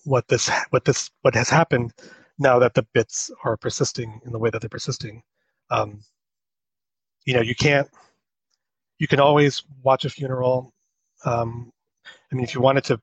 what 0.05 0.27
this 0.27 0.49
what 0.71 0.85
this 0.85 1.11
what 1.21 1.35
has 1.35 1.49
happened 1.49 1.93
now 2.39 2.59
that 2.59 2.73
the 2.73 2.85
bits 2.93 3.31
are 3.43 3.57
persisting 3.57 4.21
in 4.25 4.31
the 4.31 4.39
way 4.39 4.49
that 4.49 4.61
they're 4.61 4.69
persisting. 4.69 5.23
Um, 5.69 6.01
you 7.25 7.33
know, 7.33 7.41
you 7.41 7.55
can't, 7.55 7.87
you 8.99 9.07
can 9.07 9.19
always 9.19 9.63
watch 9.81 10.05
a 10.05 10.09
funeral. 10.09 10.73
Um, 11.25 11.71
I 12.31 12.35
mean, 12.35 12.43
if 12.43 12.53
you 12.53 12.61
wanted 12.61 12.83
to 12.85 12.99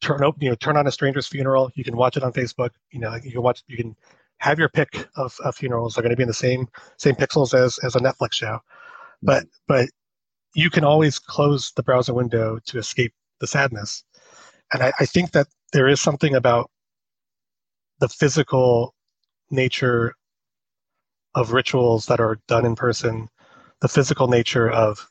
turn 0.00 0.22
open, 0.24 0.42
you 0.42 0.50
know, 0.50 0.56
turn 0.56 0.76
on 0.76 0.86
a 0.86 0.92
stranger's 0.92 1.26
funeral, 1.26 1.70
you 1.74 1.84
can 1.84 1.96
watch 1.96 2.16
it 2.16 2.22
on 2.22 2.32
Facebook. 2.32 2.70
You 2.90 3.00
know, 3.00 3.14
you 3.22 3.32
can 3.32 3.42
watch, 3.42 3.62
you 3.68 3.76
can 3.76 3.96
have 4.38 4.58
your 4.58 4.68
pick 4.68 5.06
of, 5.16 5.36
of 5.44 5.54
funerals. 5.54 5.94
They're 5.94 6.02
going 6.02 6.10
to 6.10 6.16
be 6.16 6.22
in 6.22 6.28
the 6.28 6.34
same 6.34 6.68
same 6.96 7.14
pixels 7.14 7.54
as 7.54 7.78
as 7.84 7.94
a 7.94 8.00
Netflix 8.00 8.34
show, 8.34 8.58
but 9.22 9.44
but 9.68 9.88
you 10.54 10.70
can 10.70 10.84
always 10.84 11.18
close 11.18 11.72
the 11.72 11.82
browser 11.82 12.14
window 12.14 12.58
to 12.66 12.78
escape 12.78 13.12
the 13.40 13.46
sadness. 13.46 14.04
And 14.72 14.82
I, 14.82 14.92
I 14.98 15.06
think 15.06 15.32
that 15.32 15.46
there 15.72 15.88
is 15.88 16.00
something 16.00 16.34
about 16.34 16.70
the 18.00 18.08
physical 18.08 18.94
nature 19.50 20.14
of 21.34 21.52
rituals 21.52 22.06
that 22.06 22.20
are 22.20 22.38
done 22.48 22.66
in 22.66 22.74
person, 22.74 23.28
the 23.80 23.88
physical 23.88 24.28
nature 24.28 24.70
of 24.70 25.08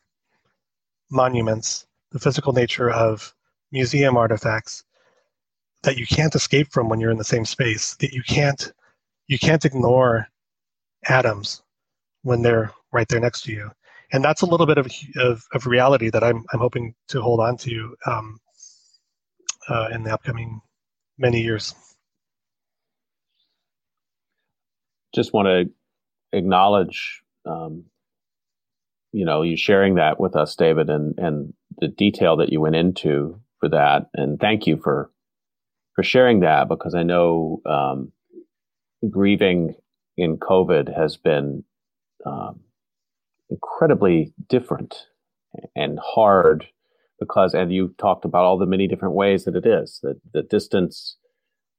monuments, 1.12 1.88
the 2.12 2.20
physical 2.20 2.54
nature 2.54 2.90
of 2.90 3.34
museum 3.72 4.18
artifacts 4.18 4.84
that 5.84 5.98
you 5.98 6.06
can't 6.06 6.36
escape 6.36 6.68
from 6.72 6.90
when 6.90 7.00
you're 7.00 7.12
in 7.12 7.18
the 7.18 7.24
same 7.24 7.46
space, 7.46 7.96
that 7.98 8.12
you 8.12 8.24
can't 8.24 8.72
you 9.28 9.40
can't 9.40 9.64
ignore 9.64 10.28
atoms 11.08 11.62
when 12.24 12.42
they're 12.42 12.72
right 12.92 13.08
there 13.08 13.20
next 13.20 13.44
to 13.44 13.52
you. 13.52 13.72
And 14.12 14.24
that's 14.24 14.42
a 14.42 14.46
little 14.46 14.66
bit 14.66 14.80
of, 14.80 14.92
of, 15.18 15.44
of 15.54 15.68
reality 15.68 16.10
that 16.10 16.24
I'm, 16.24 16.44
I'm 16.52 16.60
hoping 16.60 16.96
to 17.10 17.22
hold 17.22 17.40
on 17.40 17.56
to 17.58 17.96
um, 18.08 18.40
uh, 19.70 19.90
in 19.92 20.04
the 20.04 20.12
upcoming 20.12 20.60
many 21.20 21.42
years. 21.42 21.76
Just 25.14 25.34
want 25.34 25.48
to 25.48 26.38
acknowledge, 26.38 27.24
um, 27.46 27.86
you 29.12 29.26
know, 29.26 29.42
you 29.42 29.58
sharing 29.58 29.96
that 29.96 30.20
with 30.20 30.36
us, 30.36 30.56
David, 30.56 30.90
and 30.90 31.18
and 31.18 31.54
the 31.80 31.88
detail 31.88 32.38
that 32.38 32.52
you 32.52 32.62
went 32.62 32.76
into 32.76 33.40
for 33.60 33.70
that, 33.70 34.10
and 34.14 34.40
thank 34.40 34.68
you 34.68 34.78
for 34.78 35.12
for 35.96 36.04
sharing 36.04 36.42
that 36.42 36.70
because 36.70 36.96
I 36.96 37.04
know 37.04 37.62
um, 37.66 38.12
grieving 39.10 39.76
in 40.18 40.38
COVID 40.38 40.96
has 40.96 41.18
been 41.18 41.64
um, 42.26 42.62
incredibly 43.50 44.34
different 44.48 45.08
and 45.76 46.00
hard 46.02 46.68
because, 47.20 47.54
and 47.54 47.74
you 47.74 47.94
talked 47.98 48.26
about 48.26 48.46
all 48.46 48.58
the 48.58 48.66
many 48.66 48.88
different 48.88 49.16
ways 49.16 49.46
that 49.46 49.56
it 49.56 49.66
is 49.66 50.00
the 50.34 50.44
distance, 50.44 51.18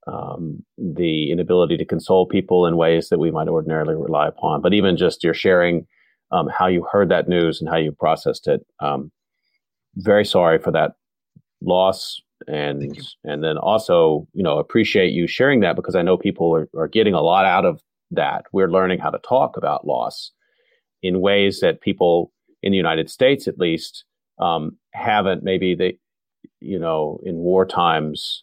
um, 0.07 0.65
the 0.79 1.31
inability 1.31 1.77
to 1.77 1.85
console 1.85 2.27
people 2.27 2.67
in 2.67 2.77
ways 2.77 3.09
that 3.09 3.19
we 3.19 3.31
might 3.31 3.49
ordinarily 3.49 3.95
rely 3.95 4.27
upon, 4.29 4.63
but 4.63 4.73
even 4.75 4.97
just 4.97 5.23
your 5.23 5.35
sharing 5.35 5.87
um, 6.33 6.49
how 6.49 6.67
you 6.67 6.87
heard 6.91 7.09
that 7.11 7.29
news 7.29 7.61
and 7.61 7.69
how 7.69 7.77
you 7.77 7.93
processed 7.93 8.49
it. 8.49 8.65
Um, 8.81 9.11
very 9.97 10.25
sorry 10.25 10.59
for 10.59 10.71
that 10.71 10.93
loss 11.63 12.21
and 12.49 12.99
and 13.25 13.45
then 13.45 13.59
also 13.59 14.27
you 14.33 14.43
know 14.43 14.59
appreciate 14.59 15.13
you 15.13 15.27
sharing 15.27 15.61
that 15.61 15.77
because 15.77 15.95
I 15.95 16.03
know 16.03 16.17
people 16.17 16.55
are, 16.55 16.69
are 16.79 16.89
getting 16.89 17.13
a 17.13 17.21
lot 17.21 17.45
out 17.45 17.65
of 17.65 17.83
that. 18.13 18.45
We're 18.53 18.71
learning 18.71 18.99
how 18.99 19.11
to 19.11 19.19
talk 19.19 19.57
about 19.57 19.87
loss 19.87 20.33
in 21.03 21.21
ways 21.21 21.61
that 21.61 21.81
people 21.81 22.33
in 22.63 22.73
the 22.73 22.79
United 22.79 23.11
States, 23.11 23.49
at 23.49 23.59
least, 23.59 24.05
um, 24.39 24.77
haven't 24.93 25.43
maybe 25.43 25.75
they, 25.75 25.99
you 26.61 26.79
know, 26.79 27.21
in 27.25 27.37
war 27.37 27.65
times 27.65 28.43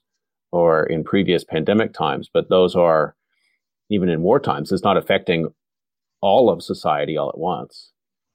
or 0.51 0.85
in 0.85 1.03
previous 1.03 1.43
pandemic 1.43 1.93
times. 1.93 2.29
But 2.33 2.49
those 2.49 2.75
are 2.75 3.15
even 3.89 4.09
in 4.09 4.21
war 4.21 4.39
times. 4.39 4.71
It's 4.71 4.83
not 4.83 4.97
affecting 4.97 5.49
all 6.21 6.49
of 6.49 6.63
society 6.63 7.17
all 7.17 7.29
at 7.29 7.37
once. 7.37 7.91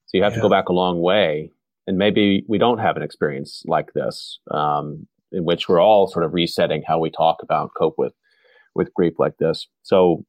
So 0.07 0.19
you 0.19 0.25
have 0.25 0.33
yeah. 0.33 0.37
to 0.37 0.43
go 0.43 0.49
back 0.49 0.69
a 0.69 0.73
long 0.73 1.01
way. 1.01 1.51
And 1.87 1.99
maybe 1.99 2.45
we 2.49 2.59
don't 2.59 2.79
have 2.79 2.97
an 2.97 3.03
experience 3.03 3.63
like 3.67 3.93
this, 3.95 4.39
um, 4.51 5.07
in 5.33 5.45
which 5.45 5.69
we're 5.69 5.81
all 5.81 6.07
sort 6.07 6.25
of 6.25 6.33
resetting 6.33 6.83
how 6.87 6.99
we 6.99 7.11
talk 7.11 7.39
about 7.43 7.73
cope 7.77 7.95
with 7.99 8.15
with 8.75 8.95
grief 8.95 9.15
like 9.19 9.37
this. 9.39 9.67
So 9.83 10.25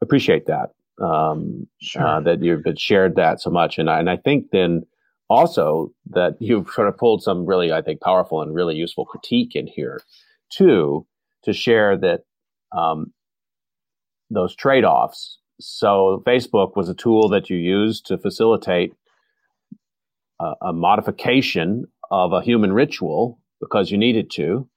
appreciate 0.00 0.46
that 0.46 0.70
um, 1.02 1.66
sure. 1.80 2.06
uh, 2.06 2.20
that 2.20 2.42
you've 2.42 2.64
shared 2.76 3.16
that 3.16 3.40
so 3.40 3.50
much, 3.50 3.78
and 3.78 3.90
I, 3.90 3.98
and 3.98 4.10
I 4.10 4.16
think 4.16 4.50
then 4.52 4.82
also 5.28 5.92
that 6.10 6.36
you've 6.38 6.68
sort 6.70 6.88
of 6.88 6.96
pulled 6.96 7.22
some 7.22 7.46
really 7.46 7.72
I 7.72 7.82
think 7.82 8.00
powerful 8.00 8.42
and 8.42 8.54
really 8.54 8.76
useful 8.76 9.04
critique 9.04 9.56
in 9.56 9.66
here 9.66 10.00
too 10.50 11.06
to 11.44 11.52
share 11.52 11.96
that 11.98 12.20
um, 12.76 13.12
those 14.30 14.54
trade 14.54 14.84
offs. 14.84 15.38
So 15.60 16.22
Facebook 16.26 16.76
was 16.76 16.88
a 16.88 16.94
tool 16.94 17.28
that 17.30 17.48
you 17.48 17.56
used 17.56 18.06
to 18.06 18.18
facilitate 18.18 18.92
a, 20.40 20.52
a 20.62 20.72
modification 20.72 21.86
of 22.10 22.32
a 22.32 22.42
human 22.42 22.72
ritual 22.72 23.40
because 23.60 23.90
you 23.90 23.98
needed 23.98 24.30
to. 24.32 24.68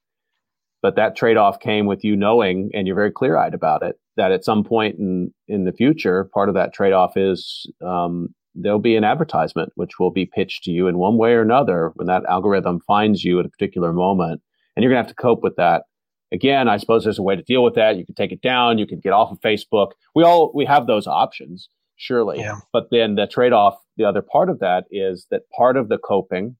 But 0.82 0.96
that 0.96 1.18
trade 1.18 1.36
off 1.36 1.60
came 1.60 1.88
with 1.88 2.06
you 2.06 2.16
knowing, 2.16 2.72
and 2.74 2.88
you're 2.88 2.96
very 2.96 3.12
clear 3.12 3.36
eyed 3.36 3.54
about 3.54 3.84
it, 3.84 4.00
that 4.16 4.32
at 4.32 4.46
some 4.46 4.64
point 4.64 4.98
in, 4.98 5.34
in 5.48 5.66
the 5.66 5.74
future, 5.74 6.30
part 6.34 6.48
of 6.48 6.56
that 6.56 6.74
trade 6.74 6.94
off 6.94 7.18
is 7.18 7.70
um, 7.86 8.34
there'll 8.56 8.80
be 8.80 8.96
an 8.96 9.04
advertisement 9.04 9.74
which 9.76 10.00
will 10.00 10.12
be 10.12 10.26
pitched 10.26 10.64
to 10.64 10.72
you 10.72 10.88
in 10.88 10.98
one 10.98 11.18
way 11.18 11.34
or 11.34 11.42
another 11.42 11.92
when 11.96 12.08
that 12.08 12.24
algorithm 12.30 12.80
finds 12.88 13.26
you 13.26 13.40
at 13.40 13.46
a 13.46 13.50
particular 13.50 13.92
moment. 13.92 14.42
And 14.76 14.84
you're 14.84 14.92
going 14.92 15.04
to 15.04 15.08
have 15.08 15.16
to 15.16 15.22
cope 15.22 15.44
with 15.44 15.56
that. 15.58 15.84
Again, 16.32 16.70
I 16.70 16.78
suppose 16.78 17.04
there's 17.04 17.20
a 17.20 17.24
way 17.24 17.36
to 17.36 17.42
deal 17.42 17.64
with 17.64 17.76
that. 17.76 17.98
You 17.98 18.06
can 18.06 18.16
take 18.16 18.32
it 18.32 18.42
down. 18.42 18.78
You 18.78 18.86
can 18.86 19.00
get 19.00 19.14
off 19.14 19.32
of 19.32 19.40
Facebook. 19.40 19.92
We 20.14 20.24
all, 20.24 20.52
we 20.54 20.66
have 20.66 20.86
those 20.86 21.08
options, 21.08 21.70
surely. 21.96 22.40
Yeah. 22.40 22.60
But 22.72 22.88
then 22.92 23.16
the 23.16 23.26
trade 23.26 23.52
off, 23.52 23.76
the 23.98 24.06
other 24.06 24.22
part 24.22 24.50
of 24.50 24.60
that 24.60 24.86
is 24.92 25.26
that 25.32 25.50
part 25.58 25.76
of 25.76 25.90
the 25.90 25.98
coping, 25.98 26.56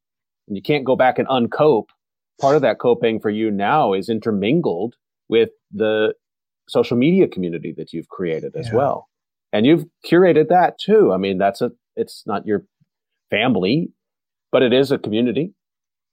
and 0.48 0.58
you 0.58 0.64
can't 0.64 0.86
go 0.86 0.96
back 0.96 1.20
and 1.20 1.28
uncope 1.28 1.92
part 2.40 2.56
of 2.56 2.62
that 2.62 2.80
coping 2.80 3.20
for 3.20 3.30
you 3.30 3.52
now 3.52 3.94
is 3.94 4.10
intermingled 4.10 4.96
with 5.28 5.50
the 5.72 6.14
social 6.68 6.98
media 6.98 7.28
community 7.28 7.74
that 7.78 7.94
you've 7.94 8.08
created 8.08 8.56
as 8.56 8.68
yeah. 8.68 8.76
well. 8.76 9.08
And 9.52 9.66
you've 9.66 9.86
curated 10.06 10.48
that 10.50 10.80
too. 10.80 11.12
I 11.12 11.18
mean, 11.18 11.38
that's 11.38 11.62
a, 11.62 11.72
it's 11.96 12.24
not 12.26 12.46
your 12.46 12.66
family, 13.30 13.92
but 14.52 14.64
it 14.64 14.74
is 14.74 14.92
a 14.92 14.98
community. 14.98 15.54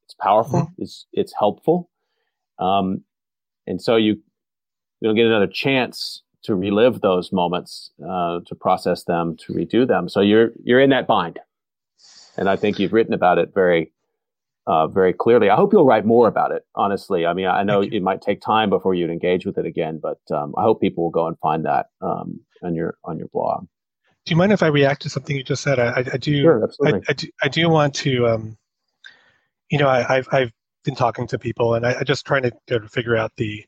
It's 0.07 0.15
powerful. 0.15 0.61
Mm-hmm. 0.61 0.83
It's, 0.83 1.07
it's 1.13 1.35
helpful. 1.39 1.91
Um, 2.59 3.03
and 3.67 3.81
so 3.83 3.97
you, 3.97 4.13
you 5.01 5.09
don't 5.09 5.17
get 5.17 5.27
another 5.27 5.47
chance 5.47 6.23
to 6.45 6.55
relive 6.55 7.01
those 7.01 7.33
moments, 7.33 7.91
uh, 8.09 8.41
to 8.47 8.55
process 8.55 9.05
them, 9.05 9.37
to 9.39 9.53
redo 9.53 9.87
them. 9.87 10.09
So 10.09 10.21
you're, 10.21 10.51
you're 10.63 10.81
in 10.81 10.91
that 10.91 11.07
bind. 11.07 11.41
And 12.37 12.49
I 12.49 12.57
think 12.57 12.79
you've 12.79 12.93
written 12.93 13.15
about 13.15 13.39
it 13.39 13.53
very, 13.53 13.93
uh, 14.67 14.87
very 14.87 15.13
clearly. 15.13 15.51
I 15.51 15.57
hope 15.57 15.73
you'll 15.73 15.87
write 15.87 16.05
more 16.05 16.29
about 16.29 16.53
it. 16.53 16.65
Honestly, 16.75 17.27
I 17.27 17.33
mean, 17.33 17.47
I 17.47 17.63
know 17.63 17.83
it 17.83 18.03
might 18.03 18.23
take 18.23 18.41
time 18.41 18.71
before 18.71 18.95
you'd 18.95 19.11
engage 19.11 19.47
with 19.47 19.59
it 19.59 19.67
again, 19.67 20.01
but 20.01 20.19
um, 20.31 20.55
I 20.57 20.63
hope 20.63 20.81
people 20.81 21.05
will 21.05 21.11
go 21.11 21.27
and 21.27 21.39
find 21.39 21.65
that 21.65 21.87
um, 22.01 22.41
on 22.63 22.75
your 22.75 22.97
on 23.05 23.19
your 23.19 23.29
blog. 23.29 23.67
Do 24.25 24.31
you 24.31 24.37
mind 24.37 24.53
if 24.53 24.63
I 24.63 24.67
react 24.67 25.03
to 25.03 25.09
something 25.09 25.37
you 25.37 25.45
just 25.45 25.63
said? 25.63 25.79
I, 25.79 26.05
I 26.13 26.17
do. 26.17 26.43
Sure, 26.43 26.65
absolutely. 26.65 27.01
I, 27.09 27.11
I, 27.11 27.13
do. 27.15 27.29
I 27.45 27.49
do 27.49 27.69
want 27.71 27.95
to. 27.95 28.27
Um, 28.27 28.59
you 29.71 29.79
know, 29.79 29.89
I, 29.89 30.17
have 30.17 30.29
I've 30.33 30.53
been 30.85 30.95
talking 30.95 31.27
to 31.29 31.39
people, 31.39 31.75
and 31.75 31.87
I, 31.87 32.01
I 32.01 32.05
just 32.05 32.27
trying 32.27 32.43
to, 32.43 32.53
to 32.69 32.89
figure 32.89 33.17
out 33.17 33.33
the 33.37 33.65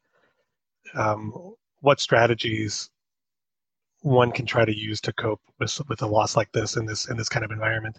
um, 0.95 1.55
what 1.81 2.01
strategies 2.01 2.91
one 4.03 4.31
can 4.31 4.47
try 4.47 4.65
to 4.65 4.77
use 4.77 5.01
to 5.03 5.13
cope 5.13 5.41
with 5.59 5.81
with 5.89 6.03
a 6.03 6.07
loss 6.07 6.37
like 6.37 6.53
this 6.53 6.77
in 6.77 6.87
this 6.87 7.09
in 7.09 7.17
this 7.17 7.29
kind 7.29 7.45
of 7.45 7.51
environment. 7.51 7.99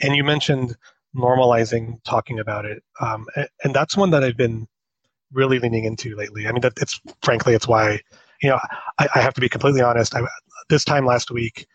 And 0.00 0.16
you 0.16 0.24
mentioned 0.24 0.76
normalizing 1.14 2.02
talking 2.04 2.38
about 2.38 2.64
it. 2.64 2.82
Um, 3.00 3.26
and 3.62 3.74
that's 3.74 3.96
one 3.96 4.10
that 4.10 4.24
I've 4.24 4.36
been 4.36 4.66
really 5.32 5.58
leaning 5.58 5.84
into 5.84 6.16
lately. 6.16 6.46
I 6.46 6.52
mean, 6.52 6.62
that 6.62 6.72
it's 6.80 7.00
frankly, 7.22 7.54
it's 7.54 7.68
why, 7.68 8.00
you 8.42 8.48
know, 8.48 8.58
I, 8.98 9.08
I 9.14 9.20
have 9.20 9.34
to 9.34 9.40
be 9.40 9.48
completely 9.48 9.82
honest. 9.82 10.14
I, 10.14 10.22
this 10.68 10.84
time 10.84 11.06
last 11.06 11.30
week, 11.30 11.66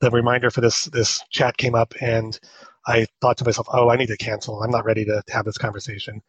the 0.00 0.10
reminder 0.10 0.50
for 0.50 0.60
this 0.60 0.86
this 0.86 1.22
chat 1.30 1.56
came 1.58 1.74
up, 1.74 1.94
and 2.00 2.38
I 2.86 3.06
thought 3.20 3.38
to 3.38 3.44
myself, 3.44 3.66
"Oh, 3.72 3.90
I 3.90 3.96
need 3.96 4.08
to 4.08 4.16
cancel. 4.16 4.62
I'm 4.62 4.70
not 4.70 4.84
ready 4.84 5.04
to, 5.06 5.22
have 5.30 5.44
this 5.44 5.58
conversation." 5.58 6.22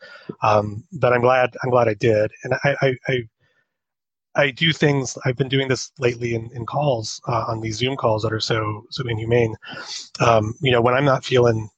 Um, 0.43 0.83
but 0.93 1.13
I'm 1.13 1.21
glad 1.21 1.55
I'm 1.63 1.69
glad 1.71 1.87
I 1.87 1.95
did, 1.95 2.31
and 2.43 2.53
I, 2.63 2.75
I, 2.81 2.95
I 3.07 3.19
I 4.35 4.51
do 4.51 4.73
things. 4.73 5.17
I've 5.25 5.37
been 5.37 5.49
doing 5.49 5.67
this 5.67 5.91
lately 5.99 6.35
in, 6.35 6.49
in 6.55 6.65
calls 6.65 7.21
uh, 7.27 7.45
on 7.47 7.61
these 7.61 7.77
Zoom 7.77 7.95
calls 7.97 8.23
that 8.23 8.33
are 8.33 8.39
so 8.39 8.83
so 8.91 9.07
inhumane. 9.07 9.55
Um, 10.19 10.55
you 10.61 10.71
know, 10.71 10.81
when 10.81 10.95
I'm 10.95 11.05
not 11.05 11.25
feeling 11.25 11.69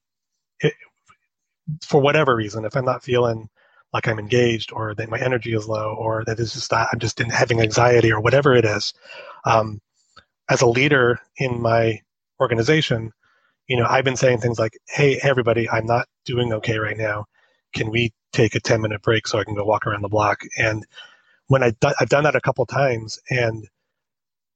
for 1.84 2.02
whatever 2.02 2.36
reason, 2.36 2.66
if 2.66 2.76
I'm 2.76 2.86
not 2.86 3.04
feeling 3.04 3.50
like 3.94 4.08
I'm 4.08 4.20
engaged 4.20 4.72
or 4.74 4.94
that 4.96 5.10
my 5.10 5.20
energy 5.20 5.54
is 5.54 5.68
low 5.68 5.96
or 5.98 6.24
that 6.26 6.40
it's 6.40 6.54
just 6.54 6.74
I'm 6.74 7.00
just 7.00 7.20
having 7.20 7.62
anxiety 7.62 8.12
or 8.12 8.20
whatever 8.20 8.54
it 8.56 8.66
is, 8.66 8.94
um, 9.46 9.82
as 10.50 10.62
a 10.62 10.68
leader 10.68 11.20
in 11.38 11.62
my 11.62 12.02
organization, 12.40 13.12
you 13.68 13.78
know, 13.78 13.86
I've 13.86 14.06
been 14.06 14.16
saying 14.16 14.40
things 14.40 14.60
like, 14.60 14.78
"Hey, 14.90 15.20
everybody, 15.24 15.70
I'm 15.70 15.86
not 15.86 16.08
doing 16.26 16.54
okay 16.54 16.78
right 16.78 16.98
now. 16.98 17.26
Can 17.74 17.90
we 17.92 18.14
take 18.34 18.56
a 18.56 18.60
10 18.60 18.82
minute 18.82 19.02
break 19.02 19.28
so 19.28 19.40
I 19.40 19.44
can 19.44 19.56
go 19.56 19.66
walk 19.66 19.88
around 19.88 20.02
the 20.02 20.10
block?" 20.10 20.42
And 20.58 20.86
when 21.48 21.64
I 21.64 21.74
I've 22.00 22.10
done 22.10 22.24
that 22.26 22.36
a 22.36 22.42
couple 22.42 22.66
times, 22.66 23.20
and 23.30 23.68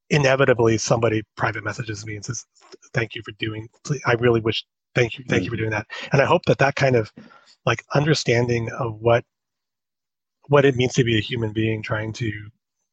inevitably 0.10 0.78
somebody 0.78 1.24
private 1.38 1.64
messages 1.64 2.06
me 2.06 2.16
and 2.16 2.26
says, 2.26 2.46
"Thank 2.94 3.16
you 3.16 3.22
for 3.24 3.32
doing. 3.34 3.70
I 4.06 4.14
really 4.14 4.42
wish 4.42 4.66
thank 4.96 5.18
you 5.18 5.26
thank 5.30 5.44
you 5.44 5.50
for 5.50 5.56
doing 5.56 5.70
that 5.70 5.88
and 6.12 6.22
i 6.22 6.26
hope 6.26 6.44
that 6.46 6.58
that 6.58 6.76
kind 6.76 6.96
of 6.96 7.12
like 7.66 7.84
understanding 7.94 8.70
of 8.80 9.00
what 9.00 9.24
what 10.48 10.66
it 10.66 10.76
means 10.76 10.94
to 10.94 11.04
be 11.04 11.18
a 11.18 11.22
human 11.22 11.54
being 11.54 11.82
trying 11.84 12.12
to 12.12 12.32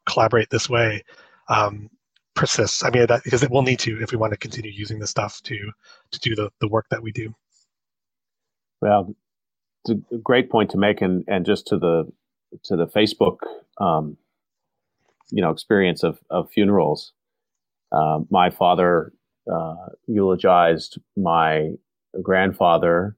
collaborate 0.07 0.51
this 0.51 0.69
way 0.69 1.03
um, 1.49 1.89
persists 2.37 2.85
i 2.85 2.91
mean 2.91 3.07
that 3.07 3.23
because 3.25 3.43
it 3.43 3.51
will 3.51 3.63
need 3.63 3.79
to 3.79 4.01
if 4.03 4.13
we 4.13 4.19
want 4.19 4.33
to 4.33 4.37
continue 4.37 4.71
using 4.71 4.99
this 4.99 5.11
stuff 5.11 5.41
to 5.43 5.71
to 6.11 6.21
do 6.21 6.35
the, 6.35 6.51
the 6.61 6.69
work 6.69 6.87
that 6.91 7.03
we 7.03 7.11
do 7.11 7.35
well 8.81 9.15
it's 9.85 10.01
a 10.13 10.19
great 10.19 10.51
point 10.51 10.71
to 10.71 10.79
make 10.79 11.01
and 11.01 11.25
and 11.27 11.45
just 11.47 11.67
to 11.67 11.79
the 11.79 12.05
to 12.63 12.77
the 12.77 12.87
facebook 12.87 13.39
um, 13.81 14.17
you 15.31 15.43
know 15.43 15.51
experience 15.51 16.03
of 16.03 16.21
of 16.31 16.51
funerals 16.51 17.13
uh, 17.93 18.21
my 18.31 18.51
father 18.51 19.13
uh, 19.53 19.87
eulogized 20.07 20.99
my 21.17 21.71
grandfather 22.23 23.17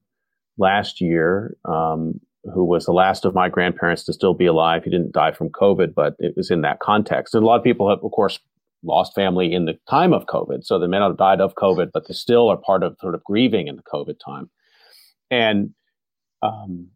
last 0.59 1.01
year, 1.01 1.57
um, 1.65 2.21
who 2.53 2.65
was 2.65 2.85
the 2.85 2.93
last 2.93 3.25
of 3.25 3.35
my 3.35 3.49
grandparents 3.49 4.05
to 4.05 4.13
still 4.13 4.35
be 4.35 4.47
alive. 4.47 4.85
He 4.85 4.91
didn't 4.91 5.13
die 5.13 5.33
from 5.33 5.51
COVID, 5.51 5.95
but 5.95 6.15
it 6.19 6.37
was 6.37 6.51
in 6.51 6.63
that 6.63 6.81
context. 6.81 7.35
And 7.35 7.43
a 7.43 7.47
lot 7.47 7.57
of 7.57 7.65
people 7.65 7.89
have, 7.89 8.03
of 8.03 8.11
course, 8.11 8.39
lost 8.83 9.15
family 9.15 9.53
in 9.53 9.65
the 9.65 9.79
time 9.89 10.13
of 10.13 10.27
COVID. 10.27 10.65
So 10.65 10.79
they 10.79 10.87
may 10.87 10.99
not 10.99 11.11
have 11.11 11.19
died 11.19 11.41
of 11.41 11.55
COVID, 11.55 11.91
but 11.93 12.07
they 12.07 12.15
still 12.15 12.49
are 12.49 12.57
part 12.57 12.83
of 12.83 12.97
sort 13.01 13.15
of 13.15 13.25
grieving 13.25 13.69
in 13.69 13.77
the 13.77 13.83
COVID 13.83 14.17
time. 14.25 14.51
And 15.31 15.71
um, 16.43 16.89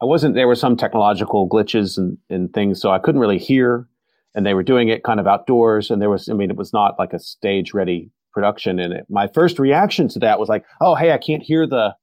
I 0.00 0.06
wasn't, 0.06 0.34
there 0.34 0.48
were 0.48 0.54
some 0.54 0.76
technological 0.76 1.48
glitches 1.48 1.98
and, 1.98 2.18
and 2.30 2.52
things, 2.52 2.80
so 2.80 2.90
I 2.90 2.98
couldn't 2.98 3.20
really 3.20 3.38
hear 3.38 3.88
and 4.36 4.44
they 4.44 4.54
were 4.54 4.62
doing 4.62 4.88
it 4.88 5.02
kind 5.02 5.18
of 5.18 5.26
outdoors. 5.26 5.90
And 5.90 6.00
there 6.00 6.10
was, 6.10 6.28
I 6.28 6.34
mean, 6.34 6.50
it 6.50 6.56
was 6.56 6.72
not 6.72 6.98
like 6.98 7.14
a 7.14 7.18
stage 7.18 7.72
ready 7.72 8.10
production. 8.32 8.78
And 8.78 8.92
it, 8.92 9.06
my 9.08 9.28
first 9.28 9.58
reaction 9.58 10.08
to 10.08 10.18
that 10.18 10.38
was 10.38 10.50
like, 10.50 10.64
oh, 10.82 10.94
hey, 10.94 11.10
I 11.10 11.18
can't 11.18 11.42
hear 11.42 11.66
the, 11.66 11.94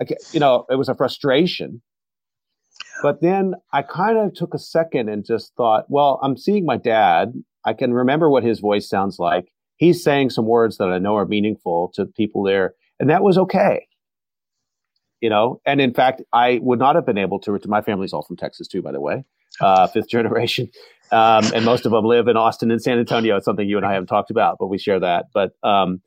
I 0.00 0.04
can't, 0.04 0.20
you 0.32 0.38
know, 0.38 0.64
it 0.70 0.76
was 0.76 0.88
a 0.88 0.94
frustration. 0.94 1.82
But 3.02 3.20
then 3.20 3.54
I 3.72 3.82
kind 3.82 4.16
of 4.16 4.32
took 4.32 4.54
a 4.54 4.58
second 4.58 5.08
and 5.08 5.26
just 5.26 5.54
thought, 5.56 5.86
well, 5.88 6.20
I'm 6.22 6.36
seeing 6.36 6.64
my 6.64 6.76
dad. 6.76 7.32
I 7.66 7.74
can 7.74 7.92
remember 7.92 8.30
what 8.30 8.44
his 8.44 8.60
voice 8.60 8.88
sounds 8.88 9.18
like. 9.18 9.52
He's 9.76 10.02
saying 10.02 10.30
some 10.30 10.46
words 10.46 10.78
that 10.78 10.88
I 10.88 10.98
know 10.98 11.16
are 11.16 11.26
meaningful 11.26 11.90
to 11.94 12.06
people 12.06 12.42
there. 12.42 12.74
And 12.98 13.10
that 13.10 13.22
was 13.22 13.36
okay. 13.36 13.86
You 15.20 15.30
know 15.30 15.60
and 15.64 15.80
in 15.80 15.94
fact 15.94 16.22
i 16.34 16.60
would 16.62 16.78
not 16.78 16.94
have 16.94 17.06
been 17.06 17.16
able 17.16 17.40
to 17.40 17.58
my 17.66 17.80
family's 17.80 18.12
all 18.12 18.22
from 18.22 18.36
texas 18.36 18.68
too 18.68 18.82
by 18.82 18.92
the 18.92 19.00
way 19.00 19.24
uh, 19.60 19.86
fifth 19.94 20.10
generation 20.10 20.68
um, 21.10 21.44
and 21.54 21.64
most 21.64 21.86
of 21.86 21.92
them 21.92 22.04
live 22.04 22.28
in 22.28 22.36
austin 22.36 22.70
and 22.70 22.82
san 22.82 22.98
antonio. 22.98 23.36
It's 23.36 23.46
something 23.46 23.66
you 23.66 23.78
and 23.78 23.86
i 23.86 23.94
haven't 23.94 24.08
talked 24.08 24.30
about 24.30 24.58
but 24.60 24.66
we 24.66 24.78
share 24.78 25.00
that. 25.00 25.26
But 25.32 25.52
um, 25.62 26.02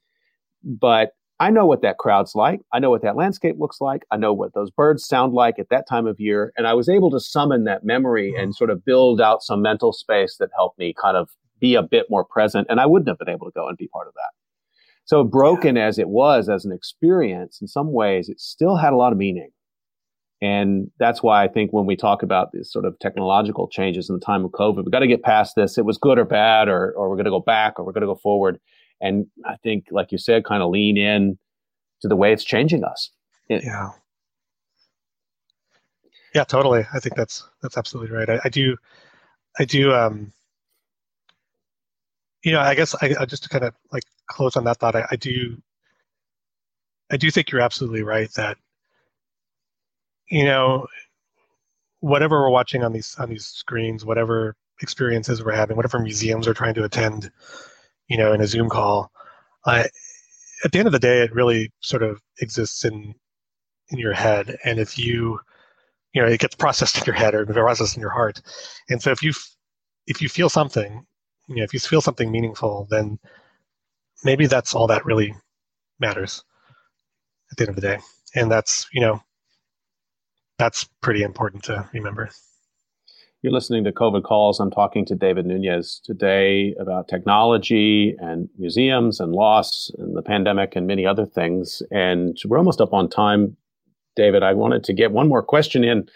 but 0.64 1.14
i 1.40 1.50
know 1.50 1.66
what 1.66 1.82
that 1.82 1.98
crowd's 1.98 2.36
like. 2.36 2.62
I 2.72 2.78
know 2.78 2.92
what 2.92 3.02
that 3.02 3.16
landscape 3.16 3.56
looks 3.58 3.82
like. 3.82 4.06
I 4.12 4.18
know 4.18 4.32
what 4.32 4.54
those 4.54 4.70
birds 4.70 5.06
sound 5.06 5.34
like 5.34 5.58
at 5.58 5.70
that 5.70 5.88
time 5.90 6.06
of 6.06 6.20
year. 6.20 6.54
And 6.56 6.68
i 6.68 6.74
was 6.74 6.88
able 6.88 7.10
to 7.10 7.20
summon 7.20 7.64
that 7.64 7.84
memory 7.84 8.36
and 8.38 8.56
sort 8.56 8.70
of 8.70 8.86
build 8.86 9.20
out 9.20 9.42
some 9.42 9.64
mental 9.64 9.92
space 9.92 10.38
that 10.38 10.52
helped 10.56 10.78
me 10.78 10.94
kind 10.94 11.18
of 11.18 11.30
be 11.60 11.76
a 11.76 11.84
bit 11.84 12.06
more 12.10 12.24
present 12.24 12.68
and 12.70 12.80
i 12.80 12.86
wouldn't 12.86 13.10
have 13.10 13.20
been 13.20 13.30
able 13.30 13.46
to 13.46 13.54
go 13.54 13.68
and 13.68 13.78
be 13.78 13.88
part 13.88 14.08
of 14.08 14.14
that 14.14 14.32
so 15.10 15.24
broken 15.24 15.76
yeah. 15.76 15.88
as 15.88 15.98
it 15.98 16.08
was 16.08 16.50
as 16.50 16.66
an 16.66 16.72
experience, 16.72 17.62
in 17.62 17.68
some 17.68 17.94
ways, 17.94 18.30
it 18.30 18.40
still 18.40 18.76
had 18.76 18.94
a 18.94 18.96
lot 18.96 19.12
of 19.12 19.18
meaning. 19.18 19.50
And 20.40 20.92
that's 21.00 21.24
why 21.24 21.44
I 21.44 21.48
think 21.48 21.74
when 21.74 21.88
we 21.88 21.96
talk 21.96 22.22
about 22.22 22.52
these 22.52 22.72
sort 22.72 22.86
of 22.86 22.98
technological 23.00 23.68
changes 23.68 24.08
in 24.08 24.14
the 24.14 24.24
time 24.24 24.46
of 24.46 24.52
COVID, 24.52 24.76
we've 24.76 24.92
got 24.92 25.00
to 25.00 25.08
get 25.08 25.24
past 25.24 25.56
this. 25.56 25.80
It 25.80 25.86
was 25.86 25.98
good 25.98 26.20
or 26.20 26.26
bad, 26.26 26.70
or, 26.70 26.92
or 26.92 27.10
we're 27.10 27.16
going 27.16 27.26
to 27.26 27.32
go 27.32 27.40
back 27.40 27.80
or 27.80 27.86
we're 27.86 27.92
going 27.92 28.04
to 28.04 28.08
go 28.08 28.20
forward. 28.22 28.60
And 29.02 29.26
I 29.48 29.56
think, 29.64 29.86
like 29.90 30.12
you 30.12 30.20
said, 30.20 30.46
kind 30.46 30.62
of 30.62 30.70
lean 30.70 30.96
in 30.96 31.40
to 32.04 32.08
the 32.08 32.16
way 32.16 32.32
it's 32.32 32.44
changing 32.44 32.84
us. 32.84 33.10
It, 33.50 33.64
yeah. 33.64 33.90
Yeah, 36.36 36.44
totally. 36.44 36.86
I 36.94 37.00
think 37.00 37.16
that's, 37.16 37.50
that's 37.64 37.80
absolutely 37.80 38.16
right. 38.16 38.30
I, 38.30 38.40
I 38.46 38.50
do, 38.50 38.78
I 39.58 39.66
do, 39.66 39.92
um, 39.92 40.32
you 42.44 42.52
know, 42.52 42.60
I 42.60 42.76
guess 42.76 42.96
I, 43.02 43.16
I 43.20 43.26
just 43.26 43.44
to 43.44 43.50
kind 43.50 43.64
of 43.64 43.74
like 43.92 44.04
close 44.28 44.56
on 44.56 44.64
that 44.66 44.78
thought, 44.78 44.96
I, 44.96 45.06
I 45.12 45.16
do, 45.16 45.58
I 47.12 47.18
do 47.18 47.32
think 47.32 47.52
you're 47.52 47.62
absolutely 47.62 48.04
right 48.04 48.32
that, 48.36 48.58
you 50.30 50.46
know, 50.46 50.88
whatever 52.02 52.42
we're 52.42 52.50
watching 52.52 52.84
on 52.84 52.94
these 52.94 53.16
on 53.20 53.30
these 53.30 53.46
screens, 53.46 54.06
whatever 54.06 54.56
experiences 54.82 55.44
we're 55.44 55.52
having, 55.52 55.76
whatever 55.76 56.00
museums 56.00 56.48
we're 56.48 56.54
trying 56.54 56.76
to 56.76 56.84
attend, 56.84 57.32
you 58.08 58.18
know, 58.18 58.32
in 58.32 58.42
a 58.42 58.48
Zoom 58.48 58.70
call, 58.70 59.12
at 60.64 60.72
the 60.72 60.80
end 60.80 60.88
of 60.88 60.92
the 60.92 61.00
day, 61.00 61.22
it 61.22 61.34
really 61.34 61.72
sort 61.82 62.04
of 62.04 62.22
exists 62.42 62.86
in 62.86 63.14
in 63.90 63.98
your 63.98 64.14
head, 64.14 64.58
and 64.64 64.80
if 64.80 65.00
you, 65.00 65.40
you 66.14 66.22
know, 66.22 66.28
it 66.28 66.40
gets 66.40 66.56
processed 66.56 66.98
in 66.98 67.04
your 67.06 67.16
head 67.16 67.34
or 67.34 67.46
processed 67.46 67.96
in 67.96 68.02
your 68.02 68.12
heart, 68.12 68.42
and 68.90 69.02
so 69.02 69.12
if 69.12 69.24
you 69.24 69.34
if 70.08 70.22
you 70.22 70.30
feel 70.30 70.50
something 70.50 71.06
you 71.50 71.56
know, 71.56 71.64
if 71.64 71.74
you 71.74 71.80
feel 71.80 72.02
something 72.02 72.32
meaningful, 72.32 72.88
then 72.90 73.20
maybe 74.24 74.46
that's 74.48 74.74
all 74.74 74.88
that 74.88 75.06
really 75.06 75.34
matters 76.00 76.44
at 77.52 77.58
the 77.58 77.64
end 77.64 77.70
of 77.70 77.76
the 77.76 77.82
day. 77.82 77.98
And 78.36 78.52
that's, 78.52 78.88
you 78.94 79.02
know, 79.02 79.22
that's 80.58 80.88
pretty 81.02 81.24
important 81.24 81.64
to 81.64 81.90
remember. 81.94 82.30
You're 83.42 83.54
listening 83.54 83.84
to 83.86 83.92
COVID 83.92 84.24
Calls. 84.24 84.60
I'm 84.60 84.70
talking 84.70 85.06
to 85.06 85.16
David 85.16 85.46
Nunez 85.46 86.02
today 86.04 86.76
about 86.80 87.08
technology 87.08 88.16
and 88.20 88.50
museums 88.58 89.20
and 89.20 89.32
loss 89.32 89.90
and 89.98 90.16
the 90.16 90.22
pandemic 90.22 90.76
and 90.76 90.86
many 90.86 91.06
other 91.06 91.26
things. 91.26 91.82
And 91.90 92.38
we're 92.46 92.58
almost 92.58 92.82
up 92.82 92.94
on 92.94 93.10
time, 93.10 93.56
David. 94.16 94.44
I 94.44 94.54
wanted 94.54 94.84
to 94.84 94.94
get 94.94 95.12
one 95.12 95.30
more 95.30 95.42
question 95.42 95.84
in, 95.84 96.08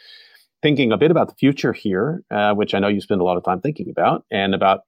thinking 0.61 0.91
a 0.91 0.97
bit 0.97 1.11
about 1.11 1.29
the 1.29 1.35
future 1.35 1.73
here, 1.73 2.23
uh, 2.31 2.53
which 2.53 2.73
I 2.73 2.79
know 2.79 2.87
you 2.87 3.01
spend 3.01 3.21
a 3.21 3.25
lot 3.25 3.37
of 3.37 3.43
time 3.43 3.61
thinking 3.61 3.89
about, 3.89 4.25
and 4.31 4.53
about 4.53 4.81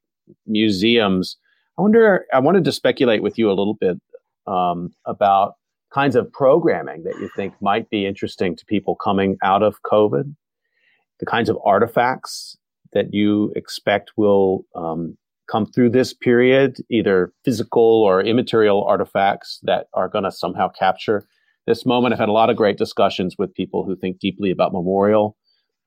museums. 0.45 1.38
I 1.77 1.81
wonder, 1.81 2.26
I 2.34 2.39
wanted 2.39 2.64
to 2.65 2.72
speculate 2.72 3.22
with 3.22 3.38
you 3.38 3.49
a 3.49 3.53
little 3.53 3.76
bit 3.76 3.99
um, 4.47 4.93
about 5.06 5.56
kinds 5.93 6.15
of 6.15 6.31
programming 6.31 7.03
that 7.03 7.19
you 7.19 7.30
think 7.35 7.53
might 7.61 7.89
be 7.89 8.06
interesting 8.06 8.56
to 8.56 8.65
people 8.65 8.95
coming 8.95 9.38
out 9.43 9.64
of 9.64 9.81
COVID, 9.84 10.35
the 11.19 11.26
kinds 11.26 11.49
of 11.49 11.57
artifacts 11.64 12.57
that 12.93 13.14
you 13.14 13.52
expect 13.56 14.11
will 14.18 14.65
um, 14.76 15.18
come 15.49 15.65
through 15.65 15.89
this 15.89 16.14
period, 16.14 16.77
either 16.89 17.31
physical 17.43 18.03
or 18.03 18.22
immaterial 18.22 18.84
artifacts 18.84 19.60
that 19.64 19.88
are 19.93 20.10
going 20.10 20.23
to 20.23 20.31
somehow 20.31 20.69
capture 20.69 21.26
this 21.68 21.85
moment. 21.85 22.14
I've 22.14 22.19
had 22.19 22.30
a 22.30 22.34
lot 22.34 22.49
of 22.49 22.57
great 22.57 22.77
discussions 22.77 23.35
with 23.38 23.53
people 23.53 23.85
who 23.85 23.95
think 23.95 24.19
deeply 24.19 24.52
about 24.52 24.73
memorial. 24.73 25.38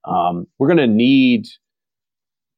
Um, 0.04 0.46
we're 0.58 0.68
going 0.68 0.78
to 0.78 0.86
need 0.86 1.48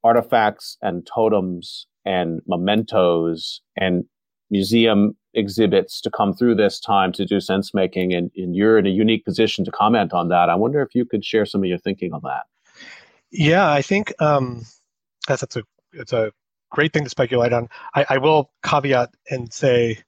artifacts 0.04 0.76
and 0.82 1.06
totems 1.06 1.86
and 2.04 2.40
mementos 2.46 3.60
and 3.76 4.04
museum 4.50 5.16
exhibits 5.34 6.00
to 6.00 6.10
come 6.10 6.32
through 6.32 6.54
this 6.54 6.80
time 6.80 7.12
to 7.12 7.24
do 7.24 7.40
sense 7.40 7.72
making 7.72 8.12
and, 8.12 8.30
and, 8.36 8.56
you're 8.56 8.78
in 8.78 8.86
a 8.86 8.90
unique 8.90 9.24
position 9.24 9.64
to 9.64 9.70
comment 9.70 10.12
on 10.12 10.28
that. 10.28 10.48
I 10.48 10.56
wonder 10.56 10.82
if 10.82 10.94
you 10.94 11.04
could 11.04 11.24
share 11.24 11.46
some 11.46 11.62
of 11.62 11.66
your 11.66 11.78
thinking 11.78 12.12
on 12.12 12.20
that. 12.24 12.42
Yeah 13.30 13.70
i 13.70 13.80
think 13.80 14.12
um, 14.20 14.62
that's, 15.28 15.40
that's 15.42 15.54
a 15.54 15.62
it's 15.92 16.12
a 16.12 16.32
great 16.70 16.92
thing 16.92 17.04
to 17.04 17.10
speculate 17.10 17.52
on. 17.52 17.68
I, 17.94 18.06
I 18.10 18.18
will 18.18 18.50
caveat 18.64 19.10
and 19.30 19.52
say 19.52 19.98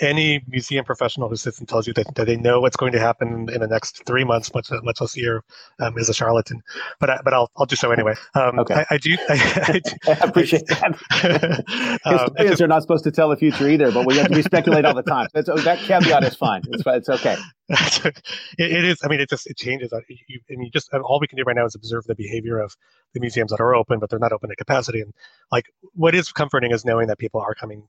any 0.00 0.42
museum 0.48 0.84
professional 0.84 1.28
who 1.28 1.36
sits 1.36 1.58
and 1.58 1.68
tells 1.68 1.86
you 1.86 1.92
that, 1.92 2.14
that 2.14 2.26
they 2.26 2.36
know 2.36 2.60
what's 2.60 2.76
going 2.76 2.92
to 2.92 2.98
happen 2.98 3.48
in 3.52 3.60
the 3.60 3.66
next 3.66 4.04
three 4.06 4.24
months, 4.24 4.54
much 4.54 4.70
much 4.82 5.00
less 5.00 5.16
a 5.16 5.20
year, 5.20 5.44
um, 5.80 5.98
is 5.98 6.08
a 6.08 6.14
charlatan. 6.14 6.62
But 6.98 7.10
I, 7.10 7.20
but 7.22 7.34
I'll 7.34 7.50
I'll 7.56 7.66
do 7.66 7.76
so 7.76 7.90
anyway. 7.90 8.14
Um, 8.34 8.58
okay. 8.60 8.74
I, 8.74 8.94
I, 8.94 8.98
do. 8.98 9.16
I, 9.28 9.62
I, 9.68 9.80
do, 9.80 10.12
appreciate 10.22 10.66
that. 10.68 12.00
um, 12.04 12.14
Historians 12.14 12.60
are 12.62 12.68
not 12.68 12.82
supposed 12.82 13.04
to 13.04 13.10
tell 13.10 13.28
the 13.28 13.36
future 13.36 13.68
either, 13.68 13.92
but 13.92 14.06
we 14.06 14.16
have 14.16 14.28
to 14.28 14.34
be 14.34 14.42
speculate 14.42 14.84
all 14.84 14.94
the 14.94 15.02
time. 15.02 15.28
That's, 15.34 15.48
that 15.64 15.78
caveat 15.80 16.24
is 16.24 16.34
fine. 16.34 16.62
It's 16.70 16.82
it's 16.86 17.08
okay. 17.08 17.36
it, 17.68 18.22
it 18.58 18.84
is. 18.84 18.98
I 19.04 19.08
mean, 19.08 19.20
it 19.20 19.28
just 19.28 19.46
it 19.46 19.58
changes. 19.58 19.92
You, 20.08 20.40
I 20.50 20.56
mean, 20.56 20.70
just 20.72 20.92
all 20.94 21.20
we 21.20 21.26
can 21.26 21.36
do 21.36 21.42
right 21.42 21.56
now 21.56 21.66
is 21.66 21.74
observe 21.74 22.04
the 22.04 22.14
behavior 22.14 22.58
of 22.58 22.74
the 23.12 23.20
museums 23.20 23.50
that 23.50 23.60
are 23.60 23.74
open, 23.74 23.98
but 23.98 24.08
they're 24.08 24.18
not 24.18 24.32
open 24.32 24.48
to 24.48 24.56
capacity. 24.56 25.02
And 25.02 25.12
like, 25.52 25.66
what 25.92 26.14
is 26.14 26.32
comforting 26.32 26.70
is 26.70 26.84
knowing 26.84 27.08
that 27.08 27.18
people 27.18 27.40
are 27.40 27.54
coming 27.54 27.86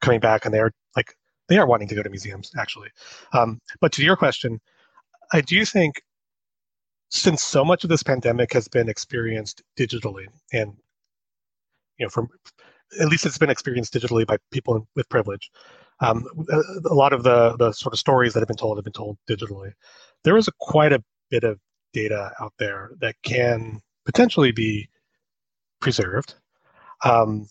coming 0.00 0.20
back 0.20 0.44
and 0.44 0.54
they're 0.54 0.72
like 0.96 1.14
they 1.48 1.58
are 1.58 1.66
wanting 1.66 1.88
to 1.88 1.94
go 1.94 2.02
to 2.02 2.10
museums 2.10 2.50
actually. 2.58 2.88
Um, 3.32 3.60
but 3.80 3.92
to 3.92 4.04
your 4.04 4.16
question, 4.16 4.60
I 5.32 5.40
do 5.40 5.64
think 5.64 6.02
since 7.10 7.42
so 7.42 7.64
much 7.64 7.84
of 7.84 7.90
this 7.90 8.02
pandemic 8.02 8.52
has 8.52 8.68
been 8.68 8.88
experienced 8.88 9.62
digitally, 9.78 10.26
and 10.52 10.74
you 11.98 12.06
know, 12.06 12.10
from 12.10 12.28
at 13.00 13.08
least 13.08 13.26
it's 13.26 13.38
been 13.38 13.50
experienced 13.50 13.94
digitally 13.94 14.26
by 14.26 14.36
people 14.50 14.86
with 14.94 15.08
privilege. 15.08 15.50
Um, 16.00 16.26
a 16.88 16.94
lot 16.94 17.12
of 17.12 17.22
the 17.22 17.56
the 17.56 17.72
sort 17.72 17.92
of 17.94 17.98
stories 17.98 18.32
that 18.32 18.40
have 18.40 18.48
been 18.48 18.56
told 18.56 18.78
have 18.78 18.84
been 18.84 18.92
told 18.92 19.18
digitally. 19.28 19.72
There 20.24 20.36
is 20.36 20.48
a, 20.48 20.52
quite 20.60 20.92
a 20.92 21.02
bit 21.30 21.44
of 21.44 21.58
data 21.92 22.32
out 22.40 22.52
there 22.58 22.92
that 23.00 23.16
can 23.22 23.80
potentially 24.04 24.52
be 24.52 24.88
preserved. 25.80 26.34
Um, 27.04 27.48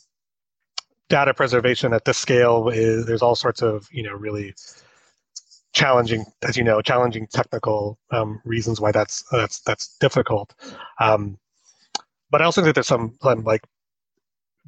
data 1.10 1.34
preservation 1.34 1.94
at 1.94 2.06
this 2.06 2.18
scale 2.18 2.70
is 2.70 3.06
there's 3.06 3.22
all 3.22 3.36
sorts 3.36 3.62
of 3.62 3.88
you 3.92 4.04
know 4.04 4.14
really 4.14 4.54
challenging, 5.78 6.26
as 6.42 6.58
you 6.58 6.64
know, 6.64 6.82
challenging 6.82 7.28
technical 7.28 8.00
um, 8.12 8.42
reasons 8.44 8.82
why 8.82 8.92
that's 8.92 9.24
that's 9.32 9.62
that's 9.62 9.96
difficult. 10.00 10.54
Um, 11.00 11.38
but 12.32 12.42
I 12.42 12.46
also 12.46 12.62
think 12.62 12.70
that 12.70 12.76
there's 12.76 12.88
some, 12.88 13.16
some 13.22 13.44
like 13.44 13.62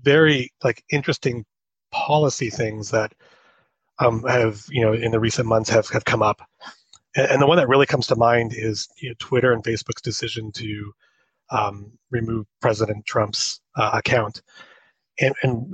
very 0.02 0.52
like 0.64 0.84
interesting 0.91 1.45
policy 1.91 2.49
things 2.52 2.91
that 2.91 3.14
um, 3.98 4.24
have 4.24 4.64
you 4.70 4.82
know 4.82 4.94
in 4.94 5.11
the 5.11 5.20
recent 5.20 5.48
months 5.48 5.70
have 5.70 5.90
have 5.90 6.06
come 6.06 6.22
up, 6.22 6.41
and, 7.16 7.32
and 7.32 7.41
the 7.41 7.48
one 7.48 7.57
that 7.57 7.68
really 7.68 7.88
comes 7.88 8.07
to 8.07 8.16
mind 8.16 8.53
is 8.56 8.88
you 9.02 9.10
know, 9.10 9.16
Twitter 9.20 9.52
and 9.52 9.64
Facebook's 9.64 10.02
decision 10.02 10.52
to 10.53 10.94
um, 11.52 11.91
remove 12.11 12.45
President 12.61 13.06
Trump's 13.07 13.60
uh, 13.76 13.91
account, 13.94 14.44
and, 15.20 15.34
and 15.41 15.74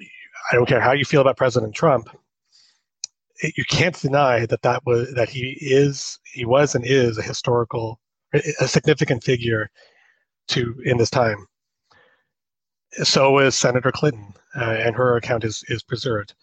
I 0.52 0.56
don't 0.56 0.68
care 0.68 0.82
how 0.82 0.92
you 0.92 1.06
feel 1.06 1.22
about 1.22 1.38
President 1.38 1.74
Trump. 1.74 2.10
It, 3.42 3.58
you 3.58 3.66
can't 3.66 4.00
deny 4.00 4.46
that 4.46 4.62
that 4.62 4.86
was 4.86 5.14
that 5.14 5.30
he 5.30 5.58
is 5.60 6.20
he 6.34 6.46
was 6.46 6.76
and 6.76 6.86
is 6.86 7.18
a 7.18 7.22
historical 7.22 8.00
a 8.60 8.68
significant 8.68 9.24
figure 9.24 9.70
to 10.50 10.76
in 10.86 10.98
this 10.98 11.10
time. 11.10 11.48
So 13.04 13.40
is 13.40 13.56
Senator 13.58 13.92
Clinton, 13.92 14.34
uh, 14.56 14.78
and 14.80 14.96
her 14.96 15.18
account 15.18 15.44
is 15.44 15.64
is 15.68 15.84
preserved. 15.84 16.34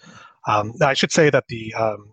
Um, 0.47 0.75
I 0.83 0.95
should 0.95 1.13
say 1.13 1.31
that 1.31 1.47
the 1.49 1.73
um, 1.75 2.13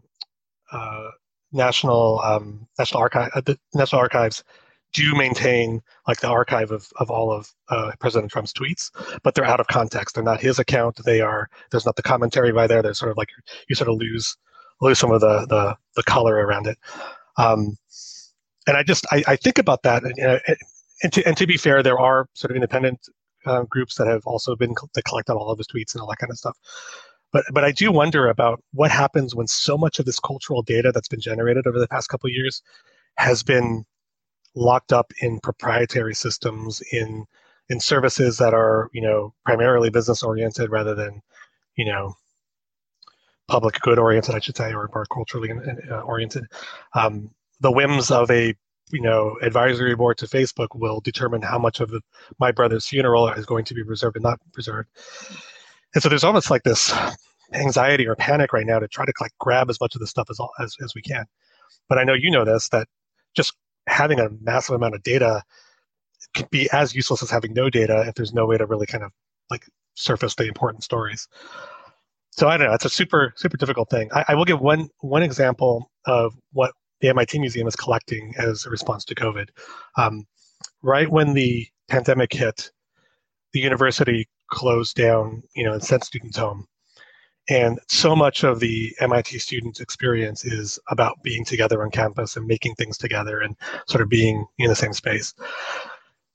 uh, 0.72 1.10
National 1.52 2.22
um, 2.22 2.68
National 2.78 3.02
Archive 3.02 3.32
uh, 3.34 3.41
the 3.41 3.60
National 3.74 4.02
Archives 4.02 4.44
do 4.94 5.16
maintain 5.16 5.82
like 6.07 6.20
the 6.20 6.28
archive 6.28 6.72
of, 6.72 6.88
of 6.98 7.11
all 7.11 7.32
of 7.32 7.53
uh, 7.70 7.91
President 7.99 8.32
Trump's 8.32 8.53
tweets, 8.53 8.90
but 9.24 9.36
they're 9.36 9.45
out 9.45 9.60
of 9.60 9.68
context. 9.68 10.16
They're 10.16 10.24
not 10.24 10.41
his 10.41 10.60
account. 10.60 10.99
They 11.06 11.22
are 11.22 11.49
there's 11.72 11.86
not 11.86 11.95
the 11.95 12.03
commentary 12.03 12.52
by 12.52 12.68
there. 12.68 12.82
There's 12.82 12.99
sort 12.99 13.11
of 13.11 13.18
like 13.18 13.30
you 13.68 13.76
sort 13.76 13.90
of 13.90 13.98
lose 13.98 14.36
lose 14.82 14.99
some 14.99 15.11
of 15.11 15.22
the 15.22 15.45
the, 15.48 15.76
the 15.95 16.03
color 16.03 16.36
around 16.36 16.68
it. 16.68 16.78
Um, 17.38 17.78
and 18.68 18.78
I 18.78 18.84
just 18.84 19.06
I, 19.11 19.24
I 19.28 19.36
think 19.36 19.57
about 19.57 19.84
that, 19.84 20.03
and, 20.03 20.20
uh, 20.20 20.40
and 21.03 21.14
to 21.14 21.28
and 21.28 21.38
to 21.38 21.48
be 21.48 21.57
fair, 21.57 21.82
there 21.84 21.99
are 21.99 22.28
sort 22.34 22.52
of 22.52 22.56
independent 22.56 22.99
uh, 23.45 23.64
groups 23.64 23.95
that 23.95 24.07
have 24.07 24.26
also 24.26 24.56
been 24.56 24.76
that 24.94 25.03
collect 25.06 25.30
on 25.30 25.38
all 25.38 25.52
of 25.52 25.57
his 25.57 25.68
tweets 25.68 25.94
and 25.94 26.02
all 26.02 26.10
that 26.10 26.18
kind 26.18 26.32
of 26.32 26.38
stuff. 26.38 26.57
But 27.32 27.45
but 27.53 27.64
I 27.64 27.72
do 27.72 27.91
wonder 27.91 28.28
about 28.28 28.61
what 28.74 28.91
happens 28.91 29.36
when 29.36 29.48
so 29.48 29.78
much 29.78 29.99
of 29.99 30.06
this 30.06 30.20
cultural 30.20 30.61
data 30.61 30.91
that's 30.91 31.07
been 31.07 31.22
generated 31.22 31.68
over 31.68 31.80
the 31.80 31.88
past 31.88 32.10
couple 32.10 32.30
years 32.30 32.61
has 33.18 33.44
been 33.44 33.86
locked 34.56 34.92
up 34.94 35.12
in 35.22 35.40
proprietary 35.40 36.16
systems 36.16 36.82
in 36.92 37.26
in 37.70 37.80
services 37.80 38.38
that 38.38 38.54
are 38.54 38.90
you 38.94 39.02
know 39.02 39.34
primarily 39.46 39.90
business 39.90 40.24
oriented 40.24 40.72
rather 40.72 40.96
than 40.96 41.22
you 41.76 41.86
know 41.86 42.14
public 43.48 43.80
good 43.82 44.00
oriented 44.00 44.36
i 44.36 44.40
should 44.40 44.58
say 44.58 44.74
or 44.74 44.90
more 44.94 45.06
culturally 45.12 45.52
uh, 45.92 46.02
oriented. 46.02 46.46
Um, 46.94 47.32
the 47.60 47.72
whims 47.72 48.12
of 48.12 48.30
a 48.32 48.56
you 48.92 49.02
know 49.02 49.38
advisory 49.42 49.96
board 49.96 50.18
to 50.20 50.26
facebook 50.26 50.70
will 50.74 51.00
determine 51.02 51.42
how 51.42 51.60
much 51.60 51.80
of 51.80 51.90
the, 51.90 52.02
my 52.40 52.52
brother's 52.52 52.88
funeral 52.88 53.30
is 53.30 53.46
going 53.46 53.66
to 53.66 53.74
be 53.74 53.84
reserved 53.84 54.16
and 54.16 54.24
not 54.24 54.40
preserved. 54.54 54.90
And 55.94 56.04
so 56.04 56.10
there's 56.10 56.24
almost 56.24 56.52
like 56.52 56.64
this 56.64 56.94
anxiety 57.54 58.08
or 58.08 58.16
panic 58.16 58.54
right 58.54 58.66
now 58.66 58.80
to 58.80 58.88
try 58.88 59.06
to 59.06 59.14
like 59.20 59.32
grab 59.40 59.70
as 59.70 59.80
much 59.82 59.96
of 59.96 60.02
this 60.02 60.12
stuff 60.12 60.28
as, 60.30 60.40
as, 60.60 60.76
as 60.84 60.94
we 60.96 61.02
can. 61.02 61.26
But 61.88 61.98
i 61.98 62.04
know 62.04 62.14
you 62.14 62.32
know 62.32 62.46
this 62.46 62.70
that 62.70 62.88
just 63.36 63.54
having 63.90 64.20
a 64.20 64.30
massive 64.41 64.76
amount 64.76 64.95
of 64.95 65.03
data 65.03 65.44
can 66.34 66.48
be 66.52 66.70
as 66.72 66.95
useless 66.95 67.24
as 67.24 67.30
having 67.30 67.53
no 67.53 67.70
data 67.70 68.03
if 68.07 68.16
there's 68.16 68.34
no 68.34 68.45
way 68.45 68.57
to 68.57 68.66
really 68.66 68.86
kind 68.86 69.03
of 69.03 69.11
like 69.49 69.66
surface 69.95 70.36
the 70.36 70.45
important 70.45 70.84
stories. 70.84 71.28
So 72.32 72.48
I 72.48 72.57
don't 72.57 72.68
know. 72.68 72.74
It's 72.74 72.86
a 72.86 72.90
super 72.90 73.34
super 73.36 73.57
difficult 73.57 73.90
thing. 73.90 74.10
I, 74.14 74.26
I 74.30 74.36
will 74.36 74.45
give 74.45 74.61
one 74.61 74.90
one 74.99 75.24
example 75.24 75.91
of 76.06 76.34
what 76.53 76.74
the 77.02 77.10
MIT 77.10 77.40
Museum 77.40 77.68
is 77.68 77.76
collecting 77.76 78.34
as 78.38 78.66
a 78.66 78.70
response 78.70 79.06
to 79.06 79.16
COVID. 79.16 79.49
Um, 79.98 80.26
right 80.82 81.10
when 81.10 81.34
the 81.34 81.68
pandemic 81.88 82.34
hit, 82.34 82.72
the 83.53 83.60
university 83.60 84.28
closed 84.52 84.95
down, 84.95 85.44
you 85.56 85.64
know, 85.64 85.74
and 85.74 85.84
sent 85.84 86.03
students 86.03 86.38
home. 86.38 86.66
And 87.50 87.80
so 87.88 88.16
much 88.16 88.44
of 88.44 88.60
the 88.60 88.96
MIT 89.00 89.40
students' 89.40 89.80
experience 89.80 90.46
is 90.46 90.80
about 90.90 91.22
being 91.24 91.44
together 91.44 91.82
on 91.84 91.90
campus 91.90 92.38
and 92.38 92.46
making 92.46 92.76
things 92.76 92.98
together 92.98 93.40
and 93.40 93.56
sort 93.88 94.02
of 94.02 94.10
being 94.10 94.46
in 94.60 94.70
the 94.70 94.76
same 94.76 94.94
space. 94.94 95.34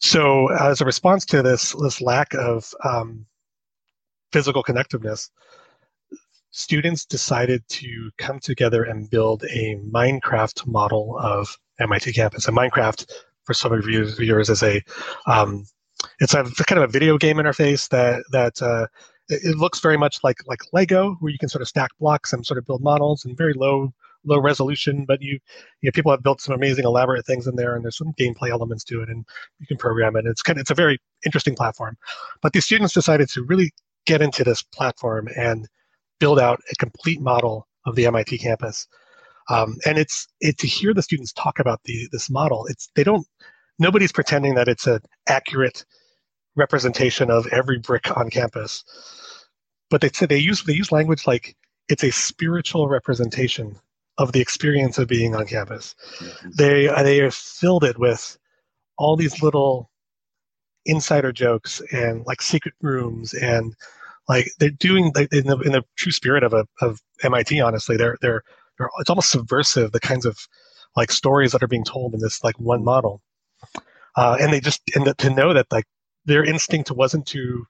So, 0.00 0.48
as 0.52 0.80
a 0.80 0.84
response 0.84 1.24
to 1.26 1.40
this, 1.40 1.72
this 1.80 2.00
lack 2.00 2.34
of 2.34 2.74
um, 2.84 3.26
physical 4.32 4.64
connectiveness, 4.64 5.30
students 6.50 7.04
decided 7.04 7.66
to 7.68 8.10
come 8.18 8.40
together 8.40 8.82
and 8.82 9.08
build 9.08 9.44
a 9.44 9.76
Minecraft 9.76 10.66
model 10.66 11.16
of 11.20 11.56
MIT 11.78 12.12
campus. 12.12 12.48
And 12.48 12.56
Minecraft, 12.56 13.08
for 13.44 13.54
some 13.54 13.72
of 13.72 13.88
you 13.88 14.04
viewers, 14.16 14.50
is 14.50 14.62
a 14.62 14.82
um, 15.26 15.64
it's 16.20 16.34
a 16.34 16.44
kind 16.44 16.82
of 16.82 16.88
a 16.88 16.92
video 16.92 17.16
game 17.16 17.36
interface 17.36 17.88
that 17.88 18.24
that 18.32 18.60
uh, 18.60 18.86
it 19.28 19.56
looks 19.56 19.80
very 19.80 19.96
much 19.96 20.18
like 20.22 20.38
like 20.46 20.60
Lego, 20.72 21.16
where 21.20 21.32
you 21.32 21.38
can 21.38 21.48
sort 21.48 21.62
of 21.62 21.68
stack 21.68 21.90
blocks 21.98 22.32
and 22.32 22.44
sort 22.44 22.58
of 22.58 22.66
build 22.66 22.82
models 22.82 23.24
and 23.24 23.36
very 23.36 23.54
low 23.54 23.92
low 24.24 24.40
resolution, 24.40 25.04
but 25.06 25.22
you, 25.22 25.38
you 25.80 25.88
know, 25.88 25.90
people 25.92 26.10
have 26.10 26.22
built 26.22 26.40
some 26.40 26.54
amazing 26.54 26.84
elaborate 26.84 27.26
things 27.26 27.46
in 27.46 27.56
there, 27.56 27.74
and 27.74 27.84
there's 27.84 27.98
some 27.98 28.12
gameplay 28.18 28.50
elements 28.50 28.84
to 28.84 29.02
it, 29.02 29.08
and 29.08 29.24
you 29.58 29.66
can 29.66 29.76
program 29.76 30.16
it. 30.16 30.26
It's 30.26 30.42
kind 30.42 30.58
of 30.58 30.62
it's 30.62 30.70
a 30.70 30.74
very 30.74 30.98
interesting 31.24 31.54
platform. 31.54 31.96
But 32.42 32.52
these 32.52 32.64
students 32.64 32.94
decided 32.94 33.28
to 33.30 33.42
really 33.42 33.72
get 34.06 34.22
into 34.22 34.44
this 34.44 34.62
platform 34.62 35.28
and 35.36 35.68
build 36.20 36.38
out 36.38 36.60
a 36.70 36.76
complete 36.76 37.20
model 37.20 37.66
of 37.86 37.96
the 37.96 38.06
MIT 38.06 38.38
campus. 38.38 38.86
Um, 39.50 39.76
and 39.86 39.98
it's 39.98 40.26
it 40.40 40.58
to 40.58 40.66
hear 40.66 40.94
the 40.94 41.02
students 41.02 41.32
talk 41.32 41.58
about 41.58 41.80
the 41.84 42.08
this 42.12 42.30
model. 42.30 42.66
It's 42.66 42.88
they 42.94 43.04
don't 43.04 43.26
nobody's 43.78 44.12
pretending 44.12 44.54
that 44.54 44.68
it's 44.68 44.86
an 44.86 45.00
accurate 45.28 45.84
representation 46.56 47.30
of 47.30 47.46
every 47.48 47.78
brick 47.78 48.16
on 48.16 48.30
campus. 48.30 48.84
But 49.90 50.00
they 50.00 50.10
say 50.10 50.26
they 50.26 50.38
use 50.38 50.62
they 50.64 50.72
use 50.72 50.92
language 50.92 51.26
like 51.26 51.56
it's 51.88 52.04
a 52.04 52.10
spiritual 52.10 52.88
representation 52.88 53.76
of 54.18 54.32
the 54.32 54.40
experience 54.40 54.98
of 54.98 55.08
being 55.08 55.34
on 55.34 55.46
campus. 55.46 55.94
Mm-hmm. 56.18 56.50
They 56.56 56.86
they 57.02 57.20
are 57.20 57.30
filled 57.30 57.84
it 57.84 57.98
with 57.98 58.38
all 58.96 59.16
these 59.16 59.42
little 59.42 59.90
insider 60.86 61.32
jokes 61.32 61.80
and 61.92 62.24
like 62.26 62.42
secret 62.42 62.74
rooms 62.80 63.32
and 63.34 63.74
like 64.28 64.50
they're 64.58 64.70
doing 64.70 65.12
like 65.14 65.32
in 65.32 65.46
the 65.46 65.58
in 65.60 65.72
the 65.72 65.84
true 65.96 66.12
spirit 66.12 66.42
of 66.42 66.52
a 66.52 66.66
of 66.80 67.00
MIT. 67.22 67.60
Honestly, 67.60 67.96
they're 67.96 68.16
they're 68.20 68.42
they're 68.78 68.88
it's 69.00 69.10
almost 69.10 69.30
subversive 69.30 69.92
the 69.92 70.00
kinds 70.00 70.24
of 70.24 70.38
like 70.96 71.10
stories 71.10 71.52
that 71.52 71.62
are 71.62 71.68
being 71.68 71.84
told 71.84 72.14
in 72.14 72.20
this 72.20 72.42
like 72.42 72.58
one 72.58 72.84
model. 72.84 73.20
Uh, 74.16 74.36
and 74.40 74.52
they 74.52 74.60
just 74.60 74.80
and 74.94 75.06
the, 75.06 75.14
to 75.14 75.28
know 75.28 75.52
that 75.52 75.66
like 75.72 75.84
their 76.24 76.44
instinct 76.44 76.90
wasn't 76.90 77.26
to 77.28 77.66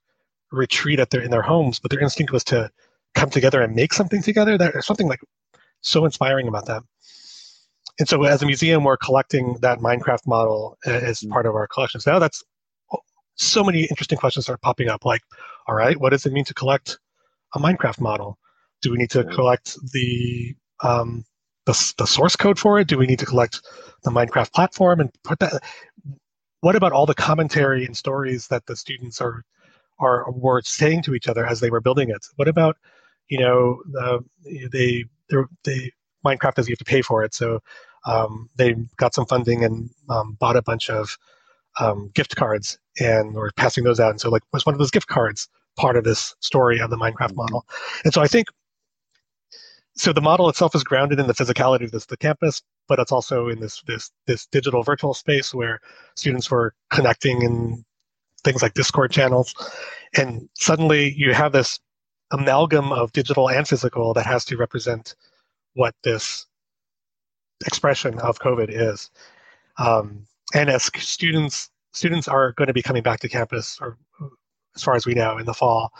retreat 0.52 1.01
at 1.01 1.10
their 1.10 1.22
in 1.22 1.31
their 1.31 1.43
homes, 1.43 1.78
but 1.78 1.90
their 1.90 2.01
instinct 2.01 2.32
was 2.32 2.44
to 2.44 2.70
come 3.14 3.31
together 3.31 3.62
and 3.62 3.74
make 3.74 3.93
something 3.93 4.22
together. 4.22 4.59
There's 4.59 4.86
something 4.86 5.09
like 5.09 5.20
so 5.81 6.05
inspiring 6.05 6.48
about 6.48 6.66
that. 6.66 6.82
And 7.98 8.09
so, 8.09 8.24
as 8.24 8.43
a 8.43 8.47
museum, 8.47 8.85
we're 8.85 8.97
collecting 8.97 9.56
that 9.60 9.78
Minecraft 9.78 10.26
model 10.26 10.76
as 10.85 11.20
mm. 11.20 11.31
part 11.31 11.47
of 11.47 11.55
our 11.55 11.68
collections. 11.68 12.06
Now, 12.06 12.18
that's 12.18 12.43
so 13.36 13.62
many 13.62 13.85
interesting 13.85 14.18
questions 14.18 14.48
are 14.48 14.59
popping 14.59 14.89
up. 14.89 15.05
Like, 15.05 15.22
all 15.68 15.74
right, 15.74 15.98
what 15.98 16.10
does 16.10 16.26
it 16.26 16.32
mean 16.32 16.44
to 16.44 16.55
collect 16.55 16.98
a 17.55 17.60
Minecraft 17.60 18.01
model? 18.01 18.39
Do 18.82 18.90
we 18.90 18.98
need 18.98 19.10
to 19.10 19.24
collect 19.24 19.76
the 19.93 20.55
um, 20.82 21.24
the, 21.66 21.94
the 21.98 22.06
source 22.06 22.36
code 22.36 22.59
for 22.59 22.78
it? 22.81 22.89
Do 22.89 22.98
we 22.98 23.06
need 23.06 23.20
to 23.20 23.26
collect 23.26 23.60
the 24.02 24.10
Minecraft 24.10 24.52
platform 24.52 25.01
and 25.01 25.10
put 25.22 25.39
that? 25.39 25.62
What 26.65 26.77
about 26.77 26.93
all 26.93 27.05
the 27.05 27.15
commentary 27.15 27.85
and 27.85 27.95
stories 27.95 28.49
that 28.49 28.65
the 28.65 28.74
students 28.74 29.20
are 29.20 29.45
are 29.99 30.31
were 30.32 30.62
saying 30.62 31.03
to 31.03 31.15
each 31.15 31.28
other 31.28 31.45
as 31.47 31.61
they 31.61 31.69
were 31.69 31.81
building 31.81 32.09
it? 32.09 32.24
What 32.36 32.49
about 32.49 32.78
you 33.28 33.39
know 33.39 33.82
the, 33.93 34.24
they 34.73 35.05
they 35.65 35.93
Minecraft 36.24 36.55
does 36.55 36.66
you 36.66 36.73
have 36.73 36.78
to 36.78 36.85
pay 36.86 37.03
for 37.03 37.23
it, 37.23 37.35
so 37.35 37.61
um, 38.07 38.49
they 38.57 38.74
got 38.97 39.12
some 39.12 39.27
funding 39.27 39.62
and 39.62 39.91
um, 40.09 40.39
bought 40.41 40.57
a 40.57 40.62
bunch 40.62 40.89
of 40.89 41.19
um, 41.78 42.11
gift 42.15 42.35
cards 42.35 42.78
and 42.99 43.35
were 43.35 43.53
passing 43.57 43.85
those 43.85 44.01
out. 44.01 44.12
And 44.12 44.20
so 44.20 44.31
like 44.31 44.43
was 44.51 44.65
one 44.65 44.74
of 44.74 44.78
those 44.78 44.91
gift 44.91 45.09
cards 45.09 45.49
part 45.77 45.97
of 45.97 46.05
this 46.05 46.35
story 46.41 46.81
of 46.81 46.89
the 46.89 46.97
Minecraft 46.97 47.35
model? 47.35 47.66
And 48.07 48.15
so 48.15 48.23
I 48.23 48.27
think 48.27 48.47
so 49.97 50.12
the 50.12 50.21
model 50.21 50.49
itself 50.49 50.75
is 50.75 50.83
grounded 50.83 51.21
in 51.21 51.27
the 51.27 51.35
physicality 51.35 51.85
of 51.85 51.93
this, 51.93 52.07
the 52.07 52.16
campus, 52.16 52.62
but 52.89 52.99
it's 52.99 53.12
also 53.12 53.49
in 53.49 53.61
this 53.61 53.83
this 53.87 54.11
this 54.27 54.47
digital 54.47 54.83
virtual 54.83 55.15
space 55.15 55.55
where 55.55 55.81
students 56.16 56.51
were 56.51 56.75
connecting 56.91 57.43
in 57.43 57.85
things 58.43 58.62
like 58.62 58.75
Discord 58.75 59.12
channels, 59.12 59.55
and 60.16 60.49
suddenly 60.55 61.15
you 61.16 61.33
have 61.33 61.53
this 61.53 61.79
amalgam 62.33 62.93
of 62.93 63.12
digital 63.12 63.49
and 63.49 63.66
physical 63.69 64.12
that 64.15 64.27
has 64.27 64.45
to 64.47 64.57
represent 64.57 65.15
what 65.75 65.95
this 66.03 66.47
expression 67.66 68.19
of 68.19 68.39
COVID 68.41 68.69
is. 68.71 69.11
Um, 69.79 70.27
and 70.55 70.69
as 70.71 70.91
students 70.99 71.71
students 71.93 72.27
are 72.27 72.53
going 72.53 72.66
to 72.66 72.75
be 72.75 72.83
coming 72.83 73.03
back 73.03 73.21
to 73.21 73.29
campus, 73.29 73.79
or 73.81 73.97
as 74.75 74.83
far 74.83 74.97
as 74.97 75.07
we 75.07 75.15
know, 75.15 75.39
in 75.39 75.47
the 75.47 75.55
fall, 75.55 75.93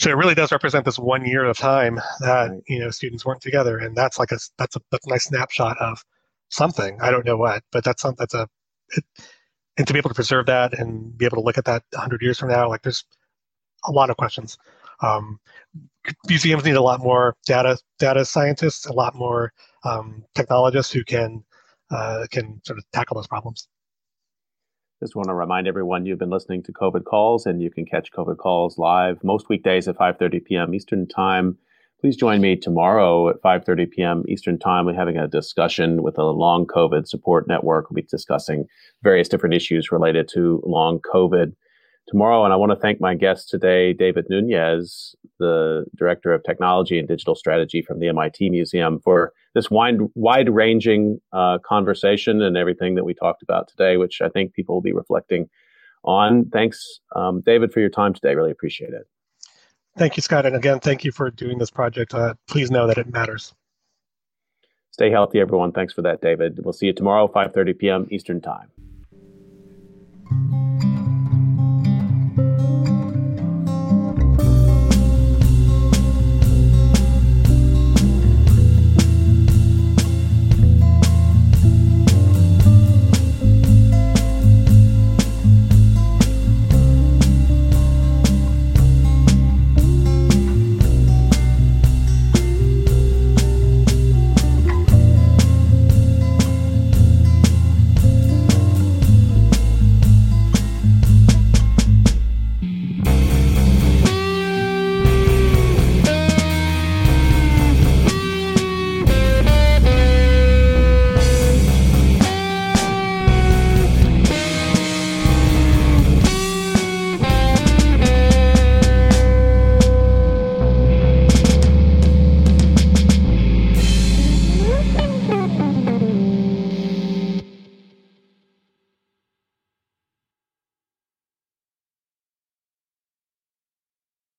so 0.00 0.08
it 0.10 0.16
really 0.16 0.34
does 0.34 0.50
represent 0.50 0.86
this 0.86 0.98
one 0.98 1.26
year 1.26 1.44
of 1.44 1.58
time 1.58 2.00
that 2.20 2.50
you 2.66 2.78
know 2.80 2.90
students 2.90 3.26
weren't 3.26 3.42
together, 3.42 3.78
and 3.78 3.94
that's 3.94 4.18
like 4.18 4.32
a 4.32 4.38
that's 4.58 4.74
a 4.76 4.80
that's 4.90 5.06
a 5.06 5.10
nice 5.10 5.24
snapshot 5.24 5.76
of 5.78 6.02
something. 6.48 6.98
I 7.02 7.10
don't 7.10 7.26
know 7.26 7.36
what, 7.36 7.62
but 7.70 7.84
that's 7.84 8.00
some 8.02 8.14
that's 8.18 8.32
a 8.32 8.48
it, 8.90 9.04
and 9.76 9.86
to 9.86 9.92
be 9.92 9.98
able 9.98 10.08
to 10.08 10.14
preserve 10.14 10.46
that 10.46 10.78
and 10.78 11.16
be 11.18 11.26
able 11.26 11.36
to 11.36 11.42
look 11.42 11.58
at 11.58 11.66
that 11.66 11.84
100 11.92 12.22
years 12.22 12.38
from 12.38 12.48
now, 12.48 12.68
like 12.68 12.82
there's 12.82 13.04
a 13.84 13.92
lot 13.92 14.10
of 14.10 14.16
questions. 14.16 14.56
Um, 15.02 15.38
museums 16.28 16.64
need 16.64 16.76
a 16.76 16.82
lot 16.82 17.00
more 17.00 17.36
data 17.46 17.76
data 17.98 18.24
scientists, 18.24 18.86
a 18.86 18.92
lot 18.94 19.14
more 19.14 19.52
um, 19.84 20.24
technologists 20.34 20.92
who 20.92 21.04
can 21.04 21.44
uh, 21.90 22.26
can 22.30 22.60
sort 22.64 22.78
of 22.78 22.84
tackle 22.92 23.16
those 23.16 23.28
problems. 23.28 23.68
Just 25.00 25.16
want 25.16 25.28
to 25.28 25.34
remind 25.34 25.66
everyone 25.66 26.04
you've 26.04 26.18
been 26.18 26.28
listening 26.28 26.62
to 26.64 26.72
COVID 26.74 27.04
Calls, 27.04 27.46
and 27.46 27.62
you 27.62 27.70
can 27.70 27.86
catch 27.86 28.12
COVID 28.12 28.36
Calls 28.36 28.76
live 28.76 29.24
most 29.24 29.48
weekdays 29.48 29.88
at 29.88 29.96
5:30 29.96 30.44
p.m. 30.44 30.74
Eastern 30.74 31.08
Time. 31.08 31.56
Please 32.02 32.16
join 32.16 32.42
me 32.42 32.54
tomorrow 32.54 33.30
at 33.30 33.40
5:30 33.40 33.90
p.m. 33.90 34.24
Eastern 34.28 34.58
Time. 34.58 34.84
We're 34.84 34.92
having 34.92 35.16
a 35.16 35.26
discussion 35.26 36.02
with 36.02 36.16
the 36.16 36.24
Long 36.24 36.66
COVID 36.66 37.08
Support 37.08 37.48
Network. 37.48 37.88
We'll 37.88 38.02
be 38.02 38.08
discussing 38.10 38.66
various 39.02 39.26
different 39.26 39.54
issues 39.54 39.90
related 39.90 40.28
to 40.34 40.62
long 40.66 41.00
COVID 41.00 41.54
tomorrow. 42.06 42.44
And 42.44 42.52
I 42.52 42.56
want 42.56 42.72
to 42.72 42.76
thank 42.76 43.00
my 43.00 43.14
guest 43.14 43.48
today, 43.48 43.94
David 43.94 44.26
Nunez, 44.28 45.14
the 45.38 45.86
Director 45.96 46.34
of 46.34 46.44
Technology 46.44 46.98
and 46.98 47.08
Digital 47.08 47.34
Strategy 47.34 47.80
from 47.80 48.00
the 48.00 48.08
MIT 48.08 48.50
Museum, 48.50 49.00
for 49.02 49.32
this 49.54 49.70
wide 49.70 49.98
wide 50.14 50.48
ranging 50.48 51.20
uh, 51.32 51.58
conversation 51.58 52.42
and 52.42 52.56
everything 52.56 52.94
that 52.94 53.04
we 53.04 53.14
talked 53.14 53.42
about 53.42 53.68
today, 53.68 53.96
which 53.96 54.20
I 54.20 54.28
think 54.28 54.54
people 54.54 54.74
will 54.76 54.82
be 54.82 54.92
reflecting 54.92 55.48
on. 56.04 56.48
Thanks, 56.50 57.00
um, 57.14 57.42
David, 57.44 57.72
for 57.72 57.80
your 57.80 57.90
time 57.90 58.14
today. 58.14 58.34
Really 58.34 58.50
appreciate 58.50 58.92
it. 58.92 59.06
Thank 59.98 60.16
you, 60.16 60.22
Scott, 60.22 60.46
and 60.46 60.54
again, 60.54 60.78
thank 60.80 61.04
you 61.04 61.10
for 61.12 61.30
doing 61.30 61.58
this 61.58 61.70
project. 61.70 62.14
Uh, 62.14 62.34
please 62.48 62.70
know 62.70 62.86
that 62.86 62.96
it 62.96 63.12
matters. 63.12 63.54
Stay 64.92 65.10
healthy, 65.10 65.40
everyone. 65.40 65.72
Thanks 65.72 65.92
for 65.92 66.02
that, 66.02 66.20
David. 66.20 66.60
We'll 66.62 66.72
see 66.72 66.86
you 66.86 66.92
tomorrow, 66.92 67.28
5:30 67.28 67.78
p.m. 67.78 68.06
Eastern 68.10 68.40
Time. 68.40 68.70